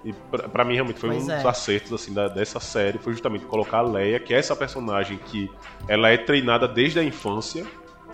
e 0.05 0.13
pra, 0.13 0.47
pra 0.47 0.63
mim 0.63 0.75
realmente 0.75 0.99
foi 0.99 1.09
Pois 1.09 1.27
um 1.27 1.31
é. 1.31 1.37
dos 1.37 1.45
acertos 1.45 1.91
assim 1.91 2.13
da- 2.13 2.27
dessa 2.27 2.59
série 2.59 2.97
foi 2.99 3.11
justamente 3.13 3.45
colocar 3.45 3.79
a 3.79 3.81
Leia, 3.81 4.19
que 4.19 4.33
é 4.33 4.37
essa 4.37 4.55
personagem 4.55 5.17
que 5.17 5.49
ela 5.87 6.09
é 6.09 6.17
treinada 6.17 6.67
desde 6.67 6.99
a 6.99 7.03
infância, 7.03 7.65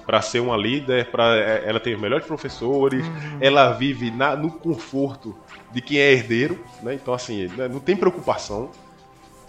pra 0.06 0.22
ser 0.22 0.40
uma 0.40 0.56
líder, 0.58 1.12
pra, 1.12 1.36
é, 1.36 1.64
ela 1.66 1.80
tem 1.80 1.94
os 1.94 2.02
melhores 2.02 2.26
professores, 2.26 3.06
ela 3.40 3.72
vive 3.74 4.10
na- 4.10 4.36
no 4.36 4.50
conforto 4.50 5.38
de 5.72 5.82
quem 5.82 5.98
é 5.98 6.14
herdeiro, 6.14 6.58
né? 6.82 6.94
Então, 6.96 7.14
assim, 7.14 7.48
né, 7.50 7.68
não 7.68 7.80
tem 7.80 7.96
preocupação. 7.96 8.72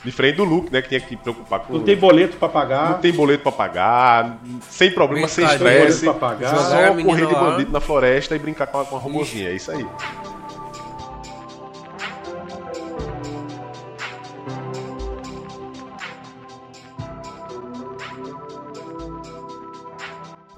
Diferente 0.05 0.37
do 0.37 0.45
Luke, 0.45 0.71
né? 0.71 0.83
Que 0.83 0.89
tinha 0.89 1.01
que 1.01 1.17
preocupar 1.17 1.61
com. 1.61 1.73
Não 1.73 1.83
tem 1.83 1.97
boleto 1.97 2.37
pra 2.37 2.49
pagar. 2.49 2.91
não 2.91 2.99
tem 2.99 3.13
boleto 3.13 3.43
pra 3.43 3.53
pagar, 3.53 4.39
sem 4.69 4.93
problema, 4.93 5.27
sem 5.27 5.45
estresse. 5.47 6.05
boleto 6.05 6.19
pra 6.21 6.29
pagar. 6.29 6.51
Jogar 6.51 6.85
a 6.85 6.89
Só 6.89 6.95
menina 6.95 7.05
correr 7.05 7.27
de 7.27 7.35
bandido 7.35 7.73
na 7.73 7.81
floresta 7.81 8.37
e 8.37 8.39
brincar 8.39 8.67
com 8.67 8.81
a, 8.81 8.85
com 8.85 8.97
a 8.97 8.99
robozinha. 8.99 9.49
É 9.49 9.55
isso 9.55 9.71
aí. 9.71 9.87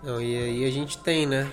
Não, 0.03 0.21
e 0.21 0.37
aí 0.37 0.65
a 0.65 0.71
gente 0.71 0.99
tem, 0.99 1.27
né? 1.27 1.51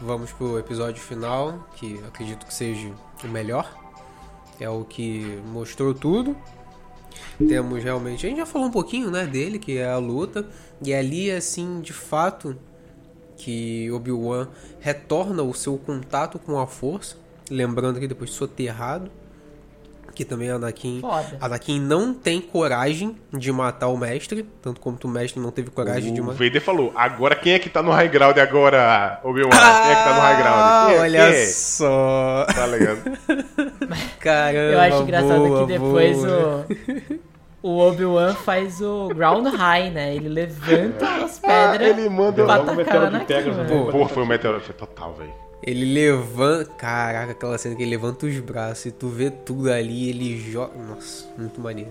Vamos 0.00 0.32
pro 0.32 0.58
episódio 0.58 1.00
final, 1.00 1.66
que 1.74 2.00
acredito 2.06 2.44
que 2.46 2.52
seja 2.52 2.90
o 3.24 3.28
melhor. 3.28 3.68
É 4.60 4.68
o 4.68 4.84
que 4.84 5.40
mostrou 5.46 5.94
tudo. 5.94 6.36
Temos 7.38 7.82
realmente. 7.82 8.26
A 8.26 8.28
gente 8.28 8.38
já 8.38 8.46
falou 8.46 8.68
um 8.68 8.70
pouquinho, 8.70 9.10
né, 9.10 9.26
dele, 9.26 9.58
que 9.58 9.78
é 9.78 9.86
a 9.86 9.98
luta. 9.98 10.46
E 10.82 10.94
ali, 10.94 11.30
assim, 11.30 11.80
de 11.80 11.92
fato, 11.92 12.56
que 13.36 13.90
Obi-Wan 13.90 14.48
retorna 14.80 15.42
o 15.42 15.52
seu 15.52 15.76
contato 15.76 16.38
com 16.38 16.58
a 16.58 16.66
força. 16.66 17.16
Lembrando 17.50 18.00
que 18.00 18.08
depois 18.08 18.30
de 18.30 18.36
soterrado. 18.36 19.10
Que 20.16 20.24
também 20.24 20.48
Anakin. 20.50 21.02
Foda. 21.02 21.36
Anakin 21.38 21.78
não 21.78 22.14
tem 22.14 22.40
coragem 22.40 23.18
de 23.34 23.52
matar 23.52 23.88
o 23.88 23.98
mestre. 23.98 24.44
Tanto 24.62 24.80
como 24.80 24.96
o 25.04 25.08
mestre 25.08 25.38
não 25.38 25.50
teve 25.50 25.70
coragem 25.70 26.14
de 26.14 26.22
O 26.22 26.24
matar. 26.24 26.42
Vader 26.42 26.62
falou, 26.62 26.90
agora 26.96 27.36
quem 27.36 27.52
é 27.52 27.58
que 27.58 27.68
tá 27.68 27.82
no 27.82 27.90
high 27.92 28.08
ground 28.08 28.38
agora, 28.38 29.20
Obi-Wan? 29.22 29.50
Quem 29.50 29.58
é 29.60 29.94
que 29.94 30.04
tá 30.04 30.14
no 30.14 30.20
high 30.22 30.36
ground? 30.42 30.86
Quem 30.88 30.96
é? 30.96 31.00
olha 31.00 31.18
Quem 31.30 31.42
é? 31.42 31.46
só. 31.46 32.46
Tá 32.54 32.66
ligado? 32.66 33.02
Caramba. 34.18 34.58
Eu 34.72 34.80
acho 34.80 35.02
engraçado 35.02 35.46
boa, 35.46 35.60
que 35.66 35.72
depois 35.74 36.16
boa. 36.16 36.66
o, 37.62 37.68
o 37.68 37.78
Obi-Wan 37.88 38.34
faz 38.36 38.80
o 38.80 39.08
ground 39.08 39.46
high, 39.48 39.90
né? 39.90 40.14
Ele 40.16 40.30
levanta 40.30 41.06
as 41.24 41.38
Ah, 41.44 41.72
pedras 41.72 41.90
ele 41.98 42.08
manda... 42.08 42.42
pra 42.44 42.56
Logo 42.56 42.68
o 42.70 42.72
atacar 42.72 42.76
meteoro 42.76 43.18
de 43.18 43.24
Pegasus, 43.26 43.56
né? 43.56 43.74
mano. 43.74 43.92
Pô, 43.92 44.08
foi 44.08 44.22
o 44.22 44.26
meteoro, 44.26 44.60
foi 44.62 44.74
total, 44.74 45.12
velho. 45.14 45.45
Ele 45.66 45.84
levanta. 45.92 46.70
Caraca, 46.76 47.32
aquela 47.32 47.58
cena 47.58 47.74
que 47.74 47.82
ele 47.82 47.90
levanta 47.90 48.24
os 48.26 48.38
braços 48.38 48.86
e 48.86 48.92
tu 48.92 49.08
vê 49.08 49.30
tudo 49.30 49.70
ali, 49.70 50.08
ele 50.08 50.38
joga. 50.38 50.72
Nossa, 50.78 51.26
muito 51.36 51.60
maneiro. 51.60 51.90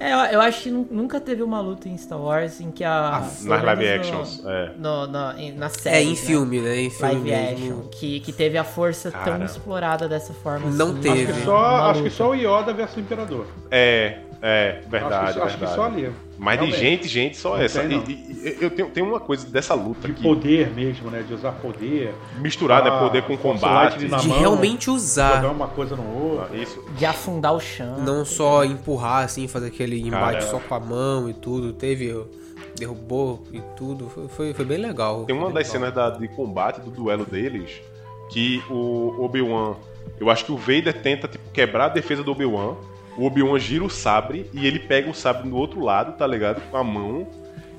É, 0.00 0.12
eu, 0.12 0.18
eu 0.34 0.40
acho 0.40 0.62
que 0.64 0.70
nu- 0.70 0.88
nunca 0.90 1.20
teve 1.20 1.42
uma 1.44 1.60
luta 1.60 1.88
em 1.88 1.96
Star 1.96 2.20
Wars 2.20 2.60
em 2.60 2.72
que 2.72 2.82
a... 2.82 3.22
pelo 3.40 3.50
Nas 3.50 3.62
live 3.64 3.82
menos 3.84 4.06
actions, 4.08 4.42
no, 4.42 4.50
é. 4.50 4.72
No, 4.76 5.06
no- 5.06 5.38
em- 5.38 5.52
na 5.52 5.68
série, 5.68 5.96
É, 5.96 6.02
em 6.02 6.10
né? 6.10 6.16
filme, 6.16 6.60
né? 6.60 6.76
Em 6.80 6.90
filme 6.90 7.30
Live 7.30 7.34
action. 7.34 7.58
mesmo. 7.76 7.88
Que, 7.88 8.18
que 8.20 8.32
teve 8.32 8.58
a 8.58 8.64
força 8.64 9.12
tão 9.12 9.44
explorada 9.44 10.08
dessa 10.08 10.32
forma 10.32 10.70
Não 10.70 10.90
assim. 10.90 11.00
teve. 11.02 11.22
Acho 11.30 11.38
que 11.40 11.44
só, 11.44 11.64
acho 11.90 12.02
que 12.02 12.10
só 12.10 12.30
o 12.30 12.34
Yoda 12.34 12.72
versus 12.72 12.96
o 12.96 13.00
Imperador. 13.00 13.46
É, 13.70 14.18
é, 14.42 14.80
verdade, 14.88 15.14
acho 15.14 15.32
que, 15.38 15.40
acho 15.44 15.54
que 15.54 15.60
verdade. 15.64 15.74
só 15.76 15.84
ali. 15.86 16.10
Mas 16.36 16.58
de 16.60 16.72
gente, 16.72 17.06
gente, 17.06 17.36
só 17.36 17.50
Não 17.56 17.62
essa. 17.62 17.80
tem, 17.84 18.02
E- 18.08 18.12
e- 18.12 18.58
eu 18.60 18.70
tenho, 18.70 18.90
tenho 18.90 19.06
uma 19.06 19.20
coisa 19.20 19.46
dessa 19.48 19.72
luta 19.74 20.08
De 20.08 20.12
aqui. 20.14 20.22
poder 20.22 20.70
mesmo, 20.74 21.08
né? 21.10 21.22
De 21.26 21.32
usar 21.32 21.52
poder. 21.52 22.12
Misturar, 22.38 22.82
né? 22.82 22.90
Ah, 22.92 22.98
Poder 22.98 23.22
com 23.22 23.36
combate. 23.36 23.98
De 24.00 24.08
mão, 24.08 24.18
realmente 24.40 24.86
Jogar 24.86 24.96
usar. 24.96 25.44
uma 25.46 25.68
coisa 25.68 25.94
no 25.94 26.02
outro. 26.22 26.56
Isso. 26.56 26.84
De 26.98 27.06
afundar 27.06 27.54
o 27.54 27.60
chão. 27.60 27.98
Não 28.00 28.24
só 28.24 28.64
empurrar, 28.64 29.24
assim, 29.24 29.46
fazer 29.46 29.68
aquele 29.68 30.00
embate 30.00 30.38
Cara. 30.40 30.50
só 30.50 30.58
com 30.58 30.74
a 30.74 30.80
mão 30.80 31.30
e 31.30 31.34
tudo. 31.34 31.72
Teve. 31.72 32.12
Derrubou 32.76 33.44
e 33.52 33.60
tudo. 33.76 34.08
Foi, 34.08 34.28
foi, 34.28 34.54
foi 34.54 34.64
bem 34.64 34.78
legal. 34.78 35.24
Tem 35.24 35.36
uma 35.36 35.44
das 35.52 35.54
legal. 35.54 35.72
cenas 35.72 35.94
da- 35.94 36.10
de 36.10 36.26
combate 36.28 36.80
do 36.80 36.90
duelo 36.90 37.24
deles 37.26 37.70
que 38.30 38.62
o 38.70 39.22
Obi-Wan. 39.22 39.74
Eu 40.18 40.30
acho 40.30 40.44
que 40.44 40.52
o 40.52 40.56
Vader 40.56 40.94
tenta 41.02 41.28
tipo, 41.28 41.44
quebrar 41.52 41.84
a 41.86 41.88
defesa 41.90 42.22
do 42.24 42.32
Obi-Wan. 42.32 42.74
O 43.16 43.26
Obi-Wan 43.26 43.58
gira 43.58 43.84
o 43.84 43.90
sabre 43.90 44.48
e 44.54 44.66
ele 44.66 44.78
pega 44.78 45.10
o 45.10 45.14
sabre 45.14 45.48
do 45.48 45.56
outro 45.56 45.80
lado, 45.80 46.16
tá 46.16 46.26
ligado? 46.26 46.60
Com 46.70 46.76
a 46.76 46.84
mão. 46.84 47.26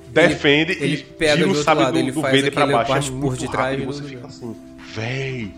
Defende 0.08 0.72
ele 0.72 0.94
e 0.94 1.02
pega 1.02 1.36
gira 1.38 1.48
o 1.50 1.54
sabre 1.56 1.84
lado, 1.84 1.92
do, 1.94 1.98
ele 1.98 2.12
do 2.12 2.20
Vader 2.22 2.52
pra 2.52 2.66
baixo. 2.66 2.90
É 2.90 2.94
parte 2.94 3.10
por 3.10 3.18
muito 3.20 3.40
detrás 3.40 3.76
do- 3.78 3.84
você 3.86 4.02
fica 4.04 4.26
assim, 4.28 4.56
véi, 4.94 5.52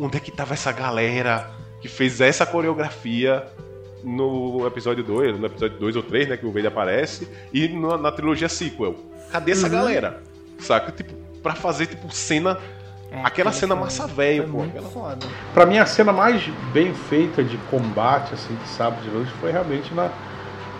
onde 0.00 0.16
é 0.16 0.20
que 0.20 0.32
tava 0.32 0.52
essa 0.54 0.72
galera 0.72 1.48
que 1.80 1.86
fez 1.86 2.20
essa 2.20 2.44
coreografia 2.44 3.44
no 4.02 4.66
episódio 4.66 5.04
2, 5.04 5.38
no 5.38 5.46
episódio 5.46 5.78
2 5.78 5.96
ou 5.96 6.02
3, 6.02 6.28
né, 6.28 6.36
que 6.36 6.44
o 6.44 6.50
Vader 6.50 6.66
aparece, 6.66 7.28
e 7.52 7.68
na, 7.68 7.96
na 7.96 8.10
trilogia 8.12 8.48
sequel. 8.48 8.96
Cadê 9.30 9.52
essa 9.52 9.66
Uhum. 9.66 9.72
galera? 9.72 10.22
Saca? 10.58 10.90
Tipo, 10.92 11.14
pra 11.42 11.54
fazer, 11.54 11.86
tipo, 11.86 12.12
cena... 12.12 12.58
É, 13.14 13.22
aquela 13.24 13.52
cena 13.52 13.76
massa 13.76 14.06
velho, 14.06 14.48
pô. 14.50 14.62
Aquela... 14.62 14.88
foda. 14.88 15.26
Pra 15.52 15.64
mim, 15.64 15.78
a 15.78 15.86
cena 15.86 16.12
mais 16.12 16.48
bem 16.48 16.92
feita 16.94 17.44
de 17.44 17.58
combate, 17.58 18.34
assim, 18.34 18.56
de 18.56 18.66
sábio 18.66 19.02
de 19.02 19.10
luz, 19.10 19.30
foi 19.30 19.52
realmente 19.52 19.94
na, 19.94 20.10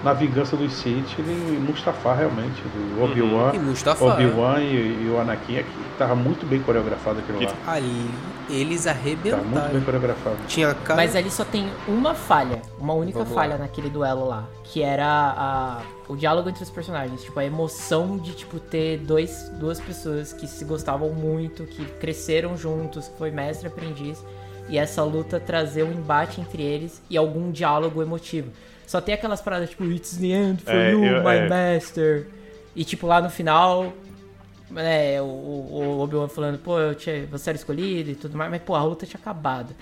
na 0.05 0.12
vingança 0.12 0.56
dos 0.56 0.72
Sith 0.72 1.18
em 1.18 1.59
Mustafar, 1.59 2.18
realmente. 2.18 2.62
Do 2.62 3.02
Obi-Wan. 3.02 3.55
E 3.55 3.59
Mustafa. 3.59 4.05
Obi-Wan 4.05 4.60
e, 4.60 5.05
e 5.06 5.10
o 5.10 5.18
Anakin 5.18 5.59
aqui. 5.59 5.70
Tava 5.98 6.14
muito 6.14 6.44
bem 6.44 6.60
coreografado 6.60 7.20
aquilo 7.20 7.43
lá. 7.43 7.52
Ali, 7.66 8.10
eles 8.51 8.85
Tava 8.85 8.98
muito 8.98 9.22
bem 9.22 9.32
arrebentaram. 9.32 9.81
coreografado. 9.81 10.36
Tinha 10.47 10.74
cara. 10.74 10.97
Mas 10.97 11.16
ali 11.16 11.31
só 11.31 11.44
tem 11.44 11.66
uma 11.89 12.14
falha, 12.14 12.60
uma 12.78 12.93
única 12.93 13.20
Vamos 13.20 13.32
falha 13.32 13.55
lá. 13.55 13.59
naquele 13.60 13.89
duelo 13.89 14.28
lá, 14.28 14.44
que 14.64 14.82
era 14.82 15.06
a, 15.06 15.82
o 16.06 16.16
diálogo 16.16 16.51
entre 16.51 16.62
os 16.62 16.70
personagens, 16.70 17.22
tipo 17.22 17.39
a 17.40 17.44
emoção 17.44 18.18
de 18.18 18.32
tipo 18.32 18.59
ter 18.60 18.98
dois, 18.98 19.51
duas 19.59 19.81
pessoas 19.81 20.32
que 20.32 20.47
se 20.47 20.64
gostavam 20.64 21.10
muito, 21.10 21.64
que 21.64 21.85
cresceram 21.85 22.56
juntos, 22.56 23.09
que 23.09 23.16
foi 23.16 23.31
mestre 23.31 23.68
e 23.68 23.70
aprendiz, 23.72 24.22
e 24.68 24.76
essa 24.78 25.02
luta 25.02 25.39
trazer 25.40 25.82
um 25.85 25.93
embate 25.93 26.40
entre 26.40 26.62
eles 26.62 27.01
e 27.09 27.16
algum 27.16 27.51
diálogo 27.51 28.02
emotivo. 28.02 28.51
Só 28.86 29.01
tem 29.01 29.15
aquelas 29.15 29.40
paradas 29.40 29.70
tipo 29.70 29.85
It's 29.85 30.16
the 30.16 30.27
end 30.27 30.62
for 30.62 30.74
É, 30.74 30.93
you, 30.93 31.05
eu- 31.05 31.23
my 31.23 31.35
é. 31.36 31.48
master. 31.74 32.27
E 32.77 32.85
tipo 32.85 33.06
lá 33.06 33.20
no 33.20 33.31
final, 33.31 33.93
né, 34.70 35.20
o, 35.23 35.24
o 35.24 36.01
Obi-Wan 36.01 36.28
falando, 36.28 36.59
pô, 36.59 36.78
eu 36.78 36.94
tinha, 36.94 37.27
você 37.27 37.51
era 37.51 37.56
escolhido 37.56 38.11
e 38.11 38.15
tudo 38.15 38.36
mais, 38.36 38.51
mas 38.51 38.62
pô, 38.62 38.74
a 38.74 38.82
luta 38.85 39.06
tinha 39.06 39.20
acabado. 39.20 39.74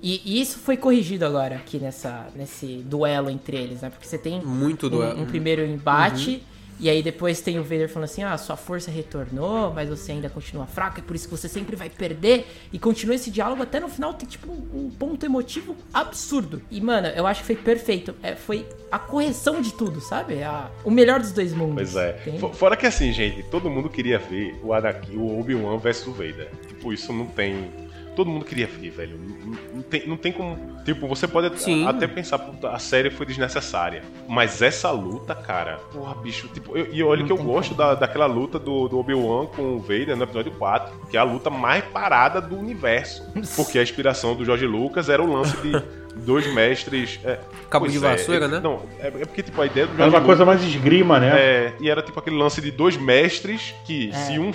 E, 0.00 0.22
e 0.24 0.40
isso 0.40 0.58
foi 0.58 0.76
corrigido 0.76 1.26
agora 1.26 1.56
aqui 1.56 1.78
nessa, 1.78 2.26
nesse 2.34 2.66
duelo 2.86 3.28
entre 3.30 3.56
eles, 3.56 3.80
né? 3.82 3.90
Porque 3.90 4.06
você 4.06 4.16
tem 4.16 4.40
Muito 4.40 4.86
um, 4.86 4.90
duelo. 4.90 5.20
um 5.22 5.26
primeiro 5.26 5.64
embate, 5.66 6.42
e 6.80 6.88
aí 6.88 7.02
depois 7.02 7.40
tem 7.40 7.58
o 7.58 7.62
Vader 7.62 7.88
falando 7.88 8.04
assim: 8.04 8.22
ah, 8.22 8.36
sua 8.38 8.56
força 8.56 8.90
retornou, 8.90 9.72
mas 9.72 9.88
você 9.88 10.12
ainda 10.12 10.28
continua 10.28 10.66
fraco, 10.66 11.00
é 11.00 11.02
por 11.02 11.16
isso 11.16 11.26
que 11.28 11.36
você 11.36 11.48
sempre 11.48 11.74
vai 11.76 11.90
perder. 11.90 12.46
E 12.72 12.78
continua 12.78 13.14
esse 13.14 13.30
diálogo 13.30 13.62
até 13.62 13.80
no 13.80 13.88
final, 13.88 14.14
tem 14.14 14.28
tipo 14.28 14.50
um, 14.50 14.90
ponto 14.90 15.24
emotivo 15.24 15.76
absurdo. 15.92 16.62
E, 16.70 16.80
mano, 16.80 17.08
eu 17.08 17.26
acho 17.26 17.40
que 17.40 17.46
foi 17.46 17.56
perfeito. 17.56 18.14
É, 18.22 18.34
foi 18.34 18.66
a 18.90 18.98
correção 18.98 19.60
de 19.60 19.72
tudo, 19.74 20.00
sabe? 20.00 20.42
A- 20.42 20.70
o 20.84 20.90
melhor 20.90 21.20
dos 21.20 21.32
dois 21.32 21.52
mundos. 21.52 21.92
Pois 21.92 21.96
é. 21.96 22.18
Fora 22.54 22.76
que 22.76 22.86
assim, 22.86 23.12
gente, 23.12 23.42
todo 23.44 23.68
mundo 23.68 23.88
queria 23.88 24.18
ver 24.18 24.58
o 24.62 24.72
Anakin, 24.72 25.16
o 25.16 25.38
Obi-Wan 25.40 25.76
versus 25.78 26.06
o 26.08 26.12
Vader. 26.12 26.48
Tipo, 26.66 26.92
isso 26.92 27.12
não 27.12 27.26
tem. 27.26 27.70
Todo 28.18 28.30
mundo 28.32 28.44
queria 28.44 28.66
ver, 28.66 28.90
velho. 28.90 29.16
Não, 29.16 29.56
não 29.76 29.82
tem, 29.82 30.08
não 30.08 30.16
tem 30.16 30.32
como. 30.32 30.58
Tipo, 30.84 31.06
você 31.06 31.28
pode 31.28 31.56
Sim. 31.60 31.86
até 31.86 32.08
pensar, 32.08 32.36
puta, 32.40 32.68
a 32.70 32.78
série 32.80 33.10
foi 33.10 33.24
desnecessária. 33.24 34.02
Mas 34.28 34.60
essa 34.60 34.90
luta, 34.90 35.36
cara, 35.36 35.76
porra, 35.92 36.16
bicho, 36.16 36.48
tipo, 36.48 36.76
eu- 36.76 36.92
e 36.92 37.00
olha 37.00 37.20
Não 37.20 37.26
que 37.26 37.32
eu 37.32 37.36
gosto 37.36 37.76
da, 37.76 37.94
daquela 37.94 38.26
luta 38.26 38.58
do, 38.58 38.88
do 38.88 38.98
Obi-Wan 38.98 39.46
com 39.46 39.76
o 39.76 39.78
Vader 39.78 40.16
no 40.16 40.24
episódio 40.24 40.50
4, 40.50 40.92
que 41.08 41.16
é 41.16 41.20
a 41.20 41.22
luta 41.22 41.48
mais 41.48 41.84
parada 41.84 42.40
do 42.40 42.56
universo. 42.58 43.22
Porque 43.54 43.78
a 43.78 43.84
inspiração 43.84 44.34
do 44.34 44.44
George 44.44 44.66
Lucas 44.66 45.08
era 45.08 45.22
o 45.22 45.32
lance 45.32 45.56
de 45.58 45.70
dois 46.26 46.52
mestres. 46.52 47.20
é, 47.24 47.38
Cabo 47.70 47.86
de 47.86 47.98
é, 47.98 48.00
vassoura, 48.00 48.46
é- 48.46 48.48
né? 48.48 48.58
Não, 48.60 48.82
é, 48.98 49.06
é 49.06 49.10
porque, 49.26 49.44
tipo, 49.44 49.62
a 49.62 49.66
ideia 49.66 49.86
do 49.86 49.92
Era 49.94 50.02
uma 50.06 50.18
Lucas. 50.18 50.26
coisa 50.26 50.44
mais 50.44 50.60
esgrima, 50.64 51.20
né? 51.20 51.28
É, 51.40 51.72
e 51.80 51.88
era 51.88 52.02
tipo 52.02 52.18
aquele 52.18 52.34
lance 52.36 52.60
de 52.60 52.72
dois 52.72 52.96
mestres 52.96 53.72
que 53.86 54.10
É. 54.10 54.12
se 54.14 54.38
um 54.40 54.50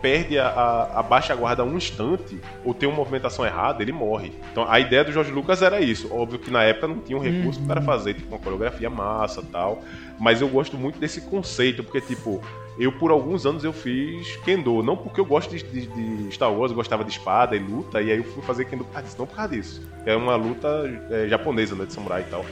perde 0.00 0.38
a, 0.38 0.46
a, 0.48 1.00
a 1.00 1.02
baixa 1.02 1.34
guarda 1.34 1.64
um 1.64 1.76
instante 1.76 2.38
ou 2.64 2.72
tem 2.74 2.88
uma 2.88 2.96
movimentação 2.96 3.44
errada, 3.44 3.82
ele 3.82 3.92
morre. 3.92 4.32
Então 4.52 4.64
a 4.68 4.78
ideia 4.80 5.04
do 5.04 5.12
Jorge 5.12 5.30
Lucas 5.30 5.62
era 5.62 5.80
isso. 5.80 6.12
Óbvio 6.14 6.38
que 6.38 6.50
na 6.50 6.62
época 6.62 6.88
não 6.88 6.98
tinha 6.98 7.16
um 7.18 7.20
recurso 7.20 7.60
para 7.62 7.80
fazer 7.82 8.14
tipo 8.14 8.28
uma 8.28 8.38
coreografia 8.38 8.88
massa 8.90 9.42
tal. 9.52 9.82
Mas 10.18 10.40
eu 10.40 10.48
gosto 10.48 10.76
muito 10.76 10.98
desse 10.98 11.20
conceito, 11.22 11.84
porque 11.84 12.00
tipo, 12.00 12.42
eu 12.78 12.90
por 12.92 13.10
alguns 13.10 13.46
anos 13.46 13.62
eu 13.62 13.72
fiz 13.72 14.36
Kendo. 14.44 14.82
Não 14.82 14.96
porque 14.96 15.20
eu 15.20 15.24
gosto 15.24 15.54
de, 15.56 15.62
de- 15.62 15.86
de 15.86 16.34
Star 16.34 16.52
Wars, 16.52 16.70
eu 16.72 16.76
gostava 16.76 17.04
de 17.04 17.10
espada 17.10 17.54
e 17.54 17.58
luta, 17.58 18.02
e 18.02 18.10
aí 18.10 18.18
eu 18.18 18.24
fui 18.24 18.42
fazer 18.42 18.64
Kendo 18.64 18.84
por 18.84 18.92
causa 18.92 19.06
disso, 19.06 19.16
não 19.18 19.26
por 19.26 19.36
causa 19.36 19.50
disso. 19.54 19.88
É 20.04 20.16
uma 20.16 20.34
luta 20.36 20.68
é, 21.10 21.28
japonesa, 21.28 21.74
né, 21.76 21.84
de 21.86 21.92
samurai 21.92 22.22
e 22.22 22.30
tal. 22.30 22.44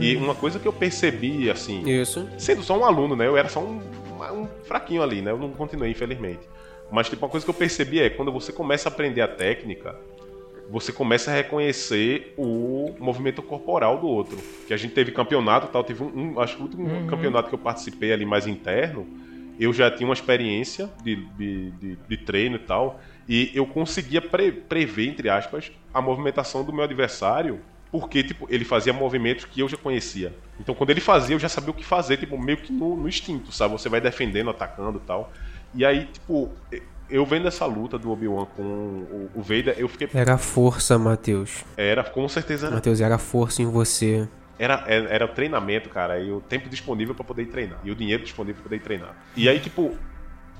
E 0.00 0.14
uma 0.16 0.34
coisa 0.34 0.58
que 0.58 0.68
eu 0.68 0.72
percebi, 0.72 1.50
assim, 1.50 1.82
Isso. 1.88 2.28
sendo 2.36 2.62
só 2.62 2.78
um 2.78 2.84
aluno, 2.84 3.16
né? 3.16 3.26
Eu 3.26 3.36
era 3.38 3.48
só 3.48 3.58
um, 3.60 3.80
um 4.32 4.46
fraquinho 4.64 5.02
ali, 5.02 5.22
né? 5.22 5.30
Eu 5.30 5.38
não 5.38 5.48
continuei, 5.50 5.90
infelizmente. 5.90 6.40
Mas, 6.90 7.08
tipo, 7.08 7.24
uma 7.24 7.30
coisa 7.30 7.44
que 7.44 7.50
eu 7.50 7.54
percebi 7.54 8.00
é 8.00 8.08
quando 8.10 8.32
você 8.32 8.52
começa 8.52 8.88
a 8.88 8.92
aprender 8.92 9.20
a 9.20 9.28
técnica, 9.28 9.94
você 10.70 10.92
começa 10.92 11.30
a 11.30 11.34
reconhecer 11.34 12.34
o 12.36 12.94
movimento 12.98 13.42
corporal 13.42 13.98
do 13.98 14.06
outro. 14.06 14.38
Que 14.66 14.74
a 14.74 14.76
gente 14.76 14.94
teve 14.94 15.12
campeonato 15.12 15.68
tal, 15.68 15.82
teve 15.84 16.02
um, 16.02 16.34
um- 16.34 16.40
acho 16.40 16.56
que 16.56 16.60
o 16.62 16.64
último 16.64 17.06
campeonato 17.06 17.48
que 17.48 17.54
eu 17.54 17.58
participei 17.58 18.12
ali 18.12 18.24
mais 18.26 18.46
interno, 18.46 19.06
eu 19.58 19.72
já 19.72 19.90
tinha 19.90 20.06
uma 20.06 20.14
experiência 20.14 20.88
de, 21.02 21.16
de, 21.36 21.70
de, 21.72 21.96
de 21.96 22.16
treino 22.18 22.56
e 22.56 22.60
tal, 22.60 23.00
e 23.28 23.50
eu 23.54 23.66
conseguia 23.66 24.20
pre, 24.20 24.52
prever, 24.52 25.08
entre 25.08 25.28
aspas, 25.28 25.72
a 25.92 26.00
movimentação 26.00 26.62
do 26.64 26.72
meu 26.72 26.84
adversário, 26.84 27.60
porque 27.90 28.22
tipo, 28.22 28.46
ele 28.50 28.64
fazia 28.64 28.92
movimentos 28.92 29.46
que 29.46 29.60
eu 29.60 29.68
já 29.68 29.76
conhecia. 29.76 30.32
Então 30.60 30.74
quando 30.74 30.90
ele 30.90 31.00
fazia, 31.00 31.34
eu 31.34 31.40
já 31.40 31.48
sabia 31.48 31.70
o 31.70 31.74
que 31.74 31.84
fazer, 31.84 32.18
tipo, 32.18 32.38
meio 32.38 32.58
que 32.58 32.72
no, 32.72 32.94
no 32.96 33.08
instinto, 33.08 33.50
sabe? 33.52 33.72
Você 33.72 33.88
vai 33.88 34.00
defendendo, 34.00 34.50
atacando 34.50 34.98
e 35.02 35.06
tal. 35.06 35.32
E 35.74 35.84
aí, 35.84 36.06
tipo, 36.06 36.50
eu 37.10 37.24
vendo 37.24 37.48
essa 37.48 37.64
luta 37.66 37.98
do 37.98 38.10
Obi-Wan 38.10 38.46
com 38.56 38.62
o, 38.62 39.30
o 39.34 39.42
Vader, 39.42 39.74
eu 39.78 39.88
fiquei. 39.88 40.08
Era 40.12 40.36
força, 40.38 40.98
Matheus. 40.98 41.64
Era, 41.76 42.04
com 42.04 42.28
certeza 42.28 42.66
era. 42.66 42.76
Matheus, 42.76 43.00
era 43.00 43.18
força 43.18 43.62
em 43.62 43.66
você. 43.66 44.28
Era, 44.58 44.84
era, 44.86 45.08
era 45.08 45.24
o 45.24 45.28
treinamento, 45.28 45.88
cara, 45.88 46.18
e 46.18 46.32
o 46.32 46.40
tempo 46.40 46.68
disponível 46.68 47.14
para 47.14 47.24
poder 47.24 47.46
treinar. 47.46 47.78
E 47.84 47.90
o 47.90 47.94
dinheiro 47.94 48.22
disponível 48.22 48.56
pra 48.62 48.70
poder 48.70 48.82
treinar. 48.82 49.16
E 49.36 49.48
aí, 49.48 49.60
tipo. 49.60 49.96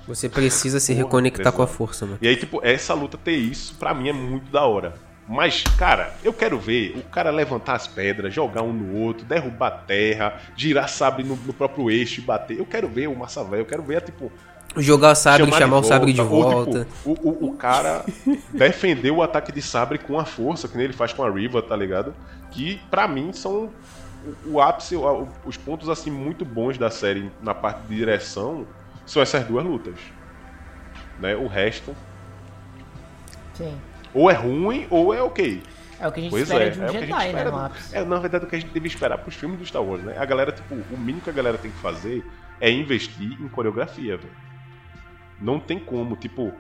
Você 0.07 0.29
precisa 0.29 0.81
se 0.81 0.95
Porra, 0.95 1.05
reconectar 1.05 1.53
com 1.53 1.61
a 1.61 1.67
força, 1.67 2.07
mano. 2.07 2.19
E 2.23 2.29
aí, 2.29 2.37
tipo, 2.37 2.65
essa 2.65 2.95
luta 2.95 3.19
ter 3.19 3.37
isso, 3.37 3.75
pra 3.75 3.93
mim 3.93 4.09
é 4.09 4.13
muito 4.13 4.51
da 4.51 4.65
hora. 4.65 4.95
Mas, 5.29 5.63
cara, 5.77 6.15
eu 6.25 6.33
quero 6.33 6.59
ver 6.59 6.97
o 6.97 7.03
cara 7.03 7.31
levantar 7.31 7.75
as 7.75 7.87
pedras, 7.87 8.33
jogar 8.33 8.63
um 8.63 8.73
no 8.73 8.97
outro, 8.97 9.27
derrubar 9.27 9.85
terra, 9.87 10.41
girar 10.57 10.89
sabre 10.89 11.23
no, 11.23 11.37
no 11.37 11.53
próprio 11.53 11.91
eixo 11.91 12.23
e 12.23 12.25
bater. 12.25 12.59
Eu 12.59 12.65
quero 12.65 12.89
ver 12.89 13.09
o 13.09 13.15
Massa 13.15 13.45
Velho, 13.45 13.61
eu 13.61 13.67
quero 13.67 13.83
ver, 13.83 14.01
tipo, 14.01 14.33
Jogar 14.79 15.13
o 15.13 15.15
sabre 15.15 15.45
chamar, 15.45 15.59
chamar 15.59 15.79
o 15.79 15.83
sabre 15.83 16.13
de 16.13 16.21
volta. 16.21 16.87
Ou, 17.05 17.15
tipo, 17.15 17.29
o, 17.29 17.47
o, 17.47 17.49
o, 17.51 17.53
cara 17.55 18.05
defendeu 18.53 19.17
o 19.17 19.23
ataque 19.23 19.53
de 19.53 19.61
sabre 19.61 19.99
com 19.99 20.19
a 20.19 20.25
força 20.25 20.69
que 20.69 20.77
nem 20.77 20.85
ele 20.85 20.93
faz 20.93 21.13
com 21.13 21.23
a 21.23 21.31
Riva, 21.31 21.61
tá 21.61 21.75
ligado? 21.75 22.15
Que 22.51 22.81
para 22.91 23.09
mim 23.09 23.33
são 23.33 23.71
o, 24.45 24.53
o 24.53 24.61
ápice, 24.61 24.95
os 25.45 25.57
pontos 25.57 25.89
assim 25.89 26.11
muito 26.11 26.45
bons 26.45 26.79
da 26.79 26.91
série 26.91 27.31
na 27.43 27.55
parte 27.55 27.83
de 27.89 27.97
direção 27.97 28.67
são 29.07 29.23
essas 29.23 29.45
duas 29.45 29.65
lutas. 29.65 29.95
Né? 31.19 31.35
O 31.35 31.47
resto. 31.47 31.95
Sim. 33.55 33.77
Ou 34.15 34.31
é 34.31 34.35
ruim 34.35 34.87
ou 34.91 35.13
é 35.13 35.23
ok. 35.23 35.63
É 36.01 36.07
o 36.07 36.13
que 36.13 36.21
a 36.21 36.23
gente 36.23 36.31
pois 36.31 36.43
espera 36.45 36.65
é, 36.65 36.71
de 36.71 36.81
um 36.81 36.85
é 36.85 36.93
Jedi, 36.93 37.33
né, 37.33 37.45
Lápis? 37.45 37.93
É, 37.93 38.05
na 38.05 38.19
verdade, 38.21 38.45
o 38.45 38.49
que 38.49 38.55
a 38.55 38.61
gente 38.61 38.73
deve 38.73 38.87
esperar 38.87 39.19
pros 39.19 39.35
filmes 39.35 39.59
do 39.59 39.67
Star 39.67 39.83
Wars, 39.83 40.03
né? 40.03 40.17
A 40.17 40.25
galera, 40.25 40.53
tipo, 40.53 40.75
o 40.75 40.97
mínimo 40.97 41.21
que 41.21 41.31
a 41.31 41.33
galera 41.33 41.59
tem 41.59 41.71
que 41.71 41.79
fazer 41.79 42.25
é 42.61 42.71
investir 42.71 43.33
em 43.41 43.49
coreografia, 43.49 44.17
velho. 44.17 44.48
Não 45.41 45.61
tem 45.61 45.79
como, 45.79 46.17
tipo, 46.17 46.53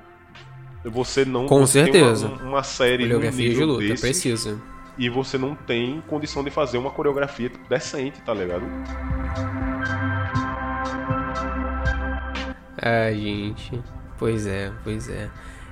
você 0.84 1.24
não 1.24 1.46
Com 1.46 1.60
você 1.60 1.84
certeza. 1.84 2.28
Uma, 2.28 2.42
uma, 2.42 2.62
série 2.62 3.04
coreografia 3.04 3.50
de 3.50 3.64
luta, 3.64 3.80
desses, 3.80 4.00
precisa. 4.00 4.60
E 4.96 5.08
você 5.08 5.36
não 5.36 5.54
tem 5.54 6.02
condição 6.06 6.42
de 6.44 6.50
fazer 6.50 6.78
uma 6.78 6.90
coreografia 6.90 7.48
tipo, 7.48 7.68
decente, 7.68 8.20
tá 8.22 8.34
ligado? 8.34 8.64
Ah, 12.80 13.12
gente. 13.12 13.82
Pois 14.18 14.46
é, 14.46 14.72
pois 14.84 15.08
é. 15.08 15.28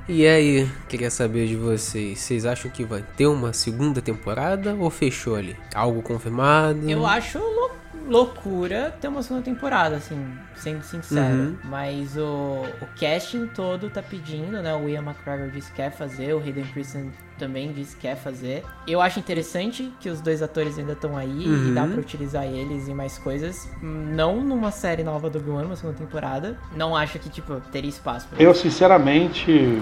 E 0.09 0.25
aí, 0.25 0.69
queria 0.89 1.11
saber 1.11 1.49
de 1.49 1.57
vocês. 1.57 2.21
Vocês 2.21 2.47
acham 2.47 2.71
que 2.71 2.85
vai 2.85 3.03
ter 3.17 3.27
uma 3.27 3.53
segunda 3.53 4.01
temporada 4.01 4.75
ou 4.75 4.89
fechou 4.89 5.35
ali? 5.35 5.57
Algo 5.75 6.01
confirmado? 6.01 6.89
Eu 6.89 7.05
acho 7.05 7.39
louco 7.39 7.75
loucura 8.09 8.95
ter 9.01 9.09
uma 9.09 9.23
segunda 9.23 9.43
temporada, 9.43 9.97
assim, 9.97 10.19
sendo 10.55 10.83
sincero. 10.83 11.35
Uhum. 11.35 11.57
Mas 11.65 12.17
o, 12.17 12.65
o 12.81 12.87
casting 12.99 13.47
todo 13.49 13.91
tá 13.91 14.03
pedindo, 14.03 14.63
né? 14.63 14.75
O 14.75 14.89
Ian 14.89 15.03
McGregor 15.03 15.51
disse 15.51 15.71
que 15.71 15.77
quer 15.77 15.91
fazer, 15.91 16.35
o 16.35 16.39
Hayden 16.39 16.65
Christensen 16.65 17.13
também 17.39 17.73
disse 17.73 17.95
que 17.97 18.03
quer 18.03 18.17
fazer. 18.17 18.65
Eu 18.87 19.01
acho 19.01 19.19
interessante 19.19 19.93
que 20.01 20.09
os 20.09 20.21
dois 20.21 20.43
atores 20.43 20.79
ainda 20.79 20.93
estão 20.93 21.17
aí 21.17 21.47
uhum. 21.47 21.69
e 21.69 21.75
dá 21.75 21.87
pra 21.87 22.01
utilizar 22.01 22.45
eles 22.45 22.89
em 22.89 22.95
mais 22.95 23.19
coisas. 23.19 23.69
Não 23.83 24.41
numa 24.41 24.71
série 24.71 25.05
nova 25.05 25.29
do 25.29 25.39
Obi-Wan, 25.39 25.65
uma 25.65 25.77
segunda 25.77 25.99
temporada. 25.99 26.59
Não 26.75 26.97
acho 26.97 27.19
que, 27.19 27.29
tipo, 27.29 27.61
teria 27.73 27.91
espaço 27.91 28.27
pra 28.29 28.43
Eu, 28.43 28.55
sinceramente, 28.55 29.79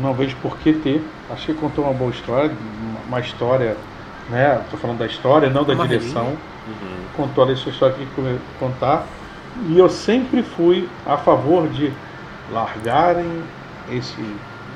não 0.00 0.14
vejo 0.14 0.36
por 0.36 0.56
que 0.58 0.72
ter. 0.72 1.02
Achei 1.30 1.54
que 1.54 1.60
contou 1.60 1.84
uma 1.84 1.92
boa 1.92 2.10
história, 2.10 2.50
uma 3.06 3.20
história, 3.20 3.76
né? 4.30 4.62
Tô 4.70 4.76
falando 4.76 4.98
da 4.98 5.06
história, 5.06 5.50
não 5.50 5.64
da 5.64 5.74
uma 5.74 5.86
direção 5.86 6.36
uhum. 6.66 7.04
contou 7.16 7.44
a 7.44 7.56
sua 7.56 7.72
história 7.72 7.94
que 7.96 8.38
contar. 8.58 9.06
E 9.68 9.78
eu 9.78 9.88
sempre 9.88 10.42
fui 10.42 10.88
a 11.06 11.16
favor 11.16 11.68
de 11.68 11.92
largarem 12.52 13.42
esse 13.90 14.20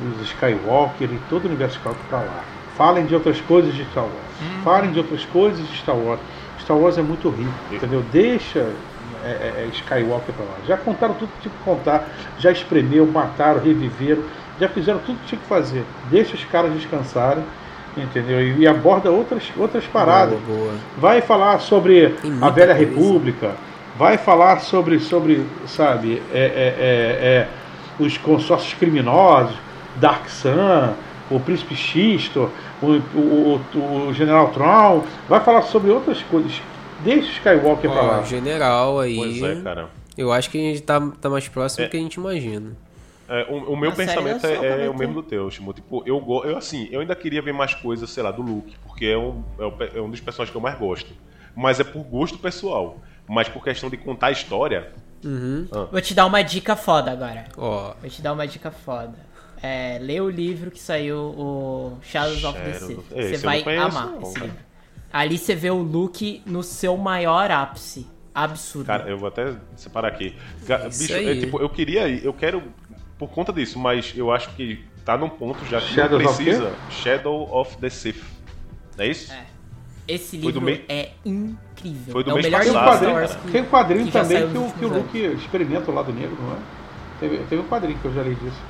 os 0.03 0.23
Skywalker 0.29 1.09
e 1.13 1.21
todo 1.29 1.45
o 1.45 1.47
universo 1.49 1.77
Skywalker 1.77 2.07
para 2.09 2.19
lá. 2.21 2.45
Falem 2.77 3.05
de 3.05 3.15
outras 3.15 3.41
coisas 3.43 3.75
de 3.75 3.85
Star 3.87 4.05
Wars. 4.05 4.15
Uhum. 4.41 4.63
Falem 4.63 4.93
de 4.93 4.99
outras 4.99 5.25
coisas 5.27 5.67
de 5.69 5.77
Star 5.77 5.97
Wars. 5.97 6.21
Star 6.61 6.77
Wars 6.77 6.97
é 6.97 7.03
muito 7.03 7.29
rico, 7.29 7.53
entendeu? 7.71 8.03
Deixa 8.11 8.61
é, 9.23 9.29
é, 9.29 9.65
é 9.65 9.69
Skywalker 9.75 10.35
para 10.35 10.45
lá. 10.45 10.55
Já 10.67 10.77
contaram 10.77 11.15
tudo 11.15 11.31
que 11.33 11.43
tinha 11.43 11.55
que 11.55 11.65
contar, 11.65 12.09
já 12.39 12.51
espremeu, 12.51 13.07
mataram, 13.07 13.61
reviveram, 13.61 14.23
já 14.59 14.69
fizeram 14.69 14.99
tudo 15.01 15.19
que 15.21 15.27
tinha 15.27 15.41
que 15.41 15.47
fazer. 15.47 15.85
Deixa 16.11 16.35
os 16.35 16.45
caras 16.45 16.73
descansarem 16.73 17.45
entendeu? 17.97 18.41
E, 18.41 18.67
aborda 18.67 19.11
outras, 19.11 19.45
outras 19.57 19.85
paradas. 19.87 20.39
Boa, 20.41 20.59
boa. 20.59 20.75
Vai 20.99 21.21
falar 21.21 21.59
sobre 21.61 22.15
a 22.41 22.51
velha 22.51 22.75
coisa. 22.75 22.91
república, 22.91 23.53
vai 23.99 24.17
falar 24.17 24.61
sobre, 24.61 24.99
sobre 25.01 25.45
sabe, 25.67 26.23
é, 26.33 26.39
é, 26.39 26.43
é, 26.43 27.27
é, 27.27 27.49
os 27.99 28.17
consórcios 28.19 28.75
criminosos, 28.75 29.57
Dark 29.97 30.29
Sun, 30.29 30.95
o 31.31 31.39
Príncipe 31.39 31.77
Xisto, 31.77 32.51
o, 32.83 32.87
o, 32.87 33.61
o, 33.75 34.09
o 34.09 34.13
General 34.15 34.49
Tron, 34.49 35.05
vai 35.29 35.41
falar 35.41 35.63
sobre 35.63 35.91
outras 35.91 36.23
coisas. 36.23 36.61
Deixa 37.05 37.29
o 37.29 37.33
Skywalker 37.33 37.91
Ó, 37.91 37.93
pra 37.93 38.03
lá. 38.03 38.23
General 38.23 39.01
aí. 39.01 39.17
Pois 39.17 39.43
é, 39.43 39.61
cara. 39.63 39.89
Eu 40.17 40.33
acho 40.33 40.51
que 40.51 40.59
a 40.59 40.61
gente 40.61 40.83
tá, 40.83 41.01
tá 41.21 41.31
mais 41.31 41.49
próximo 41.49 41.85
é. 41.85 41.87
do 41.87 41.91
que 41.91 41.97
a 41.97 42.01
gente 42.01 42.15
imagina. 42.15 42.73
É, 43.31 43.47
o, 43.49 43.75
o, 43.75 43.77
meu 43.77 43.93
a 43.93 43.95
pensamento 43.95 44.45
é, 44.45 44.87
é 44.87 44.91
o 44.91 44.99
mesmo 44.99 45.15
do 45.15 45.23
teu, 45.23 45.49
Shimo. 45.53 45.73
Tipo, 45.73 46.03
eu, 46.05 46.21
eu, 46.45 46.59
assim, 46.59 46.89
eu 46.91 46.99
ainda 46.99 47.15
queria 47.15 47.41
ver 47.41 47.53
mais 47.53 47.73
coisas, 47.73 48.11
sei 48.11 48.25
lá, 48.25 48.33
do 48.33 48.43
Luke, 48.43 48.77
porque 48.85 49.07
é 49.07 49.17
um, 49.17 49.45
é, 49.57 49.99
é 49.99 50.01
um 50.01 50.11
dos 50.11 50.19
personagens 50.19 50.51
que 50.51 50.57
eu 50.57 50.61
mais 50.61 50.77
gosto. 50.77 51.15
Mas 51.55 51.79
é 51.79 51.85
por 51.85 52.03
gosto 52.03 52.39
pessoal. 52.39 52.99
Mas 53.29 53.49
por 53.49 53.63
questão 53.63 53.89
de 53.89 53.97
contar 53.97 54.27
a 54.27 54.31
história. 54.33 54.93
Uhum. 55.25 55.69
Ah. 55.71 55.87
Vou 55.93 56.01
te 56.01 56.13
dar 56.13 56.27
uma 56.27 56.43
dica 56.43 56.75
foda 56.75 57.13
agora. 57.13 57.45
Oh. 57.57 57.93
Vou 58.01 58.11
te 58.11 58.21
dar 58.21 58.33
uma 58.33 58.49
dica 58.49 58.73
foda. 58.73 59.15
É, 59.63 59.99
lê 60.01 60.21
o 60.21 60.29
livro 60.29 60.69
que 60.73 60.81
saiu, 60.81 61.17
o 61.17 61.99
Shadows 62.03 62.43
of 62.43 62.59
the 62.59 62.73
Sith. 62.73 62.99
Você 63.11 63.37
vai 63.37 63.63
amar 63.77 64.07
não, 64.07 64.23
esse 64.23 64.35
cara. 64.35 64.47
livro. 64.47 64.63
Ali 65.13 65.39
você 65.39 65.55
vê 65.55 65.71
o 65.71 65.79
Luke 65.79 66.43
no 66.45 66.65
seu 66.65 66.97
maior 66.97 67.49
ápice. 67.49 68.09
Absurdo. 68.35 68.87
Cara, 68.87 69.09
eu 69.09 69.19
vou 69.19 69.29
até 69.29 69.55
separar 69.77 70.09
aqui. 70.09 70.35
Bicho, 70.99 71.13
é, 71.13 71.37
tipo, 71.37 71.61
eu 71.61 71.69
queria. 71.69 72.09
Eu 72.09 72.33
quero 72.33 72.63
por 73.21 73.29
conta 73.29 73.53
disso, 73.53 73.79
mas 73.79 74.15
eu 74.17 74.33
acho 74.33 74.49
que 74.57 74.83
tá 75.05 75.15
num 75.15 75.29
ponto 75.29 75.63
já 75.67 75.79
que 75.79 75.95
precisa. 75.95 76.73
Shadow 76.89 77.55
of 77.55 77.77
the 77.77 77.91
Sith. 77.91 78.25
Não 78.97 79.05
é 79.05 79.09
isso? 79.09 79.31
É. 79.31 79.45
Esse 80.09 80.39
livro 80.39 80.67
é 80.89 81.11
incrível. 81.25 82.13
Foi 82.13 82.25
do 82.25 82.31
é 82.31 82.35
mês 82.35 82.47
melhor 82.47 82.65
passado. 82.73 83.01
Tem 83.05 83.11
um 83.11 83.13
quadrinho, 83.13 83.51
tem 83.53 83.63
um 83.63 83.67
quadrinho 83.67 84.07
que 84.07 84.13
também 84.13 84.51
que 84.51 84.59
o, 84.59 84.73
que 84.73 84.85
o 84.87 84.89
Luke 84.89 85.19
experimenta 85.19 85.91
o 85.91 85.95
lado 85.95 86.13
negro, 86.13 86.37
não 86.41 86.55
é? 86.55 86.59
Teve, 87.21 87.39
teve 87.45 87.63
um 87.63 87.69
quadrinho 87.69 87.99
que 87.99 88.05
eu 88.07 88.15
já 88.15 88.23
li 88.23 88.35
disso. 88.35 88.61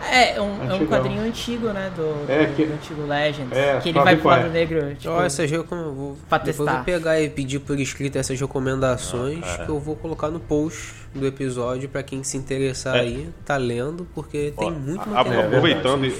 É, 0.00 0.40
um, 0.40 0.70
é 0.70 0.74
um 0.74 0.86
quadrinho 0.86 1.22
antigo, 1.22 1.68
né? 1.68 1.90
Do, 1.94 2.30
é, 2.30 2.46
do, 2.46 2.54
que, 2.54 2.64
do 2.66 2.74
antigo 2.74 3.06
Legends. 3.06 3.56
É, 3.56 3.78
que 3.80 3.88
ele 3.88 3.98
vai 3.98 4.16
pro 4.16 4.28
lado 4.28 4.46
é. 4.46 4.48
negro. 4.50 4.94
Tipo, 4.94 5.14
oh, 5.14 5.22
essas 5.22 5.50
eu 5.50 5.64
vou, 5.64 6.16
pra 6.28 6.38
testar. 6.38 6.76
vou 6.76 6.84
pegar 6.84 7.20
e 7.20 7.28
pedir 7.28 7.58
por 7.58 7.78
escrito 7.78 8.16
essas 8.16 8.38
recomendações 8.40 9.44
ah, 9.44 9.64
que 9.64 9.70
eu 9.70 9.78
vou 9.78 9.96
colocar 9.96 10.28
no 10.30 10.40
post 10.40 10.94
do 11.14 11.26
episódio 11.26 11.88
para 11.88 12.02
quem 12.02 12.22
se 12.22 12.36
interessar 12.36 12.96
é. 12.96 13.00
aí, 13.00 13.28
tá 13.44 13.56
lendo, 13.56 14.06
porque 14.14 14.52
tem 14.56 14.70
muito 14.70 15.08
material. 15.08 15.46
Aproveitando 15.46 16.06
e, 16.06 16.14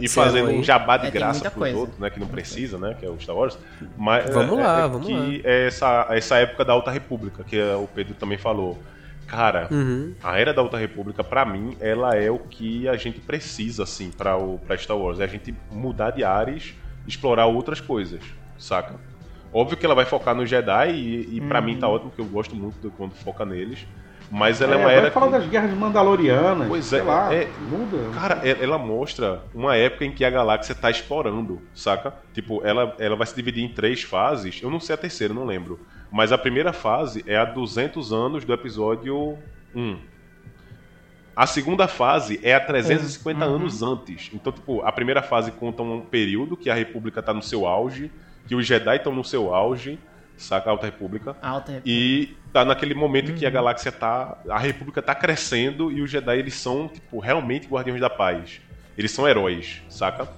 e 0.00 0.08
fazendo 0.08 0.48
aí. 0.48 0.58
um 0.58 0.62
jabá 0.62 0.96
de 0.96 1.08
é, 1.08 1.10
graça 1.10 1.50
pros 1.50 1.54
coisa. 1.54 1.76
outros, 1.76 1.98
né? 1.98 2.10
Que 2.10 2.20
não 2.20 2.26
precisa, 2.26 2.78
né? 2.78 2.96
Que 2.98 3.06
é 3.06 3.10
o 3.10 3.20
Star 3.20 3.36
Wars. 3.36 3.58
Mas, 3.96 4.30
vamos 4.30 4.58
é, 4.58 4.62
lá, 4.62 4.78
é 4.80 4.88
vamos 4.88 5.06
que 5.06 5.12
lá. 5.12 5.26
É 5.44 5.66
essa, 5.66 6.06
essa 6.10 6.36
época 6.36 6.64
da 6.64 6.72
Alta 6.72 6.90
República, 6.90 7.44
que 7.44 7.60
o 7.60 7.88
Pedro 7.94 8.14
também 8.14 8.38
falou. 8.38 8.78
Cara, 9.26 9.68
uhum. 9.70 10.14
a 10.22 10.38
Era 10.38 10.52
da 10.52 10.60
Alta 10.60 10.76
República, 10.76 11.24
para 11.24 11.44
mim, 11.44 11.76
ela 11.80 12.14
é 12.14 12.30
o 12.30 12.38
que 12.38 12.88
a 12.88 12.96
gente 12.96 13.20
precisa, 13.20 13.82
assim, 13.82 14.10
pra, 14.10 14.36
o, 14.36 14.58
pra 14.58 14.76
Star 14.76 14.96
Wars. 14.96 15.20
É 15.20 15.24
a 15.24 15.28
gente 15.28 15.54
mudar 15.70 16.10
de 16.10 16.22
ares, 16.22 16.74
explorar 17.06 17.46
outras 17.46 17.80
coisas, 17.80 18.20
saca? 18.58 18.94
Óbvio 19.52 19.76
que 19.76 19.86
ela 19.86 19.94
vai 19.94 20.04
focar 20.04 20.34
no 20.34 20.44
Jedi 20.44 20.90
e, 20.90 21.36
e 21.36 21.40
uhum. 21.40 21.48
para 21.48 21.60
mim 21.60 21.78
tá 21.78 21.88
ótimo, 21.88 22.10
porque 22.10 22.22
eu 22.22 22.26
gosto 22.26 22.56
muito 22.56 22.80
de 22.80 22.94
quando 22.94 23.12
foca 23.12 23.44
neles. 23.44 23.86
Mas 24.30 24.60
ela 24.60 24.74
é, 24.74 24.74
é 24.74 24.80
uma 24.80 24.90
era. 24.90 25.10
falar 25.10 25.26
que... 25.26 25.32
das 25.32 25.46
guerras 25.46 25.72
mandalorianas. 25.74 26.66
Pois 26.66 26.92
é, 26.92 27.02
lá, 27.02 27.32
é, 27.32 27.48
muda. 27.70 27.98
Cara, 28.12 28.40
ela 28.44 28.78
mostra 28.78 29.42
uma 29.54 29.76
época 29.76 30.04
em 30.04 30.12
que 30.12 30.24
a 30.24 30.30
galáxia 30.30 30.74
tá 30.74 30.90
explorando, 30.90 31.60
saca? 31.74 32.14
Tipo, 32.32 32.60
ela, 32.66 32.96
ela 32.98 33.16
vai 33.16 33.26
se 33.26 33.34
dividir 33.36 33.62
em 33.62 33.68
três 33.68 34.02
fases. 34.02 34.60
Eu 34.62 34.70
não 34.70 34.80
sei 34.80 34.94
a 34.94 34.98
terceira, 34.98 35.32
não 35.32 35.44
lembro. 35.44 35.78
Mas 36.14 36.30
a 36.30 36.38
primeira 36.38 36.72
fase 36.72 37.24
é 37.26 37.36
a 37.36 37.44
200 37.44 38.12
anos 38.12 38.44
do 38.44 38.52
episódio 38.52 39.36
1. 39.74 39.98
A 41.34 41.44
segunda 41.44 41.88
fase 41.88 42.38
é 42.40 42.54
a 42.54 42.60
350 42.60 43.44
uhum. 43.44 43.56
anos 43.56 43.82
antes. 43.82 44.30
Então, 44.32 44.52
tipo, 44.52 44.80
a 44.82 44.92
primeira 44.92 45.22
fase 45.22 45.50
conta 45.50 45.82
um 45.82 46.02
período 46.02 46.56
que 46.56 46.70
a 46.70 46.74
República 46.74 47.18
está 47.18 47.34
no 47.34 47.42
seu 47.42 47.66
auge, 47.66 48.12
que 48.46 48.54
os 48.54 48.64
Jedi 48.64 48.94
estão 48.94 49.12
no 49.12 49.24
seu 49.24 49.52
auge, 49.52 49.98
saca? 50.36 50.70
A 50.70 50.74
Alta 50.74 50.86
República. 50.86 51.36
Alta 51.42 51.72
República. 51.72 51.82
E 51.84 52.36
tá 52.52 52.64
naquele 52.64 52.94
momento 52.94 53.30
Uhum. 53.30 53.34
que 53.34 53.44
a 53.44 53.50
galáxia 53.50 53.90
tá. 53.90 54.38
A 54.48 54.60
República 54.60 55.02
tá 55.02 55.16
crescendo 55.16 55.90
e 55.90 56.00
os 56.00 56.08
Jedi 56.08 56.38
eles 56.38 56.54
são, 56.54 56.86
tipo, 56.86 57.18
realmente 57.18 57.66
guardiões 57.66 58.00
da 58.00 58.08
paz. 58.08 58.60
Eles 58.96 59.10
são 59.10 59.26
heróis, 59.26 59.82
saca? 59.88 60.28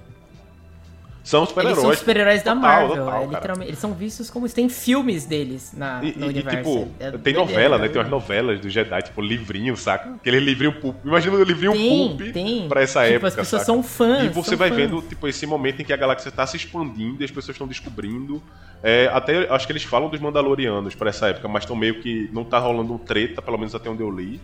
São 1.27 1.41
Eles 1.41 1.49
super-heróis. 1.49 1.81
são 1.81 1.93
super-heróis 1.93 2.41
da 2.41 2.55
Total, 2.55 2.69
Marvel. 2.71 2.87
total, 3.03 3.07
é, 3.07 3.11
cara. 3.25 3.35
literalmente, 3.35 3.69
eles 3.69 3.79
são 3.79 3.93
vistos 3.93 4.29
como. 4.29 4.47
Tem 4.47 4.69
filmes 4.69 5.25
deles 5.25 5.73
na, 5.75 5.99
E, 6.01 6.17
no 6.17 6.23
e- 6.23 6.25
e, 6.27 6.29
universo. 6.29 6.57
tipo, 6.79 6.91
É 7.01 7.11
tem 7.11 7.33
novela, 7.33 7.77
né? 7.77 7.83
né? 7.83 7.89
Tem 7.89 7.99
umas 8.01 8.09
novelas 8.09 8.61
do 8.61 8.69
Jedi, 8.69 9.01
tipo, 9.01 9.21
livrinho, 9.21 9.75
saca? 9.75 10.09
Aquele 10.13 10.39
livrinho 10.39 10.71
pulp. 10.79 10.95
Imagina 11.03 11.35
o 11.35 11.43
livrinho 11.43 11.73
Tem, 11.73 11.89
pulp 12.17 12.31
tem. 12.31 12.69
pra 12.69 12.81
essa 12.81 13.01
Tipo, 13.03 13.13
época. 13.15 13.27
as 13.27 13.35
pessoas 13.35 13.61
saca? 13.63 13.65
são 13.65 13.83
fãs, 13.83 14.23
E 14.23 14.29
você 14.29 14.55
vai 14.55 14.69
fãs. 14.69 14.77
vendo, 14.77 15.01
tipo, 15.01 15.27
esse 15.27 15.45
momento 15.45 15.81
em 15.81 15.83
que 15.83 15.91
a 15.91 15.97
galáxia 15.97 16.31
tá 16.31 16.47
se 16.47 16.55
expandindo 16.55 17.21
e 17.21 17.25
as 17.25 17.31
pessoas 17.31 17.55
estão 17.55 17.67
descobrindo. 17.67 18.41
É, 18.81 19.09
até 19.11 19.53
acho 19.53 19.65
que 19.67 19.73
eles 19.73 19.83
falam 19.83 20.07
dos 20.09 20.21
Mandalorianos 20.21 20.95
pra 20.95 21.09
essa 21.09 21.27
época, 21.27 21.45
mas 21.49 21.63
estão 21.63 21.75
meio 21.75 21.99
que. 21.99 22.29
Não 22.31 22.45
tá 22.45 22.57
rolando 22.57 22.93
um 22.93 22.97
treta, 22.97 23.41
pelo 23.41 23.57
menos 23.57 23.75
até 23.75 23.89
onde 23.89 24.01
eu 24.01 24.09
li. 24.09 24.39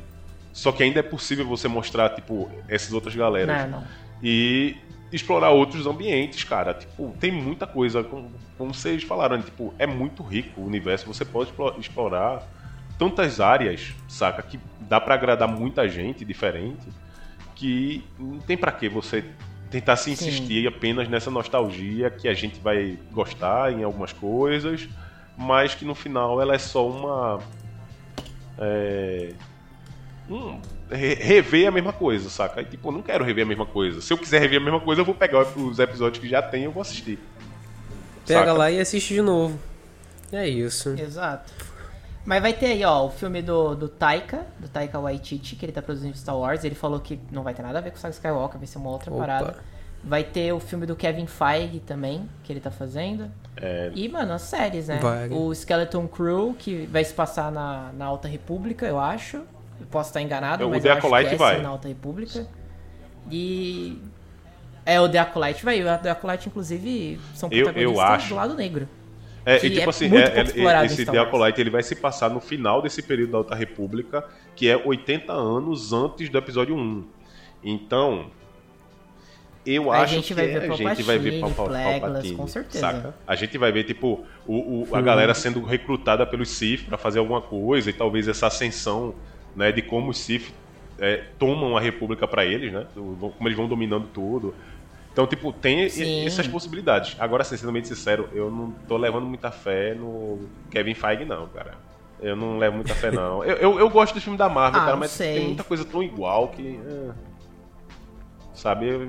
Só 0.52 0.70
que 0.74 0.84
ainda 0.84 1.00
é 1.00 1.04
possível 1.04 1.46
você 1.48 1.70
mostrar, 1.70 2.10
tipo, 2.10 2.52
essas 2.68 2.92
outras 2.92 3.16
galeras. 3.16 3.58
Não, 3.72 3.78
não. 3.80 3.84
E 4.22 4.76
explorar 5.14 5.52
outros 5.52 5.86
ambientes, 5.86 6.44
cara. 6.44 6.74
Tipo, 6.74 7.16
tem 7.20 7.32
muita 7.32 7.68
coisa, 7.68 8.04
como, 8.04 8.32
como 8.58 8.74
vocês 8.74 9.04
falaram, 9.04 9.42
tipo, 9.42 9.74
é 9.78 9.86
muito 9.86 10.24
rico 10.24 10.62
o 10.62 10.66
universo. 10.66 11.06
Você 11.08 11.24
pode 11.24 11.50
explo- 11.52 11.76
explorar 11.80 12.44
tantas 12.98 13.40
áreas, 13.40 13.94
saca? 14.08 14.42
Que 14.42 14.60
dá 14.82 15.00
pra 15.00 15.14
agradar 15.16 15.48
muita 15.48 15.88
gente 15.88 16.26
diferente. 16.26 16.88
Que 17.56 18.04
não 18.20 18.40
tem 18.40 18.58
pra 18.58 18.72
que 18.72 18.90
você 18.90 19.24
tentar 19.70 19.96
se 19.96 20.16
Sim. 20.16 20.28
insistir 20.28 20.68
apenas 20.68 21.08
nessa 21.08 21.32
nostalgia 21.32 22.10
que 22.10 22.28
a 22.28 22.34
gente 22.34 22.60
vai 22.60 22.98
gostar 23.12 23.72
em 23.74 23.84
algumas 23.84 24.14
coisas, 24.14 24.88
mas 25.38 25.74
que 25.74 25.86
no 25.86 25.96
final 25.96 26.42
ela 26.42 26.54
é 26.56 26.60
só 26.60 26.88
uma. 26.88 27.40
É, 28.58 29.34
um, 30.30 30.60
re- 30.90 31.16
rever 31.16 31.68
a 31.68 31.72
mesma 31.72 31.94
coisa, 31.94 32.30
saca? 32.30 32.62
E, 32.62 32.66
tipo, 32.66 32.88
eu 32.88 32.92
não 32.92 33.02
quero 33.02 33.24
rever 33.24 33.44
a 33.46 33.48
mesma 33.48 33.66
coisa. 33.66 34.02
Se 34.02 34.12
eu 34.14 34.18
quiser 34.18 34.40
rever 34.42 34.60
a 34.62 34.64
mesma 34.64 34.80
coisa, 34.80 35.02
eu 35.02 35.06
vou 35.06 35.16
pegar 35.16 35.42
os 35.56 35.80
episódios 35.80 36.20
que 36.22 36.30
já 36.30 36.42
tem 36.42 36.62
e 36.62 36.66
eu 36.66 36.72
vou 36.72 36.82
assistir. 36.82 37.20
Pega 38.26 38.40
saca? 38.40 38.54
lá 38.54 38.72
e 38.72 38.80
assiste 38.80 39.14
de 39.14 39.22
novo. 39.22 39.60
É 40.32 40.48
isso. 40.48 40.90
Exato. 40.98 41.52
Mas 42.26 42.42
vai 42.42 42.54
ter 42.54 42.68
aí, 42.68 42.86
ó, 42.86 43.06
o 43.06 43.10
filme 43.10 43.42
do, 43.42 43.76
do 43.76 43.90
Taika, 43.90 44.46
do 44.58 44.70
Taika 44.70 44.98
Waititi, 44.98 45.58
que 45.58 45.66
ele 45.66 45.74
tá 45.74 45.82
produzindo 45.82 46.18
Star 46.18 46.38
Wars. 46.38 46.64
Ele 46.64 46.74
falou 46.74 47.00
que 47.02 47.20
não 47.32 47.44
vai 47.44 47.54
ter 47.54 47.62
nada 47.62 47.80
a 47.80 47.82
ver 47.82 47.92
com 47.92 47.98
o 47.98 48.00
Saga 48.00 48.14
Skywalker, 48.14 48.58
vai 48.58 48.66
ser 48.68 48.78
uma 48.78 48.90
outra 48.90 49.12
Opa. 49.12 49.20
parada. 49.20 49.56
Vai 50.02 50.24
ter 50.24 50.52
o 50.54 50.60
filme 50.60 50.86
do 50.86 50.96
Kevin 50.96 51.28
Feige 51.28 51.80
também, 51.80 52.30
que 52.44 52.52
ele 52.52 52.60
tá 52.62 52.72
fazendo. 52.72 53.30
É, 53.58 53.92
E, 53.94 54.08
mano, 54.10 54.34
as 54.34 54.42
séries, 54.44 54.88
né? 54.88 55.00
Vai. 55.02 55.30
O 55.30 55.54
Skeleton 55.54 56.08
Crew, 56.08 56.56
que 56.58 56.86
vai 56.88 57.04
se 57.04 57.14
passar 57.14 57.52
na, 57.52 57.92
na 57.94 58.06
Alta 58.06 58.28
República, 58.28 58.86
eu 58.86 59.00
acho. 59.00 59.42
Eu 59.80 59.88
posso 59.88 60.10
estar 60.10 60.22
enganado, 60.22 60.66
O 60.66 60.70
mas 60.70 60.84
The 60.84 60.90
eu 60.90 60.94
acho 60.94 61.02
que 61.02 61.34
é 61.34 61.36
vai. 61.36 61.62
na 61.62 61.70
Alta 61.70 61.88
República. 61.88 62.48
E... 63.32 63.98
É, 64.86 65.00
o 65.00 65.08
The 65.08 65.20
Acolyte 65.20 65.64
vai. 65.64 65.82
O 65.82 65.98
The 65.98 66.10
Acolyte, 66.10 66.50
inclusive, 66.50 67.20
são 67.34 67.50
Eu- 67.52 67.60
eu 67.60 67.64
protagonistas 67.66 68.10
acho. 68.10 68.30
do 68.30 68.36
lado 68.36 68.54
negro. 68.56 68.88
É, 69.46 69.58
e 69.58 69.70
tipo 69.70 69.82
é 69.82 69.90
assim, 69.90 70.16
é- 70.16 70.40
é- 70.40 70.42
esse. 70.86 71.18
Acolyte 71.20 71.60
ele 71.62 71.70
vai 71.70 71.84
se 71.84 71.96
passar 71.96 72.30
no 72.30 72.40
final 72.40 72.82
desse 72.82 73.02
período 73.02 73.32
da 73.32 73.38
Alta 73.40 73.56
República, 73.56 74.26
que 74.56 74.70
é 74.70 74.78
80 74.78 75.34
anos 75.34 75.92
antes 75.92 76.30
do 76.30 76.38
episódio 76.38 76.76
1. 76.76 77.04
Então, 77.64 78.28
eu 79.66 79.92
A 79.92 79.98
acho 80.02 80.14
que 80.14 80.18
a 80.18 80.22
gente 80.22 80.34
vai 80.34 80.48
ver 81.18 81.40
Palpatine, 81.40 82.00
Palpatine, 82.02 82.36
com 82.36 82.48
certeza. 82.48 82.80
saca? 82.80 83.16
A 83.26 83.36
gente 83.36 83.58
vai 83.58 83.72
ver, 83.72 83.84
tipo, 83.86 84.26
o, 84.46 84.88
o- 84.90 84.96
a 84.96 85.02
galera 85.02 85.34
sendo 85.34 85.62
recrutada 85.64 86.26
pelos 86.26 86.50
Sith 86.50 86.86
pra 86.86 86.98
fazer 86.98 87.20
alguma 87.20 87.42
coisa 87.42 87.90
e 87.90 87.94
talvez 87.94 88.28
essa 88.28 88.48
ascensão, 88.48 89.14
né, 89.56 89.72
de 89.72 89.82
como 89.82 90.12
os 90.12 90.18
Sith 90.20 90.52
é, 91.00 91.24
tomam 91.40 91.76
a 91.76 91.80
República 91.82 92.28
pra 92.28 92.46
eles, 92.46 92.72
né? 92.72 92.86
do- 92.96 93.34
Como 93.38 93.48
eles 93.48 93.58
vão 93.58 93.68
dominando 93.68 94.08
tudo. 94.14 94.54
Então, 95.12 95.28
tipo, 95.28 95.54
tem 95.54 95.88
Sim. 95.90 96.26
essas 96.26 96.48
possibilidades. 96.48 97.16
Agora, 97.20 97.44
sinceramente 97.44 97.88
sincero, 97.88 98.28
eu 98.34 98.50
não 98.50 98.72
tô 98.88 98.98
levando 98.98 99.26
muita 99.26 99.52
fé 99.52 99.94
no 99.94 100.40
Kevin 100.72 100.96
Feige, 100.96 101.24
não, 101.26 101.48
cara. 101.50 101.76
Eu 102.20 102.36
não 102.36 102.58
levo 102.58 102.76
muita 102.78 102.96
fé, 102.96 103.12
não. 103.12 103.44
Eu, 103.44 103.58
eu, 103.58 103.80
eu 103.80 103.90
gosto 103.90 104.14
do 104.16 104.22
filme 104.22 104.38
da 104.38 104.48
Marvel, 104.50 104.80
Ah, 104.82 104.86
cara, 104.86 104.94
não 104.94 105.00
mas 105.00 105.12
sei. 105.12 105.34
tem 105.36 105.46
muita 105.48 105.64
coisa 105.64 105.84
tão 105.86 106.02
igual 106.02 106.48
que. 106.48 106.80
é, 106.84 107.12
sabe? 108.54 108.88
Eu, 108.88 109.08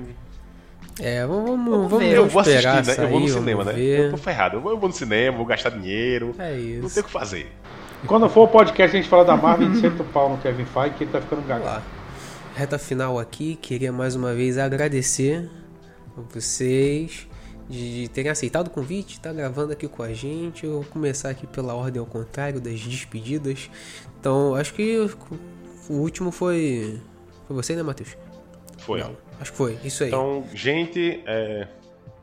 É, 0.99 1.25
vamos, 1.25 1.45
vamos, 1.49 1.91
Vamos 1.91 2.05
eu 2.07 2.27
vou 2.27 2.41
assistir, 2.41 2.65
né? 2.67 2.95
Eu 3.05 3.09
vou 3.09 3.19
no 3.19 3.27
cinema, 3.27 3.63
né? 3.63 3.73
ver. 3.73 3.99
Eu 4.05 4.11
tô 4.11 4.17
ferrado. 4.17 4.57
Eu 4.57 4.61
vou, 4.61 4.71
eu 4.71 4.77
vou 4.77 4.89
no 4.89 4.95
cinema, 4.95 5.37
vou 5.37 5.45
gastar 5.45 5.69
dinheiro. 5.69 6.35
É 6.37 6.51
Não 6.51 6.57
isso. 6.85 6.93
tem 6.93 7.01
o 7.03 7.05
que 7.05 7.11
fazer. 7.11 7.51
Quando 8.07 8.29
for 8.29 8.43
o 8.43 8.47
podcast 8.47 8.95
a 8.95 8.99
gente 9.01 9.09
fala 9.09 9.25
da 9.25 9.35
Marvel, 9.35 9.67
gente 9.73 9.81
senta 9.81 10.03
o 10.03 10.05
pau 10.05 10.29
no 10.29 10.37
Kevin 10.37 10.65
Feige 10.65 10.95
que 10.95 11.03
ele 11.03 11.11
tá 11.11 11.21
ficando 11.21 11.45
gago. 11.47 11.81
Reta 12.55 12.77
final 12.77 13.19
aqui, 13.19 13.55
queria 13.55 13.91
mais 13.91 14.15
uma 14.15 14.33
vez 14.33 14.57
agradecer 14.57 15.49
a 16.17 16.21
vocês 16.33 17.27
de 17.67 18.07
terem 18.13 18.31
aceitado 18.31 18.67
o 18.67 18.69
convite, 18.69 19.19
tá 19.19 19.33
gravando 19.33 19.73
aqui 19.73 19.87
com 19.87 20.03
a 20.03 20.13
gente. 20.13 20.65
Eu 20.65 20.73
vou 20.73 20.85
começar 20.85 21.29
aqui 21.29 21.47
pela 21.47 21.73
ordem 21.73 21.99
ao 21.99 22.05
contrário 22.05 22.61
das 22.61 22.79
despedidas. 22.79 23.69
Então, 24.19 24.55
acho 24.55 24.73
que 24.73 24.97
o 25.89 25.93
último 25.93 26.31
foi 26.31 27.01
foi 27.47 27.55
você, 27.55 27.75
né, 27.75 27.83
Matheus? 27.83 28.17
Foi. 28.79 28.99
Não, 28.99 29.15
acho 29.39 29.51
que 29.51 29.57
foi. 29.57 29.77
Isso 29.83 30.03
aí. 30.03 30.09
Então, 30.09 30.43
gente, 30.53 31.21
é, 31.25 31.67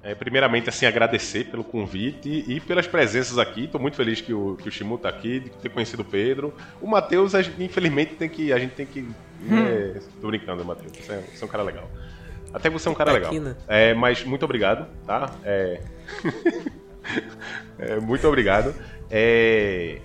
é, 0.03 0.15
primeiramente, 0.15 0.69
assim, 0.69 0.85
agradecer 0.87 1.45
pelo 1.45 1.63
convite 1.63 2.45
e 2.49 2.59
pelas 2.61 2.87
presenças 2.87 3.39
aqui. 3.39 3.67
Tô 3.69 3.79
muito 3.79 3.97
feliz 3.97 4.21
que 4.21 4.33
o, 4.35 4.57
que 4.57 4.69
o 4.69 4.73
Shimu 4.73 4.99
tá 4.99 5.09
aqui, 5.09 5.41
de 5.41 5.51
ter 5.51 5.69
conhecido 5.69 6.03
o 6.03 6.05
Pedro. 6.05 6.53
O 6.81 6.87
Matheus, 6.89 7.33
infelizmente, 7.59 8.15
tem 8.15 8.29
que, 8.29 8.53
a 8.53 8.59
gente 8.59 8.73
tem 8.73 8.85
que... 8.87 9.09
É, 9.51 10.01
tô 10.21 10.29
brincando, 10.29 10.65
Matheus. 10.65 10.93
Você, 10.97 11.13
é- 11.13 11.21
você 11.33 11.45
é 11.45 11.47
um 11.47 11.51
cara 11.51 11.63
legal. 11.63 11.89
Até 12.53 12.69
você 12.69 12.89
é 12.89 12.91
um 12.91 12.95
cara 12.95 13.13
legal. 13.13 13.33
né? 13.33 13.57
É, 13.69 13.95
mas 13.95 14.25
muito 14.25 14.45
obrigado, 14.45 14.87
tá? 15.07 15.31
É... 15.45 15.81
É, 17.79 17.99
muito 17.99 18.27
obrigado. 18.29 18.75
É, 19.11 19.99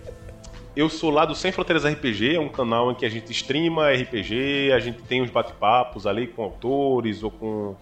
Eu 0.76 0.90
sou 0.90 1.10
lá 1.12 1.26
do 1.26 1.36
Sem 1.36 1.52
Fronteiras 1.52 1.86
RPG, 1.86 2.36
é 2.36 2.40
um 2.40 2.50
canal 2.50 2.92
em 2.92 2.96
que 2.96 3.06
a 3.06 3.10
gente 3.10 3.32
streama 3.32 3.92
RPG, 3.92 4.72
a 4.76 4.80
gente 4.80 5.02
tem 5.04 5.22
uns 5.22 5.30
bate-papos 5.30 6.06
ali 6.08 6.28
com 6.28 6.42
autores 6.44 7.24
ou 7.24 7.32
com. 7.32 7.76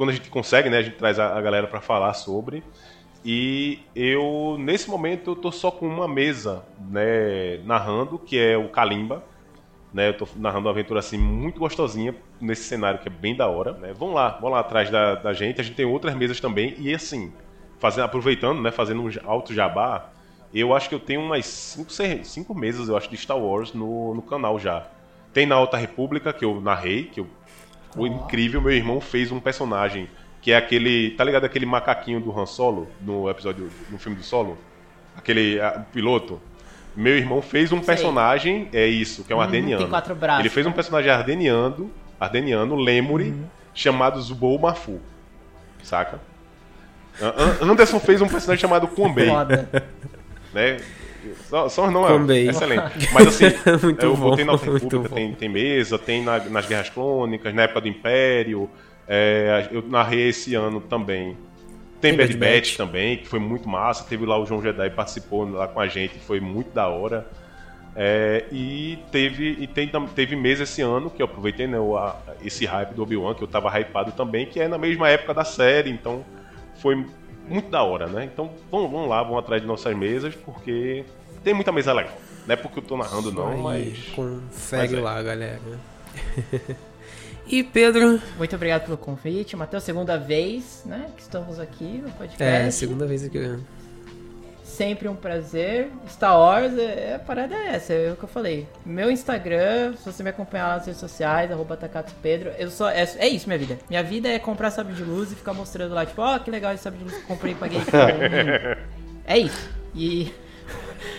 Quando 0.00 0.08
a 0.08 0.12
gente 0.14 0.30
consegue, 0.30 0.70
né? 0.70 0.78
A 0.78 0.82
gente 0.82 0.96
traz 0.96 1.18
a, 1.18 1.36
a 1.36 1.42
galera 1.42 1.66
para 1.66 1.78
falar 1.78 2.14
sobre. 2.14 2.64
E 3.22 3.80
eu, 3.94 4.56
nesse 4.58 4.88
momento, 4.88 5.32
eu 5.32 5.36
tô 5.36 5.52
só 5.52 5.70
com 5.70 5.86
uma 5.86 6.08
mesa, 6.08 6.64
né, 6.88 7.58
narrando, 7.66 8.18
que 8.18 8.38
é 8.38 8.56
o 8.56 8.70
Kalimba. 8.70 9.22
Né, 9.92 10.08
eu 10.08 10.16
tô 10.16 10.26
narrando 10.36 10.68
uma 10.68 10.70
aventura 10.70 11.00
assim 11.00 11.18
muito 11.18 11.60
gostosinha 11.60 12.14
nesse 12.40 12.62
cenário 12.62 12.98
que 13.00 13.08
é 13.08 13.10
bem 13.10 13.36
da 13.36 13.46
hora. 13.46 13.74
Né? 13.74 13.92
Lá, 14.00 14.38
vão 14.40 14.48
lá 14.48 14.60
atrás 14.60 14.88
da, 14.88 15.16
da 15.16 15.34
gente. 15.34 15.60
A 15.60 15.64
gente 15.64 15.76
tem 15.76 15.84
outras 15.84 16.14
mesas 16.14 16.40
também. 16.40 16.74
E 16.78 16.94
assim, 16.94 17.30
fazendo, 17.78 18.04
aproveitando, 18.04 18.62
né, 18.62 18.70
fazendo 18.70 19.02
um 19.02 19.10
alto 19.26 19.52
jabá, 19.52 20.10
eu 20.54 20.74
acho 20.74 20.88
que 20.88 20.94
eu 20.94 21.00
tenho 21.00 21.20
umas 21.20 21.44
5 21.44 22.24
cinco, 22.24 22.54
meses, 22.54 22.88
eu 22.88 22.96
acho, 22.96 23.10
de 23.10 23.18
Star 23.18 23.36
Wars 23.36 23.74
no, 23.74 24.14
no 24.14 24.22
canal 24.22 24.58
já. 24.58 24.86
Tem 25.34 25.44
na 25.44 25.56
Alta 25.56 25.76
República, 25.76 26.32
que 26.32 26.44
eu 26.44 26.58
narrei, 26.58 27.04
que 27.04 27.20
eu, 27.20 27.26
foi 27.94 28.08
incrível. 28.08 28.60
Meu 28.60 28.72
irmão 28.72 29.00
fez 29.00 29.30
um 29.32 29.40
personagem 29.40 30.08
que 30.42 30.52
é 30.52 30.56
aquele. 30.56 31.10
Tá 31.12 31.24
ligado 31.24 31.44
aquele 31.44 31.66
macaquinho 31.66 32.20
do 32.20 32.36
Han 32.38 32.46
Solo 32.46 32.88
no 33.00 33.28
episódio, 33.28 33.70
no 33.90 33.98
filme 33.98 34.16
do 34.16 34.22
Solo? 34.24 34.56
Aquele 35.16 35.60
ah, 35.60 35.84
piloto. 35.92 36.40
Meu 36.96 37.16
irmão 37.16 37.40
fez 37.40 37.70
um 37.72 37.80
personagem, 37.80 38.68
é 38.72 38.86
isso, 38.86 39.22
que 39.24 39.32
é 39.32 39.36
um 39.36 39.38
Uhum, 39.38 39.44
ardeniano. 39.44 39.82
tem 39.82 39.90
quatro 39.90 40.14
braços, 40.14 40.40
Ele 40.40 40.48
fez 40.48 40.66
um 40.66 40.70
né? 40.70 40.74
personagem 40.74 41.10
ardeniano, 41.10 41.90
ardeniano, 42.18 42.74
Lemuri, 42.74 43.30
Uhum. 43.30 43.44
chamado 43.72 44.20
Zubou 44.20 44.58
Mafu. 44.58 45.00
Saca? 45.84 46.20
An- 47.20 47.34
An- 47.36 47.70
Anderson 47.70 48.00
fez 48.00 48.20
um 48.20 48.28
personagem 48.28 48.60
chamado 48.60 48.88
Kumbei 48.88 49.28
Foda. 49.28 49.68
né? 50.52 50.78
Só, 51.68 51.90
não 51.90 52.06
é 52.08 52.38
excelente. 52.40 53.08
Mas 53.12 53.26
assim, 53.28 53.44
Muito 53.82 54.04
eu 54.04 54.16
bom, 54.16 54.30
botei 54.30 54.44
na 54.44 54.52
República, 54.56 55.08
tem, 55.14 55.32
tem 55.34 55.48
mesa, 55.48 55.98
tem 55.98 56.22
na- 56.24 56.38
nas 56.44 56.66
Guerras 56.66 56.90
Clônicas, 56.90 57.54
na 57.54 57.62
época 57.62 57.80
do 57.82 57.88
Império. 57.88 58.68
é, 59.08 59.68
eu 59.72 59.82
narrei 59.88 60.28
esse 60.28 60.54
ano 60.54 60.80
também. 60.80 61.36
Tem, 62.00 62.12
Tem 62.12 62.16
Bad 62.16 62.36
Bad 62.36 62.54
Batch 62.54 62.76
também, 62.76 63.16
que 63.18 63.28
foi 63.28 63.38
muito 63.40 63.68
massa. 63.68 64.04
Teve 64.08 64.24
lá 64.24 64.38
o 64.38 64.46
João 64.46 64.62
Jedi 64.62 64.88
participou 64.90 65.48
lá 65.50 65.68
com 65.68 65.80
a 65.80 65.86
gente, 65.88 66.18
foi 66.20 66.40
muito 66.40 66.72
da 66.72 66.88
hora. 66.88 67.26
É, 67.96 68.44
e 68.52 68.98
teve 69.10 69.56
e 69.60 69.66
tem, 69.66 69.90
teve 70.14 70.36
mesa 70.36 70.62
esse 70.62 70.80
ano 70.80 71.10
que 71.10 71.20
eu 71.20 71.26
aproveitei 71.26 71.66
né, 71.66 71.78
o- 71.78 71.96
a- 71.98 72.16
esse 72.44 72.64
hype 72.64 72.94
do 72.94 73.02
Obi-Wan, 73.02 73.34
que 73.34 73.42
eu 73.42 73.48
tava 73.48 73.68
hypado 73.78 74.12
também, 74.12 74.46
que 74.46 74.60
é 74.60 74.68
na 74.68 74.78
mesma 74.78 75.08
época 75.08 75.34
da 75.34 75.44
série, 75.44 75.90
então 75.90 76.24
foi 76.80 77.04
muito 77.50 77.68
da 77.68 77.82
hora, 77.82 78.06
né? 78.06 78.24
Então 78.24 78.50
vamos, 78.70 78.90
vamos 78.90 79.08
lá, 79.08 79.22
vamos 79.22 79.38
atrás 79.40 79.60
de 79.60 79.68
nossas 79.68 79.94
mesas, 79.96 80.34
porque 80.34 81.04
tem 81.42 81.52
muita 81.52 81.72
mesa 81.72 81.92
legal. 81.92 82.16
Não 82.46 82.54
é 82.54 82.56
porque 82.56 82.78
eu 82.78 82.82
tô 82.82 82.96
narrando, 82.96 83.32
não, 83.32 83.58
mas. 83.58 84.08
confere 84.14 84.82
mas 84.82 84.92
é. 84.92 85.00
lá, 85.00 85.22
galera. 85.22 85.60
e 87.46 87.62
Pedro, 87.62 88.20
Muito 88.38 88.56
obrigado 88.56 88.84
pelo 88.84 88.96
convite. 88.96 89.56
Matheus, 89.56 89.82
segunda 89.82 90.16
vez, 90.16 90.82
né? 90.86 91.10
Que 91.16 91.22
estamos 91.22 91.58
aqui 91.58 91.98
no 91.98 92.10
podcast. 92.12 92.42
é, 92.42 92.70
segunda 92.70 93.06
vez 93.06 93.28
que 93.28 93.36
eu... 93.36 93.60
Sempre 94.80 95.10
um 95.10 95.14
prazer. 95.14 95.90
Star 96.08 96.38
Wars, 96.38 96.72
é, 96.78 97.16
a 97.16 97.18
parada 97.18 97.54
é 97.54 97.74
essa, 97.74 97.92
é 97.92 98.12
o 98.12 98.16
que 98.16 98.24
eu 98.24 98.28
falei. 98.30 98.66
Meu 98.82 99.10
Instagram, 99.10 99.92
se 99.94 100.10
você 100.10 100.22
me 100.22 100.30
acompanhar 100.30 100.68
lá 100.68 100.76
nas 100.76 100.86
redes 100.86 100.98
sociais, 100.98 101.52
arroba 101.52 101.78
Pedro, 102.22 102.50
eu 102.58 102.70
sou. 102.70 102.88
É, 102.88 103.06
é, 103.18 103.28
isso 103.28 103.46
minha 103.46 103.58
vida. 103.58 103.78
Minha 103.90 104.02
vida 104.02 104.30
é 104.30 104.38
comprar 104.38 104.70
sabre 104.70 104.94
de 104.94 105.02
luz 105.04 105.32
e 105.32 105.34
ficar 105.34 105.52
mostrando 105.52 105.92
lá, 105.92 106.06
tipo, 106.06 106.22
ó, 106.22 106.34
oh, 106.34 106.40
que 106.40 106.50
legal 106.50 106.72
esse 106.72 106.82
sabre 106.82 106.98
de 106.98 107.04
luz 107.04 107.14
que 107.14 107.20
eu 107.20 107.26
comprei 107.26 107.52
e 107.52 107.56
paguei. 107.56 107.78
é 109.26 109.38
isso. 109.38 109.68
E. 109.94 110.32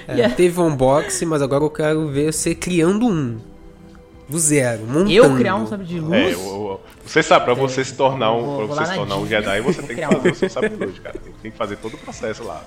É, 0.07 0.13
yeah. 0.17 0.35
Teve 0.35 0.59
um 0.59 0.65
unboxing, 0.65 1.25
mas 1.25 1.43
agora 1.43 1.63
eu 1.63 1.69
quero 1.69 2.07
ver 2.07 2.33
você 2.33 2.55
criando 2.55 3.05
um. 3.05 3.39
Do 4.27 4.39
zero, 4.39 4.87
montando. 4.87 5.11
Eu 5.11 5.35
criar 5.35 5.57
um 5.57 5.67
sabre 5.67 5.85
de 5.85 5.99
luz? 5.99 6.13
É, 6.13 6.33
eu, 6.33 6.81
você 7.05 7.21
sabe, 7.21 7.45
pra 7.45 7.53
você 7.53 7.85
se 7.85 7.93
tornar 7.93 8.33
um, 8.33 8.43
vou, 8.43 8.67
pra 8.69 8.75
você 8.75 8.85
se 8.87 8.95
tornar 8.95 9.17
um 9.17 9.27
Jedi, 9.27 9.61
você 9.61 9.81
tem 9.83 9.97
que 9.97 10.01
fazer 10.07 10.31
o 10.31 10.35
seu 10.35 10.49
sabre 10.49 10.69
de 10.69 10.75
luz, 10.77 10.97
cara. 10.97 11.19
Tem 11.43 11.51
que 11.51 11.57
fazer 11.57 11.75
todo 11.75 11.93
o 11.93 11.97
processo 11.99 12.43
lá. 12.43 12.65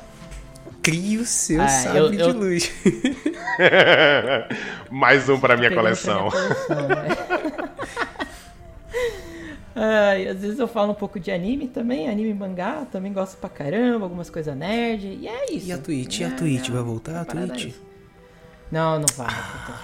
Crie 0.84 1.16
o 1.16 1.24
seu 1.24 1.62
ah, 1.62 1.68
sabre 1.68 1.98
eu, 1.98 2.10
de 2.10 2.20
eu... 2.20 2.32
luz. 2.32 2.70
Mais 4.92 5.26
um 5.30 5.40
pra 5.40 5.56
minha 5.56 5.74
coleção. 5.74 6.28
Né? 6.28 7.08
Ai, 9.74 10.28
às 10.28 10.40
vezes 10.42 10.58
eu 10.58 10.68
falo 10.68 10.92
um 10.92 10.94
pouco 10.94 11.18
de 11.18 11.32
anime 11.32 11.68
também, 11.68 12.08
anime 12.10 12.28
e 12.28 12.34
mangá, 12.34 12.86
também 12.92 13.14
gosto 13.14 13.38
pra 13.38 13.48
caramba, 13.48 14.04
algumas 14.04 14.28
coisas 14.28 14.54
nerd, 14.54 15.06
e 15.06 15.26
é 15.26 15.52
isso. 15.52 15.66
E 15.66 15.72
a 15.72 15.78
Twitch? 15.78 16.20
É, 16.20 16.24
e 16.24 16.26
a 16.26 16.30
Twitch? 16.30 16.68
Vai 16.68 16.82
voltar 16.82 17.22
a 17.22 17.24
Twitch? 17.24 17.68
É 17.68 17.72
não, 18.70 18.98
não 18.98 19.06
vai. 19.16 19.26
Ah. 19.30 19.80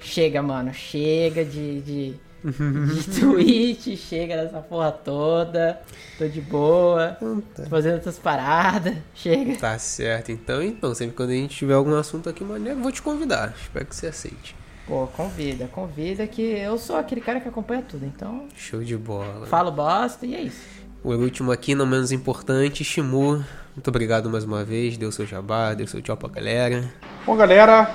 Chega, 0.00 0.42
mano, 0.42 0.72
chega 0.72 1.44
de, 1.44 1.82
de, 1.82 2.14
de 2.44 3.04
Twitch, 3.20 3.96
chega 3.96 4.36
dessa 4.36 4.58
porra 4.60 4.90
toda. 4.92 5.80
Tô 6.18 6.26
de 6.26 6.40
boa, 6.40 7.16
tô 7.20 7.64
fazendo 7.68 7.94
outras 7.94 8.18
paradas, 8.18 8.96
chega. 9.14 9.56
Tá 9.56 9.78
certo, 9.78 10.32
então, 10.32 10.62
então, 10.62 10.94
sempre 10.94 11.16
quando 11.16 11.30
a 11.30 11.34
gente 11.34 11.56
tiver 11.56 11.74
algum 11.74 11.94
assunto 11.94 12.28
aqui 12.28 12.42
maneiro, 12.42 12.80
vou 12.80 12.92
te 12.92 13.02
convidar. 13.02 13.54
Espero 13.60 13.86
que 13.86 13.94
você 13.94 14.08
aceite. 14.08 14.56
Pô, 14.86 15.06
convida, 15.06 15.68
convida 15.68 16.26
que 16.26 16.42
eu 16.42 16.76
sou 16.76 16.96
aquele 16.96 17.20
cara 17.20 17.40
que 17.40 17.48
acompanha 17.48 17.82
tudo, 17.82 18.04
então. 18.04 18.46
Show 18.56 18.82
de 18.82 18.96
bola. 18.96 19.46
Falo 19.46 19.70
bosta 19.70 20.26
e 20.26 20.34
é 20.34 20.40
isso. 20.40 20.82
O 21.04 21.12
último 21.12 21.50
aqui, 21.50 21.74
não 21.74 21.86
menos 21.86 22.12
importante, 22.12 22.84
Shimu. 22.84 23.44
Muito 23.74 23.88
obrigado 23.88 24.28
mais 24.28 24.44
uma 24.44 24.64
vez, 24.64 24.96
deu 24.96 25.10
seu 25.10 25.26
jabá, 25.26 25.72
deu 25.74 25.86
seu 25.86 26.02
tchau 26.02 26.16
pra 26.16 26.28
galera. 26.28 26.92
Bom, 27.24 27.36
galera, 27.36 27.90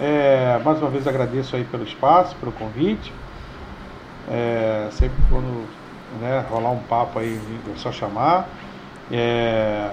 é, 0.00 0.58
mais 0.64 0.78
uma 0.78 0.90
vez 0.90 1.06
agradeço 1.06 1.56
aí 1.56 1.64
pelo 1.64 1.84
espaço, 1.84 2.36
pelo 2.36 2.52
convite. 2.52 3.12
É, 4.30 4.88
sempre 4.92 5.16
quando 5.30 5.66
né, 6.20 6.44
rolar 6.50 6.70
um 6.70 6.80
papo 6.80 7.18
aí, 7.18 7.40
é 7.74 7.78
só 7.78 7.92
chamar. 7.92 8.48
É, 9.10 9.90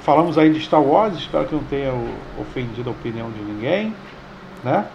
falamos 0.00 0.38
aí 0.38 0.52
de 0.52 0.60
Star 0.60 0.82
Wars, 0.82 1.16
espero 1.16 1.46
que 1.46 1.54
não 1.54 1.64
tenha 1.64 1.92
ofendido 2.38 2.88
a 2.88 2.92
opinião 2.92 3.30
de 3.30 3.40
ninguém, 3.40 3.94
né? 4.64 4.86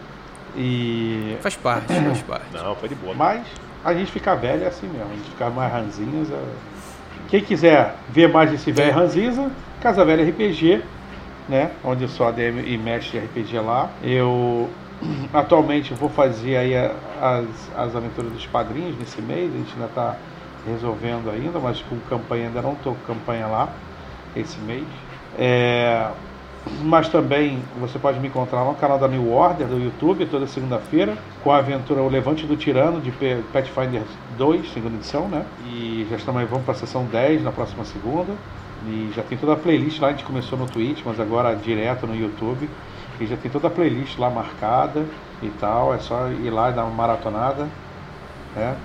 E. 0.55 1.37
Faz 1.41 1.55
parte, 1.55 1.93
faz 1.93 2.21
parte. 2.23 2.45
Não, 2.53 2.75
foi 2.75 2.89
de 2.89 2.95
boa. 2.95 3.13
Mas 3.13 3.45
a 3.83 3.93
gente 3.93 4.11
ficar 4.11 4.35
velho 4.35 4.63
é 4.63 4.67
assim 4.67 4.87
mesmo, 4.87 5.11
a 5.11 5.15
gente 5.15 5.29
ficar 5.29 5.49
mais 5.49 5.71
ranzinhas. 5.71 6.31
É... 6.31 6.43
Quem 7.29 7.41
quiser 7.41 7.95
ver 8.09 8.27
mais 8.29 8.51
desse 8.51 8.71
velho 8.71 8.93
ranzinza, 8.93 9.49
Casa 9.81 10.03
Velha 10.03 10.27
RPG, 10.29 10.83
né? 11.47 11.71
Onde 11.83 12.03
eu 12.03 12.09
sou 12.09 12.27
ADM 12.27 12.59
e 12.65 12.77
mestre 12.77 13.19
de 13.19 13.25
RPG 13.25 13.59
lá. 13.59 13.89
Eu 14.03 14.69
atualmente 15.33 15.93
vou 15.93 16.09
fazer 16.09 16.57
aí 16.57 16.75
as, 16.75 17.45
as 17.75 17.95
aventuras 17.95 18.31
dos 18.31 18.45
padrinhos 18.45 18.97
nesse 18.97 19.21
mês, 19.21 19.53
a 19.53 19.57
gente 19.57 19.73
ainda 19.73 19.85
está 19.85 20.17
resolvendo 20.65 21.29
ainda, 21.29 21.59
mas 21.59 21.81
com 21.81 21.97
campanha 22.09 22.47
ainda 22.47 22.61
não 22.61 22.73
estou 22.73 22.95
com 22.95 23.13
campanha 23.13 23.47
lá 23.47 23.69
esse 24.35 24.59
mês. 24.59 24.85
É, 25.37 26.09
mas 26.83 27.09
também 27.09 27.59
você 27.79 27.97
pode 27.97 28.19
me 28.19 28.27
encontrar 28.27 28.63
no 28.63 28.75
canal 28.75 28.99
da 28.99 29.07
New 29.07 29.31
Order 29.31 29.67
do 29.67 29.79
YouTube 29.79 30.25
toda 30.27 30.45
segunda-feira 30.45 31.17
com 31.43 31.51
a 31.51 31.57
aventura 31.57 32.01
O 32.01 32.09
Levante 32.09 32.45
do 32.45 32.55
Tirano 32.55 33.01
de 33.01 33.11
Pathfinder 33.51 34.03
2, 34.37 34.71
segunda 34.71 34.95
edição, 34.95 35.27
né? 35.27 35.43
E 35.65 36.05
já 36.09 36.17
estamos 36.17 36.41
aí, 36.41 36.47
vamos 36.47 36.63
para 36.63 36.73
a 36.73 36.77
sessão 36.77 37.05
10 37.05 37.43
na 37.43 37.51
próxima 37.51 37.83
segunda. 37.85 38.33
E 38.87 39.11
já 39.15 39.23
tem 39.23 39.37
toda 39.37 39.53
a 39.53 39.55
playlist 39.55 39.99
lá, 39.99 40.09
a 40.09 40.11
gente 40.11 40.23
começou 40.23 40.57
no 40.57 40.67
Twitch, 40.67 41.01
mas 41.05 41.19
agora 41.19 41.55
direto 41.55 42.05
no 42.05 42.15
YouTube. 42.15 42.69
E 43.21 43.27
já 43.27 43.37
tem 43.37 43.51
toda 43.51 43.67
a 43.67 43.69
playlist 43.69 44.17
lá 44.17 44.31
marcada 44.31 45.05
e 45.43 45.49
tal, 45.59 45.93
é 45.93 45.99
só 45.99 46.27
ir 46.27 46.49
lá 46.49 46.71
e 46.71 46.73
dar 46.73 46.85
uma 46.85 46.95
maratonada, 46.95 47.67
né? 48.55 48.75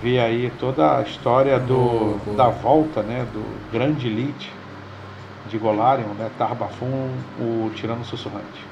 Ver 0.00 0.20
aí 0.20 0.52
toda 0.60 0.98
a 0.98 1.02
história 1.02 1.58
do, 1.58 2.16
da 2.36 2.48
volta, 2.48 3.02
né, 3.02 3.26
do 3.32 3.44
grande 3.72 4.06
elite 4.06 4.52
de 5.50 5.58
Golarion, 5.58 6.14
né, 6.14 6.30
Tarbafum, 6.38 7.10
o 7.40 7.70
Tirano 7.74 8.04
Sussurrante. 8.04 8.64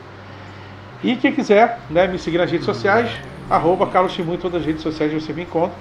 E 1.02 1.16
quem 1.16 1.32
quiser 1.32 1.80
né, 1.90 2.06
me 2.06 2.16
seguir 2.16 2.38
nas 2.38 2.50
redes 2.50 2.64
sociais, 2.64 3.10
arroba 3.50 3.88
Carlos 3.88 4.12
Shimu 4.12 4.34
em 4.34 4.38
todas 4.38 4.60
as 4.60 4.66
redes 4.66 4.82
sociais 4.82 5.12
você 5.12 5.32
me 5.32 5.42
encontra. 5.42 5.76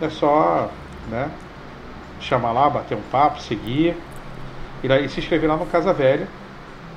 É 0.00 0.10
só 0.10 0.70
né, 1.08 1.30
chamar 2.20 2.50
lá, 2.50 2.68
bater 2.68 2.96
um 2.96 3.02
papo, 3.12 3.40
seguir. 3.40 3.96
E 4.82 5.08
se 5.08 5.20
inscrever 5.20 5.48
lá 5.48 5.56
no 5.56 5.66
Casa 5.66 5.92
Velha, 5.92 6.28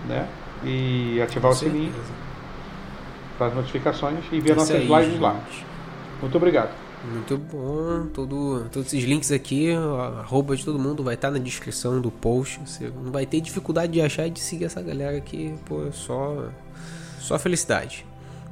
né? 0.08 0.26
E 0.64 1.22
ativar 1.22 1.52
Com 1.52 1.58
o 1.58 1.60
sininho 1.60 1.94
para 3.38 3.48
as 3.48 3.56
notificações 3.56 4.20
e 4.32 4.40
ver 4.42 4.56
nossas 4.56 4.76
aí, 4.76 4.88
lives 4.88 5.12
gente. 5.12 5.22
lá. 5.22 5.42
Muito 6.22 6.36
obrigado. 6.36 6.72
Muito 7.04 7.38
bom. 7.38 8.08
Todo, 8.14 8.68
todos 8.72 8.94
esses 8.94 9.08
links 9.08 9.32
aqui, 9.32 9.72
a 9.72 10.20
arroba 10.20 10.56
de 10.56 10.66
todo 10.66 10.78
mundo 10.78 11.02
vai 11.04 11.16
estar 11.16 11.32
na 11.32 11.40
descrição 11.40 12.02
do 12.02 12.12
post. 12.12 12.60
Você 12.66 12.92
não 13.04 13.12
vai 13.12 13.26
ter 13.26 13.40
dificuldade 13.40 13.94
de 13.94 14.02
achar 14.02 14.28
e 14.28 14.30
de 14.30 14.42
seguir 14.42 14.66
essa 14.66 14.82
galera 14.82 15.18
aqui. 15.18 15.56
Pô, 15.66 15.88
é 15.88 15.92
só, 15.92 16.50
só 17.20 17.40
felicidade. 17.40 18.06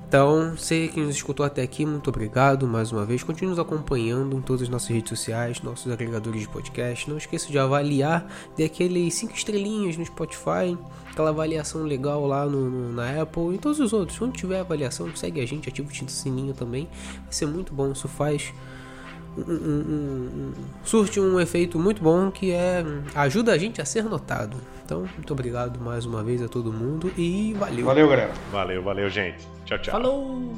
Então, 0.08 0.56
você 0.56 0.88
que 0.88 1.02
nos 1.02 1.18
escutou 1.18 1.46
até 1.46 1.62
aqui, 1.62 1.86
muito 1.86 2.10
obrigado 2.10 2.66
mais 2.66 2.94
uma 2.94 3.06
vez. 3.06 3.24
Continue 3.24 3.50
nos 3.50 3.60
acompanhando 3.60 4.38
em 4.38 4.42
todas 4.42 4.62
as 4.62 4.70
nossas 4.70 4.88
redes 4.88 5.10
sociais, 5.10 5.62
nossos 5.62 5.92
agregadores 5.92 6.40
de 6.40 6.48
podcast. 6.48 7.10
Não 7.10 7.18
esqueça 7.18 7.52
de 7.52 7.60
avaliar, 7.60 8.26
dê 8.56 8.64
aqueles 8.64 9.14
5 9.16 9.34
estrelinhas 9.34 9.98
no 9.98 10.06
Spotify, 10.06 10.78
aquela 11.12 11.32
avaliação 11.32 11.84
legal 11.84 12.26
lá 12.26 12.46
no, 12.46 12.70
no, 12.70 12.94
na 12.94 13.22
Apple 13.22 13.56
e 13.56 13.58
todos 13.58 13.82
os 13.82 13.92
outros. 13.92 14.18
Quando 14.18 14.32
tiver 14.32 14.62
avaliação, 14.62 15.14
segue 15.14 15.42
a 15.42 15.46
gente, 15.46 15.68
ativa 15.68 15.92
o 15.92 16.10
sininho 16.10 16.54
também. 16.54 16.88
Vai 17.24 17.34
ser 17.34 17.46
muito 17.46 17.74
bom, 17.74 17.92
isso 17.92 18.08
faz 18.08 18.54
um, 19.38 19.54
um, 19.54 20.54
surte 20.84 21.20
um 21.20 21.40
efeito 21.40 21.78
muito 21.78 22.02
bom 22.02 22.32
que 22.32 22.52
é 22.52 22.84
ajuda 23.16 23.52
a 23.52 23.58
gente 23.58 23.82
a 23.82 23.86
ser 23.86 24.04
notado. 24.04 24.58
Então, 24.86 25.02
muito 25.16 25.34
obrigado 25.34 25.80
mais 25.80 26.06
uma 26.06 26.24
vez 26.24 26.42
a 26.42 26.48
todo 26.48 26.72
mundo 26.72 27.12
e 27.18 27.54
valeu. 27.54 27.86
Valeu, 27.86 28.08
galera. 28.08 28.34
Valeu, 28.52 28.82
valeu, 28.82 29.10
gente. 29.10 29.48
Tchau, 29.66 29.78
tchau. 29.80 29.92
Falou! 29.92 30.56